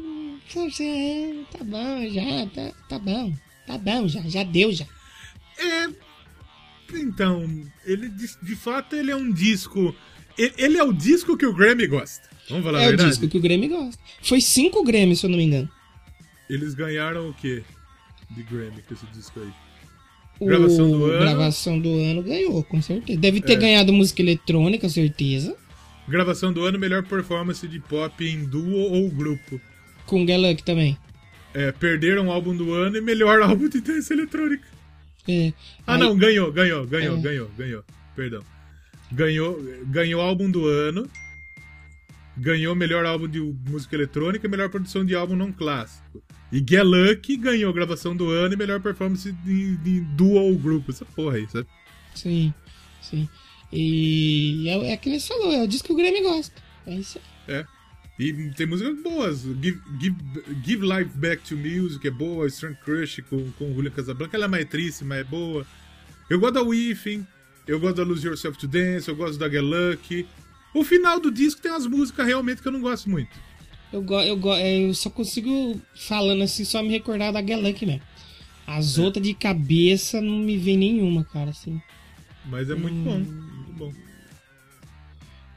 É, 0.79 1.33
tá 1.51 1.63
bom, 1.63 2.09
já, 2.09 2.47
tá, 2.47 2.73
tá 2.87 2.99
bom. 2.99 3.33
Tá 3.67 3.77
bom, 3.77 4.07
já, 4.07 4.21
já 4.21 4.43
deu 4.43 4.71
já. 4.71 4.85
É. 5.57 6.04
Então, 6.97 7.49
ele 7.85 8.09
de, 8.09 8.29
de 8.41 8.55
fato 8.55 8.95
ele 8.95 9.11
é 9.11 9.15
um 9.15 9.31
disco 9.31 9.95
ele 10.37 10.77
é 10.77 10.83
o 10.83 10.91
disco 10.91 11.37
que 11.37 11.45
o 11.45 11.53
Grammy 11.53 11.87
gosta. 11.87 12.29
Vamos 12.49 12.65
falar 12.65 12.81
é 12.81 12.85
a 12.85 12.87
verdade. 12.87 13.03
É 13.03 13.07
o 13.07 13.09
disco 13.11 13.27
que 13.29 13.37
o 13.37 13.41
Grammy 13.41 13.67
gosta. 13.69 14.01
Foi 14.21 14.41
cinco 14.41 14.83
Grammy, 14.83 15.15
se 15.15 15.25
eu 15.25 15.29
não 15.29 15.37
me 15.37 15.43
engano. 15.43 15.69
Eles 16.49 16.73
ganharam 16.73 17.29
o 17.29 17.33
quê 17.33 17.63
de 18.29 18.43
Grammy 18.43 18.81
com 18.87 18.93
esse 18.93 19.05
disco 19.07 19.39
aí? 19.39 19.49
O... 20.39 20.45
Gravação 20.45 20.91
do 20.91 21.05
ano. 21.05 21.19
Gravação 21.19 21.79
do 21.79 21.89
ano 21.97 22.21
ganhou, 22.21 22.63
com 22.63 22.81
certeza. 22.81 23.19
Deve 23.19 23.41
ter 23.41 23.53
é. 23.53 23.55
ganhado 23.55 23.93
música 23.93 24.21
eletrônica, 24.21 24.89
certeza. 24.89 25.55
Gravação 26.07 26.53
do 26.53 26.63
ano, 26.63 26.77
melhor 26.77 27.03
performance 27.03 27.67
de 27.67 27.79
pop 27.79 28.23
em 28.23 28.43
duo 28.43 28.91
ou 28.91 29.09
grupo. 29.09 29.59
Com 30.05 30.25
Gallup 30.25 30.61
também. 30.63 30.97
É, 31.53 31.71
perderam 31.71 32.27
o 32.27 32.31
álbum 32.31 32.55
do 32.55 32.73
ano 32.73 32.97
e 32.97 33.01
melhor 33.01 33.41
álbum 33.41 33.69
de 33.69 33.79
dança 33.79 34.13
eletrônica. 34.13 34.74
É. 35.27 35.53
Ah, 35.85 35.93
aí... 35.93 35.99
não, 35.99 36.17
ganhou, 36.17 36.51
ganhou, 36.51 36.85
ganhou, 36.85 37.17
é. 37.17 37.21
ganhou, 37.21 37.51
ganhou. 37.57 37.83
Perdão. 38.15 38.43
Ganhou, 39.11 39.59
ganhou 39.85 40.21
álbum 40.21 40.49
do 40.49 40.65
ano. 40.67 41.09
Ganhou 42.37 42.75
melhor 42.75 43.05
álbum 43.05 43.27
de 43.27 43.39
música 43.39 43.95
eletrônica 43.95 44.45
e 44.45 44.49
melhor 44.49 44.69
produção 44.69 45.05
de 45.05 45.15
álbum 45.15 45.35
não 45.35 45.51
clássico. 45.51 46.21
E 46.51 46.57
Get 46.57 46.83
Lucky 46.83 47.37
ganhou 47.37 47.73
gravação 47.73 48.15
do 48.15 48.29
ano 48.29 48.53
e 48.53 48.57
melhor 48.57 48.81
performance 48.81 49.31
de, 49.31 49.77
de 49.77 50.01
dual 50.01 50.53
grupo. 50.55 50.91
Essa 50.91 51.05
porra 51.05 51.37
aí, 51.37 51.47
sabe? 51.49 51.67
Sim, 52.13 52.53
sim. 53.01 53.27
E 53.71 54.67
é, 54.69 54.91
é 54.91 54.97
que 54.97 55.09
ele 55.09 55.19
falou, 55.19 55.51
é 55.51 55.63
o 55.63 55.67
disco 55.67 55.87
que 55.87 55.93
o 55.93 55.95
Grammy 55.95 56.21
gosta. 56.21 56.61
É 56.85 56.95
isso 56.95 57.19
aí. 57.47 57.55
É. 57.55 57.74
E 58.17 58.33
tem 58.55 58.65
músicas 58.65 59.01
boas. 59.01 59.41
Give, 59.41 59.79
Give, 59.99 60.15
Give 60.63 60.85
Life 60.85 61.17
Back 61.17 61.43
to 61.43 61.57
Music 61.57 62.07
é 62.07 62.11
boa. 62.11 62.47
Strong 62.47 62.77
Crush 62.83 63.21
com, 63.29 63.51
com 63.51 63.73
Julian 63.73 63.91
Casablanca. 63.91 64.37
Ela 64.37 64.45
é 64.45 64.47
mais 64.47 64.65
triste, 64.65 65.03
mas 65.03 65.19
é 65.19 65.23
boa. 65.23 65.65
Eu 66.29 66.39
gosto 66.39 66.53
da 66.53 66.63
Whiffing. 66.63 67.25
Eu 67.67 67.79
gosto 67.79 67.95
da 67.95 68.03
Lose 68.03 68.25
Yourself 68.25 68.57
to 68.59 68.67
Dance, 68.67 69.09
eu 69.09 69.15
gosto 69.15 69.39
da 69.39 69.49
Get 69.49 69.61
Lucky. 69.61 70.27
O 70.73 70.83
final 70.83 71.19
do 71.19 71.31
disco 71.31 71.61
tem 71.61 71.71
umas 71.71 71.87
músicas 71.87 72.25
realmente 72.27 72.61
que 72.61 72.67
eu 72.67 72.71
não 72.71 72.81
gosto 72.81 73.09
muito. 73.09 73.31
Eu, 73.91 74.01
go, 74.01 74.19
eu, 74.21 74.37
go, 74.37 74.53
eu 74.55 74.93
só 74.93 75.09
consigo, 75.09 75.81
falando 75.95 76.43
assim, 76.43 76.63
só 76.63 76.83
me 76.83 76.89
recordar 76.89 77.33
da 77.33 77.41
Get 77.41 77.59
Lucky 77.59 77.85
mesmo. 77.85 78.01
As 78.67 78.97
é. 78.97 79.01
outras 79.01 79.25
de 79.25 79.33
cabeça 79.33 80.21
não 80.21 80.39
me 80.39 80.57
vem 80.57 80.77
nenhuma, 80.77 81.23
cara, 81.23 81.49
assim. 81.49 81.81
Mas 82.45 82.69
é 82.69 82.75
muito 82.75 82.95
hum... 82.95 83.03
bom. 83.03 83.64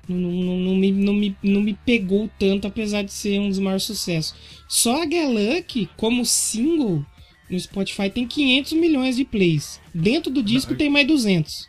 Não, 0.08 0.16
não, 0.16 0.56
não, 0.56 0.76
me, 0.76 0.90
não, 0.90 1.12
me, 1.12 1.36
não 1.42 1.60
me 1.60 1.74
pegou 1.84 2.30
tanto, 2.38 2.66
apesar 2.66 3.02
de 3.02 3.12
ser 3.12 3.38
um 3.38 3.48
dos 3.48 3.58
maiores 3.58 3.84
sucessos. 3.84 4.34
Só 4.66 5.02
a 5.02 5.04
Get 5.04 5.28
Lucky, 5.28 5.88
como 5.96 6.24
single, 6.24 7.04
no 7.50 7.60
Spotify 7.60 8.10
tem 8.10 8.26
500 8.26 8.72
milhões 8.72 9.16
de 9.16 9.24
plays. 9.24 9.80
Dentro 9.92 10.30
do 10.30 10.42
disco 10.42 10.72
não, 10.72 10.78
tem 10.78 10.90
mais 10.90 11.06
200. 11.06 11.68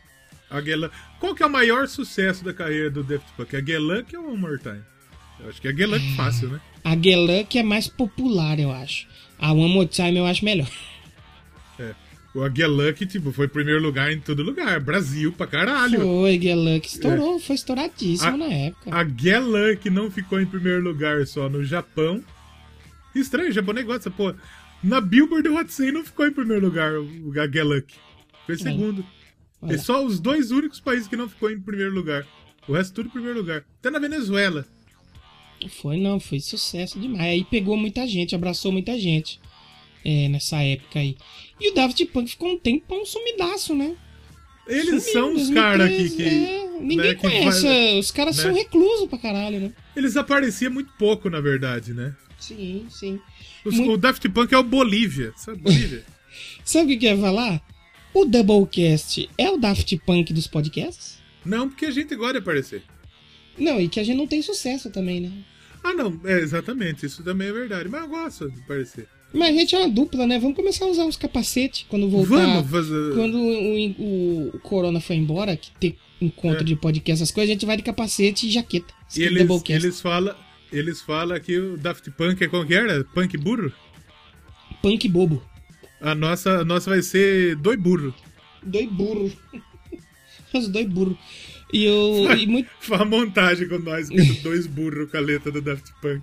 A 0.50 0.60
Qual 1.18 1.34
que 1.34 1.42
é 1.42 1.46
o 1.46 1.50
maior 1.50 1.86
sucesso 1.86 2.44
da 2.44 2.52
carreira 2.52 2.90
do 2.90 3.04
Daft 3.04 3.26
Punk? 3.36 3.54
A 3.54 3.60
Get 3.60 3.78
Lucky 3.78 4.16
ou 4.16 4.28
One 4.28 4.38
More 4.38 4.58
Time? 4.58 4.82
Eu 5.38 5.48
acho 5.48 5.60
que 5.60 5.68
é 5.68 5.74
Geluck 5.74 6.16
fácil, 6.16 6.48
né? 6.50 6.60
A 6.84 6.96
Geluck 6.96 7.58
é 7.58 7.62
mais 7.62 7.88
popular, 7.88 8.58
eu 8.58 8.70
acho. 8.70 9.06
A 9.38 9.52
One 9.52 9.72
More 9.72 9.88
Time 9.88 10.16
eu 10.16 10.26
acho 10.26 10.44
melhor. 10.44 10.70
É. 12.34 12.38
O 12.38 12.48
Geluck, 12.54 13.06
tipo, 13.06 13.32
foi 13.32 13.48
primeiro 13.48 13.82
lugar 13.82 14.12
em 14.12 14.20
todo 14.20 14.42
lugar. 14.42 14.78
Brasil 14.80 15.32
pra 15.32 15.46
caralho. 15.46 16.00
Foi, 16.00 16.40
Geluck 16.40 16.86
estourou, 16.86 17.40
foi 17.40 17.56
estouradíssimo 17.56 18.34
A- 18.34 18.36
na 18.36 18.46
época. 18.46 18.94
A 18.94 19.04
Geluck 19.04 19.90
não 19.90 20.10
ficou 20.10 20.40
em 20.40 20.46
primeiro 20.46 20.80
lugar 20.82 21.26
só 21.26 21.48
no 21.48 21.64
Japão. 21.64 22.22
Estranho, 23.14 23.48
o 23.48 23.52
japonês 23.52 23.84
gosta 23.84 23.98
dessa 24.10 24.16
porra. 24.16 24.36
Na 24.82 25.00
Billboard 25.00 25.48
o 25.48 25.58
Hot 25.58 25.72
100 25.72 25.92
não 25.92 26.04
ficou 26.04 26.26
em 26.26 26.32
primeiro 26.32 26.64
lugar, 26.64 26.92
o 26.98 27.32
a 27.40 27.50
Geluck. 27.50 27.92
Foi 28.46 28.54
em 28.54 28.58
segundo. 28.58 29.04
É 29.68 29.76
só 29.76 30.04
os 30.04 30.18
dois 30.20 30.50
únicos 30.52 30.80
países 30.80 31.06
que 31.08 31.16
não 31.16 31.28
ficou 31.28 31.50
em 31.50 31.60
primeiro 31.60 31.92
lugar. 31.92 32.26
O 32.68 32.72
resto 32.72 32.94
tudo 32.94 33.06
em 33.08 33.10
primeiro 33.12 33.38
lugar. 33.40 33.64
Até 33.78 33.90
na 33.90 33.98
Venezuela. 33.98 34.64
Foi 35.82 35.98
não, 35.98 36.18
foi 36.18 36.40
sucesso 36.40 36.98
demais. 36.98 37.20
Aí 37.20 37.44
pegou 37.44 37.76
muita 37.76 38.06
gente, 38.06 38.34
abraçou 38.34 38.72
muita 38.72 38.98
gente. 38.98 39.38
É, 40.02 40.28
nessa 40.28 40.62
época 40.62 40.98
aí. 40.98 41.16
E 41.60 41.70
o 41.70 41.74
Daft 41.74 42.04
Punk 42.06 42.30
ficou 42.30 42.48
um 42.50 42.58
tempão 42.58 43.04
sumidaço, 43.04 43.74
né? 43.74 43.94
Eles 44.66 45.02
Sumiu, 45.04 45.12
são 45.12 45.28
os 45.34 45.48
2013, 45.50 45.54
caras 45.54 45.90
que, 45.96 46.10
que 46.16 46.22
é, 46.22 46.68
ninguém 46.80 46.96
né, 46.98 47.14
conhece. 47.14 47.62
faz- 47.62 47.98
Os 47.98 48.10
caras 48.10 48.36
né? 48.36 48.42
são 48.44 48.54
reclusos 48.54 49.08
pra 49.08 49.18
caralho, 49.18 49.58
né? 49.60 49.72
Eles 49.96 50.16
apareciam 50.16 50.72
muito 50.72 50.92
pouco, 50.98 51.28
na 51.28 51.40
verdade, 51.40 51.92
né? 51.92 52.14
Sim, 52.38 52.86
sim. 52.90 53.20
Os- 53.64 53.74
Muito- 53.74 53.92
O 53.92 53.96
Daft 53.98 54.26
Punk 54.28 54.52
é 54.54 54.58
o 54.58 54.62
Bolívia. 54.62 55.32
Sabe 55.36 55.58
Bolívia? 55.58 56.04
Sabe 56.64 56.84
o 56.84 56.88
que 56.88 56.96
que 56.98 57.06
eu 57.06 57.16
ia 57.16 57.20
falar? 57.20 57.60
O 58.14 58.24
Doublecast 58.24 59.28
é 59.36 59.50
o 59.50 59.56
Daft 59.58 59.96
Punk 60.06 60.32
dos 60.32 60.46
podcasts? 60.46 61.18
não, 61.44 61.68
porque 61.68 61.86
a 61.86 61.90
gente 61.90 62.14
gosta 62.16 62.34
de 62.34 62.38
aparecer. 62.38 62.82
Não, 63.58 63.80
e 63.80 63.88
que 63.88 63.98
a 64.00 64.04
gente 64.04 64.16
não 64.16 64.26
tem 64.26 64.40
sucesso 64.42 64.90
também, 64.90 65.20
né? 65.20 65.32
Ah, 65.82 65.92
não. 65.94 66.20
É, 66.24 66.38
exatamente. 66.40 67.06
Isso 67.06 67.22
também 67.24 67.48
é 67.48 67.52
verdade. 67.52 67.88
Mas 67.88 68.02
eu 68.02 68.08
gosto 68.08 68.50
de 68.50 68.60
aparecer. 68.60 69.08
Mas 69.32 69.54
a 69.56 69.58
gente 69.60 69.74
é 69.74 69.78
uma 69.78 69.88
dupla, 69.88 70.26
né? 70.26 70.38
Vamos 70.38 70.56
começar 70.56 70.84
a 70.84 70.88
usar 70.88 71.04
os 71.04 71.16
capacetes 71.16 71.86
quando 71.88 72.08
voltar. 72.10 72.28
Vamos 72.46 72.70
fazer... 72.70 73.14
Quando 73.14 73.36
o, 73.38 73.76
o- 74.00 74.48
o 74.56 74.58
Corona 74.60 75.00
foi 75.00 75.16
embora, 75.16 75.56
que 75.56 75.70
ter 75.78 75.96
encontro 76.20 76.62
É. 76.62 76.64
de 76.64 76.74
podcast, 76.76 77.22
essas 77.22 77.32
coisas, 77.32 77.50
a 77.50 77.52
gente 77.54 77.64
vai 77.66 77.76
de 77.76 77.82
capacete 77.82 78.46
e 78.46 78.50
jaqueta. 78.50 78.92
E 79.16 79.22
eles, 79.22 79.46
Doublecast. 79.46 79.84
eles 79.86 80.00
falam 80.00 80.34
eles 80.72 81.00
fala 81.02 81.38
que 81.40 81.58
o 81.58 81.76
Daft 81.76 82.08
Punk 82.12 82.42
é 82.44 82.48
como 82.48 82.64
que 82.66 82.74
era? 82.74 83.02
Punk 83.04 83.36
burro? 83.38 83.72
Punk 84.82 85.08
bobo. 85.08 85.42
A 86.00 86.14
nossa, 86.14 86.60
a 86.60 86.64
nossa 86.64 86.90
vai 86.90 87.02
ser 87.02 87.56
dois 87.56 87.78
burros. 87.78 88.14
Dois 88.62 88.88
burros. 88.90 89.32
Os 90.54 90.68
dois 90.68 90.86
burros. 90.88 91.16
E, 91.72 91.84
eu, 91.84 92.36
e 92.36 92.46
muito, 92.48 92.68
Faz 92.80 93.00
a 93.00 93.04
montagem 93.04 93.68
com 93.68 93.78
nós, 93.78 94.08
dois 94.42 94.66
burros 94.66 95.10
com 95.10 95.16
a 95.16 95.20
letra 95.20 95.50
do 95.52 95.60
Daft 95.60 95.90
Punk. 96.02 96.22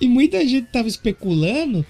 E 0.00 0.06
muita 0.06 0.46
gente 0.46 0.68
tava 0.68 0.88
especulando 0.88 1.84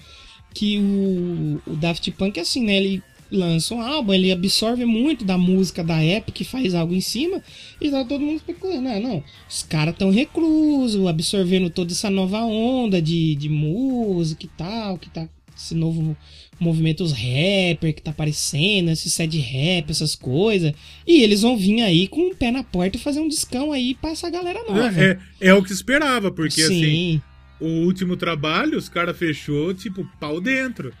que 0.53 0.77
o, 0.79 1.61
o 1.71 1.75
Daft 1.75 2.09
Punk, 2.11 2.39
assim, 2.39 2.63
né? 2.63 2.77
Ele 2.77 3.03
lança 3.33 3.73
um 3.73 3.81
álbum, 3.81 4.13
ele 4.13 4.31
absorve 4.31 4.85
muito 4.85 5.25
da 5.25 5.37
música 5.37 5.83
da 5.83 6.01
época 6.01 6.41
e 6.41 6.45
faz 6.45 6.75
algo 6.75 6.93
em 6.93 7.01
cima. 7.01 7.41
E 7.81 7.89
tá 7.89 8.05
todo 8.05 8.21
mundo 8.21 8.37
especulando. 8.37 8.87
Ah, 8.87 8.99
não. 8.99 9.23
Os 9.49 9.63
caras 9.63 9.95
tão 9.97 10.11
reclusos, 10.11 11.05
absorvendo 11.07 11.69
toda 11.69 11.91
essa 11.91 12.09
nova 12.09 12.41
onda 12.43 13.01
de, 13.01 13.35
de 13.35 13.49
música 13.49 14.45
e 14.45 14.49
tal, 14.49 14.97
que 14.97 15.09
tá. 15.09 15.27
Esse 15.55 15.75
novo 15.75 16.17
movimento, 16.59 17.03
os 17.03 17.11
rapper 17.11 17.93
que 17.93 18.01
tá 18.01 18.09
aparecendo, 18.09 18.89
esse 18.89 19.07
set 19.09 19.37
rap, 19.37 19.91
essas 19.91 20.15
coisas. 20.15 20.73
E 21.05 21.21
eles 21.21 21.43
vão 21.43 21.55
vir 21.55 21.81
aí 21.81 22.07
com 22.07 22.31
o 22.31 22.35
pé 22.35 22.49
na 22.49 22.63
porta 22.63 22.97
e 22.97 22.99
fazer 22.99 23.19
um 23.19 23.27
discão 23.27 23.71
aí 23.71 23.93
pra 23.93 24.11
essa 24.11 24.29
galera 24.31 24.63
nova. 24.67 24.99
É, 24.99 25.19
é 25.39 25.53
o 25.53 25.63
que 25.63 25.71
esperava, 25.71 26.31
porque 26.31 26.61
assim, 26.61 26.83
Sim. 26.83 27.21
O 27.65 27.85
último 27.85 28.17
trabalho, 28.17 28.77
os 28.77 28.89
caras 28.89 29.17
fechou, 29.17 29.73
tipo, 29.73 30.07
pau 30.19 30.41
dentro. 30.41 30.93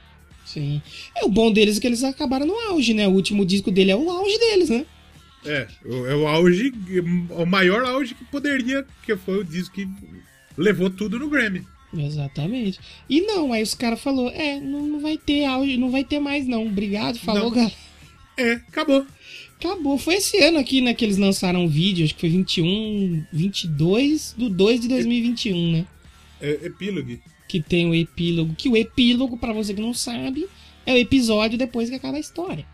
Sim. 0.45 0.81
É 1.15 1.25
o 1.25 1.29
bom 1.29 1.51
deles 1.51 1.77
é 1.77 1.81
que 1.81 1.87
eles 1.87 2.03
acabaram 2.03 2.45
no 2.45 2.57
auge, 2.69 2.93
né? 2.93 3.07
O 3.07 3.11
último 3.11 3.45
disco 3.45 3.71
dele 3.71 3.91
é 3.91 3.95
o 3.95 4.09
auge 4.09 4.37
deles, 4.37 4.69
né? 4.69 4.85
É, 5.45 5.67
é 5.85 6.15
o 6.15 6.27
auge, 6.27 6.73
o 7.29 7.45
maior 7.45 7.83
auge 7.83 8.15
que 8.15 8.23
poderia, 8.25 8.85
que 9.05 9.15
foi 9.15 9.39
o 9.39 9.43
disco 9.43 9.75
que 9.75 9.87
levou 10.57 10.89
tudo 10.89 11.19
no 11.19 11.29
Grammy. 11.29 11.65
Exatamente. 11.97 12.79
E 13.09 13.21
não, 13.21 13.53
aí 13.53 13.61
os 13.61 13.75
caras 13.75 14.01
falou, 14.01 14.29
é, 14.29 14.59
não, 14.59 14.85
não 14.85 14.99
vai 14.99 15.17
ter 15.17 15.45
auge, 15.45 15.77
não 15.77 15.91
vai 15.91 16.03
ter 16.03 16.19
mais 16.19 16.47
não. 16.47 16.65
Obrigado, 16.65 17.19
falou, 17.19 17.43
Não. 17.43 17.51
galera. 17.51 17.73
É, 18.37 18.53
acabou. 18.53 19.05
Acabou. 19.59 19.97
Foi 19.97 20.15
esse 20.15 20.37
ano 20.41 20.57
aqui, 20.57 20.81
né, 20.81 20.93
que 20.93 21.05
eles 21.05 21.17
lançaram 21.17 21.65
um 21.65 21.67
vídeo, 21.67 22.03
acho 22.03 22.15
que 22.15 22.21
foi 22.21 22.29
21, 22.29 23.25
22 23.31 24.33
do 24.37 24.49
2 24.49 24.81
de 24.81 24.87
2021, 24.87 25.71
né? 25.71 25.85
É, 26.43 26.65
epílogo. 26.65 27.17
Que 27.47 27.61
tem 27.61 27.89
o 27.89 27.95
epílogo, 27.95 28.53
que 28.55 28.67
o 28.67 28.75
epílogo, 28.75 29.37
pra 29.37 29.53
você 29.53 29.73
que 29.73 29.81
não 29.81 29.93
sabe, 29.93 30.47
é 30.85 30.93
o 30.93 30.97
episódio 30.97 31.57
depois 31.57 31.89
que 31.89 31.95
acaba 31.95 32.17
a 32.17 32.19
história, 32.19 32.65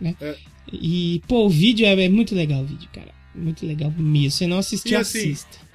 né? 0.00 0.14
É. 0.20 0.36
E, 0.72 1.22
pô, 1.26 1.46
o 1.46 1.50
vídeo 1.50 1.86
é, 1.86 2.04
é 2.04 2.08
muito 2.08 2.34
legal, 2.34 2.62
o 2.62 2.66
vídeo, 2.66 2.88
cara. 2.92 3.14
Muito 3.34 3.66
legal 3.66 3.92
mesmo. 3.96 4.30
Se 4.30 4.46
não 4.46 4.58
assistiu, 4.58 4.92
E 4.92 4.96
assim, 4.96 5.32
assista. 5.32 5.66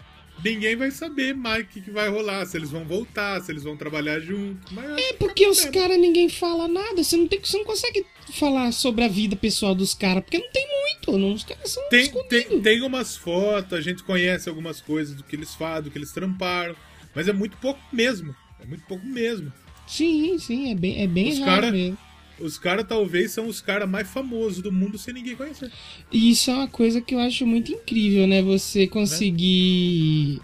Ninguém 0.43 0.75
vai 0.75 0.89
saber 0.89 1.35
mais 1.35 1.63
o 1.63 1.67
que, 1.67 1.81
que 1.81 1.91
vai 1.91 2.09
rolar, 2.09 2.45
se 2.47 2.57
eles 2.57 2.71
vão 2.71 2.83
voltar, 2.83 3.39
se 3.41 3.51
eles 3.51 3.63
vão 3.63 3.77
trabalhar 3.77 4.19
junto. 4.19 4.73
É 4.97 5.13
porque 5.13 5.47
os 5.47 5.63
caras 5.65 5.99
ninguém 5.99 6.29
fala 6.29 6.67
nada. 6.67 7.03
Você 7.03 7.15
não, 7.15 7.27
tem, 7.27 7.39
você 7.39 7.57
não 7.57 7.65
consegue 7.65 8.03
falar 8.33 8.71
sobre 8.71 9.03
a 9.03 9.07
vida 9.07 9.35
pessoal 9.35 9.75
dos 9.75 9.93
caras, 9.93 10.23
porque 10.23 10.39
não 10.39 10.51
tem 10.51 10.67
muito. 10.67 11.17
Não, 11.19 11.33
os 11.33 11.43
caras 11.43 11.69
são 11.69 11.87
tem, 11.89 12.01
escondidos. 12.01 12.29
tem, 12.29 12.61
tem 12.61 12.81
umas 12.81 13.15
fotos, 13.15 13.77
a 13.77 13.81
gente 13.81 14.03
conhece 14.03 14.49
algumas 14.49 14.81
coisas 14.81 15.15
do 15.15 15.23
que 15.23 15.35
eles 15.35 15.53
fazem, 15.53 15.83
do 15.83 15.91
que 15.91 15.97
eles 15.97 16.11
tramparam. 16.11 16.75
Mas 17.15 17.27
é 17.27 17.33
muito 17.33 17.57
pouco 17.57 17.79
mesmo. 17.91 18.35
É 18.59 18.65
muito 18.65 18.83
pouco 18.85 19.05
mesmo. 19.05 19.51
Sim, 19.87 20.37
sim, 20.39 20.71
é 20.71 20.75
bem, 20.75 21.01
é 21.01 21.07
bem 21.07 21.29
Os 21.29 21.39
raro 21.39 21.61
cara- 21.63 21.71
mesmo. 21.71 21.97
Os 22.39 22.57
caras 22.57 22.87
talvez 22.87 23.31
são 23.31 23.47
os 23.47 23.61
caras 23.61 23.87
mais 23.87 24.09
famosos 24.09 24.63
do 24.63 24.71
mundo 24.71 24.97
sem 24.97 25.13
ninguém 25.13 25.35
conhecer. 25.35 25.71
E 26.11 26.31
isso 26.31 26.49
é 26.49 26.55
uma 26.55 26.67
coisa 26.67 26.99
que 26.99 27.13
eu 27.13 27.19
acho 27.19 27.45
muito 27.45 27.71
incrível, 27.71 28.25
né? 28.25 28.41
Você 28.41 28.87
conseguir. 28.87 30.39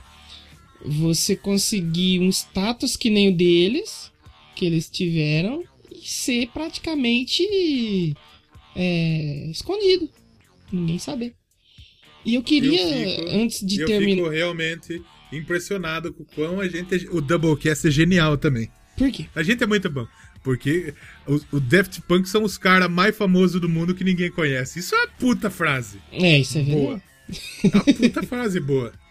Você 0.85 1.35
conseguir 1.35 2.19
um 2.19 2.29
status 2.29 2.95
que 2.95 3.09
nem 3.09 3.29
o 3.29 3.35
deles, 3.35 4.11
que 4.55 4.63
eles 4.65 4.87
tiveram, 4.89 5.63
e 5.91 6.07
ser 6.07 6.47
praticamente 6.49 7.43
é, 8.75 9.47
escondido. 9.49 10.07
Ninguém 10.71 10.99
saber. 10.99 11.33
E 12.23 12.35
eu 12.35 12.43
queria, 12.43 12.79
Eu 12.79 13.09
fico- 13.25 13.29
antes 13.31 13.65
de 13.65 13.81
eu 13.81 13.87
terminar. 13.87 14.17
fico 14.23 14.29
realmente 14.29 15.01
impressionado 15.31 16.13
com 16.13 16.23
o 16.23 16.25
quão 16.35 16.59
a 16.61 16.67
gente. 16.67 16.95
é- 16.95 17.09
O 17.11 17.21
Doublecast 17.21 17.87
é 17.87 17.91
genial 17.91 18.37
também. 18.37 18.69
Por 18.97 19.11
quê? 19.11 19.25
A 19.35 19.43
gente 19.43 19.63
é 19.63 19.67
muito 19.67 19.89
bom. 19.89 20.07
Porque 20.43 20.93
o, 21.27 21.57
o 21.57 21.59
Daft 21.59 22.01
Punk 22.01 22.27
são 22.29 22.43
os 22.43 22.57
caras 22.57 22.89
mais 22.89 23.15
famosos 23.15 23.59
do 23.59 23.67
mundo 23.67 23.93
que 23.93 24.03
ninguém 24.03 24.31
conhece. 24.31 24.79
Isso 24.79 24.95
é 24.95 24.99
uma 24.99 25.07
puta 25.19 25.49
frase. 25.49 25.99
É, 26.11 26.39
isso 26.39 26.57
é 26.57 26.63
verdade. 26.63 26.81
Boa. 26.85 27.01
É 27.63 27.67
uma 27.75 27.83
puta 27.93 28.23
frase 28.23 28.59
boa. 28.59 28.91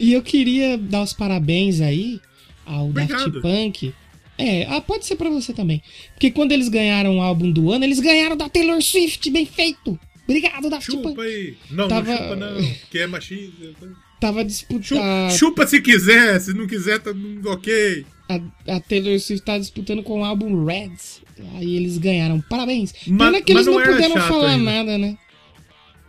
E 0.00 0.12
eu 0.12 0.20
queria 0.20 0.76
dar 0.76 1.02
os 1.02 1.12
parabéns 1.12 1.80
aí 1.80 2.20
ao 2.66 2.92
Daft 2.92 3.12
Obrigado. 3.14 3.40
Punk. 3.40 3.94
É, 4.36 4.64
ah, 4.66 4.80
pode 4.80 5.06
ser 5.06 5.14
pra 5.14 5.30
você 5.30 5.52
também. 5.54 5.80
Porque 6.12 6.32
quando 6.32 6.50
eles 6.50 6.68
ganharam 6.68 7.18
o 7.18 7.22
álbum 7.22 7.50
do 7.52 7.70
ano, 7.70 7.84
eles 7.84 8.00
ganharam 8.00 8.36
da 8.36 8.48
Taylor 8.48 8.82
Swift, 8.82 9.30
bem 9.30 9.46
feito. 9.46 9.98
Obrigado, 10.24 10.68
Daft 10.68 10.90
Chupa 10.90 11.10
Punk. 11.10 11.20
aí. 11.20 11.56
Não, 11.70 11.86
Tava- 11.86 12.10
não 12.10 12.18
chupa 12.18 12.36
não. 12.36 12.74
Que 12.90 12.98
é 12.98 13.06
machismo. 13.06 13.74
Tava 14.20 14.44
disputando. 14.44 15.30
chupa 15.32 15.66
se 15.66 15.80
quiser. 15.82 16.40
Se 16.40 16.52
não 16.54 16.66
quiser, 16.66 16.98
tá 17.00 17.10
ok. 17.46 18.06
A, 18.28 18.74
a 18.76 18.80
Taylor 18.80 19.18
Swift 19.20 19.44
tava 19.44 19.60
disputando 19.60 20.02
com 20.02 20.20
o 20.20 20.24
álbum 20.24 20.64
Reds. 20.64 21.20
Aí 21.56 21.76
eles 21.76 21.98
ganharam. 21.98 22.40
Parabéns. 22.42 22.94
Ma- 23.06 23.26
Pena 23.26 23.42
que 23.42 23.52
mas 23.52 23.66
eles 23.66 23.74
não 23.74 23.74
não, 23.74 23.80
era 23.80 23.92
puderam 24.08 24.28
falar 24.28 24.50
ainda. 24.52 24.64
nada, 24.64 24.98
né? 24.98 25.18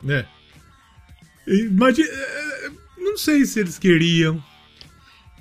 É. 0.07 0.25
Imagina. 1.47 2.07
Não 2.97 3.17
sei 3.17 3.45
se 3.45 3.59
eles 3.59 3.77
queriam. 3.77 4.41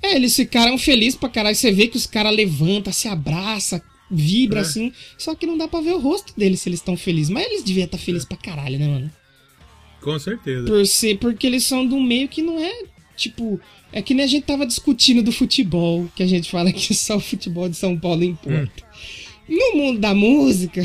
É, 0.01 0.15
eles 0.15 0.35
ficaram 0.35 0.77
felizes 0.77 1.17
pra 1.17 1.29
caralho. 1.29 1.55
Você 1.55 1.71
vê 1.71 1.87
que 1.87 1.97
os 1.97 2.05
caras 2.05 2.35
levantam, 2.35 2.91
se 2.93 3.07
abraça, 3.07 3.81
vibra 4.11 4.59
É. 4.59 4.61
assim. 4.61 4.91
Só 5.17 5.33
que 5.33 5.47
não 5.47 5.57
dá 5.57 5.67
pra 5.67 5.81
ver 5.81 5.93
o 5.93 5.99
rosto 5.99 6.33
deles 6.37 6.61
se 6.61 6.69
eles 6.69 6.79
estão 6.79 6.97
felizes. 6.97 7.29
Mas 7.29 7.45
eles 7.45 7.63
deviam 7.63 7.85
estar 7.85 7.97
felizes 7.97 8.27
pra 8.27 8.37
caralho, 8.37 8.77
né, 8.77 8.87
mano? 8.87 9.11
Com 10.05 10.19
certeza. 10.19 10.67
Por 10.67 10.85
ser, 10.85 11.17
porque 11.17 11.47
eles 11.47 11.63
são 11.63 11.87
de 11.87 11.95
um 11.95 12.01
meio 12.01 12.27
que 12.27 12.43
não 12.43 12.59
é, 12.59 12.83
tipo... 13.17 13.59
É 13.91 14.03
que 14.03 14.13
nem 14.13 14.23
a 14.23 14.27
gente 14.27 14.45
tava 14.45 14.63
discutindo 14.63 15.23
do 15.23 15.31
futebol, 15.31 16.07
que 16.15 16.21
a 16.21 16.27
gente 16.27 16.51
fala 16.51 16.71
que 16.71 16.93
só 16.93 17.17
o 17.17 17.19
futebol 17.19 17.67
de 17.67 17.75
São 17.75 17.97
Paulo 17.97 18.23
importa. 18.23 18.83
Hum. 19.49 19.57
No 19.73 19.77
mundo 19.77 19.99
da 19.99 20.13
música, 20.13 20.83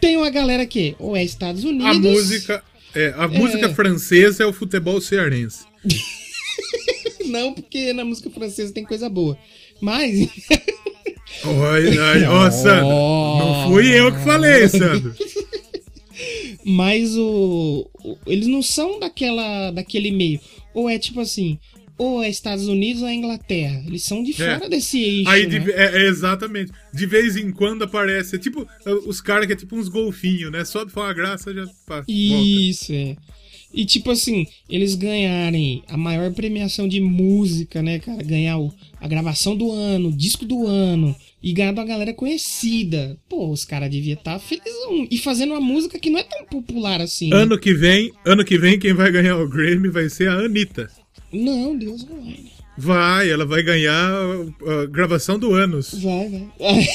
tem 0.00 0.16
uma 0.16 0.30
galera 0.30 0.64
que 0.64 0.96
ou 0.98 1.14
é 1.14 1.22
Estados 1.22 1.62
Unidos... 1.62 1.86
A 1.86 1.94
música. 1.94 2.64
É, 2.94 3.12
a 3.18 3.28
música 3.28 3.68
francesa 3.74 4.44
é 4.44 4.46
o 4.46 4.52
futebol 4.52 4.98
cearense. 4.98 5.64
Não, 7.26 7.52
porque 7.52 7.92
na 7.92 8.04
música 8.04 8.30
francesa 8.30 8.72
tem 8.72 8.84
coisa 8.84 9.10
boa. 9.10 9.36
Mas... 9.78 10.26
Oi, 11.44 12.26
ó, 12.28 12.50
Sandro. 12.50 12.88
Não 12.88 13.70
fui 13.70 13.88
eu 13.88 14.10
que 14.10 14.24
falei, 14.24 14.68
Sandro. 14.68 15.14
Mas 16.64 17.16
o, 17.16 17.90
o- 18.04 18.16
eles 18.26 18.46
não 18.46 18.62
são 18.62 18.98
daquela 19.00 19.70
daquele 19.70 20.10
meio. 20.10 20.40
Ou 20.74 20.88
é 20.88 20.98
tipo 20.98 21.20
assim, 21.20 21.58
ou 21.98 22.22
é 22.22 22.28
Estados 22.28 22.66
Unidos 22.68 23.02
ou 23.02 23.08
é 23.08 23.14
Inglaterra. 23.14 23.82
Eles 23.86 24.02
são 24.02 24.22
de 24.22 24.32
fora 24.32 24.64
é. 24.64 24.68
desse 24.68 25.00
eixo. 25.02 25.28
Aí, 25.30 25.46
né? 25.46 25.58
de, 25.58 25.72
é, 25.72 26.02
é, 26.02 26.06
exatamente. 26.08 26.72
De 26.92 27.06
vez 27.06 27.36
em 27.36 27.50
quando 27.50 27.82
aparece. 27.84 28.36
É 28.36 28.38
tipo 28.38 28.66
os 29.06 29.20
caras 29.20 29.46
que 29.46 29.52
é 29.52 29.56
tipo 29.56 29.76
uns 29.76 29.88
golfinhos, 29.88 30.50
né? 30.50 30.64
Sobe, 30.64 30.90
fala 30.90 31.08
uma 31.08 31.14
graça 31.14 31.52
já. 31.54 31.64
Pá, 31.86 32.04
Isso, 32.08 32.92
volta. 32.92 33.10
é. 33.10 33.16
E 33.72 33.84
tipo 33.84 34.10
assim, 34.10 34.46
eles 34.68 34.94
ganharem 34.94 35.82
a 35.88 35.96
maior 35.96 36.32
premiação 36.32 36.86
de 36.86 37.00
música, 37.00 37.82
né, 37.82 37.98
cara? 37.98 38.22
Ganhar 38.22 38.58
o, 38.58 38.72
a 39.00 39.08
gravação 39.08 39.56
do 39.56 39.70
ano, 39.70 40.08
o 40.08 40.16
disco 40.16 40.44
do 40.44 40.66
ano 40.66 41.14
e 41.42 41.52
ganhar 41.52 41.72
uma 41.72 41.84
galera 41.84 42.14
conhecida. 42.14 43.18
Pô, 43.28 43.50
os 43.50 43.64
caras 43.64 43.90
deviam 43.90 44.14
estar 44.14 44.34
tá 44.34 44.38
felizão. 44.38 45.06
E 45.10 45.18
fazendo 45.18 45.52
uma 45.52 45.60
música 45.60 45.98
que 45.98 46.10
não 46.10 46.18
é 46.18 46.22
tão 46.22 46.44
popular 46.44 47.00
assim. 47.00 47.30
Né? 47.30 47.36
Ano 47.36 47.58
que 47.58 47.74
vem, 47.74 48.12
ano 48.24 48.44
que 48.44 48.56
vem, 48.56 48.78
quem 48.78 48.92
vai 48.92 49.10
ganhar 49.10 49.36
o 49.36 49.48
Grammy 49.48 49.88
vai 49.88 50.08
ser 50.08 50.28
a 50.28 50.34
Anitta. 50.34 50.88
Não, 51.32 51.76
Deus 51.76 52.04
vai. 52.04 52.18
Né? 52.18 52.36
Vai, 52.78 53.30
ela 53.30 53.44
vai 53.44 53.62
ganhar 53.62 53.92
a, 53.92 54.82
a 54.82 54.86
gravação 54.86 55.38
do 55.38 55.52
anos. 55.52 55.94
Vai, 55.94 56.28
vai. 56.58 56.88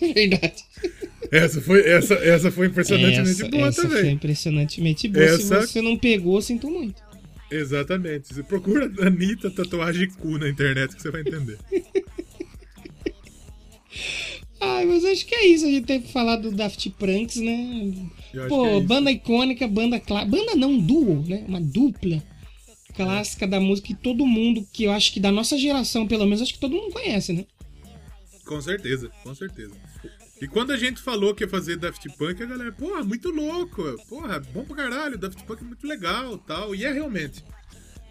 Verdade. 0.14 0.67
Essa 1.30 1.60
foi, 1.60 1.80
essa, 1.86 2.14
essa 2.14 2.50
foi 2.50 2.68
impressionantemente 2.68 3.30
essa, 3.30 3.48
boa 3.48 3.68
essa 3.68 3.82
também. 3.82 4.00
Foi 4.00 4.10
impressionantemente 4.10 5.08
boa. 5.08 5.24
Essa... 5.24 5.60
Se 5.62 5.72
você 5.72 5.82
não 5.82 5.96
pegou, 5.96 6.40
sinto 6.40 6.70
muito. 6.70 7.02
Exatamente. 7.50 8.34
Você 8.34 8.42
procura 8.42 8.90
Anitta 9.00 9.50
tatuagem 9.50 10.08
cu 10.10 10.38
na 10.38 10.48
internet 10.48 10.94
que 10.94 11.02
você 11.02 11.10
vai 11.10 11.20
entender. 11.22 11.58
Ai, 14.60 14.84
mas 14.86 15.04
acho 15.04 15.24
que 15.24 15.34
é 15.34 15.46
isso. 15.46 15.64
A 15.66 15.70
gente 15.70 15.86
tem 15.86 16.00
que 16.02 16.12
falar 16.12 16.36
do 16.36 16.50
Daft 16.50 16.90
Pranks, 16.90 17.36
né? 17.36 17.92
Pô, 18.48 18.66
é 18.66 18.80
banda 18.80 19.10
icônica, 19.10 19.66
banda 19.68 20.00
clássica. 20.00 20.30
Banda 20.30 20.54
não, 20.56 20.78
duo, 20.78 21.24
né? 21.26 21.44
Uma 21.46 21.60
dupla 21.60 22.22
clássica 22.94 23.44
é. 23.44 23.48
da 23.48 23.60
música 23.60 23.88
que 23.88 23.94
todo 23.94 24.26
mundo, 24.26 24.66
que 24.72 24.84
eu 24.84 24.92
acho 24.92 25.12
que 25.12 25.20
da 25.20 25.30
nossa 25.30 25.56
geração, 25.56 26.06
pelo 26.06 26.24
menos, 26.24 26.42
acho 26.42 26.54
que 26.54 26.58
todo 26.58 26.74
mundo 26.74 26.92
conhece, 26.92 27.32
né? 27.32 27.46
Com 28.44 28.60
certeza, 28.60 29.10
com 29.22 29.34
certeza. 29.34 29.74
E 30.40 30.46
quando 30.46 30.72
a 30.72 30.76
gente 30.76 31.00
falou 31.00 31.34
que 31.34 31.44
ia 31.44 31.48
fazer 31.48 31.76
Daft 31.76 32.06
Punk, 32.16 32.42
a 32.42 32.46
galera, 32.46 32.72
porra, 32.72 33.02
muito 33.02 33.30
louco, 33.30 33.82
porra, 34.08 34.40
bom 34.52 34.64
pra 34.64 34.76
caralho, 34.76 35.18
Daft 35.18 35.42
Punk 35.44 35.62
é 35.62 35.66
muito 35.66 35.86
legal 35.86 36.38
tal. 36.38 36.74
E 36.74 36.84
é 36.84 36.92
realmente. 36.92 37.44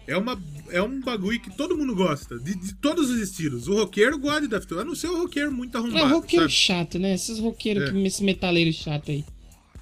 É, 0.06 0.16
uma, 0.16 0.42
é 0.70 0.80
um 0.80 1.00
bagulho 1.00 1.40
que 1.40 1.54
todo 1.54 1.76
mundo 1.76 1.94
gosta, 1.94 2.38
de, 2.38 2.54
de 2.54 2.74
todos 2.76 3.10
os 3.10 3.20
estilos. 3.20 3.68
O 3.68 3.74
roqueiro 3.74 4.18
gosta 4.18 4.42
de 4.42 4.48
Daft 4.48 4.68
Punk, 4.68 4.80
a 4.80 4.84
não 4.84 4.94
ser 4.94 5.08
o 5.08 5.18
roqueiro 5.18 5.52
muito 5.52 5.76
arrumado. 5.76 5.98
É, 5.98 6.04
o 6.04 6.08
roqueiro 6.08 6.44
sabe? 6.44 6.54
chato, 6.54 6.98
né? 6.98 7.14
Esses 7.14 7.38
roqueiros, 7.38 7.94
é. 7.94 7.98
esse 8.02 8.22
metaleiro 8.22 8.72
chato 8.72 9.10
aí. 9.10 9.24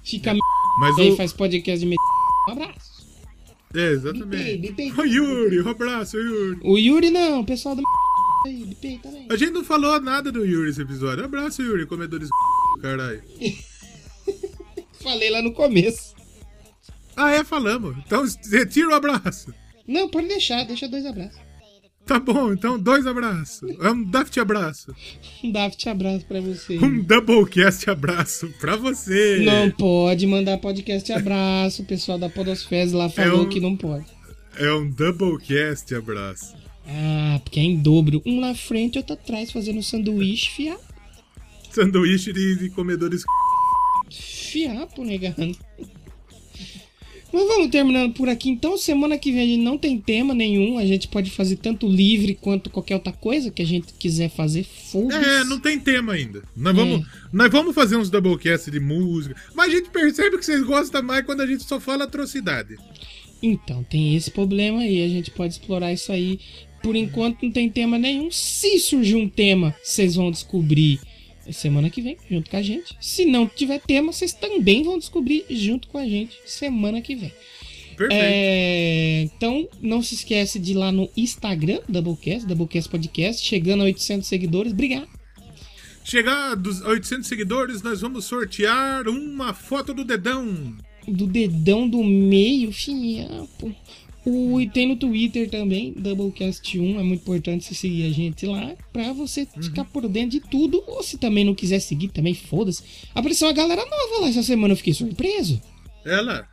Fica 0.03 0.31
é. 0.31 0.37
Mas 0.79 0.97
aí, 0.99 1.11
o... 1.11 1.17
faz 1.17 1.33
podcast 1.33 1.79
de 1.79 1.85
metal. 1.85 2.05
Um 2.49 2.51
abraço. 2.51 2.97
É, 3.73 3.91
exatamente. 3.91 4.57
Bipei, 4.57 4.57
bipei. 4.57 4.91
O 4.91 5.05
Yuri, 5.05 5.61
um 5.61 5.69
abraço, 5.69 6.17
Yuri. 6.17 6.59
O 6.63 6.77
Yuri 6.77 7.09
não, 7.09 7.41
o 7.41 7.45
pessoal 7.45 7.75
do 7.75 7.83
a 9.29 9.35
gente 9.35 9.51
não 9.51 9.63
falou 9.63 9.99
nada 10.01 10.31
do 10.31 10.45
Yuri 10.45 10.69
esse 10.69 10.81
episódio. 10.81 11.25
Abraço, 11.25 11.61
Yuri, 11.61 11.85
comedores 11.85 12.29
caralho. 12.81 13.21
Falei 15.01 15.29
lá 15.29 15.41
no 15.41 15.53
começo. 15.53 16.15
Ah, 17.15 17.31
é, 17.31 17.43
falamos. 17.43 17.95
Então 18.05 18.25
retira 18.51 18.89
o 18.89 18.93
abraço. 18.93 19.53
Não, 19.87 20.09
pode 20.09 20.27
deixar, 20.27 20.65
deixa 20.65 20.87
dois 20.87 21.05
abraços. 21.05 21.47
Tá 22.07 22.19
bom, 22.19 22.53
então 22.53 22.79
dois 22.79 23.05
abraços. 23.05 23.69
É 23.81 23.91
um 23.91 24.01
Daft 24.01 24.39
abraço. 24.39 24.95
Um 25.43 25.51
Daft 25.51 25.89
abraço 25.89 26.25
pra 26.25 26.39
você. 26.39 26.77
Um 26.77 27.01
Doublecast 27.01 27.89
abraço 27.89 28.47
pra 28.61 28.77
você. 28.77 29.43
Não 29.43 29.69
pode 29.71 30.25
mandar 30.25 30.57
podcast 30.57 31.11
abraço. 31.11 31.81
O 31.81 31.85
pessoal 31.85 32.17
da 32.17 32.29
Podosfez 32.29 32.93
lá 32.93 33.09
falou 33.09 33.41
é 33.41 33.45
um, 33.45 33.49
que 33.49 33.59
não 33.59 33.75
pode. 33.75 34.05
É 34.55 34.71
um 34.71 34.89
Doublecast 34.89 35.93
abraço. 35.93 36.55
Ah, 36.87 37.39
porque 37.43 37.59
é 37.59 37.63
em 37.63 37.77
dobro. 37.77 38.21
Um 38.25 38.39
na 38.39 38.55
frente, 38.55 38.97
outro 38.97 39.13
atrás, 39.13 39.51
fazendo 39.51 39.83
sanduíche, 39.83 40.49
fiapo. 40.49 40.83
Sanduíche 41.71 42.31
de, 42.31 42.55
de 42.55 42.69
comedores. 42.69 43.23
Fiapo, 44.09 45.03
negando. 45.03 45.57
Mas 47.31 47.45
vamos 47.45 47.69
terminando 47.69 48.13
por 48.13 48.29
aqui 48.29 48.49
então. 48.49 48.77
Semana 48.77 49.17
que 49.17 49.31
vem 49.31 49.41
a 49.41 49.45
gente 49.45 49.61
não 49.61 49.77
tem 49.77 49.99
tema 49.99 50.33
nenhum. 50.33 50.77
A 50.79 50.85
gente 50.85 51.09
pode 51.09 51.29
fazer 51.29 51.57
tanto 51.57 51.87
livre 51.87 52.33
quanto 52.33 52.69
qualquer 52.69 52.95
outra 52.95 53.11
coisa 53.11 53.51
que 53.51 53.61
a 53.61 53.65
gente 53.65 53.93
quiser 53.93 54.29
fazer. 54.29 54.63
Foda 54.63 55.13
é, 55.13 55.43
não 55.43 55.59
tem 55.59 55.77
tema 55.77 56.13
ainda. 56.13 56.41
Nós, 56.55 56.73
é. 56.73 56.79
vamos, 56.79 57.07
nós 57.31 57.51
vamos 57.51 57.75
fazer 57.75 57.97
uns 57.97 58.09
doublecast 58.09 58.71
de 58.71 58.79
música. 58.79 59.35
Mas 59.53 59.67
a 59.67 59.75
gente 59.75 59.89
percebe 59.89 60.37
que 60.37 60.45
vocês 60.45 60.63
gostam 60.63 61.03
mais 61.03 61.25
quando 61.25 61.41
a 61.41 61.47
gente 61.47 61.63
só 61.63 61.79
fala 61.79 62.05
atrocidade. 62.05 62.77
Então, 63.43 63.83
tem 63.83 64.15
esse 64.15 64.31
problema 64.31 64.79
aí. 64.79 65.03
A 65.03 65.09
gente 65.09 65.29
pode 65.29 65.53
explorar 65.53 65.91
isso 65.91 66.11
aí 66.11 66.39
por 66.87 66.95
enquanto 66.95 67.43
não 67.43 67.51
tem 67.51 67.69
tema 67.69 67.99
nenhum. 67.99 68.31
Se 68.31 68.79
surgir 68.79 69.17
um 69.17 69.27
tema, 69.27 69.75
vocês 69.83 70.15
vão 70.15 70.31
descobrir 70.31 71.01
semana 71.51 71.89
que 71.89 72.01
vem, 72.01 72.15
junto 72.31 72.49
com 72.49 72.55
a 72.55 72.61
gente. 72.61 72.95
Se 73.01 73.25
não 73.25 73.45
tiver 73.45 73.81
tema, 73.81 74.13
vocês 74.13 74.31
também 74.31 74.83
vão 74.83 74.97
descobrir 74.97 75.43
junto 75.49 75.89
com 75.89 75.97
a 75.97 76.07
gente 76.07 76.39
semana 76.45 77.01
que 77.01 77.13
vem. 77.13 77.33
É, 78.09 79.23
então, 79.23 79.67
não 79.81 80.01
se 80.01 80.15
esquece 80.15 80.59
de 80.59 80.71
ir 80.71 80.75
lá 80.75 80.89
no 80.89 81.09
Instagram, 81.17 81.81
Doublecast, 81.89 82.47
Doublecast 82.47 82.89
Podcast, 82.89 83.45
chegando 83.45 83.81
a 83.81 83.87
800 83.87 84.25
seguidores. 84.25 84.71
Obrigado. 84.71 85.09
Chegar 86.05 86.55
dos 86.55 86.79
800 86.79 87.27
seguidores, 87.27 87.81
nós 87.81 87.99
vamos 87.99 88.23
sortear 88.23 89.09
uma 89.09 89.53
foto 89.53 89.93
do 89.93 90.05
dedão. 90.05 90.77
Do 91.05 91.27
dedão 91.27 91.85
do 91.85 92.01
meio, 92.01 92.71
fiapo. 92.71 93.75
O, 94.29 94.59
e 94.59 94.69
tem 94.69 94.85
no 94.85 94.97
Twitter 94.97 95.49
também, 95.49 95.93
Doublecast1. 95.93 96.99
É 96.99 97.03
muito 97.03 97.21
importante 97.21 97.63
você 97.63 97.73
seguir 97.73 98.07
a 98.07 98.11
gente 98.11 98.45
lá 98.45 98.75
pra 98.91 99.13
você 99.13 99.47
uhum. 99.55 99.63
ficar 99.63 99.85
por 99.85 100.05
dentro 100.09 100.31
de 100.31 100.41
tudo. 100.41 100.83
Ou 100.85 101.01
se 101.01 101.17
também 101.17 101.45
não 101.45 101.55
quiser 101.55 101.79
seguir, 101.79 102.09
também 102.09 102.33
foda-se. 102.33 102.83
Apareceu 103.15 103.47
uma 103.47 103.53
galera 103.53 103.85
nova 103.85 104.21
lá 104.21 104.27
essa 104.27 104.43
semana, 104.43 104.73
eu 104.73 104.77
fiquei 104.77 104.93
surpreso. 104.93 105.61
Ela? 106.03 106.45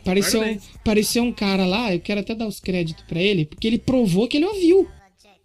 Apareceu, 0.00 0.42
apareceu 0.76 1.22
um 1.22 1.30
cara 1.30 1.66
lá, 1.66 1.92
eu 1.92 2.00
quero 2.00 2.20
até 2.20 2.34
dar 2.34 2.46
os 2.46 2.60
créditos 2.60 3.04
para 3.04 3.20
ele, 3.20 3.44
porque 3.44 3.66
ele 3.66 3.78
provou 3.78 4.26
que 4.26 4.38
ele 4.38 4.46
ouviu. 4.46 4.88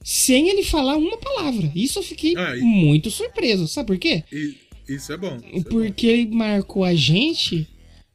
Sem 0.01 0.47
ele 0.47 0.63
falar 0.63 0.95
uma 0.95 1.17
palavra. 1.17 1.69
Isso 1.75 1.99
eu 1.99 2.03
fiquei 2.03 2.33
ah, 2.37 2.55
e... 2.55 2.61
muito 2.61 3.11
surpreso. 3.11 3.67
Sabe 3.67 3.87
por 3.87 3.97
quê? 3.97 4.23
E, 4.31 4.55
isso 4.87 5.11
é 5.11 5.17
bom. 5.17 5.37
Isso 5.53 5.65
porque 5.65 6.07
é 6.07 6.11
bom. 6.11 6.21
ele 6.21 6.35
marcou 6.35 6.85
a 6.85 6.93
gente 6.93 7.67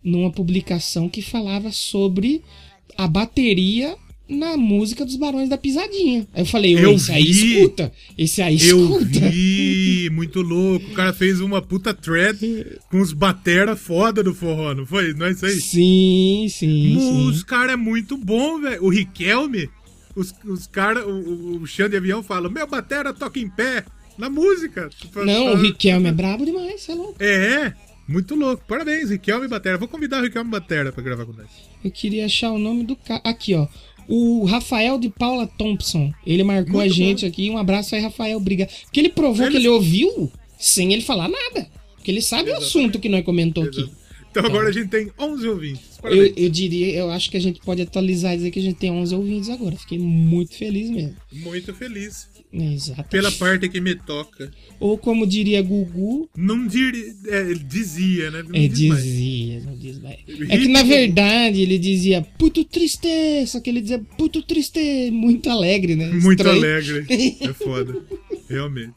numa 0.03 0.31
publicação 0.31 1.07
que 1.07 1.20
falava 1.20 1.70
sobre 1.70 2.43
a 2.99 3.07
bateria 3.07 3.97
na 4.29 4.57
música 4.57 5.05
dos 5.05 5.15
Barões 5.15 5.49
da 5.49 5.57
Pisadinha. 5.57 6.27
Aí 6.35 6.43
eu 6.43 6.47
falei, 6.47 6.77
eu 6.77 6.93
esse 6.93 7.07
vi, 7.07 7.12
aí 7.12 7.31
escuta, 7.31 7.93
esse 8.19 8.43
aí 8.43 8.57
escuta. 8.57 9.05
Eu 9.05 9.31
vi, 9.31 10.11
muito 10.12 10.43
louco. 10.43 10.85
O 10.91 10.95
cara 10.95 11.12
fez 11.15 11.41
uma 11.41 11.62
puta 11.62 11.95
thread 11.95 12.39
com 12.91 13.01
os 13.01 13.12
batera 13.12 13.77
foda 13.77 14.23
do 14.23 14.35
forró, 14.35 14.75
não 14.75 14.85
foi? 14.85 15.15
Não 15.15 15.27
é 15.27 15.31
isso 15.31 15.47
aí? 15.47 15.61
Sim, 15.61 16.47
sim. 16.51 16.97
Os 17.29 17.45
caras 17.45 17.75
é 17.75 17.77
muito 17.77 18.19
bom, 18.19 18.61
velho. 18.61 18.85
O 18.85 18.91
Riquelme, 18.91 19.70
os, 20.16 20.35
os 20.45 20.66
caras, 20.66 21.05
o, 21.07 21.61
o 21.62 21.66
chão 21.66 21.89
de 21.89 21.97
avião 21.97 22.23
fala, 22.23 22.51
meu 22.51 22.66
batera 22.66 23.15
toca 23.15 23.39
em 23.39 23.49
pé 23.49 23.85
na 24.19 24.29
música. 24.29 24.91
Não, 25.25 25.53
o 25.53 25.57
Riquelme 25.57 26.09
é 26.09 26.12
brabo 26.12 26.45
demais, 26.45 26.87
é 26.89 26.95
louco. 26.95 27.15
É, 27.23 27.73
muito 28.09 28.35
louco. 28.35 28.65
Parabéns, 28.67 29.11
Riquelme 29.11 29.47
Batera. 29.47 29.77
Vou 29.77 29.87
convidar 29.87 30.21
o 30.21 30.23
Riquelme 30.23 30.51
Batera 30.51 30.91
pra 30.91 31.03
gravar 31.03 31.27
com 31.27 31.33
nós. 31.33 31.47
Eu 31.85 31.91
queria 31.91 32.25
achar 32.27 32.51
o 32.51 32.59
nome 32.59 32.83
do 32.85 32.97
cara. 32.97 33.21
Aqui, 33.23 33.55
ó. 33.55 33.67
O 34.09 34.45
Rafael 34.47 34.99
de 34.99 35.11
Paula 35.11 35.47
Thompson. 35.47 36.13
Ele 36.27 36.43
marcou 36.43 36.77
Muito 36.77 36.91
a 36.91 36.95
gente 36.95 37.21
bom. 37.23 37.29
aqui. 37.29 37.51
Um 37.51 37.59
abraço 37.59 37.95
aí, 37.95 38.01
Rafael. 38.01 38.39
Obrigado. 38.39 38.71
Porque 38.85 38.99
ele 38.99 39.11
provou 39.11 39.45
ele... 39.45 39.53
que 39.53 39.57
ele 39.59 39.69
ouviu 39.69 40.33
sem 40.59 40.93
ele 40.93 41.03
falar 41.03 41.29
nada. 41.29 41.69
Porque 41.95 42.11
ele 42.11 42.23
sabe 42.23 42.45
Exatamente. 42.49 42.65
o 42.65 42.67
assunto 42.67 42.99
que 42.99 43.09
nós 43.09 43.25
comentou 43.25 43.65
Exatamente. 43.65 43.91
aqui. 43.93 43.98
Então 44.31 44.45
agora 44.45 44.65
tá. 44.65 44.71
a 44.71 44.73
gente 44.73 44.89
tem 44.89 45.11
11 45.19 45.49
ouvintes. 45.49 45.99
Eu, 46.03 46.27
eu, 46.37 46.49
diria, 46.49 46.95
eu 46.95 47.11
acho 47.11 47.31
que 47.31 47.37
a 47.37 47.41
gente 47.41 47.61
pode 47.61 47.83
atualizar 47.83 48.35
e 48.35 48.37
dizer 48.37 48.51
que 48.51 48.59
a 48.59 48.63
gente 48.63 48.77
tem 48.77 48.91
11 48.91 49.15
ouvintes 49.15 49.49
agora. 49.49 49.77
Fiquei 49.77 49.99
muito 49.99 50.55
feliz 50.55 50.91
mesmo. 50.91 51.17
Muito 51.33 51.75
feliz. 51.75 52.29
Exato. 52.53 53.05
Pela 53.11 53.31
parte 53.33 53.69
que 53.69 53.81
me 53.81 53.95
toca. 53.95 54.51
Ou 54.81 54.97
como 54.97 55.27
diria 55.27 55.61
Gugu. 55.61 56.31
Não 56.37 56.67
diria. 56.67 57.15
É, 57.27 57.55
dizia, 57.55 58.31
né? 58.31 58.43
Não 58.43 58.55
é, 58.55 58.69
diz 58.69 58.97
dizia, 58.97 59.61
não 59.61 59.77
diz 59.77 59.99
mais. 59.99 60.19
É 60.49 60.57
que 60.57 60.69
na 60.69 60.83
verdade 60.83 61.61
ele 61.61 61.79
dizia 61.79 62.23
puto 62.23 62.65
triste, 62.65 63.09
só 63.47 63.61
que 63.61 63.69
ele 63.69 63.83
dizia 63.83 63.99
puto 64.17 64.43
triste, 64.43 65.11
muito 65.11 65.51
alegre, 65.51 65.95
né? 65.95 66.07
Muito 66.11 66.41
Estranho. 66.41 66.59
alegre. 66.59 67.07
É 67.41 67.53
foda. 67.53 67.95
Realmente. 68.49 68.95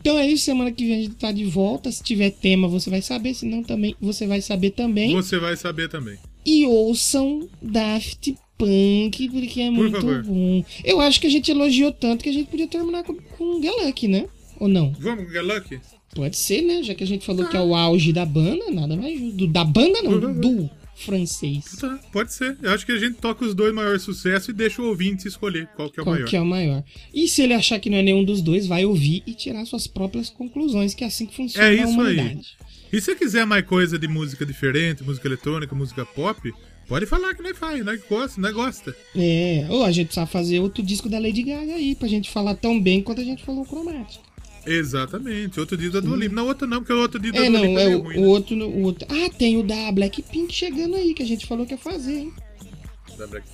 Então 0.00 0.18
é 0.18 0.26
isso, 0.26 0.44
semana 0.44 0.72
que 0.72 0.86
vem 0.86 0.98
a 0.98 1.02
gente 1.02 1.14
tá 1.16 1.30
de 1.30 1.44
volta. 1.44 1.92
Se 1.92 2.02
tiver 2.02 2.30
tema, 2.30 2.66
você 2.66 2.88
vai 2.88 3.02
saber. 3.02 3.34
Se 3.34 3.46
não, 3.46 3.62
também 3.62 3.94
você 4.00 4.26
vai 4.26 4.40
saber 4.40 4.70
também. 4.70 5.12
Você 5.12 5.38
vai 5.38 5.56
saber 5.56 5.88
também. 5.88 6.18
E 6.44 6.66
ouçam 6.66 7.48
Daft 7.60 8.34
Punk, 8.56 9.28
porque 9.28 9.60
é 9.60 9.66
Por 9.66 9.74
muito 9.74 9.96
favor. 9.96 10.22
bom. 10.22 10.64
Eu 10.84 11.00
acho 11.00 11.20
que 11.20 11.26
a 11.26 11.30
gente 11.30 11.50
elogiou 11.50 11.92
tanto 11.92 12.22
que 12.24 12.30
a 12.30 12.32
gente 12.32 12.48
podia 12.48 12.66
terminar 12.66 13.04
com, 13.04 13.14
com 13.14 13.60
Galak, 13.60 14.08
né? 14.08 14.26
Ou 14.58 14.68
não? 14.68 14.92
Vamos 14.98 15.26
com 15.26 15.32
Galak? 15.32 15.80
Pode 16.14 16.36
ser, 16.36 16.62
né? 16.62 16.82
Já 16.82 16.94
que 16.94 17.04
a 17.04 17.06
gente 17.06 17.24
falou 17.24 17.44
ah. 17.44 17.48
que 17.48 17.56
é 17.56 17.60
o 17.60 17.74
auge 17.74 18.12
da 18.12 18.24
banda, 18.24 18.70
nada 18.70 18.96
mais 18.96 19.18
justo. 19.18 19.46
Da 19.46 19.64
banda 19.64 20.02
não, 20.02 20.18
do 20.18 20.70
francês. 21.02 21.64
Tá, 21.80 21.98
pode 22.12 22.32
ser. 22.32 22.56
Eu 22.62 22.70
acho 22.72 22.84
que 22.86 22.92
a 22.92 22.98
gente 22.98 23.16
toca 23.16 23.44
os 23.44 23.54
dois 23.54 23.74
maiores 23.74 24.02
sucessos 24.02 24.48
e 24.48 24.52
deixa 24.52 24.80
o 24.82 24.86
ouvinte 24.86 25.26
escolher 25.26 25.66
qual 25.76 25.90
que 25.90 25.98
é 25.98 26.02
o 26.02 26.04
Qual 26.04 26.14
maior. 26.14 26.28
que 26.28 26.36
é 26.36 26.40
o 26.40 26.46
maior? 26.46 26.84
E 27.12 27.26
se 27.28 27.42
ele 27.42 27.54
achar 27.54 27.78
que 27.80 27.90
não 27.90 27.98
é 27.98 28.02
nenhum 28.02 28.24
dos 28.24 28.40
dois, 28.42 28.66
vai 28.66 28.84
ouvir 28.84 29.22
e 29.26 29.34
tirar 29.34 29.64
suas 29.64 29.86
próprias 29.86 30.30
conclusões, 30.30 30.94
que 30.94 31.04
é 31.04 31.06
assim 31.06 31.26
que 31.26 31.34
funciona 31.36 31.66
É 31.66 31.70
a 31.70 31.74
isso 31.74 31.84
aí. 31.86 31.92
humanidade. 31.94 32.56
E 32.92 33.00
se 33.00 33.14
quiser 33.14 33.46
mais 33.46 33.64
coisa 33.64 33.98
de 33.98 34.08
música 34.08 34.44
diferente, 34.44 35.04
música 35.04 35.28
eletrônica, 35.28 35.74
música 35.74 36.04
pop, 36.04 36.52
pode 36.88 37.06
falar 37.06 37.34
que 37.34 37.42
nós 37.42 37.56
faz, 37.56 37.84
nós 37.84 38.00
gosta, 38.08 38.40
nós 38.40 38.52
gosta. 38.52 38.96
É, 39.14 39.64
ou 39.70 39.84
a 39.84 39.92
gente 39.92 40.06
precisa 40.06 40.26
fazer 40.26 40.58
outro 40.58 40.82
disco 40.82 41.08
da 41.08 41.18
Lady 41.20 41.42
Gaga 41.44 41.74
aí, 41.74 41.94
pra 41.94 42.08
gente 42.08 42.28
falar 42.28 42.56
tão 42.56 42.80
bem 42.80 43.00
quanto 43.00 43.20
a 43.20 43.24
gente 43.24 43.44
falou 43.44 43.64
cromática. 43.64 44.24
Exatamente. 44.66 45.58
Outro 45.58 45.76
dia 45.76 45.90
da 45.90 46.00
Dua 46.00 46.16
Lipa. 46.16 46.34
Não, 46.34 46.46
outro 46.46 46.66
não, 46.66 46.78
porque 46.78 46.92
o 46.92 46.98
outro 47.00 47.18
dia 47.20 47.32
da 47.32 47.38
É, 47.44 47.50
Dua 47.50 47.58
não, 47.58 47.66
Lipa 47.66 47.80
é 47.80 47.84
é 47.92 47.96
o, 47.96 48.00
ruim, 48.02 48.16
o 48.16 48.20
né? 48.20 48.26
outro, 48.26 48.56
o 48.56 48.82
outro. 48.82 49.06
Ah, 49.10 49.30
tem 49.38 49.56
o 49.56 49.62
da 49.62 49.90
Blackpink 49.92 50.52
chegando 50.54 50.96
aí, 50.96 51.14
que 51.14 51.22
a 51.22 51.26
gente 51.26 51.46
falou 51.46 51.64
que 51.66 51.72
ia 51.74 51.78
fazer, 51.78 52.18
hein? 52.18 52.32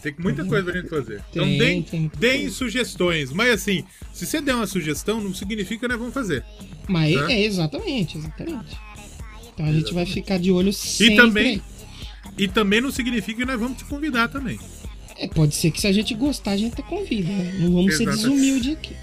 Tem 0.03 0.15
muita 0.19 0.45
coisa 0.45 0.71
pra 0.71 0.81
gente 0.81 0.89
fazer. 0.91 1.23
Então 1.31 1.45
Tem, 1.45 1.59
deem, 1.59 1.83
tem 1.83 2.01
muita 2.01 2.17
deem 2.19 2.41
coisa. 2.43 2.55
sugestões. 2.55 3.33
Mas 3.33 3.51
assim, 3.51 3.85
se 4.13 4.25
você 4.25 4.41
der 4.41 4.55
uma 4.55 4.67
sugestão, 4.67 5.21
não 5.21 5.35
significa 5.35 5.81
que 5.81 5.89
nós 5.89 5.99
vamos 5.99 6.15
fazer. 6.15 6.45
Mas 6.89 7.15
Tá. 7.17 7.33
é, 7.33 7.43
exatamente, 7.45 8.17
exatamente. 8.17 8.77
Então 9.53 9.67
a 9.67 9.73
gente 9.73 9.93
vai 9.93 10.07
ficar 10.07 10.39
de 10.39 10.53
olho 10.53 10.73
sempre. 10.73 11.15
E 11.15 11.17
também, 11.17 11.63
e 12.39 12.47
também 12.49 12.81
não 12.81 12.93
significa 12.93 13.41
que 13.41 13.45
nós 13.47 13.59
vamos 13.59 13.79
te 13.79 13.85
convidar 13.87 14.29
também. 14.29 14.59
É, 15.19 15.27
pode 15.27 15.55
ser 15.55 15.71
que 15.73 15.81
se 15.81 15.87
a 15.89 15.93
gente 15.93 16.15
gostar, 16.15 16.53
a 16.53 16.57
gente 16.57 16.75
até 16.75 16.83
convida, 16.83 17.29
né? 17.33 17.57
Não 17.59 17.73
vamos 17.73 17.97
ser 17.97 18.05
Exatamente. 18.05 18.23
desumilde 18.37 18.71
aqui. 18.73 18.95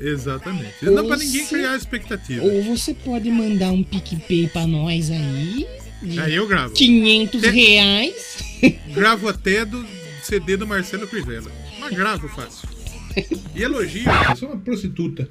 Exatamente. 0.00 0.74
Ou 0.86 0.92
não 0.92 1.06
pra 1.06 1.16
ninguém 1.16 1.42
se- 1.44 1.48
criar 1.48 1.76
expectativa. 1.76 2.44
Ou 2.44 2.62
você 2.64 2.92
pode 2.94 3.30
mandar 3.30 3.70
um 3.72 3.82
PicPay 3.82 4.48
pra 4.48 4.66
nós 4.66 5.10
aí. 5.10 5.66
de 6.02 6.20
Aí 6.20 6.34
eu 6.34 6.46
gravo. 6.46 6.74
500 6.74 7.40
Tem- 7.40 7.50
reais. 7.52 8.36
Gravo 8.94 9.28
até 9.28 9.64
do 9.64 9.84
CD 10.22 10.56
do 10.56 10.66
Marcelo 10.66 11.06
Crivella. 11.06 11.50
Mas 11.80 11.94
gravo 11.96 12.28
fácil. 12.28 12.68
E 13.54 13.62
elogio. 13.62 14.04
Eu 14.30 14.36
sou 14.36 14.48
uma 14.50 14.58
prostituta. 14.60 15.28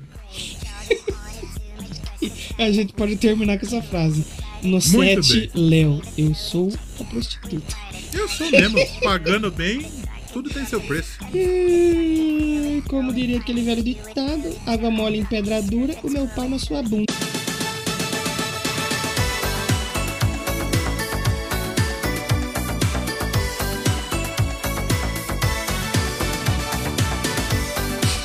A 2.57 2.71
gente 2.71 2.93
pode 2.93 3.15
terminar 3.17 3.59
com 3.59 3.65
essa 3.65 3.81
frase. 3.81 4.23
No 4.61 4.79
Muito 4.93 5.23
set, 5.23 5.51
Léo, 5.53 6.01
eu 6.17 6.33
sou 6.33 6.71
a 6.99 7.03
prostituta. 7.03 7.75
Eu 8.13 8.29
sou 8.29 8.49
mesmo. 8.49 8.77
Pagando 9.03 9.51
bem, 9.51 9.85
tudo 10.33 10.49
tem 10.49 10.65
seu 10.65 10.81
preço. 10.81 11.19
Ai, 11.21 12.81
Como 12.89 13.13
diria 13.13 13.37
aquele 13.37 13.61
velho 13.61 13.83
ditado, 13.83 14.57
água 14.65 14.89
mole 14.89 15.19
em 15.19 15.25
pedra 15.25 15.61
dura, 15.61 15.95
o 16.03 16.09
meu 16.09 16.27
pau 16.27 16.49
na 16.49 16.57
sua 16.57 16.81
bunda. 16.81 17.13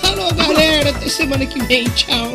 Falou, 0.01 0.32
galera. 0.35 0.90
Até 0.90 1.09
semana 1.09 1.44
que 1.44 1.62
vem. 1.64 1.85
Tchau. 1.90 2.35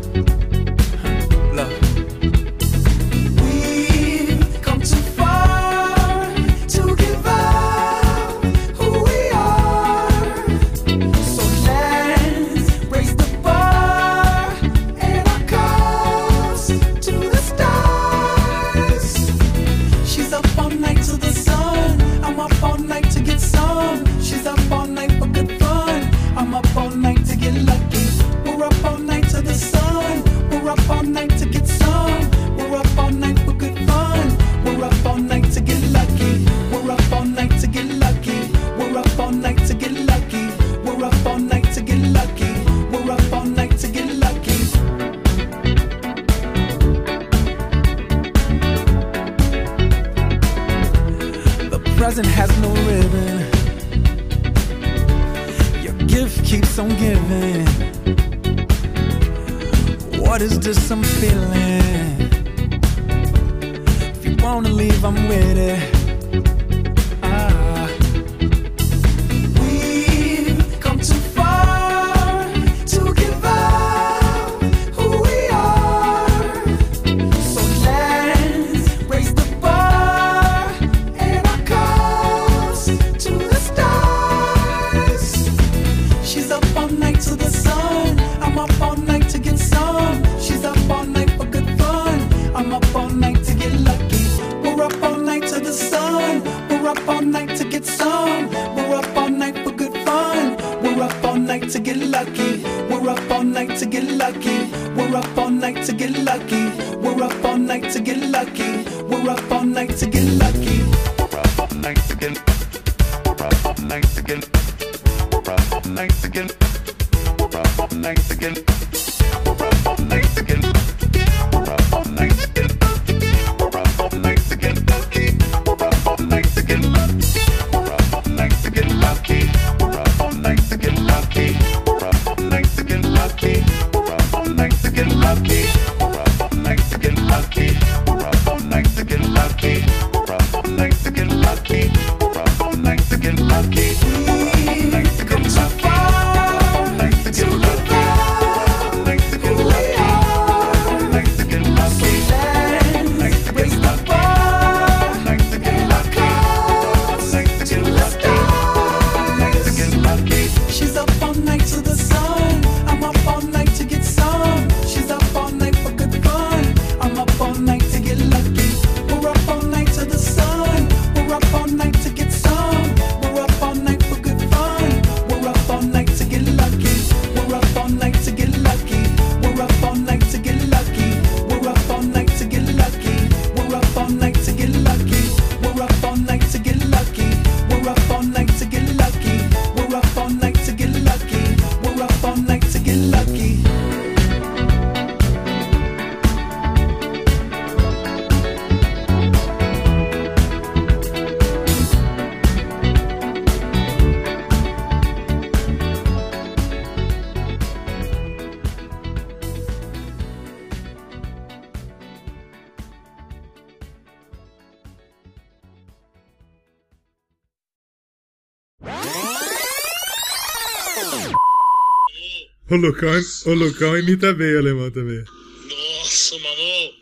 O 222.71 222.75
Lucão, 222.77 223.11
o 223.47 223.53
Lucão 223.53 223.97
imita 223.97 224.33
bem 224.33 224.55
o 224.55 224.59
alemão 224.59 224.89
também. 224.91 225.21
Nossa, 225.67 226.39
mano. 226.39 226.93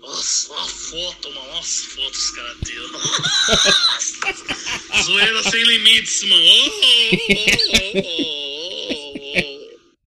Nossa, 0.00 0.50
uma 0.54 0.66
foto, 0.66 1.30
mano. 1.34 1.46
Nossa, 1.48 1.86
foto 1.90 2.14
os 2.14 2.30
caras 2.30 2.56
tiram. 2.64 2.88
Zoeira 5.04 5.42
sem 5.42 5.62
limites, 5.64 6.22
mano. 6.22 6.42
Oh, 6.42 6.70
oh, 7.12 7.16
oh, 7.94 7.98
oh. 7.98 8.47